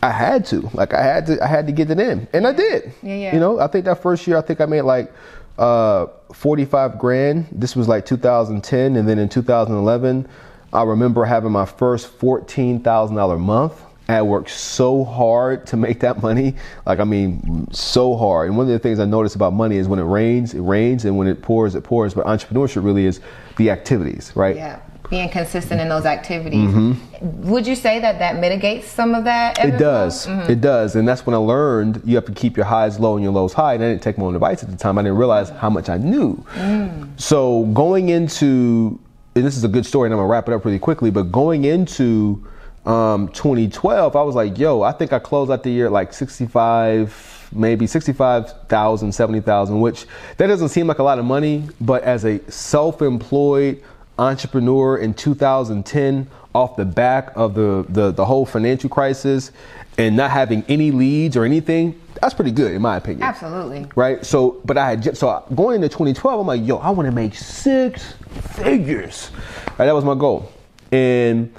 I 0.02 0.10
had 0.10 0.46
to, 0.46 0.68
like, 0.72 0.94
I 0.94 1.02
had 1.02 1.26
to, 1.26 1.44
I 1.44 1.46
had 1.46 1.66
to 1.66 1.72
get 1.72 1.90
it 1.90 2.00
in, 2.00 2.26
and 2.32 2.46
I 2.46 2.52
did. 2.52 2.92
Yeah, 3.02 3.14
yeah. 3.14 3.34
You 3.34 3.40
know, 3.40 3.60
I 3.60 3.66
think 3.66 3.84
that 3.84 4.02
first 4.02 4.26
year, 4.26 4.38
I 4.38 4.40
think 4.40 4.60
I 4.60 4.66
made 4.66 4.82
like 4.82 5.12
uh, 5.58 6.06
45 6.32 6.98
grand. 6.98 7.46
This 7.52 7.76
was 7.76 7.88
like 7.88 8.06
2010, 8.06 8.96
and 8.96 9.08
then 9.08 9.18
in 9.18 9.28
2011, 9.28 10.28
I 10.72 10.82
remember 10.82 11.24
having 11.24 11.52
my 11.52 11.66
first 11.66 12.18
$14,000 12.18 13.38
month 13.38 13.82
I 14.08 14.22
worked 14.22 14.50
so 14.50 15.04
hard 15.04 15.66
to 15.68 15.76
make 15.76 16.00
that 16.00 16.22
money. 16.22 16.54
Like, 16.84 17.00
I 17.00 17.04
mean, 17.04 17.66
so 17.72 18.16
hard. 18.16 18.48
And 18.48 18.56
one 18.56 18.66
of 18.66 18.72
the 18.72 18.78
things 18.78 19.00
I 19.00 19.04
notice 19.04 19.34
about 19.34 19.52
money 19.52 19.78
is 19.78 19.88
when 19.88 19.98
it 19.98 20.04
rains, 20.04 20.54
it 20.54 20.60
rains, 20.60 21.04
and 21.04 21.18
when 21.18 21.26
it 21.26 21.42
pours, 21.42 21.74
it 21.74 21.82
pours. 21.82 22.14
But 22.14 22.26
entrepreneurship 22.26 22.84
really 22.84 23.06
is 23.06 23.20
the 23.56 23.70
activities, 23.70 24.32
right? 24.36 24.54
Yeah. 24.54 24.80
Being 25.10 25.28
consistent 25.28 25.80
in 25.80 25.88
those 25.88 26.04
activities. 26.04 26.70
Mm-hmm. 26.70 27.48
Would 27.48 27.66
you 27.66 27.74
say 27.74 28.00
that 28.00 28.18
that 28.18 28.38
mitigates 28.38 28.88
some 28.88 29.14
of 29.14 29.24
that? 29.24 29.58
It 29.64 29.78
does. 29.78 30.26
Mm-hmm. 30.26 30.50
It 30.50 30.60
does. 30.60 30.96
And 30.96 31.06
that's 31.06 31.24
when 31.24 31.34
I 31.34 31.38
learned 31.38 32.02
you 32.04 32.16
have 32.16 32.24
to 32.26 32.32
keep 32.32 32.56
your 32.56 32.66
highs 32.66 32.98
low 32.98 33.14
and 33.14 33.22
your 33.22 33.32
lows 33.32 33.52
high. 33.52 33.74
And 33.74 33.84
I 33.84 33.88
didn't 33.88 34.02
take 34.02 34.18
my 34.18 34.24
own 34.24 34.34
advice 34.34 34.62
at 34.62 34.70
the 34.70 34.76
time. 34.76 34.98
I 34.98 35.02
didn't 35.02 35.18
realize 35.18 35.50
how 35.50 35.70
much 35.70 35.88
I 35.88 35.96
knew. 35.96 36.44
Mm. 36.54 37.20
So 37.20 37.64
going 37.66 38.08
into, 38.08 38.98
and 39.34 39.44
this 39.44 39.56
is 39.56 39.64
a 39.64 39.68
good 39.68 39.86
story, 39.86 40.06
and 40.06 40.14
I'm 40.14 40.18
going 40.18 40.28
to 40.28 40.32
wrap 40.32 40.48
it 40.48 40.54
up 40.54 40.64
really 40.64 40.78
quickly, 40.78 41.10
but 41.10 41.30
going 41.30 41.64
into, 41.64 42.46
um, 42.86 43.28
2012, 43.28 44.14
I 44.14 44.22
was 44.22 44.34
like, 44.34 44.58
yo, 44.58 44.82
I 44.82 44.92
think 44.92 45.12
I 45.12 45.18
closed 45.18 45.50
out 45.50 45.62
the 45.62 45.70
year 45.70 45.86
at 45.86 45.92
like 45.92 46.12
65, 46.12 47.48
maybe 47.52 47.86
65,000, 47.86 49.12
70,000, 49.12 49.80
which 49.80 50.06
that 50.36 50.46
doesn't 50.46 50.68
seem 50.68 50.86
like 50.86 51.00
a 51.00 51.02
lot 51.02 51.18
of 51.18 51.24
money, 51.24 51.64
but 51.80 52.02
as 52.04 52.24
a 52.24 52.38
self 52.50 53.02
employed 53.02 53.82
entrepreneur 54.18 54.98
in 54.98 55.14
2010, 55.14 56.28
off 56.54 56.76
the 56.76 56.84
back 56.84 57.32
of 57.36 57.54
the, 57.54 57.84
the, 57.88 58.10
the 58.12 58.24
whole 58.24 58.46
financial 58.46 58.88
crisis 58.88 59.52
and 59.98 60.16
not 60.16 60.30
having 60.30 60.64
any 60.68 60.90
leads 60.90 61.36
or 61.36 61.44
anything, 61.44 62.00
that's 62.20 62.34
pretty 62.34 62.50
good 62.50 62.72
in 62.72 62.80
my 62.80 62.96
opinion. 62.96 63.22
Absolutely. 63.22 63.86
Right. 63.94 64.24
So, 64.24 64.60
but 64.64 64.78
I 64.78 64.88
had 64.88 65.02
just, 65.02 65.20
so 65.20 65.44
going 65.54 65.76
into 65.76 65.88
2012, 65.88 66.40
I'm 66.40 66.46
like, 66.46 66.66
yo, 66.66 66.78
I 66.78 66.90
want 66.90 67.06
to 67.06 67.14
make 67.14 67.34
six 67.34 68.14
figures. 68.54 69.30
Right, 69.78 69.86
that 69.86 69.94
was 69.94 70.04
my 70.04 70.14
goal, 70.14 70.50
and 70.90 71.52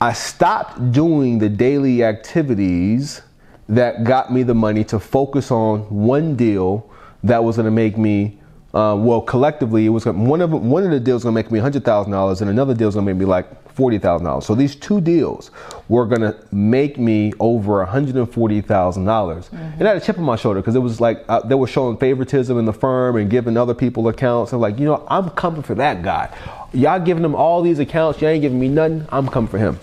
I 0.00 0.12
stopped 0.12 0.92
doing 0.92 1.38
the 1.38 1.48
daily 1.48 2.04
activities 2.04 3.22
that 3.68 4.04
got 4.04 4.32
me 4.32 4.42
the 4.42 4.54
money 4.54 4.84
to 4.84 5.00
focus 5.00 5.50
on 5.50 5.80
one 5.82 6.36
deal 6.36 6.88
that 7.24 7.42
was 7.42 7.56
going 7.56 7.66
to 7.66 7.70
make 7.70 7.98
me 7.98 8.39
uh, 8.72 8.94
well, 8.96 9.20
collectively, 9.20 9.86
it 9.86 9.88
was 9.88 10.06
one 10.06 10.40
of 10.40 10.52
one 10.52 10.84
of 10.84 10.90
the 10.90 11.00
deals 11.00 11.24
going 11.24 11.34
to 11.34 11.34
make 11.34 11.50
me 11.50 11.58
hundred 11.58 11.84
thousand 11.84 12.12
dollars, 12.12 12.40
and 12.40 12.48
another 12.48 12.72
deal 12.72 12.88
is 12.88 12.94
going 12.94 13.04
to 13.04 13.12
make 13.12 13.18
me 13.18 13.26
like 13.26 13.72
forty 13.72 13.98
thousand 13.98 14.26
dollars. 14.26 14.46
So 14.46 14.54
these 14.54 14.76
two 14.76 15.00
deals 15.00 15.50
were 15.88 16.06
going 16.06 16.20
to 16.20 16.36
make 16.52 16.96
me 16.96 17.32
over 17.40 17.84
hundred 17.84 18.14
and 18.14 18.32
forty 18.32 18.60
thousand 18.60 19.06
dollars, 19.06 19.46
mm-hmm. 19.46 19.56
and 19.56 19.82
I 19.82 19.94
had 19.94 19.96
a 19.96 20.00
chip 20.00 20.18
on 20.18 20.24
my 20.24 20.36
shoulder 20.36 20.60
because 20.60 20.76
it 20.76 20.80
was 20.80 21.00
like 21.00 21.24
uh, 21.28 21.40
they 21.40 21.56
were 21.56 21.66
showing 21.66 21.96
favoritism 21.96 22.56
in 22.58 22.64
the 22.64 22.72
firm 22.72 23.16
and 23.16 23.28
giving 23.28 23.56
other 23.56 23.74
people 23.74 24.06
accounts. 24.06 24.52
I'm 24.52 24.60
like, 24.60 24.78
you 24.78 24.84
know, 24.84 25.04
I'm 25.08 25.30
coming 25.30 25.62
for 25.62 25.74
that 25.74 26.02
guy. 26.02 26.32
Y'all 26.72 27.00
giving 27.00 27.24
him 27.24 27.34
all 27.34 27.62
these 27.62 27.80
accounts, 27.80 28.20
y'all 28.20 28.30
ain't 28.30 28.42
giving 28.42 28.60
me 28.60 28.68
nothing. 28.68 29.04
I'm 29.10 29.26
coming 29.26 29.48
for 29.48 29.58
him. 29.58 29.80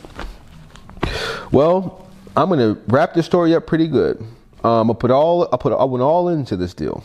Well, 1.51 2.07
I'm 2.37 2.47
going 2.49 2.59
to 2.59 2.81
wrap 2.87 3.13
this 3.13 3.25
story 3.25 3.53
up 3.53 3.67
pretty 3.67 3.87
good. 3.87 4.23
Um, 4.63 4.91
I 4.91 4.93
put 4.93 5.11
all 5.11 5.49
I 5.51 5.57
put 5.57 5.73
I 5.73 5.83
went 5.83 6.03
all 6.03 6.29
into 6.29 6.55
this 6.55 6.73
deal. 6.73 7.03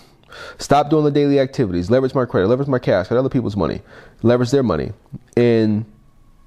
Stop 0.59 0.91
doing 0.91 1.05
the 1.05 1.11
daily 1.11 1.41
activities. 1.41 1.91
Leverage 1.91 2.15
my 2.15 2.25
credit. 2.25 2.49
Leverage 2.49 2.69
my 2.69 2.79
cash. 2.79 3.09
Got 3.09 3.19
other 3.19 3.29
people's 3.29 3.57
money. 3.57 3.81
Leverage 4.23 4.51
their 4.51 4.63
money. 4.63 4.93
And 5.37 5.85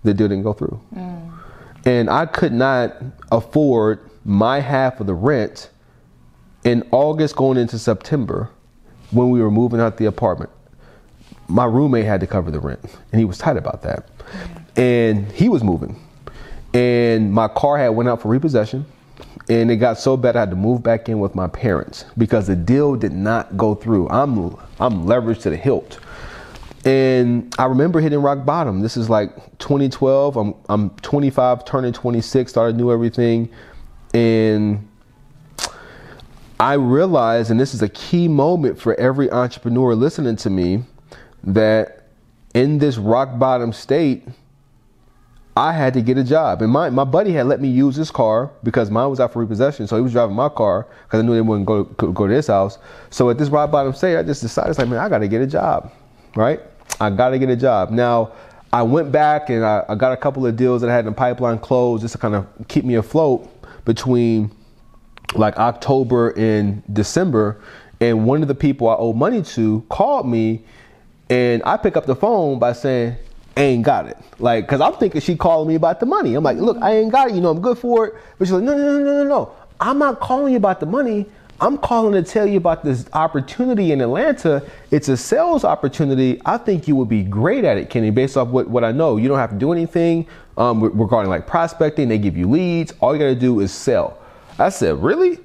the 0.03 0.13
deal 0.13 0.27
didn't 0.27 0.43
go 0.43 0.53
through. 0.53 0.79
Mm. 0.95 1.31
And 1.86 2.09
I 2.09 2.25
could 2.25 2.53
not 2.53 2.95
afford 3.31 3.99
my 4.23 4.59
half 4.59 4.99
of 4.99 5.07
the 5.07 5.13
rent 5.13 5.69
in 6.63 6.88
August 6.91 7.36
going 7.36 7.57
into 7.57 7.77
September 7.77 8.49
when 9.11 9.29
we 9.29 9.41
were 9.41 9.51
moving 9.51 9.79
out 9.79 9.97
the 9.97 10.05
apartment. 10.05 10.49
My 11.47 11.65
roommate 11.65 12.05
had 12.05 12.21
to 12.21 12.27
cover 12.27 12.49
the 12.49 12.59
rent, 12.59 12.79
and 13.11 13.19
he 13.19 13.25
was 13.25 13.38
tight 13.38 13.55
about 13.55 13.83
that. 13.83 14.09
And 14.75 15.31
he 15.31 15.47
was 15.47 15.63
moving. 15.63 16.01
And 16.73 17.31
my 17.31 17.47
car 17.47 17.77
had 17.77 17.89
went 17.89 18.09
out 18.09 18.21
for 18.21 18.29
repossession 18.29 18.86
and 19.49 19.70
it 19.70 19.78
got 19.78 19.97
so 19.99 20.18
bad 20.18 20.36
I 20.36 20.41
had 20.41 20.49
to 20.49 20.55
move 20.55 20.82
back 20.82 21.07
in 21.07 21.20
with 21.20 21.36
my 21.36 21.47
parents 21.47 22.05
because 22.18 22.47
the 22.47 22.55
deal 22.55 22.95
did 22.95 23.11
not 23.11 23.57
go 23.57 23.76
through. 23.76 24.09
I'm 24.09 24.38
I'm 24.80 25.05
leveraged 25.05 25.41
to 25.41 25.49
the 25.49 25.57
hilt. 25.57 25.99
And 26.84 27.53
I 27.57 27.66
remember 27.66 27.99
hitting 27.99 28.22
rock 28.22 28.45
bottom. 28.45 28.82
This 28.82 28.95
is 28.95 29.09
like 29.09 29.36
2012. 29.57 30.38
I'm 30.38 30.53
I'm 30.70 30.89
25, 30.97 31.66
turning 31.66 31.93
26, 31.93 32.49
started 32.49 32.76
new 32.76 32.91
everything. 32.91 33.49
And 34.13 34.88
I 36.59 36.74
realized, 36.74 37.51
and 37.51 37.59
this 37.59 37.74
is 37.74 37.82
a 37.82 37.89
key 37.89 38.28
moment 38.28 38.80
for 38.80 38.95
every 38.95 39.30
entrepreneur 39.30 39.93
listening 39.93 40.38
to 40.38 40.49
me, 40.49 40.84
that 41.43 42.07
in 42.53 42.78
this 42.78 42.97
rock 42.97 43.38
bottom 43.38 43.74
state, 43.74 44.28
I 45.58 45.72
had 45.72 45.93
to 45.93 46.01
get 46.01 46.18
a 46.18 46.24
job. 46.24 46.62
And 46.62 46.72
my, 46.72 46.89
my 46.89 47.06
buddy 47.06 47.32
had 47.32 47.47
let 47.47 47.62
me 47.62 47.70
use 47.70 47.95
his 47.95 48.12
car 48.12 48.51
because 48.64 48.91
mine 48.91 49.10
was 49.10 49.22
out 49.22 49.32
for 49.32 49.39
repossession. 49.39 49.88
So 49.88 49.95
he 49.95 50.01
was 50.01 50.12
driving 50.12 50.36
my 50.36 50.49
car 50.49 50.88
because 51.06 51.20
I 51.20 51.26
knew 51.26 51.34
they 51.34 51.41
wouldn't 51.41 51.66
go, 51.66 51.86
go 51.86 52.28
to 52.28 52.34
his 52.34 52.47
house. 52.47 52.78
So 53.10 53.30
at 53.30 53.38
this 53.38 53.49
rock 53.49 53.72
bottom 53.72 53.93
stage, 53.93 54.18
I 54.18 54.24
just 54.24 54.41
decided, 54.41 54.72
it's 54.72 54.80
like, 54.80 54.89
man, 54.89 54.99
I 54.99 55.08
got 55.08 55.20
to 55.20 55.30
get 55.30 55.41
a 55.41 55.47
job, 55.47 55.93
right? 56.36 56.60
I 56.99 57.10
got 57.10 57.30
to 57.30 57.39
get 57.39 57.49
a 57.49 57.56
job. 57.56 57.89
Now, 57.89 58.34
I 58.74 58.84
went 58.84 59.14
back 59.14 59.49
and 59.49 59.64
I, 59.64 59.86
I 59.88 59.95
got 59.95 60.12
a 60.12 60.18
couple 60.18 60.45
of 60.45 60.58
deals 60.58 60.82
that 60.82 60.89
I 60.89 60.93
had 60.93 60.99
in 60.99 61.06
the 61.06 61.12
pipeline 61.14 61.60
closed 61.60 62.01
just 62.01 62.12
to 62.12 62.18
kind 62.18 62.36
of 62.36 62.45
keep 62.68 62.84
me 62.84 62.95
afloat 62.95 63.49
between 63.86 64.51
like 65.36 65.58
October 65.58 66.32
and 66.32 66.84
December. 66.93 67.62
And 68.01 68.26
one 68.26 68.41
of 68.41 68.49
the 68.49 68.56
people 68.56 68.89
I 68.89 68.95
owe 68.95 69.14
money 69.14 69.41
to 69.41 69.86
called 69.88 70.28
me 70.28 70.66
and 71.30 71.64
I 71.66 71.78
pick 71.78 71.95
up 71.95 72.06
the 72.06 72.16
phone 72.16 72.60
by 72.60 72.74
saying, 72.74 73.16
ain't 73.58 73.84
got 73.84 74.08
it. 74.08 74.18
Like, 74.39 74.68
cause 74.68 74.82
I'm 74.82 74.93
thinking 74.93 75.22
she 75.22 75.36
calling 75.36 75.68
me 75.68 75.76
about 75.76 75.99
the 75.99 76.06
money. 76.06 76.36
I'm 76.36 76.43
like, 76.43 76.58
look, 76.58 76.78
I 76.82 76.97
ain't 76.97 77.12
got 77.12 77.30
it. 77.30 77.36
You 77.36 77.41
know, 77.41 77.49
I'm 77.49 77.62
good 77.62 77.78
for 77.78 78.08
it. 78.08 78.16
But 78.38 78.47
she's 78.47 78.53
like, 78.53 78.64
no, 78.64 78.76
no, 78.76 78.84
no, 78.84 78.99
no, 78.99 79.24
no, 79.24 79.24
no. 79.24 79.51
I'm 79.80 79.97
not 79.97 80.20
calling 80.20 80.53
you 80.53 80.58
about 80.58 80.80
the 80.80 80.86
money. 80.86 81.26
I'm 81.62 81.78
calling 81.78 82.22
to 82.22 82.30
tell 82.30 82.45
you 82.45 82.58
about 82.58 82.84
this 82.84 83.06
opportunity 83.14 83.93
in 83.93 84.01
Atlanta. 84.01 84.62
It's 84.91 85.08
a 85.08 85.16
sales 85.16 85.64
opportunity. 85.64 86.41
I 86.45 86.58
think 86.58 86.88
you 86.88 86.97
would 86.97 87.08
be 87.08 87.24
great 87.24 87.64
at 87.64 87.78
it, 87.78 87.89
Kenney, 87.89 88.10
based 88.10 88.36
off 88.36 88.49
what, 88.49 88.70
what 88.70 88.84
I 88.84 88.91
know. 88.91 89.16
You 89.16 89.30
don't 89.30 89.38
have 89.39 89.51
to 89.51 89.58
do 89.58 89.72
anything 89.72 90.28
um, 90.58 90.84
regarding 90.84 91.30
like 91.30 91.47
prospecting. 91.47 92.10
They 92.10 92.18
give 92.18 92.36
you 92.36 92.49
leads. 92.49 92.93
All 92.99 93.14
you 93.14 93.20
got 93.20 93.26
to 93.26 93.36
do 93.36 93.62
is 93.62 93.72
sell. 93.72 94.18
I 94.60 94.70
said, 94.70 95.01
really? 95.01 95.39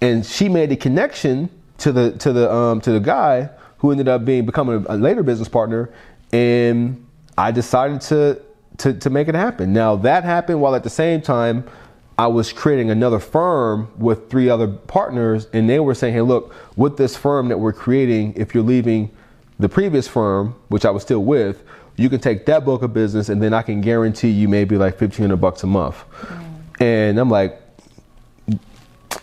And 0.00 0.24
she 0.24 0.48
made 0.48 0.70
the 0.70 0.76
connection 0.76 1.50
to 1.78 1.92
the 1.92 2.12
to 2.12 2.32
the 2.32 2.52
um, 2.52 2.80
to 2.80 2.92
the 2.92 3.00
guy 3.00 3.50
who 3.78 3.90
ended 3.90 4.08
up 4.08 4.24
being 4.24 4.46
becoming 4.46 4.86
a, 4.88 4.94
a 4.94 4.96
later 4.96 5.22
business 5.22 5.48
partner. 5.48 5.90
And 6.32 7.06
I 7.36 7.50
decided 7.50 8.00
to, 8.02 8.40
to, 8.78 8.92
to 8.94 9.10
make 9.10 9.28
it 9.28 9.34
happen. 9.34 9.72
Now, 9.72 9.96
that 9.96 10.24
happened 10.24 10.60
while 10.60 10.74
at 10.74 10.84
the 10.84 10.90
same 10.90 11.22
time, 11.22 11.68
I 12.18 12.26
was 12.26 12.52
creating 12.52 12.90
another 12.90 13.18
firm 13.18 13.90
with 13.96 14.28
three 14.28 14.48
other 14.48 14.68
partners, 14.68 15.46
and 15.52 15.68
they 15.68 15.80
were 15.80 15.94
saying, 15.94 16.14
hey, 16.14 16.20
look, 16.20 16.54
with 16.76 16.96
this 16.96 17.16
firm 17.16 17.48
that 17.48 17.58
we're 17.58 17.72
creating, 17.72 18.34
if 18.36 18.54
you're 18.54 18.62
leaving 18.62 19.10
the 19.58 19.68
previous 19.68 20.06
firm, 20.06 20.54
which 20.68 20.84
I 20.84 20.90
was 20.90 21.02
still 21.02 21.24
with, 21.24 21.64
you 21.96 22.08
can 22.08 22.20
take 22.20 22.46
that 22.46 22.64
book 22.64 22.82
of 22.82 22.92
business, 22.92 23.28
and 23.28 23.42
then 23.42 23.54
I 23.54 23.62
can 23.62 23.80
guarantee 23.80 24.30
you 24.30 24.48
maybe 24.48 24.76
like 24.76 25.00
1500 25.00 25.36
bucks 25.36 25.62
a 25.62 25.66
month. 25.66 25.96
Mm. 26.20 26.80
And 26.80 27.18
I'm 27.18 27.30
like, 27.30 27.60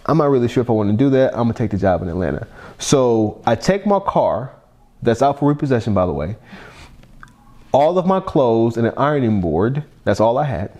I'm 0.05 0.17
not 0.17 0.29
really 0.29 0.47
sure 0.47 0.61
if 0.61 0.69
I 0.69 0.73
want 0.73 0.89
to 0.89 0.97
do 0.97 1.09
that. 1.11 1.33
I'm 1.33 1.43
gonna 1.43 1.53
take 1.53 1.71
the 1.71 1.77
job 1.77 2.01
in 2.01 2.09
Atlanta. 2.09 2.47
So 2.79 3.41
I 3.45 3.55
take 3.55 3.85
my 3.85 3.99
car, 3.99 4.53
that's 5.01 5.21
out 5.21 5.39
for 5.39 5.47
repossession, 5.47 5.93
by 5.93 6.05
the 6.05 6.13
way 6.13 6.35
all 7.71 7.97
of 7.97 8.05
my 8.05 8.19
clothes 8.19 8.77
and 8.77 8.87
an 8.87 8.93
ironing 8.97 9.41
board. 9.41 9.83
That's 10.03 10.19
all 10.19 10.37
I 10.37 10.45
had. 10.45 10.71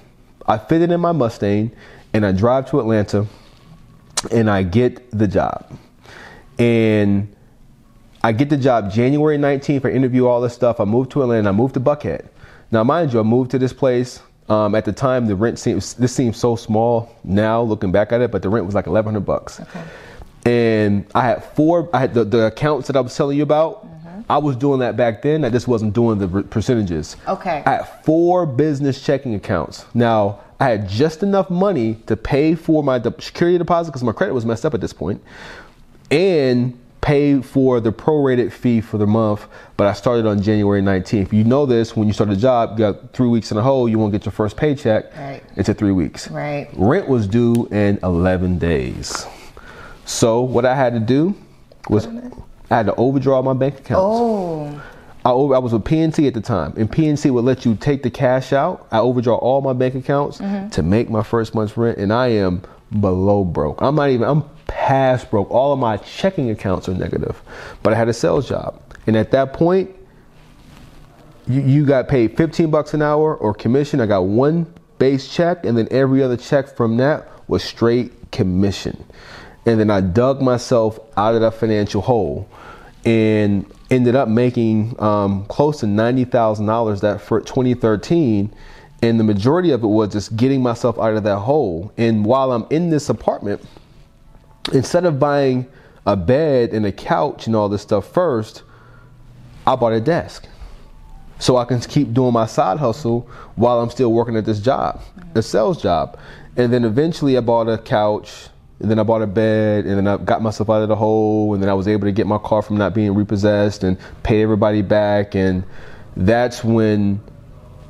I 0.46 0.58
fit 0.58 0.82
it 0.82 0.92
in 0.92 1.00
my 1.00 1.12
Mustang 1.12 1.72
and 2.14 2.26
I 2.26 2.32
drive 2.32 2.70
to 2.72 2.80
Atlanta 2.80 3.28
and 4.32 4.50
I 4.50 4.64
get 4.64 5.12
the 5.12 5.28
job. 5.28 5.72
And 6.58 7.34
I 8.24 8.32
get 8.32 8.50
the 8.50 8.58
job 8.58 8.92
January 8.92 9.38
19th. 9.38 9.86
I 9.86 9.92
interview 9.92 10.28
all 10.28 10.42
this 10.42 10.54
stuff. 10.54 10.80
I 10.80 10.86
moved 10.86 11.12
to 11.12 11.22
Atlanta. 11.22 11.50
I 11.50 11.52
moved 11.52 11.76
to 11.76 11.80
Buckhead. 11.80 12.28
Now, 12.72 12.84
mind 12.84 13.14
you, 13.14 13.20
I 13.20 13.24
moved 13.24 13.52
to 13.52 13.60
this 13.60 13.74
place. 13.74 14.22
Um, 14.50 14.74
at 14.74 14.84
the 14.84 14.92
time, 14.92 15.28
the 15.28 15.36
rent 15.36 15.60
seems 15.60 15.94
this 15.94 16.14
seems 16.14 16.36
so 16.36 16.56
small 16.56 17.16
now, 17.24 17.62
looking 17.62 17.92
back 17.92 18.12
at 18.12 18.20
it, 18.22 18.32
but 18.32 18.42
the 18.42 18.50
rent 18.50 18.66
was 18.66 18.74
like 18.74 18.88
1,100 18.88 19.24
bucks. 19.24 19.60
Okay. 19.60 19.84
And 20.46 21.06
I 21.14 21.22
had 21.22 21.44
four. 21.44 21.88
I 21.94 22.00
had 22.00 22.16
the, 22.16 22.26
the 22.26 22.48
accounts 22.48 22.88
that 22.88 22.96
I 22.96 23.02
was 23.02 23.16
telling 23.16 23.38
you 23.38 23.44
about. 23.44 23.88
I 24.30 24.38
was 24.38 24.56
doing 24.56 24.80
that 24.82 24.96
back 24.96 25.22
then. 25.22 25.44
I 25.44 25.50
just 25.50 25.68
wasn't 25.68 25.94
doing 25.94 26.20
the 26.20 26.44
percentages. 26.44 27.18
Okay. 27.28 27.64
I 27.66 27.78
had 27.78 28.04
four 28.04 28.46
business 28.46 29.04
checking 29.04 29.34
accounts. 29.34 29.86
Now, 29.94 30.42
I 30.60 30.70
had 30.70 30.88
just 30.88 31.24
enough 31.24 31.50
money 31.50 31.96
to 32.06 32.16
pay 32.16 32.54
for 32.54 32.84
my 32.84 33.02
security 33.02 33.58
deposit 33.58 33.92
because 33.92 34.04
my 34.04 34.12
credit 34.12 34.34
was 34.34 34.46
messed 34.46 34.66
up 34.66 34.74
at 34.74 34.82
this 34.82 34.94
point, 34.94 35.24
and 36.12 36.78
pay 37.02 37.42
for 37.42 37.80
the 37.80 37.92
prorated 37.92 38.52
fee 38.52 38.82
for 38.82 38.98
the 38.98 39.08
month. 39.08 39.48
But 39.78 39.88
I 39.88 39.94
started 39.94 40.26
on 40.26 40.42
January 40.42 40.82
19th. 40.82 41.32
You 41.32 41.44
know 41.44 41.66
this 41.66 41.96
when 41.96 42.08
you 42.08 42.14
start 42.14 42.30
a 42.30 42.36
job, 42.36 42.72
you 42.72 42.78
got 42.80 43.14
three 43.14 43.30
weeks 43.30 43.52
in 43.52 43.58
a 43.58 43.62
hole, 43.62 43.88
you 43.88 43.98
won't 43.98 44.12
get 44.12 44.26
your 44.26 44.32
first 44.32 44.58
paycheck. 44.58 45.16
Right. 45.16 45.42
It's 45.56 45.70
at 45.70 45.78
three 45.78 45.94
weeks. 45.94 46.30
Right. 46.30 46.70
Rent 46.74 47.08
was 47.08 47.26
due 47.26 47.68
in 47.72 48.00
11 48.04 48.60
days. 48.60 49.26
So 50.06 50.42
what 50.42 50.66
I 50.66 50.76
had 50.76 50.94
to 50.94 51.00
do 51.00 51.36
was 51.90 52.08
I 52.70 52.78
had 52.78 52.86
to 52.86 52.96
overdraw 52.96 53.42
my 53.42 53.54
bank 53.54 53.80
accounts. 53.80 54.04
Oh. 54.04 54.82
I, 55.26 55.32
over, 55.32 55.56
I 55.56 55.58
was 55.58 55.74
with 55.74 55.84
PNC 55.84 56.28
at 56.28 56.34
the 56.34 56.42
time, 56.42 56.74
and 56.78 56.90
PNC 56.90 57.32
would 57.32 57.44
let 57.44 57.66
you 57.66 57.76
take 57.76 58.04
the 58.04 58.10
cash 58.10 58.54
out. 58.54 58.88
I 58.92 59.00
overdraw 59.00 59.36
all 59.36 59.62
my 59.62 59.74
bank 59.74 59.96
accounts 59.96 60.38
mm-hmm. 60.38 60.70
to 60.70 60.84
make 60.84 61.10
my 61.10 61.24
first 61.24 61.54
month's 61.54 61.76
rent, 61.76 61.98
and 61.98 62.14
I 62.14 62.28
am 62.28 62.62
below 63.00 63.44
broke. 63.44 63.82
I'm 63.82 63.96
not 63.96 64.10
even. 64.10 64.28
I'm 64.28 64.44
past 64.68 65.30
broke. 65.30 65.52
All 65.52 65.74
of 65.74 65.80
my 65.80 65.98
checking 65.98 66.50
accounts 66.50 66.88
are 66.88 66.94
negative, 66.94 67.42
but 67.84 67.92
I 67.92 67.98
had 67.98 68.08
a 68.08 68.14
sales 68.14 68.48
job, 68.48 68.82
and 69.08 69.18
at 69.18 69.32
that 69.32 69.52
point, 69.54 69.94
you, 71.48 71.62
you 71.62 71.86
got 71.86 72.08
paid 72.08 72.38
15 72.38 72.72
bucks 72.72 72.94
an 72.94 73.02
hour 73.02 73.36
or 73.36 73.54
commission. 73.54 74.00
I 74.00 74.06
got 74.06 74.26
one 74.26 74.74
base 75.00 75.28
check, 75.28 75.66
and 75.66 75.78
then 75.78 75.88
every 75.92 76.24
other 76.24 76.38
check 76.38 76.78
from 76.78 76.98
that 76.98 77.28
was 77.50 77.64
straight 77.64 78.32
commission. 78.32 79.04
And 79.66 79.80
then 79.80 79.90
I 79.90 80.02
dug 80.02 80.42
myself 80.42 81.00
out 81.18 81.36
of 81.36 81.42
that 81.42 81.56
financial 81.56 82.02
hole 82.02 82.50
and 83.06 83.66
ended 83.90 84.16
up 84.16 84.28
making 84.28 85.00
um, 85.02 85.46
close 85.46 85.80
to 85.80 85.86
$90,000 85.86 87.02
that 87.02 87.22
for 87.22 87.42
2013. 87.42 88.54
And 89.02 89.20
the 89.20 89.24
majority 89.24 89.72
of 89.72 89.84
it 89.84 89.88
was 89.88 90.12
just 90.12 90.36
getting 90.36 90.62
myself 90.62 91.00
out 91.00 91.14
of 91.14 91.24
that 91.24 91.40
hole. 91.40 91.92
And 91.98 92.26
while 92.26 92.52
I'm 92.52 92.68
in 92.70 92.90
this 92.90 93.10
apartment, 93.10 93.64
instead 94.74 95.06
of 95.06 95.20
buying 95.20 95.68
a 96.06 96.16
bed 96.16 96.74
and 96.74 96.86
a 96.86 96.92
couch 96.92 97.48
and 97.48 97.56
all 97.56 97.70
this 97.70 97.82
stuff 97.82 98.12
first, 98.12 98.64
I 99.66 99.76
bought 99.76 99.94
a 99.94 100.02
desk. 100.02 100.48
So 101.40 101.56
I 101.56 101.64
can 101.64 101.80
keep 101.80 102.14
doing 102.14 102.34
my 102.34 102.46
side 102.46 102.80
hustle 102.80 103.30
while 103.56 103.80
I'm 103.80 103.90
still 103.90 104.12
working 104.12 104.36
at 104.36 104.46
this 104.46 104.60
job, 104.60 105.02
a 105.36 105.42
sales 105.42 105.82
job. 105.82 106.20
And 106.58 106.74
then 106.74 106.84
eventually 106.84 107.38
I 107.38 107.42
bought 107.42 107.70
a 107.70 107.78
couch, 107.78 108.50
and 108.80 108.90
then 108.90 109.00
I 109.00 109.04
bought 109.04 109.22
a 109.22 109.28
bed, 109.28 109.86
and 109.86 109.98
then 109.98 110.08
I 110.08 110.18
got 110.18 110.42
myself 110.42 110.70
out 110.70 110.82
of 110.82 110.88
the 110.88 110.96
hole, 110.96 111.54
and 111.54 111.62
then 111.62 111.70
I 111.70 111.74
was 111.74 111.88
able 111.88 112.08
to 112.08 112.12
get 112.12 112.28
my 112.28 112.38
car 112.38 112.62
from 112.62 112.78
not 112.78 112.94
being 112.94 113.14
repossessed 113.14 113.84
and 113.84 113.98
pay 114.24 114.42
everybody 114.42 114.82
back. 114.82 115.36
And 115.36 115.64
that's 116.16 116.64
when 116.64 117.22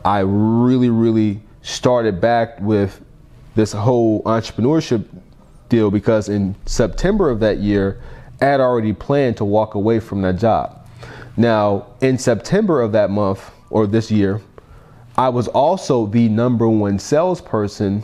I 0.04 0.20
really, 0.20 0.90
really 0.90 1.42
started 1.62 2.20
back 2.20 2.60
with 2.60 3.02
this 3.56 3.72
whole 3.72 4.24
entrepreneurship 4.24 5.06
deal 5.68 5.92
because 5.92 6.30
in 6.30 6.56
September 6.66 7.30
of 7.30 7.40
that 7.42 7.60
year, 7.60 8.02
I 8.42 8.46
had 8.46 8.60
already 8.60 8.94
planned 8.94 9.38
to 9.38 9.46
walk 9.46 9.76
away 9.76 10.00
from 10.00 10.22
that 10.22 10.38
job. 10.38 10.88
Now, 11.38 11.88
in 12.02 12.18
September 12.18 12.82
of 12.82 12.92
that 12.94 13.10
month 13.10 13.52
or 13.70 13.86
this 13.86 14.10
year, 14.10 14.42
I 15.18 15.30
was 15.30 15.48
also 15.50 16.06
the 16.06 16.30
number 16.30 16.68
one 16.68 17.00
salesperson 17.00 18.04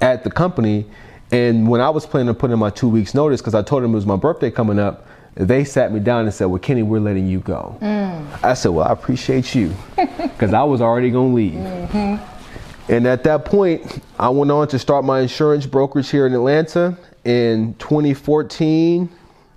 at 0.00 0.24
the 0.24 0.30
company. 0.30 0.86
And 1.32 1.68
when 1.68 1.80
I 1.80 1.90
was 1.90 2.06
planning 2.06 2.28
to 2.28 2.34
put 2.34 2.50
in 2.50 2.58
my 2.58 2.70
two 2.70 2.88
weeks 2.88 3.14
notice, 3.14 3.40
because 3.40 3.54
I 3.54 3.62
told 3.62 3.82
them 3.82 3.92
it 3.92 3.96
was 3.96 4.06
my 4.06 4.16
birthday 4.16 4.50
coming 4.50 4.78
up, 4.78 5.06
they 5.34 5.64
sat 5.64 5.92
me 5.92 6.00
down 6.00 6.24
and 6.24 6.32
said, 6.32 6.46
Well, 6.46 6.58
Kenney, 6.58 6.82
we're 6.82 7.00
letting 7.00 7.26
you 7.26 7.40
go. 7.40 7.76
Mm. 7.80 8.44
I 8.44 8.54
said, 8.54 8.70
Well, 8.70 8.86
I 8.86 8.92
appreciate 8.92 9.54
you, 9.54 9.74
because 9.96 10.54
I 10.54 10.62
was 10.62 10.80
already 10.80 11.10
going 11.10 11.30
to 11.30 11.34
leave. 11.34 11.54
Mm-hmm. 11.54 12.92
And 12.92 13.06
at 13.06 13.24
that 13.24 13.44
point, 13.44 14.02
I 14.18 14.28
went 14.28 14.50
on 14.50 14.68
to 14.68 14.78
start 14.78 15.04
my 15.04 15.20
insurance 15.20 15.66
brokerage 15.66 16.08
here 16.08 16.26
in 16.26 16.32
Atlanta 16.32 16.96
in 17.24 17.74
2014 17.74 19.08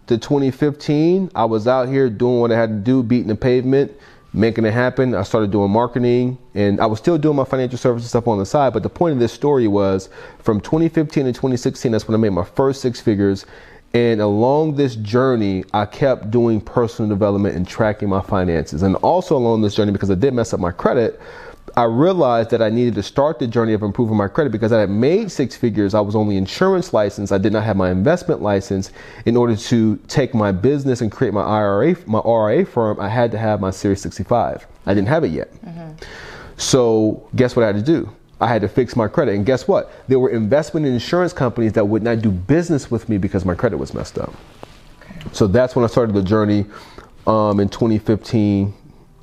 to 0.07 0.17
2015. 0.17 1.32
I 1.36 1.45
was 1.45 1.67
out 1.67 1.88
here 1.88 2.09
doing 2.09 2.39
what 2.39 2.51
I 2.51 2.57
had 2.57 2.70
to 2.70 2.76
do, 2.76 3.03
beating 3.03 3.28
the 3.28 3.36
pavement 3.36 3.91
making 4.34 4.65
it 4.65 4.73
happen. 4.73 5.15
I 5.15 5.23
started 5.23 5.51
doing 5.51 5.71
marketing 5.71 6.38
and 6.53 6.80
I 6.80 6.86
was 6.86 6.99
still 6.99 7.17
doing 7.17 7.36
my 7.36 7.45
financial 7.45 7.77
services 7.77 8.09
stuff 8.09 8.27
on 8.27 8.38
the 8.38 8.45
side. 8.45 8.73
But 8.73 8.84
the 8.84 8.89
point 8.89 9.13
of 9.13 9.19
this 9.19 9.34
story 9.34 9.67
was 9.67 10.09
from 10.39 10.61
2015 10.61 11.25
to 11.25 11.32
2016, 11.32 11.91
that's 11.91 12.07
when 12.07 12.15
I 12.15 12.17
made 12.17 12.30
my 12.30 12.45
first 12.45 12.82
six 12.82 12.99
figures. 12.99 13.45
And 13.93 14.21
along 14.21 14.75
this 14.75 14.95
journey, 14.95 15.63
I 15.73 15.86
kept 15.86 16.30
doing 16.30 16.61
personal 16.61 17.09
development 17.09 17.55
and 17.55 17.67
tracking 17.67 18.07
my 18.07 18.21
finances. 18.21 18.84
And 18.84 18.95
also 18.97 19.36
along 19.36 19.63
this 19.63 19.73
journey, 19.73 19.91
because 19.91 20.11
I 20.11 20.15
did 20.15 20.34
mess 20.36 20.53
up 20.53 20.59
my 20.59 20.71
credit, 20.71 21.19
I 21.76 21.84
realized 21.84 22.49
that 22.51 22.61
I 22.61 22.70
needed 22.70 22.95
to 22.95 23.03
start 23.03 23.39
the 23.39 23.47
journey 23.47 23.74
of 23.74 23.84
improving 23.84 24.17
my 24.17 24.28
credit 24.28 24.51
because 24.51 24.72
I 24.72 24.82
had 24.82 24.89
made 24.89 25.32
six 25.32 25.55
figures. 25.55 25.93
I 25.93 25.99
was 25.99 26.15
only 26.15 26.38
insurance 26.38 26.93
license. 26.93 27.32
I 27.32 27.38
did 27.38 27.53
not 27.53 27.63
have 27.63 27.76
my 27.76 27.91
investment 27.91 28.41
license. 28.41 28.91
In 29.26 29.36
order 29.36 29.55
to 29.55 29.97
take 30.07 30.34
my 30.34 30.51
business 30.51 31.01
and 31.01 31.11
create 31.11 31.34
my 31.34 31.43
IRA, 31.43 31.95
my 32.05 32.22
RIA 32.22 32.65
firm, 32.65 32.99
I 32.99 33.09
had 33.09 33.32
to 33.32 33.38
have 33.38 33.59
my 33.61 33.72
Series 33.72 34.01
65. 34.01 34.65
I 34.86 34.93
didn't 34.93 35.07
have 35.07 35.24
it 35.24 35.30
yet. 35.32 35.53
Mm-hmm. 35.63 35.91
So 36.57 37.28
guess 37.36 37.55
what 37.55 37.63
I 37.63 37.67
had 37.67 37.76
to 37.76 37.82
do? 37.82 38.09
I 38.41 38.47
had 38.47 38.61
to 38.61 38.70
fix 38.70 38.95
my 38.95 39.07
credit. 39.07 39.36
And 39.36 39.45
guess 39.45 39.67
what? 39.67 39.91
There 40.07 40.20
were 40.20 40.30
investment 40.30 40.86
insurance 40.86 41.34
companies 41.34 41.74
that 41.74 41.86
would 41.86 42.03
not 42.03 42.22
do 42.22 42.32
business 42.32 42.89
with 42.89 43.09
me 43.09 43.17
because 43.17 43.45
my 43.45 43.55
credit 43.55 43.78
was 43.78 43.93
messed 43.93 44.17
up. 44.17 44.34
Okay. 45.01 45.30
So 45.34 45.47
that's 45.47 45.76
when 45.76 45.84
I 45.84 45.88
started 45.88 46.15
the 46.15 46.24
journey 46.24 46.65
um, 47.28 47.59
in 47.59 47.70
2015 47.70 48.74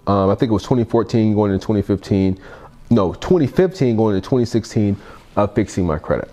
um, 0.06 0.30
I 0.30 0.34
think 0.34 0.50
it 0.50 0.54
was 0.54 0.62
2014 0.62 1.34
going 1.34 1.52
into 1.52 1.64
2015. 1.66 2.38
No, 2.90 3.14
2015 3.14 3.96
going 3.96 4.16
into 4.16 4.26
2016 4.26 4.96
of 5.36 5.54
fixing 5.54 5.86
my 5.86 5.98
credit. 5.98 6.30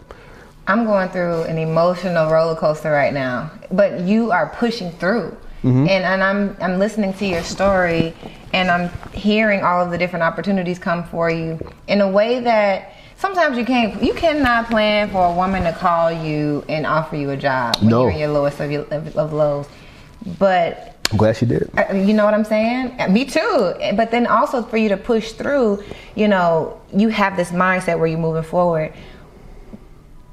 I'm 0.67 0.85
going 0.85 1.09
through 1.09 1.43
an 1.43 1.57
emotional 1.57 2.29
roller 2.29 2.55
coaster 2.55 2.91
right 2.91 3.13
now, 3.13 3.51
but 3.71 4.01
you 4.01 4.31
are 4.31 4.49
pushing 4.49 4.91
through. 4.91 5.35
Mm-hmm. 5.63 5.87
And, 5.87 5.89
and 5.89 6.23
I'm 6.23 6.57
I'm 6.59 6.77
listening 6.77 7.13
to 7.13 7.25
your 7.25 7.41
story 7.41 8.13
and 8.51 8.69
I'm 8.69 8.89
hearing 9.13 9.63
all 9.63 9.83
of 9.83 9.91
the 9.91 9.97
different 9.97 10.23
opportunities 10.23 10.77
come 10.77 11.05
for 11.05 11.29
you 11.29 11.57
in 11.87 12.01
a 12.01 12.09
way 12.09 12.41
that 12.41 12.93
sometimes 13.15 13.57
you 13.57 13.63
can't 13.63 14.03
you 14.03 14.13
cannot 14.13 14.69
plan 14.69 15.09
for 15.09 15.25
a 15.25 15.33
woman 15.33 15.63
to 15.63 15.71
call 15.71 16.11
you 16.11 16.65
and 16.67 16.85
offer 16.85 17.15
you 17.15 17.29
a 17.29 17.37
job 17.37 17.77
when 17.77 17.91
no. 17.91 18.01
you're 18.01 18.11
in 18.11 18.19
your 18.19 18.27
lowest 18.29 18.59
of, 18.59 18.71
your, 18.71 18.83
of 18.91 19.31
lows. 19.31 19.67
But 20.37 20.92
I'm 21.13 21.17
glad 21.17 21.37
she 21.37 21.45
did. 21.45 21.69
Uh, 21.77 21.93
you 21.93 22.11
know 22.15 22.25
what 22.25 22.33
I'm 22.33 22.43
saying? 22.43 22.99
Uh, 22.99 23.07
me 23.07 23.23
too. 23.23 23.75
But 23.95 24.09
then 24.09 24.25
also 24.25 24.63
for 24.63 24.77
you 24.77 24.89
to 24.89 24.97
push 24.97 25.33
through, 25.33 25.83
you 26.15 26.27
know, 26.27 26.81
you 26.91 27.09
have 27.09 27.37
this 27.37 27.51
mindset 27.51 27.99
where 27.99 28.07
you're 28.07 28.17
moving 28.17 28.41
forward. 28.41 28.91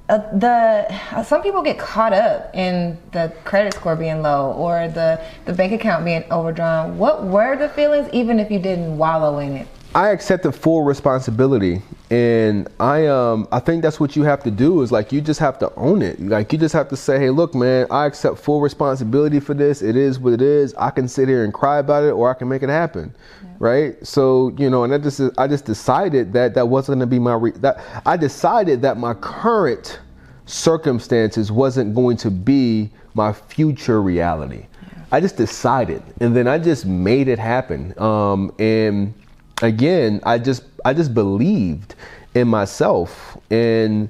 Uh, 0.08 0.16
the 0.38 0.86
uh, 1.12 1.22
some 1.22 1.42
people 1.42 1.60
get 1.60 1.78
caught 1.78 2.14
up 2.14 2.54
in 2.54 2.96
the 3.12 3.30
credit 3.44 3.74
score 3.74 3.94
being 3.94 4.22
low 4.22 4.52
or 4.52 4.88
the 4.88 5.22
the 5.44 5.52
bank 5.52 5.72
account 5.72 6.02
being 6.02 6.24
overdrawn. 6.32 6.96
What 6.96 7.24
were 7.24 7.58
the 7.58 7.68
feelings, 7.68 8.08
even 8.14 8.40
if 8.40 8.50
you 8.50 8.58
didn't 8.58 8.96
wallow 8.96 9.38
in 9.38 9.56
it? 9.58 9.68
I 9.92 10.10
accepted 10.10 10.52
full 10.52 10.82
responsibility, 10.82 11.82
and 12.10 12.68
I 12.78 13.06
um 13.08 13.48
I 13.50 13.58
think 13.58 13.82
that's 13.82 13.98
what 13.98 14.14
you 14.14 14.22
have 14.22 14.40
to 14.44 14.50
do 14.50 14.82
is 14.82 14.92
like 14.92 15.10
you 15.10 15.20
just 15.20 15.40
have 15.40 15.58
to 15.58 15.74
own 15.74 16.00
it. 16.00 16.20
Like 16.20 16.52
you 16.52 16.60
just 16.60 16.74
have 16.74 16.88
to 16.90 16.96
say, 16.96 17.18
hey, 17.18 17.30
look, 17.30 17.56
man, 17.56 17.88
I 17.90 18.06
accept 18.06 18.38
full 18.38 18.60
responsibility 18.60 19.40
for 19.40 19.52
this. 19.52 19.82
It 19.82 19.96
is 19.96 20.20
what 20.20 20.32
it 20.32 20.42
is. 20.42 20.74
I 20.74 20.90
can 20.90 21.08
sit 21.08 21.28
here 21.28 21.42
and 21.42 21.52
cry 21.52 21.78
about 21.78 22.04
it, 22.04 22.12
or 22.12 22.30
I 22.30 22.34
can 22.34 22.48
make 22.48 22.62
it 22.62 22.68
happen, 22.68 23.12
yeah. 23.42 23.48
right? 23.58 24.06
So 24.06 24.54
you 24.56 24.70
know, 24.70 24.84
and 24.84 24.94
I 24.94 24.98
just 24.98 25.20
I 25.36 25.48
just 25.48 25.64
decided 25.64 26.32
that 26.34 26.54
that 26.54 26.68
wasn't 26.68 26.98
going 26.98 27.08
to 27.08 27.12
be 27.12 27.18
my 27.18 27.34
re- 27.34 27.50
that 27.58 27.80
I 28.06 28.16
decided 28.16 28.82
that 28.82 28.96
my 28.96 29.14
current 29.14 29.98
circumstances 30.46 31.50
wasn't 31.50 31.96
going 31.96 32.16
to 32.18 32.30
be 32.30 32.90
my 33.14 33.32
future 33.32 34.00
reality. 34.00 34.66
Yeah. 34.82 35.04
I 35.10 35.20
just 35.20 35.36
decided, 35.36 36.04
and 36.20 36.36
then 36.36 36.46
I 36.46 36.58
just 36.58 36.86
made 36.86 37.26
it 37.26 37.40
happen. 37.40 38.00
Um, 38.00 38.54
and 38.60 39.14
again, 39.62 40.20
I 40.24 40.38
just 40.38 40.64
I 40.84 40.94
just 40.94 41.14
believed 41.14 41.94
in 42.34 42.48
myself, 42.48 43.36
and 43.50 44.08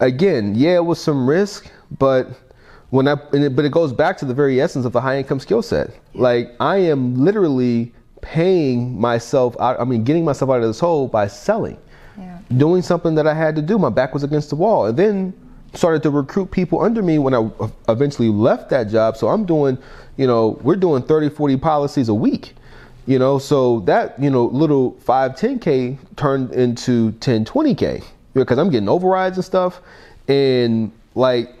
again, 0.00 0.54
yeah, 0.54 0.76
it 0.76 0.84
was 0.84 1.00
some 1.00 1.28
risk, 1.28 1.70
but 1.98 2.28
when 2.90 3.08
I 3.08 3.16
it, 3.32 3.56
but 3.56 3.64
it 3.64 3.72
goes 3.72 3.92
back 3.92 4.18
to 4.18 4.24
the 4.24 4.34
very 4.34 4.60
essence 4.60 4.84
of 4.84 4.92
the 4.92 5.00
high 5.00 5.18
income 5.18 5.40
skill 5.40 5.62
set. 5.62 5.90
Like 6.14 6.54
I 6.60 6.76
am 6.76 7.16
literally 7.16 7.92
paying 8.20 9.00
myself 9.00 9.56
out. 9.60 9.80
I 9.80 9.84
mean, 9.84 10.04
getting 10.04 10.24
myself 10.24 10.50
out 10.50 10.60
of 10.60 10.68
this 10.68 10.80
hole 10.80 11.08
by 11.08 11.26
selling, 11.26 11.78
yeah. 12.18 12.38
doing 12.56 12.82
something 12.82 13.14
that 13.14 13.26
I 13.26 13.34
had 13.34 13.56
to 13.56 13.62
do. 13.62 13.78
My 13.78 13.90
back 13.90 14.14
was 14.14 14.22
against 14.22 14.50
the 14.50 14.56
wall, 14.56 14.86
and 14.86 14.96
then 14.96 15.32
started 15.74 16.02
to 16.02 16.10
recruit 16.10 16.50
people 16.50 16.82
under 16.82 17.02
me 17.02 17.18
when 17.18 17.34
I 17.34 17.50
eventually 17.88 18.28
left 18.28 18.68
that 18.70 18.90
job. 18.90 19.16
So 19.16 19.28
I'm 19.28 19.46
doing, 19.46 19.78
you 20.18 20.26
know, 20.26 20.58
we're 20.60 20.76
doing 20.76 21.02
30, 21.02 21.30
40 21.30 21.56
policies 21.56 22.10
a 22.10 22.14
week 22.14 22.54
you 23.06 23.18
know, 23.18 23.38
so 23.38 23.80
that, 23.80 24.20
you 24.20 24.30
know, 24.30 24.46
little 24.46 24.92
5, 25.00 25.32
10K 25.32 25.98
turned 26.16 26.52
into 26.52 27.12
10, 27.12 27.44
20K 27.44 28.04
because 28.34 28.58
I'm 28.58 28.70
getting 28.70 28.88
overrides 28.88 29.36
and 29.36 29.44
stuff. 29.44 29.80
And 30.28 30.92
like, 31.14 31.52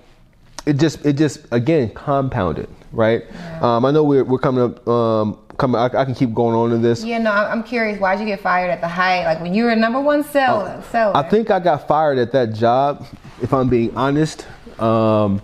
it 0.66 0.74
just, 0.74 1.04
it 1.04 1.14
just, 1.14 1.40
again, 1.50 1.90
compounded, 1.90 2.68
right? 2.92 3.24
Yeah. 3.28 3.76
Um, 3.76 3.84
I 3.84 3.90
know 3.90 4.04
we're, 4.04 4.24
we're 4.24 4.38
coming 4.38 4.62
up, 4.62 4.86
um, 4.86 5.38
coming, 5.58 5.80
I, 5.80 5.86
I, 5.86 6.04
can 6.04 6.14
keep 6.14 6.32
going 6.32 6.54
on 6.54 6.72
in 6.72 6.80
this. 6.80 7.04
Yeah, 7.04 7.18
no, 7.18 7.32
I'm 7.32 7.64
curious. 7.64 7.98
Why'd 7.98 8.20
you 8.20 8.26
get 8.26 8.40
fired 8.40 8.70
at 8.70 8.80
the 8.80 8.88
height? 8.88 9.24
Like 9.24 9.40
when 9.40 9.52
you 9.52 9.64
were 9.64 9.70
a 9.70 9.76
number 9.76 10.00
one 10.00 10.22
seller, 10.22 10.68
uh, 10.68 10.82
seller? 10.82 11.16
I 11.16 11.28
think 11.28 11.50
I 11.50 11.58
got 11.58 11.88
fired 11.88 12.18
at 12.18 12.30
that 12.32 12.54
job, 12.54 13.04
if 13.40 13.52
I'm 13.52 13.68
being 13.68 13.94
honest. 13.96 14.46
Um, 14.78 15.42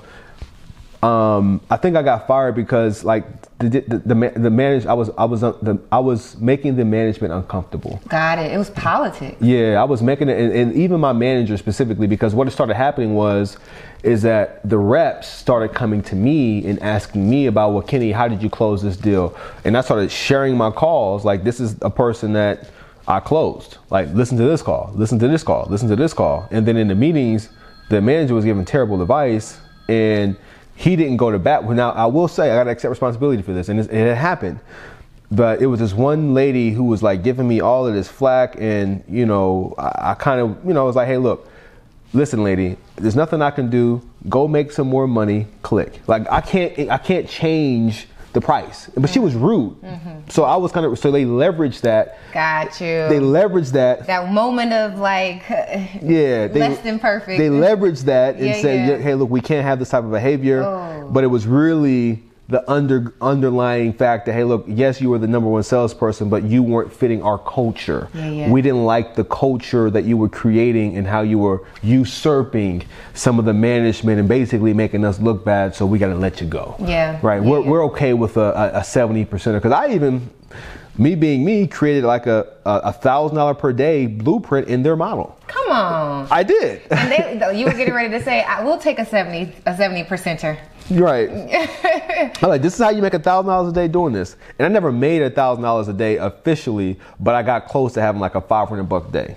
um, 1.03 1.61
I 1.71 1.77
think 1.77 1.97
I 1.97 2.03
got 2.03 2.27
fired 2.27 2.55
because 2.55 3.05
like 3.05 3.38
the 3.59 3.81
the 3.81 3.99
the, 3.99 4.33
the 4.37 4.51
manager 4.51 4.89
I 4.89 4.93
was 4.93 5.11
I 5.19 5.25
was 5.25 5.43
uh, 5.43 5.53
the, 5.63 5.79
I 5.91 5.99
was 5.99 6.37
making 6.37 6.77
the 6.77 6.85
management 6.85 7.33
uncomfortable. 7.33 8.01
Got 8.09 8.39
it. 8.39 8.53
It 8.53 8.59
was 8.59 8.71
politics. 8.71 9.37
Yeah, 9.41 9.81
I 9.81 9.85
was 9.85 10.01
making 10.01 10.29
it, 10.29 10.39
and, 10.39 10.53
and, 10.53 10.75
even 10.75 11.01
my 11.01 11.13
manager 11.13 11.57
specifically 11.57 12.07
because 12.07 12.35
what 12.35 12.51
started 12.53 12.75
happening 12.75 13.15
was, 13.15 13.59
is 14.05 14.23
that 14.23 14.67
the 14.69 14.79
reps 14.79 15.27
started 15.27 15.75
coming 15.75 16.03
to 16.03 16.15
me 16.15 16.65
and 16.67 16.81
asking 16.81 17.29
me 17.29 17.47
about 17.47 17.73
well 17.73 17.83
Kenney, 17.83 18.13
how 18.13 18.29
did 18.29 18.43
you 18.43 18.49
close 18.49 18.81
this 18.81 18.97
deal? 18.97 19.37
And 19.65 19.77
I 19.77 19.81
started 19.81 20.13
sharing 20.13 20.57
my 20.57 20.71
calls 20.71 21.25
like 21.25 21.43
this 21.43 21.59
is 21.59 21.77
a 21.83 21.91
person 21.91 22.35
that 22.35 22.71
I 23.09 23.19
closed. 23.19 23.79
Like 23.91 24.09
listen 24.15 24.39
to 24.39 24.45
this 24.45 24.63
call, 24.63 24.93
listen 24.95 25.19
to 25.19 25.27
this 25.27 25.43
call, 25.43 25.67
listen 25.69 25.89
to 25.89 25.97
this 25.97 26.15
call, 26.15 26.47
and 26.53 26.65
then 26.65 26.77
in 26.77 26.87
the 26.87 26.95
meetings, 26.95 27.49
the 27.89 28.01
manager 28.01 28.35
was 28.35 28.45
giving 28.45 28.65
terrible 28.65 29.03
advice 29.03 29.59
and 29.89 30.37
he 30.79 30.95
didn't 30.95 31.17
go 31.17 31.33
to 31.33 31.41
bat. 31.41 31.69
Now, 31.69 31.91
I 31.91 32.07
will 32.07 32.29
say, 32.29 32.53
I 32.53 32.55
got 32.55 32.65
to 32.65 32.71
accept 32.71 32.91
responsibility 32.91 33.43
for 33.43 33.53
this, 33.53 33.69
and 33.69 33.81
it 33.81 33.91
had 33.91 34.17
happened. 34.17 34.61
But 35.29 35.61
it 35.61 35.67
was 35.67 35.81
this 35.81 35.93
one 35.93 36.35
lady 36.35 36.71
who 36.71 36.85
was 36.85 37.03
like 37.03 37.25
giving 37.25 37.49
me 37.49 37.61
all 37.61 37.85
of 37.85 37.95
this 37.95 38.07
flack, 38.07 38.55
and 38.61 39.03
you 39.09 39.27
know, 39.27 39.75
I, 39.77 40.13
I 40.13 40.15
kind 40.15 40.41
of, 40.41 40.65
you 40.65 40.73
know, 40.73 40.83
I 40.83 40.85
was 40.85 40.95
like, 40.95 41.09
hey, 41.09 41.17
look, 41.17 41.51
listen, 42.13 42.45
lady, 42.45 42.77
there's 42.95 43.17
nothing 43.17 43.43
I 43.43 43.51
can 43.51 43.71
do. 43.71 44.09
Go 44.29 44.47
make 44.47 44.71
some 44.71 44.87
more 44.87 45.09
money. 45.09 45.49
Click. 45.63 46.01
Like 46.07 46.31
I 46.31 46.41
can't, 46.41 46.91
I 46.91 46.99
can't 46.99 47.29
change 47.29 48.07
the 48.33 48.41
price. 48.41 48.91
But 48.97 49.11
she 49.11 49.19
was 49.19 49.35
rude. 49.35 49.81
Mm-hmm. 49.81 50.29
So 50.29 50.45
I 50.45 50.57
was 50.57 50.73
kind 50.73 50.85
of 50.87 50.99
so 50.99 51.11
they 51.11 51.25
leveraged 51.25 51.81
that. 51.83 52.19
Got 52.33 52.81
you. 52.81 53.09
They 53.09 53.19
leveraged 53.19 53.73
that. 53.73 54.07
That 54.07 54.31
moment 54.33 54.73
of 54.73 54.99
like 54.99 55.49
yeah, 55.49 56.47
they, 56.47 56.61
less 56.61 56.81
than 56.81 56.99
perfect. 56.99 57.39
They 57.39 57.49
leveraged 57.49 58.05
that 58.05 58.37
and 58.37 58.47
yeah, 58.47 58.61
said, 58.61 58.89
yeah. 58.89 58.99
"Hey, 58.99 59.15
look, 59.15 59.31
we 59.31 59.41
can't 59.41 59.65
have 59.65 59.79
this 59.79 59.91
type 59.91 60.05
of 60.05 60.11
behavior." 60.11 60.63
Oh. 60.63 61.09
But 61.11 61.25
it 61.25 61.29
was 61.29 61.47
really 61.47 62.23
the 62.49 62.69
under 62.71 63.13
underlying 63.21 63.93
fact 63.93 64.25
that 64.25 64.33
hey 64.33 64.43
look 64.43 64.65
yes 64.67 65.03
you 65.03 65.11
were 65.11 65.19
the 65.19 65.27
number 65.27 65.49
one 65.49 65.63
salesperson 65.63 66.31
but 66.31 66.43
you 66.45 66.63
weren't 66.63 66.91
fitting 66.93 67.23
our 67.23 67.39
culture. 67.39 68.09
Yeah, 68.15 68.31
yeah. 68.31 68.51
we 68.51 68.63
didn't 68.63 68.85
like 68.85 69.15
the 69.15 69.25
culture 69.25 69.91
that 69.91 70.05
you 70.05 70.17
were 70.17 70.31
creating 70.31 70.97
and 70.97 71.07
how 71.07 71.21
you 71.21 71.39
were 71.39 71.65
usurping 71.83 72.87
some 73.13 73.39
of 73.39 73.45
the 73.45 73.53
management 73.53 74.19
and 74.19 74.29
basically 74.29 74.73
making 74.73 75.05
us 75.05 75.21
look 75.21 75.45
bad 75.45 75.75
so 75.75 75.85
we 75.85 75.99
got 75.99 76.09
to 76.09 76.15
let 76.15 76.41
you 76.41 76.47
go. 76.47 76.75
Yeah. 76.79 77.19
Right? 77.23 77.43
Yeah, 77.43 77.49
we're, 77.49 77.61
we're 77.61 77.85
okay 77.87 78.15
with 78.15 78.37
a, 78.37 78.73
a 78.75 78.81
70% 78.81 79.29
because 79.55 79.73
i 79.73 79.89
even 79.91 80.31
me 80.99 81.15
being 81.15 81.45
me 81.45 81.67
created 81.67 82.05
like 82.05 82.27
a 82.27 82.47
a 82.67 82.93
thousand 82.93 83.37
dollar 83.37 83.55
per 83.55 83.73
day 83.73 84.07
blueprint 84.07 84.69
in 84.69 84.83
their 84.83 84.97
model. 84.97 85.39
Come 85.47 85.71
on. 85.71 86.29
I 86.31 86.43
did. 86.43 86.83
And 86.91 87.41
they, 87.41 87.59
you 87.59 87.65
were 87.65 87.73
getting 87.73 87.95
ready 87.95 88.11
to 88.11 88.23
say, 88.23 88.43
"I 88.43 88.63
will 88.63 88.79
take 88.79 88.99
a 88.99 89.07
seventy 89.07 89.55
a 89.65 89.77
seventy 89.77 90.03
percenter." 90.05 90.59
Right. 90.91 91.29
I'm 92.43 92.49
like, 92.49 92.63
this 92.63 92.75
is 92.75 92.81
how 92.81 92.91
you 92.91 93.03
make 93.03 93.15
a 93.15 93.19
thousand 93.19 93.49
dollars 93.49 93.71
a 93.71 93.75
day 93.75 93.89
doing 93.89 94.13
this. 94.13 94.37
And 94.59 94.67
I 94.67 94.69
never 94.69 94.91
made 94.91 95.23
a 95.23 95.31
thousand 95.31 95.63
dollars 95.63 95.89
a 95.89 95.93
day 95.93 96.17
officially, 96.17 96.99
but 97.21 97.35
I 97.35 97.43
got 97.43 97.69
close 97.69 97.93
to 97.95 98.01
having 98.01 98.21
like 98.21 98.35
a 98.35 98.41
five 98.41 98.69
hundred 98.69 98.85
buck 98.85 99.13
day. 99.13 99.37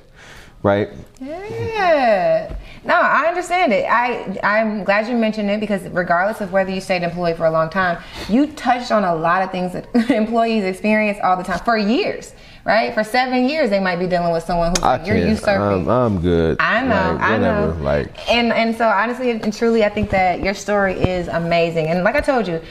Right? 0.63 0.89
Yeah. 1.19 2.55
No, 2.83 2.95
I 2.95 3.27
understand 3.27 3.73
it. 3.73 3.85
I 3.85 4.39
I'm 4.43 4.83
glad 4.83 5.07
you 5.07 5.15
mentioned 5.15 5.49
it 5.51 5.59
because 5.59 5.83
regardless 5.89 6.41
of 6.41 6.51
whether 6.51 6.71
you 6.71 6.81
stayed 6.81 7.03
employed 7.03 7.37
for 7.37 7.45
a 7.45 7.51
long 7.51 7.69
time, 7.69 8.01
you 8.27 8.47
touched 8.47 8.91
on 8.91 9.03
a 9.03 9.13
lot 9.13 9.43
of 9.43 9.51
things 9.51 9.73
that 9.73 9.87
employees 10.09 10.63
experience 10.63 11.19
all 11.23 11.37
the 11.37 11.43
time 11.43 11.59
for 11.59 11.77
years. 11.77 12.33
Right? 12.63 12.93
For 12.93 13.03
seven 13.03 13.49
years, 13.49 13.71
they 13.71 13.79
might 13.79 13.95
be 13.95 14.05
dealing 14.05 14.31
with 14.31 14.43
someone 14.43 14.69
who's 14.69 14.83
like, 14.83 15.07
you're 15.07 15.17
usurping. 15.17 15.89
I'm, 15.89 15.89
I'm, 15.89 16.21
good. 16.21 16.57
I 16.59 16.83
know, 16.83 17.15
like, 17.15 17.21
I 17.21 17.37
know. 17.39 17.77
Like, 17.81 18.31
and 18.31 18.53
and 18.53 18.75
so 18.75 18.87
honestly 18.87 19.31
and 19.31 19.51
truly, 19.51 19.83
I 19.83 19.89
think 19.89 20.11
that 20.11 20.41
your 20.41 20.53
story 20.53 20.93
is 20.93 21.27
amazing. 21.27 21.87
And 21.87 22.03
like 22.03 22.15
I 22.15 22.21
told 22.21 22.47
you, 22.47 22.61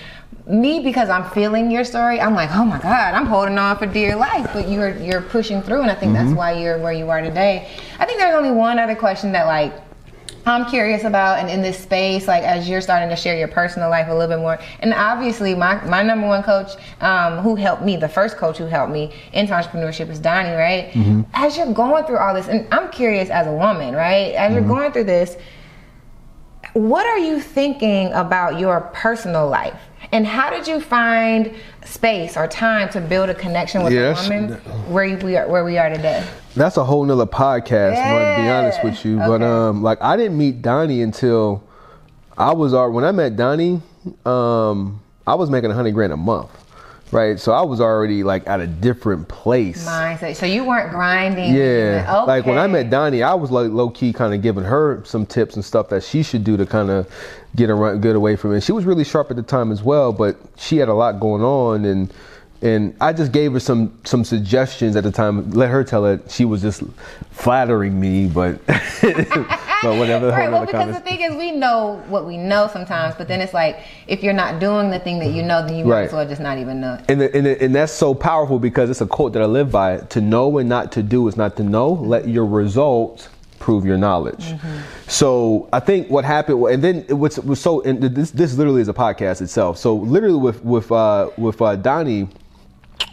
me 0.47 0.81
because 0.81 1.09
I'm 1.09 1.29
feeling 1.31 1.71
your 1.71 1.85
story, 1.85 2.21
I'm 2.21 2.35
like, 2.35 2.51
oh 2.53 2.65
my 2.65 2.81
God, 2.81 3.15
I'm 3.15 3.27
holding 3.27 3.59
on 3.59 3.79
for 3.79 3.87
dear 3.87 4.17
life. 4.17 4.51
But 4.53 4.69
you're 4.69 4.97
you're 4.97 5.23
pushing 5.23 5.63
through, 5.63 5.83
and 5.83 5.91
I 5.91 5.95
think 5.95 6.13
mm-hmm. 6.13 6.27
that's 6.27 6.37
why 6.37 6.53
you're 6.53 6.79
where 6.79 6.93
you 6.93 7.11
are 7.11 7.21
today. 7.21 7.69
I 7.99 8.07
think 8.07 8.19
there's 8.19 8.35
only 8.35 8.51
one 8.51 8.79
other 8.79 8.95
question 8.95 9.33
that 9.33 9.47
like 9.47 9.73
I'm 10.47 10.69
curious 10.71 11.05
about 11.05 11.39
and 11.39 11.51
in 11.51 11.63
this 11.63 11.79
space, 11.79 12.27
like 12.27 12.43
as 12.43 12.69
you're 12.69 12.81
starting 12.81 13.09
to 13.11 13.17
share 13.17 13.37
your 13.37 13.49
personal 13.49 13.91
life 13.91 14.09
a 14.09 14.15
little 14.15 14.35
bit 14.35 14.41
more. 14.41 14.59
And 14.81 14.95
obviously, 14.95 15.55
my, 15.55 15.85
my 15.85 16.03
number 16.03 16.27
one 16.27 16.43
coach 16.43 16.73
um, 17.01 17.39
who 17.39 17.55
helped 17.55 17.83
me, 17.83 17.97
the 17.97 18.09
first 18.09 18.37
coach 18.37 18.59
who 18.59 18.67
helped 18.67 18.93
me 18.93 19.13
into 19.33 19.53
entrepreneurship 19.53 20.09
is 20.09 20.19
Donnie, 20.19 20.55
right? 20.55 20.91
Mm-hmm. 20.93 21.23
As 21.35 21.57
you're 21.57 21.73
going 21.73 22.05
through 22.05 22.19
all 22.19 22.35
this, 22.35 22.49
and 22.49 22.67
I'm 22.73 22.91
curious 22.91 23.31
as 23.31 23.47
a 23.47 23.53
woman, 23.53 23.95
right? 23.95 24.35
As 24.35 24.53
mm-hmm. 24.53 24.55
you're 24.55 24.69
going 24.69 24.93
through 24.93 25.05
this, 25.05 25.37
what 26.73 27.07
are 27.07 27.19
you 27.19 27.41
thinking 27.41 28.13
about 28.13 28.59
your 28.59 28.81
personal 28.93 29.49
life? 29.49 29.81
And 30.13 30.27
how 30.27 30.51
did 30.51 30.67
you 30.67 30.81
find 30.81 31.55
space 31.85 32.37
or 32.37 32.49
time 32.49 32.89
to 32.91 33.01
build 33.01 33.31
a 33.31 33.35
connection 33.35 33.83
with 33.83 33.93
yes. 33.93 34.27
a 34.27 34.31
woman 34.31 34.53
where 34.93 35.17
we 35.19 35.37
are 35.37 35.49
where 35.49 35.65
we 35.65 35.79
are 35.79 35.89
today? 35.89 36.27
That's 36.55 36.77
a 36.77 36.85
whole 36.85 37.05
nother 37.05 37.27
podcast, 37.27 37.95
yeah. 37.95 38.37
to 38.37 38.43
be 38.43 38.49
honest 38.49 38.85
with 38.85 39.05
you. 39.05 39.19
Okay. 39.19 39.27
But 39.27 39.43
um 39.43 39.83
like 39.83 40.01
I 40.03 40.17
didn't 40.17 40.39
meet 40.39 40.63
Donnie 40.63 41.03
until 41.03 41.63
I 42.37 42.53
was 42.53 42.73
when 42.73 43.05
I 43.05 43.13
met 43.13 43.37
Donnie, 43.37 43.83
um, 44.25 45.01
I 45.27 45.35
was 45.35 45.51
making 45.51 45.71
a 45.71 45.75
hundred 45.75 45.93
grand 45.93 46.13
a 46.13 46.17
month 46.17 46.51
right? 47.13 47.39
So 47.39 47.53
I 47.53 47.63
was 47.63 47.81
already 47.81 48.23
like 48.23 48.47
at 48.47 48.61
a 48.61 48.67
different 48.67 49.29
place. 49.29 49.87
Mindset. 49.87 50.37
So 50.37 50.47
you 50.47 50.65
weren't 50.65 50.91
grinding. 50.91 51.55
Yeah. 51.55 52.05
Okay. 52.09 52.27
Like 52.27 52.47
when 52.47 52.59
I 52.59 52.67
met 52.67 52.91
Donnie, 52.91 53.23
I 53.23 53.35
was 53.35 53.51
like 53.51 53.71
low 53.71 53.91
key 53.91 54.13
kind 54.13 54.35
of 54.35 54.43
giving 54.43 54.65
her 54.65 55.03
some 55.05 55.27
tips 55.27 55.57
and 55.57 55.65
stuff 55.65 55.89
that 55.91 56.03
she 56.05 56.23
should 56.23 56.45
do 56.45 56.57
to 56.57 56.67
kind 56.67 56.91
of 56.91 57.13
get 57.57 57.71
around, 57.71 58.01
get 58.01 58.17
away 58.17 58.37
from 58.37 58.55
it. 58.55 58.63
She 58.63 58.73
was 58.73 58.85
really 58.85 59.05
sharp 59.05 59.31
at 59.31 59.37
the 59.37 59.43
time 59.43 59.73
as 59.73 59.83
well, 59.83 60.13
but 60.13 60.37
she 60.57 60.77
had 60.77 60.89
a 60.89 60.95
lot 60.95 61.21
going 61.21 61.43
on 61.43 61.85
and 61.85 62.13
and 62.63 62.95
I 63.01 63.13
just 63.13 63.33
gave 63.33 63.53
her 63.53 63.61
some 63.61 63.99
some 64.05 64.23
suggestions 64.23 64.95
at 64.95 65.05
the 65.05 65.11
time. 65.11 65.51
Let 65.53 65.71
her 65.71 65.83
tell 65.83 66.05
it. 66.05 66.31
She 66.31 66.45
was 66.45 66.61
just 66.61 66.83
flattering 67.31 67.99
me, 67.99 68.27
but 68.27 68.65
but 68.67 69.97
whatever. 69.97 70.29
right. 70.29 70.51
Well, 70.51 70.67
because 70.67 70.95
the 70.95 71.01
thing 71.01 71.23
is, 71.23 71.35
we 71.37 71.53
know 71.53 72.03
what 72.09 72.27
we 72.27 72.37
know 72.37 72.69
sometimes, 72.71 73.15
but 73.15 73.29
then 73.29 73.41
it's 73.41 73.55
like 73.55 73.81
if 74.07 74.23
you're 74.23 74.35
not 74.35 74.61
doing 74.61 74.91
the 74.91 74.99
thing 74.99 75.19
that 75.21 75.31
you 75.31 75.43
know, 75.43 75.67
then 75.67 75.77
you 75.77 75.85
right. 75.85 76.01
might 76.01 76.07
as 76.07 76.13
well 76.13 76.29
just 76.29 76.43
not 76.43 76.59
even 76.59 76.81
know. 76.81 77.03
And 77.09 77.21
the, 77.21 77.35
and, 77.35 77.47
the, 77.47 77.63
and 77.63 77.75
that's 77.75 77.93
so 77.93 78.15
powerful 78.15 78.59
because 78.59 78.91
it's 78.91 79.01
a 79.01 79.07
quote 79.07 79.33
that 79.33 79.43
I 79.43 79.47
live 79.47 79.71
by: 79.71 79.99
"To 79.99 80.21
know 80.21 80.59
and 80.59 80.69
not 80.69 80.93
to 80.93 81.03
do 81.03 81.27
is 81.29 81.37
not 81.37 81.57
to 81.57 81.63
know. 81.63 81.89
Let 81.91 82.29
your 82.29 82.47
results." 82.47 83.29
prove 83.59 83.85
your 83.85 83.99
knowledge. 83.99 84.47
Mm-hmm. 84.47 84.79
So 85.07 85.69
I 85.71 85.81
think 85.81 86.09
what 86.09 86.25
happened, 86.25 86.65
and 86.65 86.83
then 86.83 87.05
what's 87.19 87.39
was 87.39 87.61
so, 87.61 87.83
and 87.83 88.03
this 88.03 88.31
this 88.31 88.57
literally 88.57 88.81
is 88.81 88.89
a 88.89 88.95
podcast 88.95 89.43
itself. 89.43 89.77
So 89.77 89.97
literally 89.97 90.39
with 90.39 90.65
with 90.65 90.91
uh, 90.91 91.29
with 91.37 91.61
uh, 91.61 91.77
Donnie, 91.77 92.27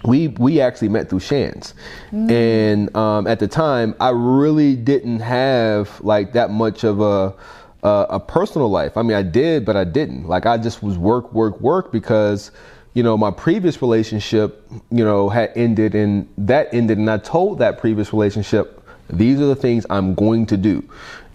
we 0.04 0.30
we 0.30 0.62
actually 0.62 0.90
met 0.90 1.10
through 1.10 1.20
Shands, 1.20 1.74
mm. 2.12 2.32
and 2.32 2.96
um, 2.96 3.28
at 3.28 3.40
the 3.40 3.48
time 3.48 3.96
I 4.00 4.10
really 4.10 4.76
didn't 4.76 5.20
have 5.20 6.00
like 6.02 6.34
that 6.34 6.50
much 6.52 6.84
of 6.84 7.02
a, 7.02 7.34
a, 7.84 8.06
a 8.12 8.20
personal 8.20 8.70
life. 8.70 8.96
I 8.98 9.02
mean, 9.02 9.18
I 9.18 9.24
did, 9.24 9.66
but 9.66 9.76
I 9.76 9.84
didn't. 9.84 10.28
Like 10.28 10.46
I 10.46 10.58
just 10.58 10.82
was 10.82 10.98
work, 10.98 11.32
work, 11.34 11.60
work 11.60 11.92
because 11.92 12.52
you 12.94 13.04
know 13.04 13.18
my 13.18 13.32
previous 13.32 13.82
relationship 13.82 14.66
you 14.92 15.04
know 15.04 15.30
had 15.30 15.52
ended, 15.56 15.96
and 15.96 16.28
that 16.38 16.74
ended, 16.74 16.98
and 16.98 17.10
I 17.10 17.18
told 17.18 17.60
that 17.60 17.78
previous 17.78 18.14
relationship 18.14 18.82
these 19.10 19.40
are 19.40 19.48
the 19.48 19.56
things 19.56 19.86
I'm 19.90 20.16
going 20.16 20.46
to 20.48 20.58
do, 20.58 20.88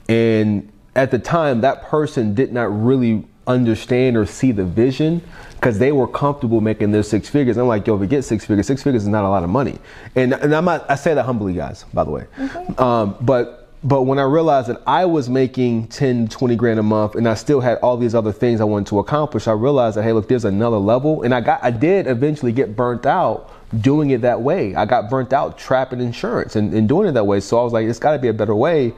and 0.09 0.71
at 0.95 1.11
the 1.11 1.19
time 1.19 1.63
that 1.63 1.83
person 1.85 2.35
did 2.35 2.53
not 2.53 2.69
really 2.85 3.27
understand 3.47 4.17
or 4.17 4.27
see 4.27 4.53
the 4.53 4.65
vision 4.65 5.23
because 5.55 5.79
they 5.79 5.93
were 5.93 6.09
comfortable 6.09 6.61
making 6.61 6.93
their 6.93 7.03
six 7.03 7.29
figures. 7.29 7.57
I'm 7.57 7.67
like, 7.67 7.87
yo, 7.87 7.95
if 7.95 8.01
we 8.01 8.07
get 8.07 8.25
six 8.25 8.45
figures, 8.45 8.67
six 8.67 8.83
figures 8.83 9.03
is 9.03 9.09
not 9.09 9.25
a 9.25 9.29
lot 9.29 9.45
of 9.45 9.51
money. 9.51 9.79
And 10.15 10.33
and 10.33 10.55
I'm 10.55 10.65
not, 10.65 10.89
I 10.91 10.97
say 10.97 11.15
that 11.15 11.25
humbly, 11.25 11.53
guys, 11.53 11.85
by 11.93 12.05
the 12.05 12.11
way. 12.11 12.27
Mm-hmm. 12.37 12.81
Um, 12.81 13.17
but 13.21 13.63
but 13.85 14.03
when 14.03 14.19
I 14.21 14.23
realized 14.23 14.69
that 14.69 14.81
I 14.87 15.07
was 15.07 15.29
making 15.29 15.89
10, 15.89 16.29
20 16.29 16.55
grand 16.55 16.79
a 16.79 16.85
month 16.85 17.17
and 17.17 17.29
I 17.29 17.35
still 17.35 17.61
had 17.61 17.79
all 17.79 17.97
these 17.97 18.15
other 18.15 18.31
things 18.31 18.61
I 18.61 18.65
wanted 18.65 18.87
to 18.89 19.01
accomplish, 19.01 19.49
I 19.49 19.53
realized 19.53 19.97
that, 19.97 20.05
hey, 20.05 20.13
look, 20.13 20.29
there's 20.29 20.45
another 20.45 20.77
level. 20.77 21.23
And 21.23 21.35
I 21.35 21.41
got, 21.41 21.65
I 21.65 21.73
did 21.73 22.07
eventually 22.07 22.53
get 22.53 22.77
burnt 22.77 23.07
out 23.07 23.51
doing 23.81 24.11
it 24.11 24.21
that 24.21 24.41
way. 24.41 24.77
I 24.77 24.85
got 24.85 25.11
burnt 25.11 25.33
out 25.33 25.59
trapping 25.59 26.01
insurance 26.01 26.55
and, 26.55 26.73
and 26.73 26.89
doing 26.89 27.09
it 27.09 27.13
that 27.13 27.25
way. 27.25 27.41
So 27.41 27.59
I 27.59 27.65
was 27.65 27.73
like, 27.73 27.87
it's 27.87 27.99
got 27.99 28.13
to 28.13 28.21
be 28.21 28.29
a 28.29 28.33
better 28.33 28.55
way. 28.55 28.93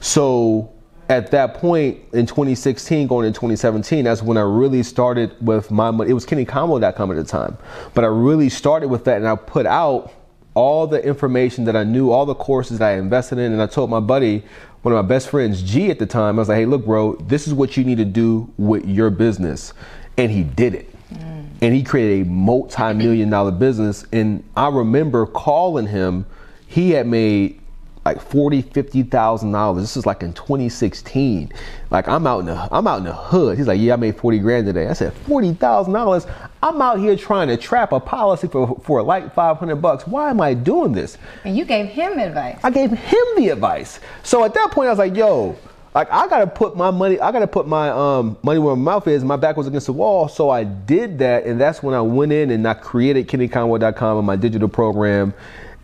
So 0.00 0.73
at 1.08 1.30
that 1.32 1.54
point 1.54 1.98
in 2.12 2.26
2016, 2.26 3.06
going 3.06 3.26
into 3.26 3.38
2017, 3.38 4.04
that's 4.04 4.22
when 4.22 4.36
I 4.36 4.42
really 4.42 4.82
started 4.82 5.34
with 5.44 5.70
my 5.70 5.90
money. 5.90 6.10
It 6.10 6.14
was 6.14 6.24
kenny 6.24 6.44
KennyCombo.com 6.44 7.10
at 7.10 7.16
the 7.16 7.24
time, 7.24 7.58
but 7.92 8.04
I 8.04 8.08
really 8.08 8.48
started 8.48 8.88
with 8.88 9.04
that, 9.04 9.18
and 9.18 9.28
I 9.28 9.36
put 9.36 9.66
out 9.66 10.12
all 10.54 10.86
the 10.86 11.04
information 11.04 11.64
that 11.64 11.76
I 11.76 11.84
knew, 11.84 12.10
all 12.10 12.26
the 12.26 12.34
courses 12.34 12.78
that 12.78 12.88
I 12.88 12.96
invested 12.96 13.38
in, 13.38 13.52
and 13.52 13.60
I 13.60 13.66
told 13.66 13.90
my 13.90 14.00
buddy, 14.00 14.44
one 14.82 14.94
of 14.94 15.02
my 15.02 15.08
best 15.08 15.30
friends, 15.30 15.62
G, 15.62 15.90
at 15.90 15.98
the 15.98 16.06
time, 16.06 16.38
I 16.38 16.40
was 16.40 16.48
like, 16.48 16.58
"Hey, 16.58 16.66
look, 16.66 16.84
bro, 16.84 17.16
this 17.16 17.46
is 17.46 17.54
what 17.54 17.76
you 17.76 17.84
need 17.84 17.98
to 17.98 18.04
do 18.04 18.50
with 18.58 18.86
your 18.86 19.10
business," 19.10 19.72
and 20.16 20.30
he 20.30 20.42
did 20.42 20.74
it. 20.74 20.94
Mm. 21.12 21.46
And 21.62 21.74
he 21.74 21.82
created 21.82 22.26
a 22.26 22.30
multi-million 22.30 23.30
dollar 23.30 23.50
business. 23.50 24.04
And 24.12 24.44
I 24.56 24.68
remember 24.68 25.26
calling 25.26 25.86
him. 25.86 26.26
He 26.66 26.90
had 26.90 27.06
made 27.06 27.60
like 28.04 28.20
forty, 28.20 28.62
fifty 28.62 29.02
thousand 29.02 29.52
dollars. 29.52 29.82
This 29.82 29.96
is 29.96 30.06
like 30.06 30.22
in 30.22 30.32
2016. 30.32 31.52
Like 31.90 32.08
I'm 32.08 32.26
out 32.26 32.40
in 32.40 32.46
the 32.46 32.68
I'm 32.70 32.86
out 32.86 32.98
in 32.98 33.04
the 33.04 33.14
hood. 33.14 33.56
He's 33.56 33.66
like, 33.66 33.80
yeah, 33.80 33.94
I 33.94 33.96
made 33.96 34.16
forty 34.16 34.38
grand 34.38 34.66
today. 34.66 34.88
I 34.88 34.92
said 34.92 35.12
forty 35.12 35.54
thousand 35.54 35.94
dollars. 35.94 36.26
I'm 36.62 36.80
out 36.82 36.98
here 36.98 37.16
trying 37.16 37.48
to 37.48 37.56
trap 37.56 37.92
a 37.92 38.00
policy 38.00 38.48
for 38.48 38.78
for 38.84 39.02
like 39.02 39.34
five 39.34 39.56
hundred 39.56 39.76
bucks. 39.76 40.06
Why 40.06 40.30
am 40.30 40.40
I 40.40 40.54
doing 40.54 40.92
this? 40.92 41.18
And 41.44 41.56
you 41.56 41.64
gave 41.64 41.86
him 41.86 42.18
advice. 42.18 42.58
I 42.62 42.70
gave 42.70 42.90
him 42.90 43.24
the 43.36 43.48
advice. 43.48 44.00
So 44.22 44.44
at 44.44 44.54
that 44.54 44.70
point, 44.70 44.88
I 44.88 44.90
was 44.90 44.98
like, 44.98 45.16
yo. 45.16 45.56
Like 45.94 46.10
I 46.10 46.26
gotta 46.26 46.48
put 46.48 46.76
my 46.76 46.90
money, 46.90 47.20
I 47.20 47.30
gotta 47.30 47.46
put 47.46 47.68
my 47.68 47.88
um, 47.88 48.36
money 48.42 48.58
where 48.58 48.74
my 48.74 48.94
mouth 48.94 49.06
is. 49.06 49.22
My 49.22 49.36
back 49.36 49.56
was 49.56 49.68
against 49.68 49.86
the 49.86 49.92
wall, 49.92 50.26
so 50.26 50.50
I 50.50 50.64
did 50.64 51.20
that, 51.20 51.44
and 51.44 51.60
that's 51.60 51.84
when 51.84 51.94
I 51.94 52.00
went 52.00 52.32
in 52.32 52.50
and 52.50 52.66
I 52.66 52.74
created 52.74 53.28
KenneyConwell.com 53.28 54.18
and 54.18 54.26
my 54.26 54.34
digital 54.34 54.66
program, 54.68 55.32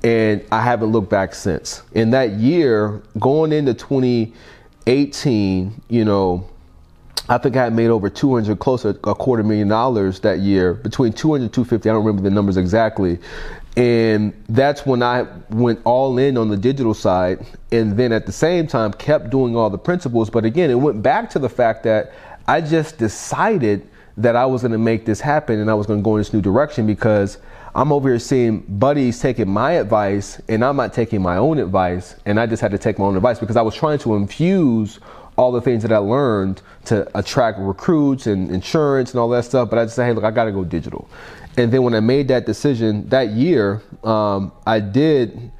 and 0.02 0.44
I 0.50 0.62
haven't 0.62 0.90
looked 0.90 1.10
back 1.10 1.34
since. 1.34 1.82
In 1.92 2.10
that 2.10 2.32
year, 2.32 3.02
going 3.18 3.52
into 3.52 3.74
2018, 3.74 5.82
you 5.88 6.04
know, 6.04 6.48
I 7.28 7.38
think 7.38 7.56
I 7.56 7.64
had 7.64 7.74
made 7.74 7.88
over 7.88 8.10
200, 8.10 8.58
close 8.58 8.82
to 8.82 8.90
a 9.04 9.14
quarter 9.14 9.42
million 9.42 9.68
dollars 9.68 10.20
that 10.20 10.40
year, 10.40 10.74
between 10.74 11.12
200 11.12 11.44
and 11.44 11.52
250. 11.52 11.88
I 11.88 11.92
don't 11.92 12.04
remember 12.04 12.22
the 12.22 12.34
numbers 12.34 12.56
exactly. 12.56 13.18
And 13.76 14.32
that's 14.48 14.84
when 14.84 15.02
I 15.02 15.26
went 15.50 15.80
all 15.84 16.18
in 16.18 16.36
on 16.36 16.48
the 16.48 16.56
digital 16.56 16.92
side, 16.92 17.46
and 17.70 17.96
then 17.96 18.12
at 18.12 18.26
the 18.26 18.32
same 18.32 18.66
time 18.66 18.92
kept 18.94 19.30
doing 19.30 19.54
all 19.54 19.70
the 19.70 19.78
principles. 19.78 20.28
But 20.28 20.44
again, 20.44 20.70
it 20.70 20.74
went 20.74 21.02
back 21.02 21.30
to 21.30 21.38
the 21.38 21.48
fact 21.48 21.84
that 21.84 22.12
I 22.48 22.60
just 22.60 22.98
decided 22.98 23.86
that 24.16 24.34
I 24.34 24.44
was 24.44 24.62
going 24.62 24.72
to 24.72 24.78
make 24.78 25.06
this 25.06 25.20
happen 25.20 25.60
and 25.60 25.70
I 25.70 25.74
was 25.74 25.86
going 25.86 26.00
to 26.00 26.04
go 26.04 26.16
in 26.16 26.20
this 26.20 26.32
new 26.32 26.40
direction 26.40 26.86
because 26.86 27.38
I'm 27.74 27.92
over 27.92 28.08
here 28.08 28.18
seeing 28.18 28.60
buddies 28.60 29.20
taking 29.20 29.48
my 29.48 29.72
advice 29.72 30.40
and 30.48 30.64
I'm 30.64 30.76
not 30.76 30.92
taking 30.92 31.22
my 31.22 31.36
own 31.36 31.58
advice. 31.58 32.16
And 32.26 32.40
I 32.40 32.46
just 32.46 32.60
had 32.60 32.72
to 32.72 32.78
take 32.78 32.98
my 32.98 33.04
own 33.04 33.16
advice 33.16 33.38
because 33.38 33.56
I 33.56 33.62
was 33.62 33.74
trying 33.74 33.98
to 34.00 34.16
infuse 34.16 34.98
all 35.36 35.52
the 35.52 35.60
things 35.60 35.82
that 35.82 35.92
I 35.92 35.98
learned 35.98 36.62
to 36.86 37.08
attract 37.16 37.58
recruits 37.60 38.26
and 38.26 38.50
insurance 38.50 39.12
and 39.12 39.20
all 39.20 39.28
that 39.30 39.44
stuff. 39.44 39.70
But 39.70 39.78
I 39.78 39.84
just 39.84 39.96
said, 39.96 40.06
hey, 40.06 40.12
look, 40.12 40.24
I 40.24 40.30
got 40.30 40.44
to 40.44 40.52
go 40.52 40.64
digital. 40.64 41.08
And 41.56 41.72
then 41.72 41.82
when 41.82 41.94
I 41.94 42.00
made 42.00 42.28
that 42.28 42.44
decision 42.44 43.08
that 43.08 43.30
year, 43.30 43.82
um, 44.02 44.52
I 44.66 44.80
did 44.80 45.50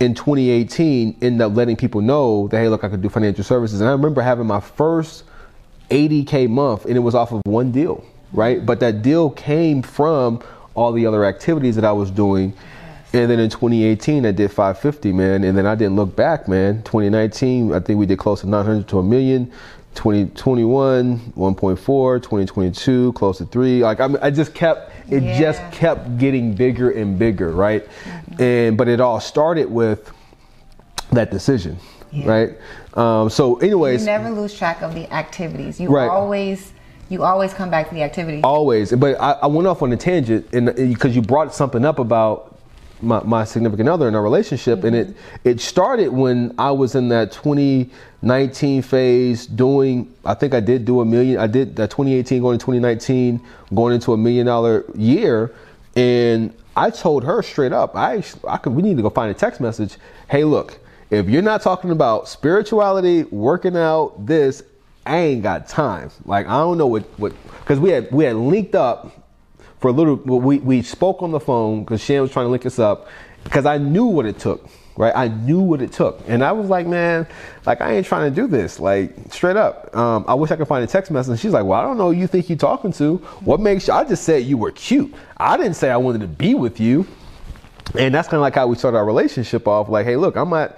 in 0.00 0.14
2018 0.14 1.18
end 1.22 1.40
up 1.40 1.54
letting 1.54 1.76
people 1.76 2.00
know 2.00 2.48
that, 2.48 2.58
hey, 2.58 2.68
look, 2.68 2.84
I 2.84 2.88
could 2.88 3.02
do 3.02 3.08
financial 3.08 3.44
services. 3.44 3.80
And 3.80 3.88
I 3.88 3.92
remember 3.92 4.20
having 4.20 4.46
my 4.46 4.60
first 4.60 5.24
80K 5.90 6.48
month 6.48 6.84
and 6.84 6.96
it 6.96 7.00
was 7.00 7.14
off 7.14 7.32
of 7.32 7.40
one 7.46 7.70
deal, 7.70 8.04
right? 8.32 8.64
But 8.64 8.80
that 8.80 9.02
deal 9.02 9.30
came 9.30 9.82
from 9.82 10.42
all 10.76 10.92
the 10.92 11.06
other 11.06 11.24
activities 11.24 11.74
that 11.74 11.84
I 11.84 11.92
was 11.92 12.10
doing. 12.10 12.52
And 13.12 13.30
then 13.30 13.40
in 13.40 13.48
2018, 13.48 14.26
I 14.26 14.30
did 14.30 14.50
550, 14.52 15.12
man. 15.12 15.42
And 15.42 15.56
then 15.56 15.64
I 15.66 15.74
didn't 15.74 15.96
look 15.96 16.14
back, 16.14 16.46
man. 16.48 16.82
2019, 16.82 17.72
I 17.72 17.80
think 17.80 17.98
we 17.98 18.04
did 18.06 18.18
close 18.18 18.42
to 18.42 18.48
900 18.48 18.86
to 18.88 18.98
a 18.98 19.02
million. 19.02 19.50
2021, 19.94 21.18
1.4. 21.34 22.22
2022, 22.22 23.12
close 23.14 23.38
to 23.38 23.46
three. 23.46 23.82
Like 23.82 24.00
I, 24.00 24.06
mean, 24.08 24.18
I 24.20 24.30
just 24.30 24.52
kept, 24.54 24.92
it 25.10 25.22
Yeah. 25.22 25.38
just 25.40 25.62
kept 25.72 26.18
getting 26.18 26.54
bigger 26.54 26.90
and 26.90 27.18
bigger, 27.18 27.50
right? 27.52 27.86
And 28.38 28.76
but 28.76 28.88
it 28.88 29.00
all 29.00 29.18
started 29.20 29.70
with 29.70 30.12
that 31.12 31.30
decision, 31.30 31.78
Yeah. 32.12 32.28
right? 32.28 32.50
Um, 32.94 33.30
so, 33.30 33.58
You 33.60 33.68
anyways, 33.68 34.04
never 34.04 34.28
lose 34.30 34.52
track 34.52 34.82
of 34.82 34.94
the 34.94 35.10
activities. 35.12 35.80
You 35.80 35.88
Right. 35.88 36.10
always 36.10 36.72
you 37.08 37.22
always 37.22 37.54
come 37.54 37.70
back 37.70 37.88
to 37.88 37.94
the 37.94 38.02
activity. 38.02 38.40
Always, 38.42 38.92
but 38.92 39.20
I, 39.20 39.32
I 39.32 39.46
went 39.46 39.66
off 39.68 39.82
on 39.82 39.92
a 39.92 39.96
tangent, 39.96 40.52
and 40.52 40.70
uh, 40.70 40.72
because 40.72 41.14
you 41.14 41.22
brought 41.22 41.54
something 41.54 41.84
up 41.84 41.98
about 41.98 42.58
my, 43.00 43.22
my 43.22 43.44
significant 43.44 43.88
other 43.88 44.08
in 44.08 44.14
our 44.14 44.22
relationship, 44.22 44.84
and 44.84 44.96
it 44.96 45.08
mm-hmm. 45.08 45.48
it 45.48 45.60
started 45.60 46.08
when 46.08 46.54
I 46.58 46.70
was 46.70 46.94
in 46.94 47.08
that 47.08 47.32
2019 47.32 48.82
phase, 48.82 49.46
doing. 49.46 50.12
I 50.24 50.34
think 50.34 50.54
I 50.54 50.60
did 50.60 50.84
do 50.84 51.00
a 51.00 51.04
million. 51.04 51.38
I 51.38 51.46
did 51.46 51.76
that 51.76 51.90
2018 51.90 52.42
going 52.42 52.58
to 52.58 52.64
2019, 52.64 53.40
going 53.74 53.94
into 53.94 54.12
a 54.12 54.16
million 54.16 54.46
dollar 54.46 54.84
year, 54.94 55.54
and 55.94 56.52
I 56.76 56.90
told 56.90 57.24
her 57.24 57.42
straight 57.42 57.72
up, 57.72 57.96
I 57.96 58.22
I 58.48 58.56
could 58.56 58.74
we 58.74 58.82
need 58.82 58.96
to 58.96 59.02
go 59.02 59.10
find 59.10 59.30
a 59.30 59.34
text 59.34 59.60
message. 59.60 59.96
Hey, 60.28 60.44
look, 60.44 60.78
if 61.10 61.28
you're 61.28 61.42
not 61.42 61.62
talking 61.62 61.90
about 61.90 62.28
spirituality, 62.28 63.24
working 63.24 63.76
out, 63.76 64.26
this, 64.26 64.62
I 65.06 65.18
ain't 65.18 65.42
got 65.42 65.68
time. 65.68 66.10
Like 66.24 66.46
I 66.46 66.58
don't 66.58 66.78
know 66.78 66.86
what 66.86 67.04
what 67.18 67.32
because 67.60 67.78
we 67.78 67.90
had 67.90 68.10
we 68.10 68.24
had 68.24 68.36
linked 68.36 68.74
up 68.74 69.12
for 69.80 69.88
a 69.88 69.92
little. 69.92 70.16
We 70.16 70.58
we 70.58 70.82
spoke 70.82 71.22
on 71.22 71.30
the 71.30 71.40
phone 71.40 71.84
because 71.84 72.02
Shan 72.02 72.22
was 72.22 72.30
trying 72.30 72.46
to 72.46 72.50
link 72.50 72.66
us 72.66 72.78
up 72.78 73.08
because 73.44 73.66
I 73.66 73.78
knew 73.78 74.06
what 74.06 74.26
it 74.26 74.38
took. 74.38 74.68
Right, 74.98 75.12
I 75.14 75.28
knew 75.28 75.60
what 75.60 75.82
it 75.82 75.92
took, 75.92 76.22
and 76.26 76.42
I 76.42 76.52
was 76.52 76.70
like, 76.70 76.86
"Man, 76.86 77.26
like 77.66 77.82
I 77.82 77.92
ain't 77.92 78.06
trying 78.06 78.32
to 78.32 78.34
do 78.34 78.46
this." 78.46 78.80
Like 78.80 79.14
straight 79.30 79.56
up, 79.56 79.94
um, 79.94 80.24
I 80.26 80.32
wish 80.32 80.50
I 80.50 80.56
could 80.56 80.68
find 80.68 80.82
a 80.82 80.86
text 80.86 81.10
message. 81.10 81.38
She's 81.38 81.52
like, 81.52 81.66
"Well, 81.66 81.78
I 81.78 81.82
don't 81.82 81.98
know. 81.98 82.12
You 82.12 82.26
think 82.26 82.48
you 82.48 82.56
talking 82.56 82.92
to? 82.92 83.16
What 83.44 83.60
makes 83.60 83.88
you?" 83.88 83.92
I 83.92 84.04
just 84.04 84.24
said 84.24 84.44
you 84.44 84.56
were 84.56 84.70
cute. 84.70 85.12
I 85.36 85.58
didn't 85.58 85.74
say 85.74 85.90
I 85.90 85.98
wanted 85.98 86.22
to 86.22 86.28
be 86.28 86.54
with 86.54 86.80
you. 86.80 87.06
And 87.94 88.14
that's 88.14 88.28
kind 88.28 88.38
of 88.38 88.42
like 88.42 88.54
how 88.54 88.66
we 88.66 88.76
started 88.76 88.98
our 88.98 89.04
relationship 89.04 89.68
off. 89.68 89.88
Like, 89.88 90.06
hey, 90.06 90.16
look, 90.16 90.36
I'm 90.36 90.50
not, 90.50 90.76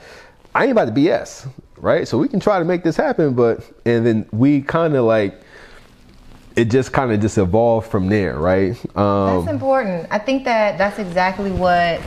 I 0.55 0.65
ain't 0.65 0.73
about 0.73 0.87
to 0.87 0.93
BS, 0.93 1.49
right? 1.81 2.07
So 2.09 2.19
we 2.19 2.29
can 2.29 2.41
try 2.41 2.59
to 2.59 2.65
make 2.65 2.83
this 2.85 2.97
happen, 2.97 3.35
but 3.35 3.61
and 3.85 4.05
then 4.07 4.27
we 4.33 4.61
kind 4.63 4.95
of 4.95 5.05
like, 5.05 5.41
it 6.57 6.67
just 6.67 6.93
kind 6.93 7.13
of 7.13 7.21
just 7.21 7.39
evolved 7.39 7.89
from 7.91 8.09
there, 8.09 8.39
right? 8.39 8.77
Um, 8.97 9.45
That's 9.45 9.51
important. 9.53 10.09
I 10.11 10.19
think 10.19 10.45
that 10.45 10.77
that's 10.79 10.99
exactly 10.99 11.51
what, 11.53 12.01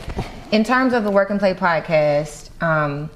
in 0.51 0.63
terms 0.63 0.93
of 0.93 1.03
the 1.03 1.11
Work 1.11 1.31
N 1.31 1.39
Play 1.39 1.53
podcast, 1.53 2.49
um, 2.61 3.09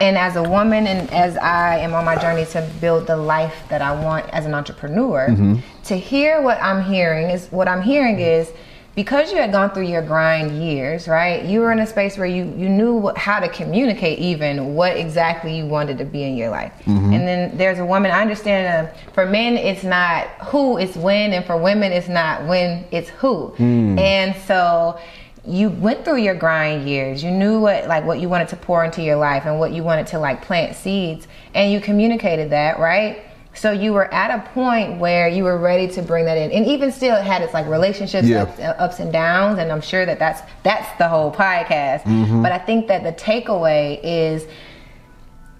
and 0.00 0.16
as 0.16 0.36
a 0.36 0.42
woman, 0.42 0.86
and 0.86 1.10
as 1.12 1.36
I 1.36 1.78
am 1.78 1.94
on 1.94 2.04
my 2.04 2.16
journey 2.16 2.44
to 2.46 2.68
build 2.80 3.06
the 3.06 3.16
life 3.16 3.64
that 3.68 3.82
I 3.82 3.92
want 4.04 4.28
as 4.30 4.46
an 4.46 4.54
entrepreneur, 4.54 5.26
Mm-hmm. 5.28 5.56
to 5.84 5.96
hear 5.96 6.40
what 6.42 6.60
I'm 6.62 6.82
hearing 6.84 7.30
is 7.30 7.48
what 7.48 7.66
I'm 7.66 7.82
hearing 7.82 8.20
is 8.20 8.52
because 8.94 9.30
you 9.30 9.38
had 9.38 9.52
gone 9.52 9.70
through 9.70 9.86
your 9.86 10.02
grind 10.02 10.62
years, 10.62 11.06
right? 11.06 11.44
You 11.44 11.60
were 11.60 11.70
in 11.72 11.78
a 11.78 11.86
space 11.86 12.18
where 12.18 12.26
you 12.26 12.44
you 12.56 12.68
knew 12.68 12.94
what, 12.94 13.16
how 13.16 13.38
to 13.38 13.48
communicate 13.48 14.18
even 14.18 14.74
what 14.74 14.96
exactly 14.96 15.56
you 15.56 15.64
wanted 15.66 15.98
to 15.98 16.04
be 16.04 16.24
in 16.24 16.36
your 16.36 16.50
life. 16.50 16.72
Mm-hmm. 16.84 17.12
And 17.12 17.28
then 17.28 17.56
there's 17.56 17.78
a 17.78 17.84
woman. 17.84 18.10
I 18.10 18.20
understand 18.20 18.88
uh, 18.88 18.92
for 19.12 19.26
men 19.26 19.56
it's 19.56 19.84
not 19.84 20.26
who, 20.46 20.76
it's 20.78 20.96
when, 20.96 21.32
and 21.32 21.44
for 21.44 21.56
women 21.56 21.92
it's 21.92 22.08
not 22.08 22.46
when, 22.46 22.84
it's 22.90 23.10
who. 23.10 23.54
And 23.98 24.34
so 24.46 24.98
you 25.46 25.70
went 25.70 26.04
through 26.04 26.18
your 26.18 26.34
grind 26.34 26.88
years. 26.88 27.22
You 27.22 27.30
knew 27.30 27.60
what 27.60 27.86
like 27.86 28.04
what 28.04 28.20
you 28.20 28.28
wanted 28.28 28.48
to 28.48 28.56
pour 28.56 28.84
into 28.84 29.02
your 29.02 29.16
life 29.16 29.46
and 29.46 29.58
what 29.58 29.72
you 29.72 29.82
wanted 29.82 30.08
to 30.08 30.18
like 30.18 30.42
plant 30.42 30.76
seeds, 30.76 31.28
and 31.54 31.72
you 31.72 31.80
communicated 31.80 32.50
that, 32.50 32.78
right? 32.78 33.22
So 33.52 33.72
you 33.72 33.92
were 33.92 34.12
at 34.14 34.30
a 34.30 34.48
point 34.50 34.98
where 35.00 35.28
you 35.28 35.44
were 35.44 35.58
ready 35.58 35.88
to 35.88 36.02
bring 36.02 36.24
that 36.26 36.38
in, 36.38 36.50
and 36.52 36.64
even 36.66 36.92
still, 36.92 37.16
it 37.16 37.24
had 37.24 37.42
its 37.42 37.52
like 37.52 37.66
relationships 37.66 38.26
Yeah. 38.28 38.42
ups, 38.42 38.58
ups 38.60 38.98
and 39.00 39.12
downs, 39.12 39.58
and 39.58 39.70
I'm 39.72 39.80
sure 39.80 40.06
that 40.06 40.18
that's 40.18 40.40
that's 40.62 40.88
the 40.98 41.08
whole 41.08 41.30
podcast. 41.32 42.04
But 42.42 42.52
I 42.52 42.58
think 42.58 42.86
that 42.88 43.02
the 43.02 43.12
takeaway 43.12 43.98
is 44.02 44.46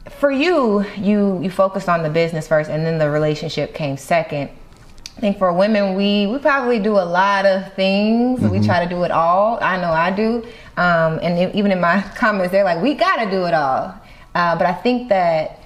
for 0.09 0.31
you, 0.31 0.85
you 0.97 1.41
you 1.43 1.51
focused 1.51 1.89
on 1.89 2.03
the 2.03 2.11
business 2.11 2.49
first, 2.49 2.71
and 2.71 2.85
then 2.87 2.99
the 2.99 3.11
relationship 3.11 3.75
came 3.75 3.97
second. 3.97 4.51
I 5.17 5.21
think 5.21 5.39
for 5.39 5.53
women, 5.53 5.95
we 5.97 6.27
we 6.27 6.39
probably 6.39 6.79
do 6.79 6.93
a 6.97 7.05
lot 7.05 7.45
of 7.45 7.73
things. 7.75 8.41
We 8.41 8.61
try 8.61 8.83
to 8.83 8.89
do 8.89 9.03
it 9.05 9.11
all. 9.11 9.59
I 9.61 9.77
know 9.77 9.91
I 9.91 10.11
do. 10.11 10.45
Um, 10.79 11.19
and 11.23 11.55
even 11.55 11.73
in 11.73 11.81
my 11.81 12.01
comments, 12.17 12.53
they're 12.53 12.65
like, 12.65 12.81
"We 12.83 12.95
got 12.95 13.17
to 13.25 13.31
do 13.31 13.45
it 13.45 13.53
all." 13.55 13.95
Uh, 14.35 14.57
but 14.57 14.67
I 14.67 14.73
think 14.73 15.09
that 15.11 15.60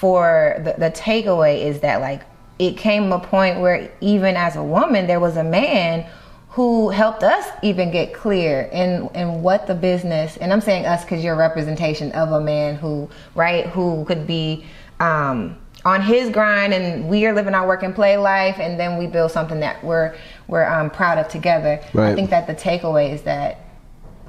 for 0.00 0.54
the, 0.64 0.72
the 0.78 0.90
takeaway 0.90 1.62
is 1.62 1.80
that 1.80 2.00
like 2.00 2.22
it 2.58 2.78
came 2.78 3.12
a 3.12 3.18
point 3.18 3.60
where 3.60 3.92
even 4.00 4.34
as 4.34 4.56
a 4.56 4.64
woman, 4.64 5.06
there 5.06 5.20
was 5.20 5.36
a 5.36 5.44
man 5.44 6.06
who 6.48 6.88
helped 6.88 7.22
us 7.22 7.46
even 7.62 7.90
get 7.90 8.14
clear 8.14 8.62
in 8.72 9.10
in 9.14 9.42
what 9.42 9.66
the 9.66 9.74
business 9.74 10.38
and 10.38 10.52
I'm 10.54 10.62
saying 10.62 10.86
us 10.86 11.04
because 11.04 11.22
you're 11.22 11.34
a 11.34 11.38
representation 11.38 12.10
of 12.12 12.32
a 12.32 12.40
man 12.40 12.76
who 12.76 13.10
right 13.34 13.66
who 13.66 14.04
could 14.06 14.26
be 14.26 14.64
um, 15.00 15.58
on 15.84 16.00
his 16.00 16.30
grind 16.30 16.72
and 16.72 17.08
we 17.08 17.26
are 17.26 17.34
living 17.34 17.54
our 17.54 17.68
work 17.68 17.82
and 17.82 17.94
play 17.94 18.16
life 18.16 18.56
and 18.58 18.80
then 18.80 18.98
we 18.98 19.06
build 19.06 19.30
something 19.30 19.60
that 19.60 19.84
we're 19.84 20.16
we're 20.48 20.66
um, 20.66 20.88
proud 20.88 21.18
of 21.18 21.28
together. 21.28 21.78
I 21.94 22.14
think 22.14 22.30
that 22.30 22.46
the 22.46 22.54
takeaway 22.54 23.12
is 23.12 23.22
that 23.22 23.58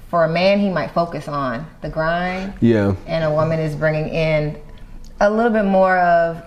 for 0.10 0.26
a 0.26 0.30
man 0.30 0.60
he 0.60 0.69
might 0.69 0.91
focus 0.91 1.30
on 1.30 1.65
the 1.81 1.89
grind 1.89 2.53
yeah. 2.60 2.93
and 3.07 3.23
a 3.23 3.31
woman 3.31 3.60
is 3.60 3.76
bringing 3.76 4.10
in 4.10 4.61
a 5.22 5.30
little 5.30 5.52
bit 5.52 5.65
more 5.65 5.98
of 5.99 6.43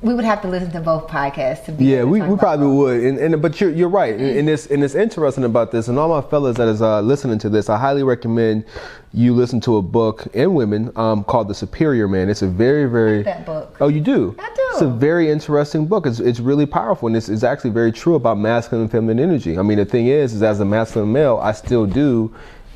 we 0.00 0.12
would 0.12 0.24
have 0.24 0.42
to 0.42 0.48
listen 0.48 0.70
to 0.72 0.80
both 0.80 1.06
podcasts 1.08 1.64
to 1.64 1.72
be 1.72 1.86
Yeah, 1.86 2.04
we, 2.04 2.20
we 2.20 2.36
probably 2.36 2.66
would, 2.66 3.02
and, 3.02 3.18
and 3.18 3.40
but 3.40 3.58
you're 3.58 3.70
you're 3.70 3.88
right, 3.88 4.14
and, 4.14 4.38
and 4.38 4.48
it's 4.50 4.66
and 4.66 4.84
it's 4.84 4.94
interesting 4.94 5.44
about 5.44 5.70
this, 5.70 5.88
and 5.88 5.98
all 5.98 6.08
my 6.08 6.28
fellas 6.28 6.56
that 6.58 6.68
is 6.68 6.82
uh, 6.82 7.00
listening 7.00 7.38
to 7.38 7.48
this, 7.48 7.70
I 7.70 7.78
highly 7.78 8.02
recommend 8.02 8.64
you 9.14 9.32
listen 9.34 9.60
to 9.62 9.76
a 9.76 9.82
book 9.82 10.26
and 10.34 10.54
women 10.54 10.92
um, 10.96 11.24
called 11.24 11.48
The 11.48 11.54
Superior 11.54 12.06
Man. 12.06 12.28
It's 12.28 12.42
a 12.42 12.48
very 12.48 12.86
very 12.86 13.22
that 13.22 13.46
book. 13.46 13.76
Oh, 13.80 13.88
you 13.88 14.00
do? 14.00 14.34
I 14.38 14.52
do. 14.54 14.62
It's 14.72 14.82
a 14.82 14.90
very 14.90 15.30
interesting 15.30 15.86
book. 15.86 16.06
It's 16.06 16.20
it's 16.20 16.40
really 16.40 16.66
powerful, 16.66 17.06
and 17.06 17.16
it's, 17.16 17.30
it's 17.30 17.42
actually 17.42 17.70
very 17.70 17.92
true 17.92 18.14
about 18.14 18.38
masculine 18.38 18.82
and 18.82 18.90
feminine 18.90 19.18
energy. 19.18 19.58
I 19.58 19.62
mean, 19.62 19.78
the 19.78 19.86
thing 19.86 20.08
is, 20.08 20.34
is 20.34 20.42
as 20.42 20.60
a 20.60 20.66
masculine 20.66 21.12
male, 21.12 21.38
I 21.42 21.52
still 21.52 21.86
do 21.86 22.34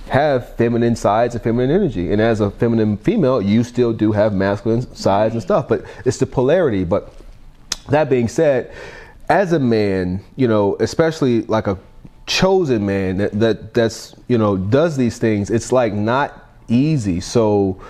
have 0.09 0.55
feminine 0.57 0.97
sides 0.97 1.35
and 1.35 1.43
feminine 1.43 1.71
energy, 1.71 2.13
and 2.13 2.21
as 2.21 2.41
a 2.41 2.51
feminine 2.51 2.97
female, 2.97 3.41
you 3.41 3.65
still 3.65 3.93
do 3.93 4.13
have 4.13 4.33
masculine 4.33 4.83
sides 4.95 5.35
and 5.35 5.43
stuff. 5.43 5.69
But 5.69 5.85
it's 6.05 6.19
the 6.19 6.27
polarity. 6.27 6.85
But 6.85 7.13
that 7.89 8.11
being 8.11 8.29
said, 8.29 8.73
as 9.29 9.53
a 9.53 9.59
man, 9.59 10.25
you 10.37 10.49
know, 10.49 10.77
especially 10.81 11.43
like 11.43 11.67
a 11.67 11.79
chosen 12.27 12.85
man 12.85 13.17
that, 13.17 13.33
that 13.41 13.73
that's 13.73 14.15
you 14.29 14.37
know 14.37 14.57
does 14.57 14.97
these 14.97 15.19
things, 15.19 15.51
it's 15.51 15.73
like 15.73 15.93
not 15.93 16.49
easy. 16.69 17.21
So 17.21 17.81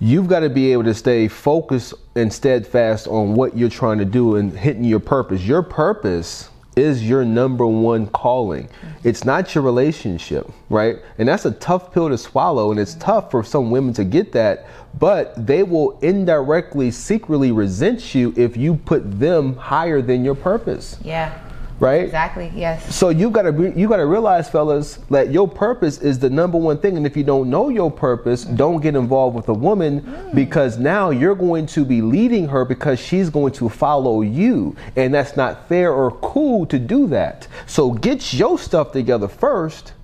you've 0.00 0.28
got 0.28 0.40
to 0.40 0.50
be 0.50 0.72
able 0.72 0.84
to 0.84 0.94
stay 0.94 1.28
focused 1.28 1.94
and 2.14 2.32
steadfast 2.32 3.06
on 3.06 3.34
what 3.34 3.56
you're 3.56 3.68
trying 3.68 3.98
to 3.98 4.04
do 4.04 4.36
and 4.36 4.56
hitting 4.56 4.84
your 4.84 5.00
purpose. 5.00 5.42
Your 5.42 5.62
purpose 5.62 6.48
is 6.80 7.08
your 7.08 7.24
number 7.24 7.66
one 7.66 8.06
calling. 8.08 8.68
It's 9.04 9.24
not 9.24 9.54
your 9.54 9.62
relationship, 9.62 10.50
right? 10.68 10.96
And 11.18 11.28
that's 11.28 11.44
a 11.44 11.52
tough 11.52 11.92
pill 11.92 12.08
to 12.08 12.18
swallow, 12.18 12.70
and 12.70 12.80
it's 12.80 12.94
tough 12.94 13.30
for 13.30 13.44
some 13.44 13.70
women 13.70 13.94
to 13.94 14.04
get 14.04 14.32
that. 14.32 14.66
But 14.98 15.46
they 15.46 15.62
will 15.62 15.98
indirectly, 16.00 16.90
secretly 16.90 17.52
resent 17.52 18.14
you 18.14 18.34
if 18.36 18.56
you 18.56 18.74
put 18.74 19.20
them 19.20 19.56
higher 19.56 20.02
than 20.02 20.24
your 20.24 20.34
purpose, 20.34 20.98
Yeah, 21.04 21.38
right? 21.80 22.04
exactly. 22.04 22.52
Yes. 22.54 22.94
So 22.94 23.08
you 23.08 23.30
gotta 23.30 23.52
be, 23.52 23.72
you 23.78 23.88
gotta 23.88 24.06
realize, 24.06 24.48
fellas, 24.48 24.96
that 25.10 25.32
your 25.32 25.48
purpose 25.48 25.98
is 25.98 26.18
the 26.18 26.30
number 26.30 26.58
one 26.58 26.78
thing. 26.78 26.96
And 26.96 27.06
if 27.06 27.16
you 27.16 27.24
don't 27.24 27.50
know 27.50 27.68
your 27.70 27.90
purpose, 27.90 28.44
don't 28.44 28.80
get 28.80 28.94
involved 28.94 29.34
with 29.34 29.48
a 29.48 29.54
woman 29.54 30.02
mm. 30.02 30.34
because 30.34 30.78
now 30.78 31.10
you're 31.10 31.34
going 31.34 31.66
to 31.66 31.84
be 31.84 32.02
leading 32.02 32.48
her 32.48 32.64
because 32.64 33.00
she's 33.00 33.30
going 33.30 33.52
to 33.54 33.68
follow 33.68 34.20
you, 34.20 34.76
and 34.96 35.12
that's 35.12 35.36
not 35.36 35.68
fair 35.68 35.92
or 35.92 36.12
cool 36.20 36.66
to 36.66 36.78
do 36.78 37.06
that. 37.08 37.48
So 37.66 37.92
get 37.92 38.32
your 38.34 38.58
stuff 38.58 38.92
together 38.92 39.28
first, 39.28 39.94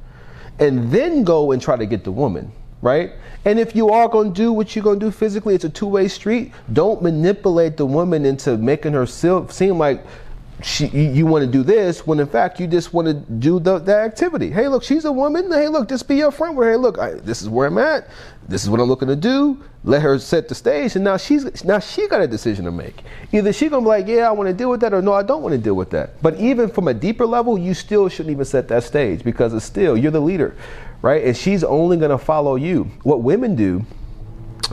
and 0.59 0.91
then 0.91 1.23
go 1.23 1.53
and 1.53 1.61
try 1.61 1.77
to 1.77 1.87
get 1.87 2.05
the 2.05 2.13
woman. 2.13 2.51
Right? 2.83 3.13
And 3.47 3.59
if 3.61 3.75
you 3.75 3.91
are 3.91 4.09
going 4.09 4.33
to 4.33 4.35
do 4.35 4.53
what 4.53 4.75
you're 4.75 4.83
going 4.83 5.01
to 5.01 5.07
do 5.07 5.11
physically, 5.13 5.55
it's 5.55 5.65
a 5.65 5.69
two 5.69 5.87
way 5.87 6.09
street. 6.09 6.53
Don't 6.73 7.01
manipulate 7.01 7.77
the 7.77 7.87
woman 7.87 8.27
into 8.27 8.57
making 8.57 8.93
her 8.93 9.07
seem 9.07 9.79
like 9.79 10.05
she, 10.63 10.87
you, 10.87 11.27
want 11.27 11.45
to 11.45 11.51
do 11.51 11.63
this 11.63 12.07
when 12.07 12.19
in 12.19 12.27
fact 12.27 12.59
you 12.59 12.67
just 12.67 12.95
want 12.95 13.07
to 13.07 13.13
do 13.15 13.61
the, 13.61 13.79
the 13.79 13.95
activity. 13.95 14.51
Hey, 14.51 14.69
look, 14.69 14.83
she's 14.83 15.05
a 15.05 15.13
woman. 15.13 15.53
Hey, 15.53 15.69
look, 15.69 15.89
just 15.89 16.09
be 16.09 16.17
upfront 16.17 16.55
with 16.55 16.67
her. 16.67 16.73
Hey, 16.73 16.77
look, 16.79 16.99
I, 16.99 17.13
this 17.13 17.43
is 17.43 17.49
where 17.49 17.67
I'm 17.67 17.77
at. 17.77 18.09
This 18.49 18.63
is 18.63 18.71
what 18.71 18.81
I'm 18.81 18.89
looking 18.89 19.09
to 19.09 19.17
do. 19.17 19.63
Let 19.85 20.01
her 20.01 20.19
set 20.19 20.49
the 20.49 20.55
stage, 20.55 20.97
and 20.97 21.05
now 21.05 21.19
she's 21.19 21.65
now 21.65 21.79
she 21.79 22.09
got 22.09 22.23
a 22.23 22.27
decision 22.27 22.65
to 22.65 22.71
make. 22.71 23.03
Either 23.33 23.53
she 23.53 23.69
gonna 23.69 23.83
be 23.83 23.89
like, 23.89 24.07
yeah, 24.07 24.29
I 24.29 24.33
want 24.33 24.49
to 24.49 24.55
deal 24.55 24.71
with 24.71 24.81
that, 24.81 24.95
or 24.95 25.03
no, 25.03 25.13
I 25.13 25.23
don't 25.23 25.43
want 25.43 25.53
to 25.53 25.59
deal 25.61 25.75
with 25.75 25.91
that. 25.91 26.21
But 26.23 26.41
even 26.41 26.71
from 26.71 26.89
a 26.89 26.95
deeper 26.95 27.27
level, 27.27 27.59
you 27.59 27.75
still 27.75 28.09
shouldn't 28.09 28.33
even 28.33 28.45
set 28.45 28.69
that 28.69 28.83
stage 28.83 29.25
because 29.25 29.53
it's 29.53 29.65
still 29.65 29.97
you're 29.97 30.11
the 30.11 30.21
leader, 30.21 30.57
right? 31.03 31.23
And 31.23 31.37
she's 31.37 31.65
only 31.65 31.99
gonna 31.99 32.19
follow 32.19 32.57
you. 32.57 32.85
What 33.03 33.23
women 33.23 33.57
do 33.57 33.85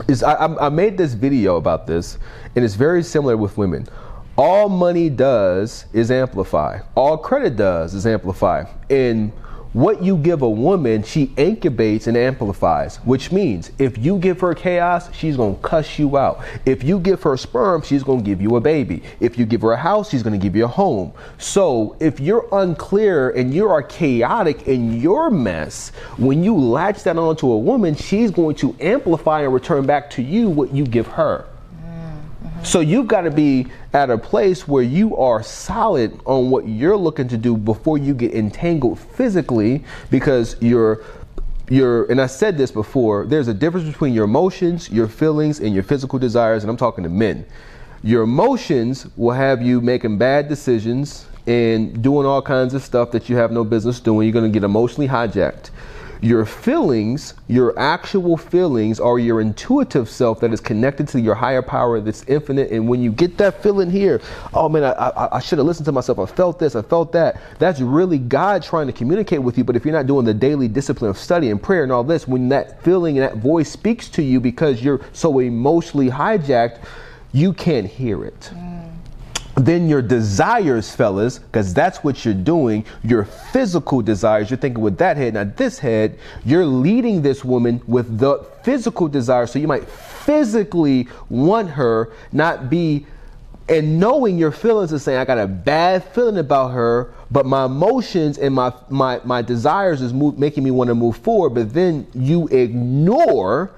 is 0.08 0.22
I, 0.22 0.46
I 0.46 0.68
made 0.70 0.96
this 0.96 1.14
video 1.14 1.56
about 1.56 1.86
this, 1.86 2.18
and 2.56 2.64
it's 2.64 2.74
very 2.74 3.02
similar 3.02 3.36
with 3.36 3.58
women. 3.58 3.86
All 4.36 4.68
money 4.68 5.10
does 5.10 5.84
is 5.92 6.10
amplify. 6.10 6.80
All 6.96 7.16
credit 7.16 7.54
does 7.54 7.94
is 7.94 8.04
amplify. 8.04 8.64
And 8.90 9.30
what 9.74 10.02
you 10.02 10.16
give 10.16 10.42
a 10.42 10.50
woman, 10.50 11.04
she 11.04 11.28
incubates 11.36 12.08
and 12.08 12.16
amplifies, 12.16 12.96
which 12.98 13.30
means 13.30 13.70
if 13.78 13.96
you 13.96 14.18
give 14.18 14.40
her 14.40 14.52
chaos, 14.52 15.08
she's 15.14 15.36
gonna 15.36 15.54
cuss 15.62 16.00
you 16.00 16.16
out. 16.16 16.44
If 16.66 16.82
you 16.82 16.98
give 16.98 17.22
her 17.22 17.36
sperm, 17.36 17.82
she's 17.82 18.02
gonna 18.02 18.22
give 18.22 18.42
you 18.42 18.56
a 18.56 18.60
baby. 18.60 19.04
If 19.20 19.38
you 19.38 19.46
give 19.46 19.62
her 19.62 19.70
a 19.70 19.76
house, 19.76 20.10
she's 20.10 20.24
gonna 20.24 20.38
give 20.38 20.56
you 20.56 20.64
a 20.64 20.68
home. 20.68 21.12
So 21.38 21.96
if 22.00 22.18
you're 22.18 22.48
unclear 22.50 23.30
and 23.30 23.54
you 23.54 23.68
are 23.68 23.84
chaotic 23.84 24.66
in 24.66 25.00
your 25.00 25.30
mess, 25.30 25.90
when 26.16 26.42
you 26.42 26.56
latch 26.56 27.04
that 27.04 27.18
onto 27.18 27.52
a 27.52 27.58
woman, 27.58 27.94
she's 27.94 28.32
going 28.32 28.56
to 28.56 28.74
amplify 28.80 29.42
and 29.42 29.54
return 29.54 29.86
back 29.86 30.10
to 30.10 30.22
you 30.22 30.50
what 30.50 30.74
you 30.74 30.84
give 30.84 31.06
her. 31.06 31.46
So 32.64 32.80
you've 32.80 33.06
got 33.06 33.20
to 33.20 33.30
be 33.30 33.66
at 33.92 34.08
a 34.08 34.16
place 34.16 34.66
where 34.66 34.82
you 34.82 35.18
are 35.18 35.42
solid 35.42 36.18
on 36.24 36.48
what 36.48 36.66
you're 36.66 36.96
looking 36.96 37.28
to 37.28 37.36
do 37.36 37.58
before 37.58 37.98
you 37.98 38.14
get 38.14 38.34
entangled 38.34 38.98
physically 38.98 39.84
because 40.10 40.56
you're 40.62 41.04
your 41.68 42.10
and 42.10 42.20
I 42.20 42.26
said 42.26 42.56
this 42.56 42.70
before, 42.70 43.26
there's 43.26 43.48
a 43.48 43.54
difference 43.54 43.86
between 43.86 44.14
your 44.14 44.24
emotions, 44.24 44.90
your 44.90 45.08
feelings, 45.08 45.60
and 45.60 45.74
your 45.74 45.82
physical 45.82 46.18
desires, 46.18 46.64
and 46.64 46.70
I'm 46.70 46.76
talking 46.78 47.04
to 47.04 47.10
men. 47.10 47.44
Your 48.02 48.22
emotions 48.22 49.06
will 49.16 49.34
have 49.34 49.60
you 49.60 49.82
making 49.82 50.16
bad 50.16 50.48
decisions 50.48 51.26
and 51.46 52.02
doing 52.02 52.26
all 52.26 52.40
kinds 52.40 52.72
of 52.72 52.82
stuff 52.82 53.10
that 53.10 53.28
you 53.28 53.36
have 53.36 53.52
no 53.52 53.64
business 53.64 54.00
doing. 54.00 54.26
You're 54.26 54.34
gonna 54.34 54.48
get 54.48 54.64
emotionally 54.64 55.08
hijacked. 55.08 55.68
Your 56.20 56.44
feelings, 56.46 57.34
your 57.48 57.78
actual 57.78 58.36
feelings, 58.36 59.00
are 59.00 59.18
your 59.18 59.40
intuitive 59.40 60.08
self 60.08 60.40
that 60.40 60.52
is 60.52 60.60
connected 60.60 61.08
to 61.08 61.20
your 61.20 61.34
higher 61.34 61.62
power 61.62 62.00
that's 62.00 62.24
infinite. 62.24 62.70
And 62.70 62.88
when 62.88 63.02
you 63.02 63.12
get 63.12 63.36
that 63.38 63.62
feeling 63.62 63.90
here, 63.90 64.20
oh 64.52 64.68
man, 64.68 64.84
I, 64.84 64.92
I, 64.92 65.36
I 65.36 65.40
should 65.40 65.58
have 65.58 65.66
listened 65.66 65.86
to 65.86 65.92
myself. 65.92 66.18
I 66.18 66.26
felt 66.26 66.58
this, 66.58 66.74
I 66.76 66.82
felt 66.82 67.12
that. 67.12 67.40
That's 67.58 67.80
really 67.80 68.18
God 68.18 68.62
trying 68.62 68.86
to 68.86 68.92
communicate 68.92 69.42
with 69.42 69.58
you. 69.58 69.64
But 69.64 69.76
if 69.76 69.84
you're 69.84 69.94
not 69.94 70.06
doing 70.06 70.24
the 70.24 70.34
daily 70.34 70.68
discipline 70.68 71.10
of 71.10 71.18
study 71.18 71.50
and 71.50 71.62
prayer 71.62 71.82
and 71.82 71.92
all 71.92 72.04
this, 72.04 72.26
when 72.26 72.48
that 72.50 72.82
feeling 72.82 73.18
and 73.18 73.24
that 73.24 73.38
voice 73.38 73.70
speaks 73.70 74.08
to 74.10 74.22
you 74.22 74.40
because 74.40 74.82
you're 74.82 75.00
so 75.12 75.38
emotionally 75.38 76.10
hijacked, 76.10 76.84
you 77.32 77.52
can't 77.52 77.86
hear 77.86 78.24
it. 78.24 78.50
Mm 78.54 78.73
then 79.56 79.88
your 79.88 80.02
desires, 80.02 80.94
fellas, 80.94 81.38
because 81.38 81.72
that's 81.72 81.98
what 81.98 82.24
you're 82.24 82.34
doing, 82.34 82.84
your 83.02 83.24
physical 83.24 84.02
desires, 84.02 84.50
you're 84.50 84.58
thinking 84.58 84.82
with 84.82 84.98
that 84.98 85.16
head. 85.16 85.34
Now, 85.34 85.44
this 85.44 85.78
head, 85.78 86.18
you're 86.44 86.66
leading 86.66 87.22
this 87.22 87.44
woman 87.44 87.80
with 87.86 88.18
the 88.18 88.44
physical 88.64 89.06
desire. 89.06 89.46
So 89.46 89.58
you 89.58 89.68
might 89.68 89.88
physically 89.88 91.08
want 91.28 91.70
her, 91.70 92.12
not 92.32 92.68
be, 92.68 93.06
and 93.68 93.98
knowing 93.98 94.38
your 94.38 94.52
feelings 94.52 94.92
and 94.92 95.00
saying, 95.00 95.18
I 95.18 95.24
got 95.24 95.38
a 95.38 95.46
bad 95.46 96.04
feeling 96.04 96.38
about 96.38 96.72
her, 96.72 97.14
but 97.30 97.46
my 97.46 97.64
emotions 97.64 98.38
and 98.38 98.54
my, 98.54 98.72
my, 98.90 99.20
my 99.24 99.40
desires 99.40 100.02
is 100.02 100.12
move, 100.12 100.38
making 100.38 100.64
me 100.64 100.70
want 100.70 100.88
to 100.88 100.94
move 100.94 101.16
forward. 101.18 101.50
But 101.50 101.72
then 101.72 102.06
you 102.12 102.48
ignore 102.48 103.70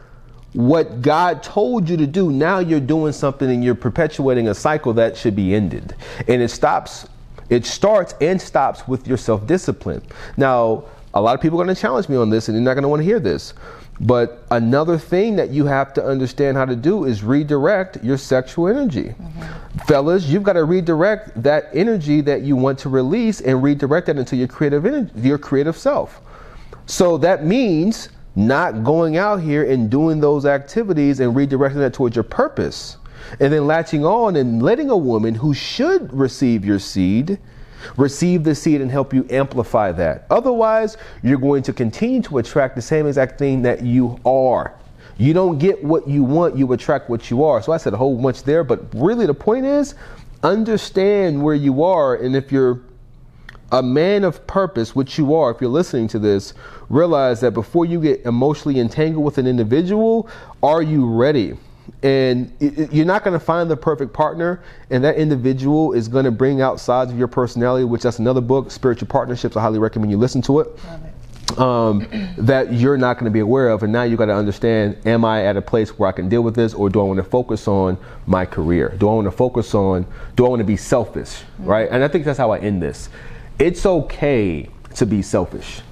what 0.56 1.02
God 1.02 1.42
told 1.42 1.86
you 1.86 1.98
to 1.98 2.06
do, 2.06 2.32
now 2.32 2.60
you're 2.60 2.80
doing 2.80 3.12
something 3.12 3.50
and 3.50 3.62
you're 3.62 3.74
perpetuating 3.74 4.48
a 4.48 4.54
cycle 4.54 4.94
that 4.94 5.14
should 5.14 5.36
be 5.36 5.54
ended. 5.54 5.94
And 6.28 6.40
it 6.40 6.48
stops, 6.48 7.06
it 7.50 7.66
starts 7.66 8.14
and 8.22 8.40
stops 8.40 8.88
with 8.88 9.06
your 9.06 9.18
self 9.18 9.46
discipline. 9.46 10.00
Now, 10.38 10.84
a 11.12 11.20
lot 11.20 11.34
of 11.34 11.42
people 11.42 11.60
are 11.60 11.64
going 11.64 11.74
to 11.74 11.80
challenge 11.80 12.08
me 12.08 12.16
on 12.16 12.30
this 12.30 12.48
and 12.48 12.56
you're 12.56 12.64
not 12.64 12.72
going 12.72 12.84
to 12.84 12.88
want 12.88 13.00
to 13.00 13.04
hear 13.04 13.20
this. 13.20 13.52
But 14.00 14.46
another 14.50 14.96
thing 14.96 15.36
that 15.36 15.50
you 15.50 15.66
have 15.66 15.92
to 15.94 16.04
understand 16.04 16.56
how 16.56 16.64
to 16.64 16.76
do 16.76 17.04
is 17.04 17.22
redirect 17.22 18.02
your 18.02 18.16
sexual 18.16 18.68
energy. 18.68 19.14
Mm-hmm. 19.20 19.78
Fellas, 19.80 20.24
you've 20.24 20.42
got 20.42 20.54
to 20.54 20.64
redirect 20.64 21.42
that 21.42 21.68
energy 21.74 22.22
that 22.22 22.42
you 22.42 22.56
want 22.56 22.78
to 22.80 22.88
release 22.88 23.42
and 23.42 23.62
redirect 23.62 24.06
that 24.06 24.16
into 24.16 24.36
your 24.36 24.48
creative 24.48 24.86
energy, 24.86 25.10
your 25.20 25.38
creative 25.38 25.76
self. 25.76 26.20
So 26.86 27.18
that 27.18 27.44
means 27.44 28.08
not 28.36 28.84
going 28.84 29.16
out 29.16 29.40
here 29.40 29.68
and 29.68 29.90
doing 29.90 30.20
those 30.20 30.46
activities 30.46 31.20
and 31.20 31.34
redirecting 31.34 31.76
that 31.76 31.94
towards 31.94 32.14
your 32.14 32.22
purpose. 32.22 32.98
And 33.40 33.52
then 33.52 33.66
latching 33.66 34.04
on 34.04 34.36
and 34.36 34.62
letting 34.62 34.90
a 34.90 34.96
woman 34.96 35.34
who 35.34 35.52
should 35.52 36.12
receive 36.12 36.64
your 36.64 36.78
seed 36.78 37.38
receive 37.96 38.44
the 38.44 38.54
seed 38.54 38.80
and 38.80 38.90
help 38.90 39.12
you 39.12 39.26
amplify 39.30 39.92
that. 39.92 40.26
Otherwise, 40.30 40.96
you're 41.22 41.38
going 41.38 41.62
to 41.62 41.72
continue 41.72 42.22
to 42.22 42.38
attract 42.38 42.74
the 42.74 42.82
same 42.82 43.06
exact 43.06 43.38
thing 43.38 43.62
that 43.62 43.82
you 43.82 44.18
are. 44.24 44.74
You 45.18 45.32
don't 45.32 45.58
get 45.58 45.82
what 45.82 46.06
you 46.06 46.22
want, 46.22 46.56
you 46.56 46.72
attract 46.72 47.08
what 47.08 47.30
you 47.30 47.44
are. 47.44 47.62
So 47.62 47.72
I 47.72 47.78
said 47.78 47.94
a 47.94 47.96
whole 47.96 48.20
bunch 48.20 48.42
there, 48.42 48.64
but 48.64 48.80
really 48.94 49.26
the 49.26 49.34
point 49.34 49.64
is 49.64 49.94
understand 50.42 51.42
where 51.42 51.54
you 51.54 51.82
are 51.82 52.16
and 52.16 52.36
if 52.36 52.52
you're 52.52 52.80
a 53.72 53.82
man 53.82 54.24
of 54.24 54.46
purpose, 54.46 54.94
which 54.94 55.18
you 55.18 55.34
are, 55.34 55.50
if 55.50 55.60
you're 55.60 55.70
listening 55.70 56.06
to 56.08 56.18
this, 56.18 56.54
realize 56.88 57.40
that 57.40 57.52
before 57.52 57.84
you 57.84 58.00
get 58.00 58.24
emotionally 58.24 58.80
entangled 58.80 59.24
with 59.24 59.38
an 59.38 59.46
individual, 59.46 60.28
are 60.62 60.82
you 60.82 61.06
ready? 61.06 61.56
And 62.02 62.52
you're 62.60 63.06
not 63.06 63.24
going 63.24 63.38
to 63.38 63.44
find 63.44 63.70
the 63.70 63.76
perfect 63.76 64.12
partner, 64.12 64.62
and 64.90 65.02
that 65.04 65.16
individual 65.16 65.92
is 65.92 66.08
going 66.08 66.24
to 66.24 66.30
bring 66.30 66.60
out 66.60 66.80
sides 66.80 67.10
of 67.10 67.18
your 67.18 67.28
personality, 67.28 67.84
which 67.84 68.02
that's 68.02 68.18
another 68.18 68.40
book, 68.40 68.70
Spiritual 68.70 69.08
Partnerships. 69.08 69.56
I 69.56 69.62
highly 69.62 69.78
recommend 69.78 70.10
you 70.10 70.18
listen 70.18 70.42
to 70.42 70.60
it. 70.60 70.68
Um, 71.58 72.06
that 72.38 72.72
you're 72.72 72.98
not 72.98 73.14
going 73.14 73.26
to 73.26 73.30
be 73.30 73.38
aware 73.38 73.68
of, 73.68 73.84
and 73.84 73.92
now 73.92 74.02
you 74.02 74.16
got 74.16 74.26
to 74.26 74.34
understand: 74.34 74.98
Am 75.06 75.24
I 75.24 75.44
at 75.44 75.56
a 75.56 75.62
place 75.62 75.96
where 75.96 76.08
I 76.08 76.12
can 76.12 76.28
deal 76.28 76.42
with 76.42 76.56
this, 76.56 76.74
or 76.74 76.90
do 76.90 77.00
I 77.00 77.04
want 77.04 77.18
to 77.18 77.24
focus 77.24 77.68
on 77.68 77.96
my 78.26 78.44
career? 78.44 78.94
Do 78.98 79.08
I 79.08 79.14
want 79.14 79.26
to 79.26 79.30
focus 79.30 79.72
on? 79.74 80.06
Do 80.34 80.44
I 80.44 80.48
want 80.48 80.60
to 80.60 80.64
be 80.64 80.76
selfish? 80.76 81.28
Mm-hmm. 81.28 81.64
Right? 81.64 81.88
And 81.90 82.02
I 82.02 82.08
think 82.08 82.24
that's 82.24 82.38
how 82.38 82.50
I 82.50 82.58
end 82.58 82.82
this. 82.82 83.08
It's 83.58 83.86
okay 83.86 84.68
to 84.96 85.06
be 85.06 85.22
selfish. 85.22 85.82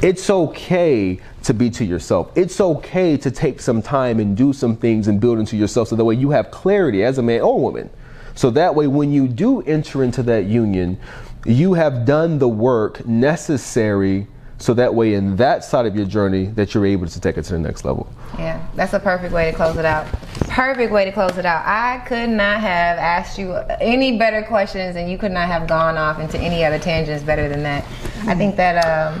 It's 0.00 0.30
okay 0.30 1.20
to 1.42 1.54
be 1.54 1.70
to 1.70 1.84
yourself. 1.84 2.32
It's 2.36 2.60
okay 2.60 3.16
to 3.16 3.30
take 3.30 3.60
some 3.60 3.82
time 3.82 4.20
and 4.20 4.36
do 4.36 4.52
some 4.52 4.76
things 4.76 5.08
and 5.08 5.20
build 5.20 5.38
into 5.38 5.56
yourself 5.56 5.88
so 5.88 5.96
that 5.96 6.04
way 6.04 6.14
you 6.14 6.30
have 6.30 6.50
clarity 6.50 7.04
as 7.04 7.18
a 7.18 7.22
man 7.22 7.40
or 7.40 7.60
woman. 7.60 7.90
So 8.34 8.50
that 8.50 8.74
way, 8.74 8.86
when 8.86 9.12
you 9.12 9.28
do 9.28 9.60
enter 9.62 10.02
into 10.02 10.22
that 10.24 10.46
union, 10.46 10.98
you 11.44 11.74
have 11.74 12.04
done 12.06 12.38
the 12.38 12.48
work 12.48 13.04
necessary 13.06 14.26
so 14.58 14.72
that 14.74 14.94
way 14.94 15.14
in 15.14 15.34
that 15.36 15.64
side 15.64 15.86
of 15.86 15.96
your 15.96 16.06
journey 16.06 16.46
that 16.46 16.72
you're 16.72 16.86
able 16.86 17.06
to 17.08 17.20
take 17.20 17.36
it 17.36 17.42
to 17.42 17.52
the 17.52 17.58
next 17.58 17.84
level 17.84 18.08
yeah 18.38 18.64
that's 18.76 18.92
a 18.92 19.00
perfect 19.00 19.34
way 19.34 19.50
to 19.50 19.56
close 19.56 19.76
it 19.76 19.84
out 19.84 20.06
perfect 20.48 20.92
way 20.92 21.04
to 21.04 21.10
close 21.10 21.36
it 21.36 21.44
out 21.44 21.66
i 21.66 21.98
could 22.06 22.30
not 22.30 22.60
have 22.60 22.96
asked 22.96 23.38
you 23.38 23.54
any 23.80 24.16
better 24.18 24.40
questions 24.44 24.94
and 24.94 25.10
you 25.10 25.18
could 25.18 25.32
not 25.32 25.48
have 25.48 25.66
gone 25.66 25.98
off 25.98 26.20
into 26.20 26.38
any 26.38 26.64
other 26.64 26.78
tangents 26.78 27.24
better 27.24 27.48
than 27.48 27.64
that 27.64 27.84
i 28.28 28.36
think 28.36 28.54
that 28.54 28.76
um, 28.86 29.20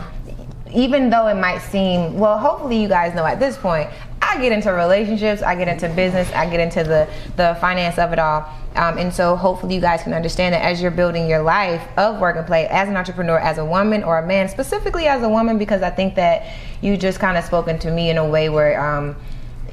even 0.74 1.10
though 1.10 1.26
it 1.26 1.34
might 1.34 1.58
seem 1.58 2.18
well 2.18 2.38
hopefully 2.38 2.80
you 2.80 2.88
guys 2.88 3.14
know 3.14 3.24
at 3.24 3.38
this 3.38 3.56
point 3.56 3.88
i 4.20 4.40
get 4.40 4.52
into 4.52 4.72
relationships 4.72 5.42
i 5.42 5.54
get 5.54 5.68
into 5.68 5.88
business 5.90 6.30
i 6.32 6.48
get 6.48 6.60
into 6.60 6.82
the 6.84 7.08
the 7.36 7.56
finance 7.60 7.98
of 7.98 8.12
it 8.12 8.18
all 8.18 8.48
um, 8.74 8.96
and 8.96 9.12
so 9.12 9.36
hopefully 9.36 9.74
you 9.74 9.80
guys 9.80 10.02
can 10.02 10.14
understand 10.14 10.54
that 10.54 10.62
as 10.62 10.80
you're 10.80 10.90
building 10.90 11.28
your 11.28 11.42
life 11.42 11.86
of 11.98 12.18
work 12.20 12.36
and 12.36 12.46
play 12.46 12.66
as 12.68 12.88
an 12.88 12.96
entrepreneur, 12.96 13.38
as 13.38 13.58
a 13.58 13.64
woman 13.64 14.02
or 14.02 14.18
a 14.18 14.26
man, 14.26 14.48
specifically 14.48 15.06
as 15.06 15.22
a 15.22 15.28
woman, 15.28 15.58
because 15.58 15.82
I 15.82 15.90
think 15.90 16.14
that 16.14 16.46
you 16.80 16.96
just 16.96 17.18
kind 17.18 17.36
of 17.36 17.44
spoken 17.44 17.78
to 17.80 17.90
me 17.90 18.08
in 18.08 18.16
a 18.16 18.26
way 18.26 18.48
where, 18.48 18.80
um, 18.80 19.14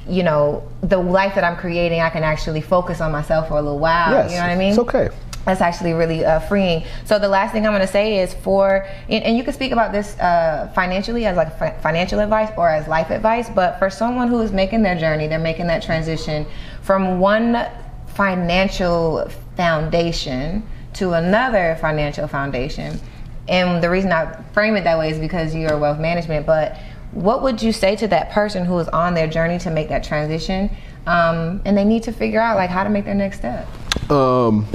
you 0.08 0.24
know, 0.24 0.68
the 0.82 0.98
life 0.98 1.36
that 1.36 1.44
I'm 1.46 1.56
creating, 1.56 2.02
I 2.02 2.10
can 2.10 2.24
actually 2.24 2.62
focus 2.62 3.00
on 3.00 3.12
myself 3.12 3.48
for 3.48 3.54
a 3.54 3.62
little 3.62 3.80
while. 3.80 4.12
Yes, 4.12 4.32
you 4.32 4.38
know 4.38 4.44
what 4.44 4.52
I 4.52 4.56
mean? 4.56 4.70
It's 4.72 4.80
okay. 4.80 5.10
That's 5.46 5.62
actually 5.62 5.94
really 5.94 6.24
uh, 6.26 6.40
freeing. 6.42 6.84
So 7.06 7.18
the 7.18 7.28
last 7.28 7.54
thing 7.54 7.66
I'm 7.66 7.72
going 7.72 7.82
to 7.82 7.88
say 7.88 8.20
is 8.20 8.34
for, 8.34 8.86
and, 9.08 9.24
and, 9.24 9.38
you 9.38 9.44
can 9.44 9.54
speak 9.54 9.72
about 9.72 9.92
this 9.92 10.18
uh, 10.20 10.72
financially 10.76 11.26
as 11.26 11.38
like 11.38 11.82
financial 11.82 12.20
advice 12.20 12.52
or 12.58 12.70
as 12.70 12.88
life 12.88 13.10
advice, 13.10 13.50
but 13.50 13.80
for 13.80 13.90
someone 13.90 14.28
who 14.28 14.42
is 14.42 14.52
making 14.52 14.84
their 14.84 14.98
journey, 14.98 15.28
they're 15.28 15.40
making 15.40 15.68
that 15.68 15.82
transition 15.82 16.46
from 16.82 17.20
one 17.20 17.68
financial 18.08 19.30
foundation 19.56 20.62
to 20.94 21.14
another 21.14 21.78
financial 21.80 22.28
foundation. 22.28 23.00
And 23.48 23.84
the 23.84 23.90
reason 23.90 24.12
I 24.12 24.42
frame 24.54 24.76
it 24.76 24.84
that 24.84 25.00
way 25.00 25.10
is 25.10 25.18
because 25.18 25.56
you're 25.56 25.78
wealth 25.78 26.00
management. 26.00 26.46
But 26.46 26.78
what 27.12 27.42
would 27.42 27.62
you 27.62 27.72
say 27.72 27.96
to 27.96 28.08
that 28.10 28.30
person 28.32 28.66
who 28.66 28.78
is 28.80 28.88
on 28.90 29.16
their 29.16 29.28
journey 29.28 29.58
to 29.60 29.72
make 29.72 29.90
that 29.90 30.04
transition, 30.04 30.70
um, 31.08 31.62
and 31.66 31.76
they 31.78 31.84
need 31.84 32.04
to 32.04 32.12
figure 32.12 32.40
out 32.40 32.56
like 32.56 32.70
how 32.70 32.84
to 32.84 32.90
make 32.90 33.06
their 33.06 33.16
next 33.16 33.38
step? 33.38 33.68
Um, 34.12 34.68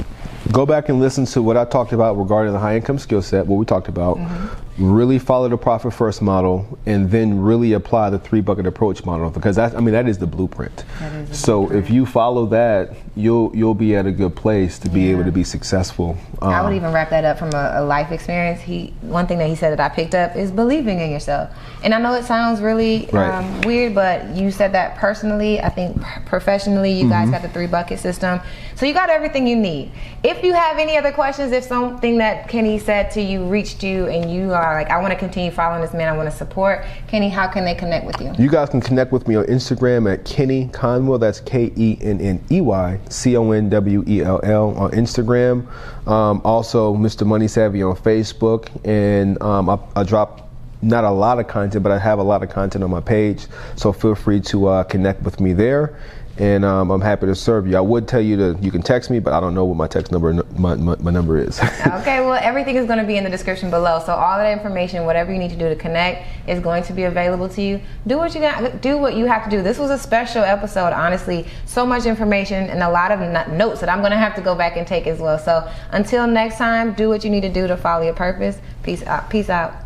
go 0.51 0.65
back 0.65 0.89
and 0.89 0.99
listen 0.99 1.25
to 1.25 1.41
what 1.41 1.57
I 1.57 1.65
talked 1.65 1.93
about 1.93 2.17
regarding 2.17 2.53
the 2.53 2.59
high 2.59 2.75
income 2.75 2.99
skill 2.99 3.21
set. 3.21 3.47
What 3.47 3.57
we 3.57 3.65
talked 3.65 3.87
about. 3.87 4.17
Mm-hmm 4.17 4.64
really 4.77 5.17
follow 5.19 5.47
the 5.47 5.57
profit 5.57 5.93
first 5.93 6.21
model 6.21 6.77
and 6.85 7.09
then 7.09 7.39
really 7.41 7.73
apply 7.73 8.09
the 8.09 8.19
three 8.19 8.41
bucket 8.41 8.65
approach 8.65 9.05
model 9.05 9.29
because 9.29 9.55
that 9.55 9.73
I 9.73 9.79
mean 9.79 9.93
that 9.93 10.07
is 10.07 10.17
the 10.17 10.27
blueprint. 10.27 10.83
Is 11.29 11.39
so 11.39 11.59
blueprint. 11.61 11.85
if 11.85 11.91
you 11.91 12.05
follow 12.05 12.45
that, 12.47 12.91
you'll 13.15 13.55
you'll 13.55 13.73
be 13.73 13.95
at 13.95 14.05
a 14.05 14.11
good 14.11 14.35
place 14.35 14.77
to 14.79 14.89
be 14.89 15.11
able 15.11 15.23
to 15.23 15.31
be 15.31 15.43
successful. 15.45 16.17
I 16.41 16.61
would 16.61 16.67
Um, 16.71 16.73
even 16.75 16.91
wrap 16.91 17.09
that 17.11 17.23
up 17.23 17.39
from 17.39 17.53
a, 17.53 17.73
a 17.75 17.83
life 17.85 18.11
experience. 18.11 18.59
He 18.61 18.93
one 19.01 19.27
thing 19.27 19.37
that 19.37 19.47
he 19.47 19.55
said 19.55 19.77
that 19.77 19.79
I 19.79 19.93
picked 19.93 20.13
up 20.13 20.35
is 20.35 20.51
believing 20.51 20.99
in 20.99 21.09
yourself. 21.09 21.49
And 21.83 21.93
I 21.93 21.99
know 21.99 22.13
it 22.13 22.25
sounds 22.25 22.59
really 22.59 23.07
Right. 23.13 23.29
um, 23.39 23.61
weird, 23.61 23.95
but 23.95 24.27
you 24.35 24.51
said 24.51 24.73
that 24.73 24.97
personally. 24.97 25.61
I 25.61 25.69
think 25.69 26.01
professionally, 26.25 26.91
you 26.91 27.05
Mm-hmm. 27.05 27.09
guys 27.11 27.29
got 27.29 27.41
the 27.43 27.49
three 27.49 27.67
bucket 27.67 27.99
system, 27.99 28.41
so 28.75 28.85
you 28.85 28.93
got 28.93 29.09
everything 29.09 29.47
you 29.47 29.55
need. 29.55 29.91
If 30.23 30.43
you 30.43 30.53
have 30.53 30.79
any 30.79 30.97
other 30.97 31.11
questions, 31.11 31.51
if 31.51 31.63
something 31.63 32.17
that 32.17 32.49
Kenney 32.49 32.79
said 32.79 33.11
to 33.11 33.21
you 33.21 33.45
reached 33.45 33.83
you, 33.83 34.07
and 34.07 34.31
you 34.33 34.51
are 34.53 34.64
like, 34.73 34.89
I 34.89 34.99
want 34.99 35.11
to 35.11 35.19
continue 35.19 35.51
following 35.51 35.81
this 35.81 35.93
man, 35.93 36.07
I 36.07 36.17
want 36.17 36.29
to 36.29 36.35
support 36.35 36.85
Kenney. 37.07 37.29
How 37.29 37.47
can 37.47 37.65
they 37.65 37.75
connect 37.75 38.05
with 38.05 38.19
you? 38.19 38.33
You 38.37 38.49
guys 38.49 38.69
can 38.69 38.81
connect 38.81 39.11
with 39.11 39.27
me 39.27 39.35
on 39.35 39.45
Instagram 39.45 40.11
at 40.11 40.25
Kenney 40.25 40.69
Conwell. 40.73 41.19
That's 41.19 41.39
K 41.41 41.71
E 41.75 41.97
N 42.01 42.19
N 42.19 42.43
E 42.51 42.61
Y 42.61 42.99
C 43.09 43.37
O 43.37 43.51
N 43.51 43.69
W 43.69 44.03
E 44.07 44.21
L 44.21 44.39
L 44.43 44.75
on 44.77 44.91
Instagram. 44.91 45.67
Um, 46.07 46.41
also, 46.43 46.95
Mr. 46.95 47.25
Money 47.25 47.47
Savvy 47.47 47.83
on 47.83 47.95
Facebook. 47.95 48.69
And 48.85 49.41
um, 49.41 49.69
I, 49.69 49.79
I 49.95 50.03
drop 50.03 50.49
not 50.81 51.03
a 51.03 51.11
lot 51.11 51.39
of 51.39 51.47
content, 51.47 51.83
but 51.83 51.91
I 51.91 51.99
have 51.99 52.19
a 52.19 52.23
lot 52.23 52.43
of 52.43 52.49
content 52.49 52.83
on 52.83 52.91
my 52.91 53.01
page. 53.01 53.47
So 53.75 53.91
feel 53.91 54.15
free 54.15 54.39
to 54.41 54.67
uh, 54.67 54.83
connect 54.83 55.23
with 55.23 55.39
me 55.39 55.53
there. 55.53 55.99
And 56.37 56.65
um, 56.65 56.91
I'm 56.91 56.99
happy 56.99 57.27
to 57.27 57.35
serve 57.35 57.65
you. 57.65 57.77
I 57.77 57.81
would 57.81 58.07
tell 58.07 58.19
you 58.19 58.35
to 58.37 58.57
you 58.61 58.69
can 58.69 58.81
text 58.81 59.09
me, 59.09 59.19
but 59.19 59.31
I 59.31 59.39
don't 59.39 59.53
know 59.53 59.63
what 59.63 59.77
my 59.77 59.87
text 59.87 60.11
number 60.11 60.33
my, 60.33 60.75
my, 60.75 60.95
my 60.99 61.11
number 61.11 61.37
is. 61.37 61.59
okay, 61.87 62.19
well, 62.19 62.33
everything 62.41 62.75
is 62.75 62.85
going 62.85 62.99
to 62.99 63.05
be 63.05 63.15
in 63.15 63.23
the 63.23 63.29
description 63.29 63.69
below. 63.69 64.01
So 64.05 64.13
all 64.13 64.37
that 64.37 64.51
information, 64.51 65.05
whatever 65.05 65.31
you 65.31 65.39
need 65.39 65.51
to 65.51 65.55
do 65.55 65.69
to 65.69 65.75
connect, 65.75 66.27
is 66.49 66.59
going 66.59 66.83
to 66.83 66.93
be 66.93 67.03
available 67.03 67.47
to 67.49 67.61
you. 67.61 67.79
Do 68.05 68.17
what 68.17 68.35
you 68.35 68.41
got. 68.41 68.81
Do 68.81 68.97
what 68.97 69.15
you 69.15 69.25
have 69.25 69.45
to 69.45 69.49
do. 69.49 69.61
This 69.61 69.77
was 69.77 69.91
a 69.91 69.97
special 69.97 70.43
episode. 70.43 70.91
Honestly, 70.91 71.45
so 71.65 71.85
much 71.85 72.05
information 72.05 72.69
and 72.69 72.83
a 72.83 72.89
lot 72.89 73.11
of 73.11 73.19
notes 73.49 73.79
that 73.79 73.87
I'm 73.87 73.99
going 73.99 74.11
to 74.11 74.17
have 74.17 74.35
to 74.35 74.41
go 74.41 74.55
back 74.55 74.75
and 74.75 74.85
take 74.85 75.07
as 75.07 75.19
well. 75.19 75.39
So 75.39 75.69
until 75.91 76.27
next 76.27 76.57
time, 76.57 76.93
do 76.93 77.07
what 77.07 77.23
you 77.23 77.29
need 77.29 77.41
to 77.41 77.51
do 77.51 77.65
to 77.67 77.77
follow 77.77 78.03
your 78.03 78.13
purpose. 78.13 78.57
Peace 78.83 79.03
out. 79.03 79.29
Peace 79.29 79.49
out. 79.49 79.84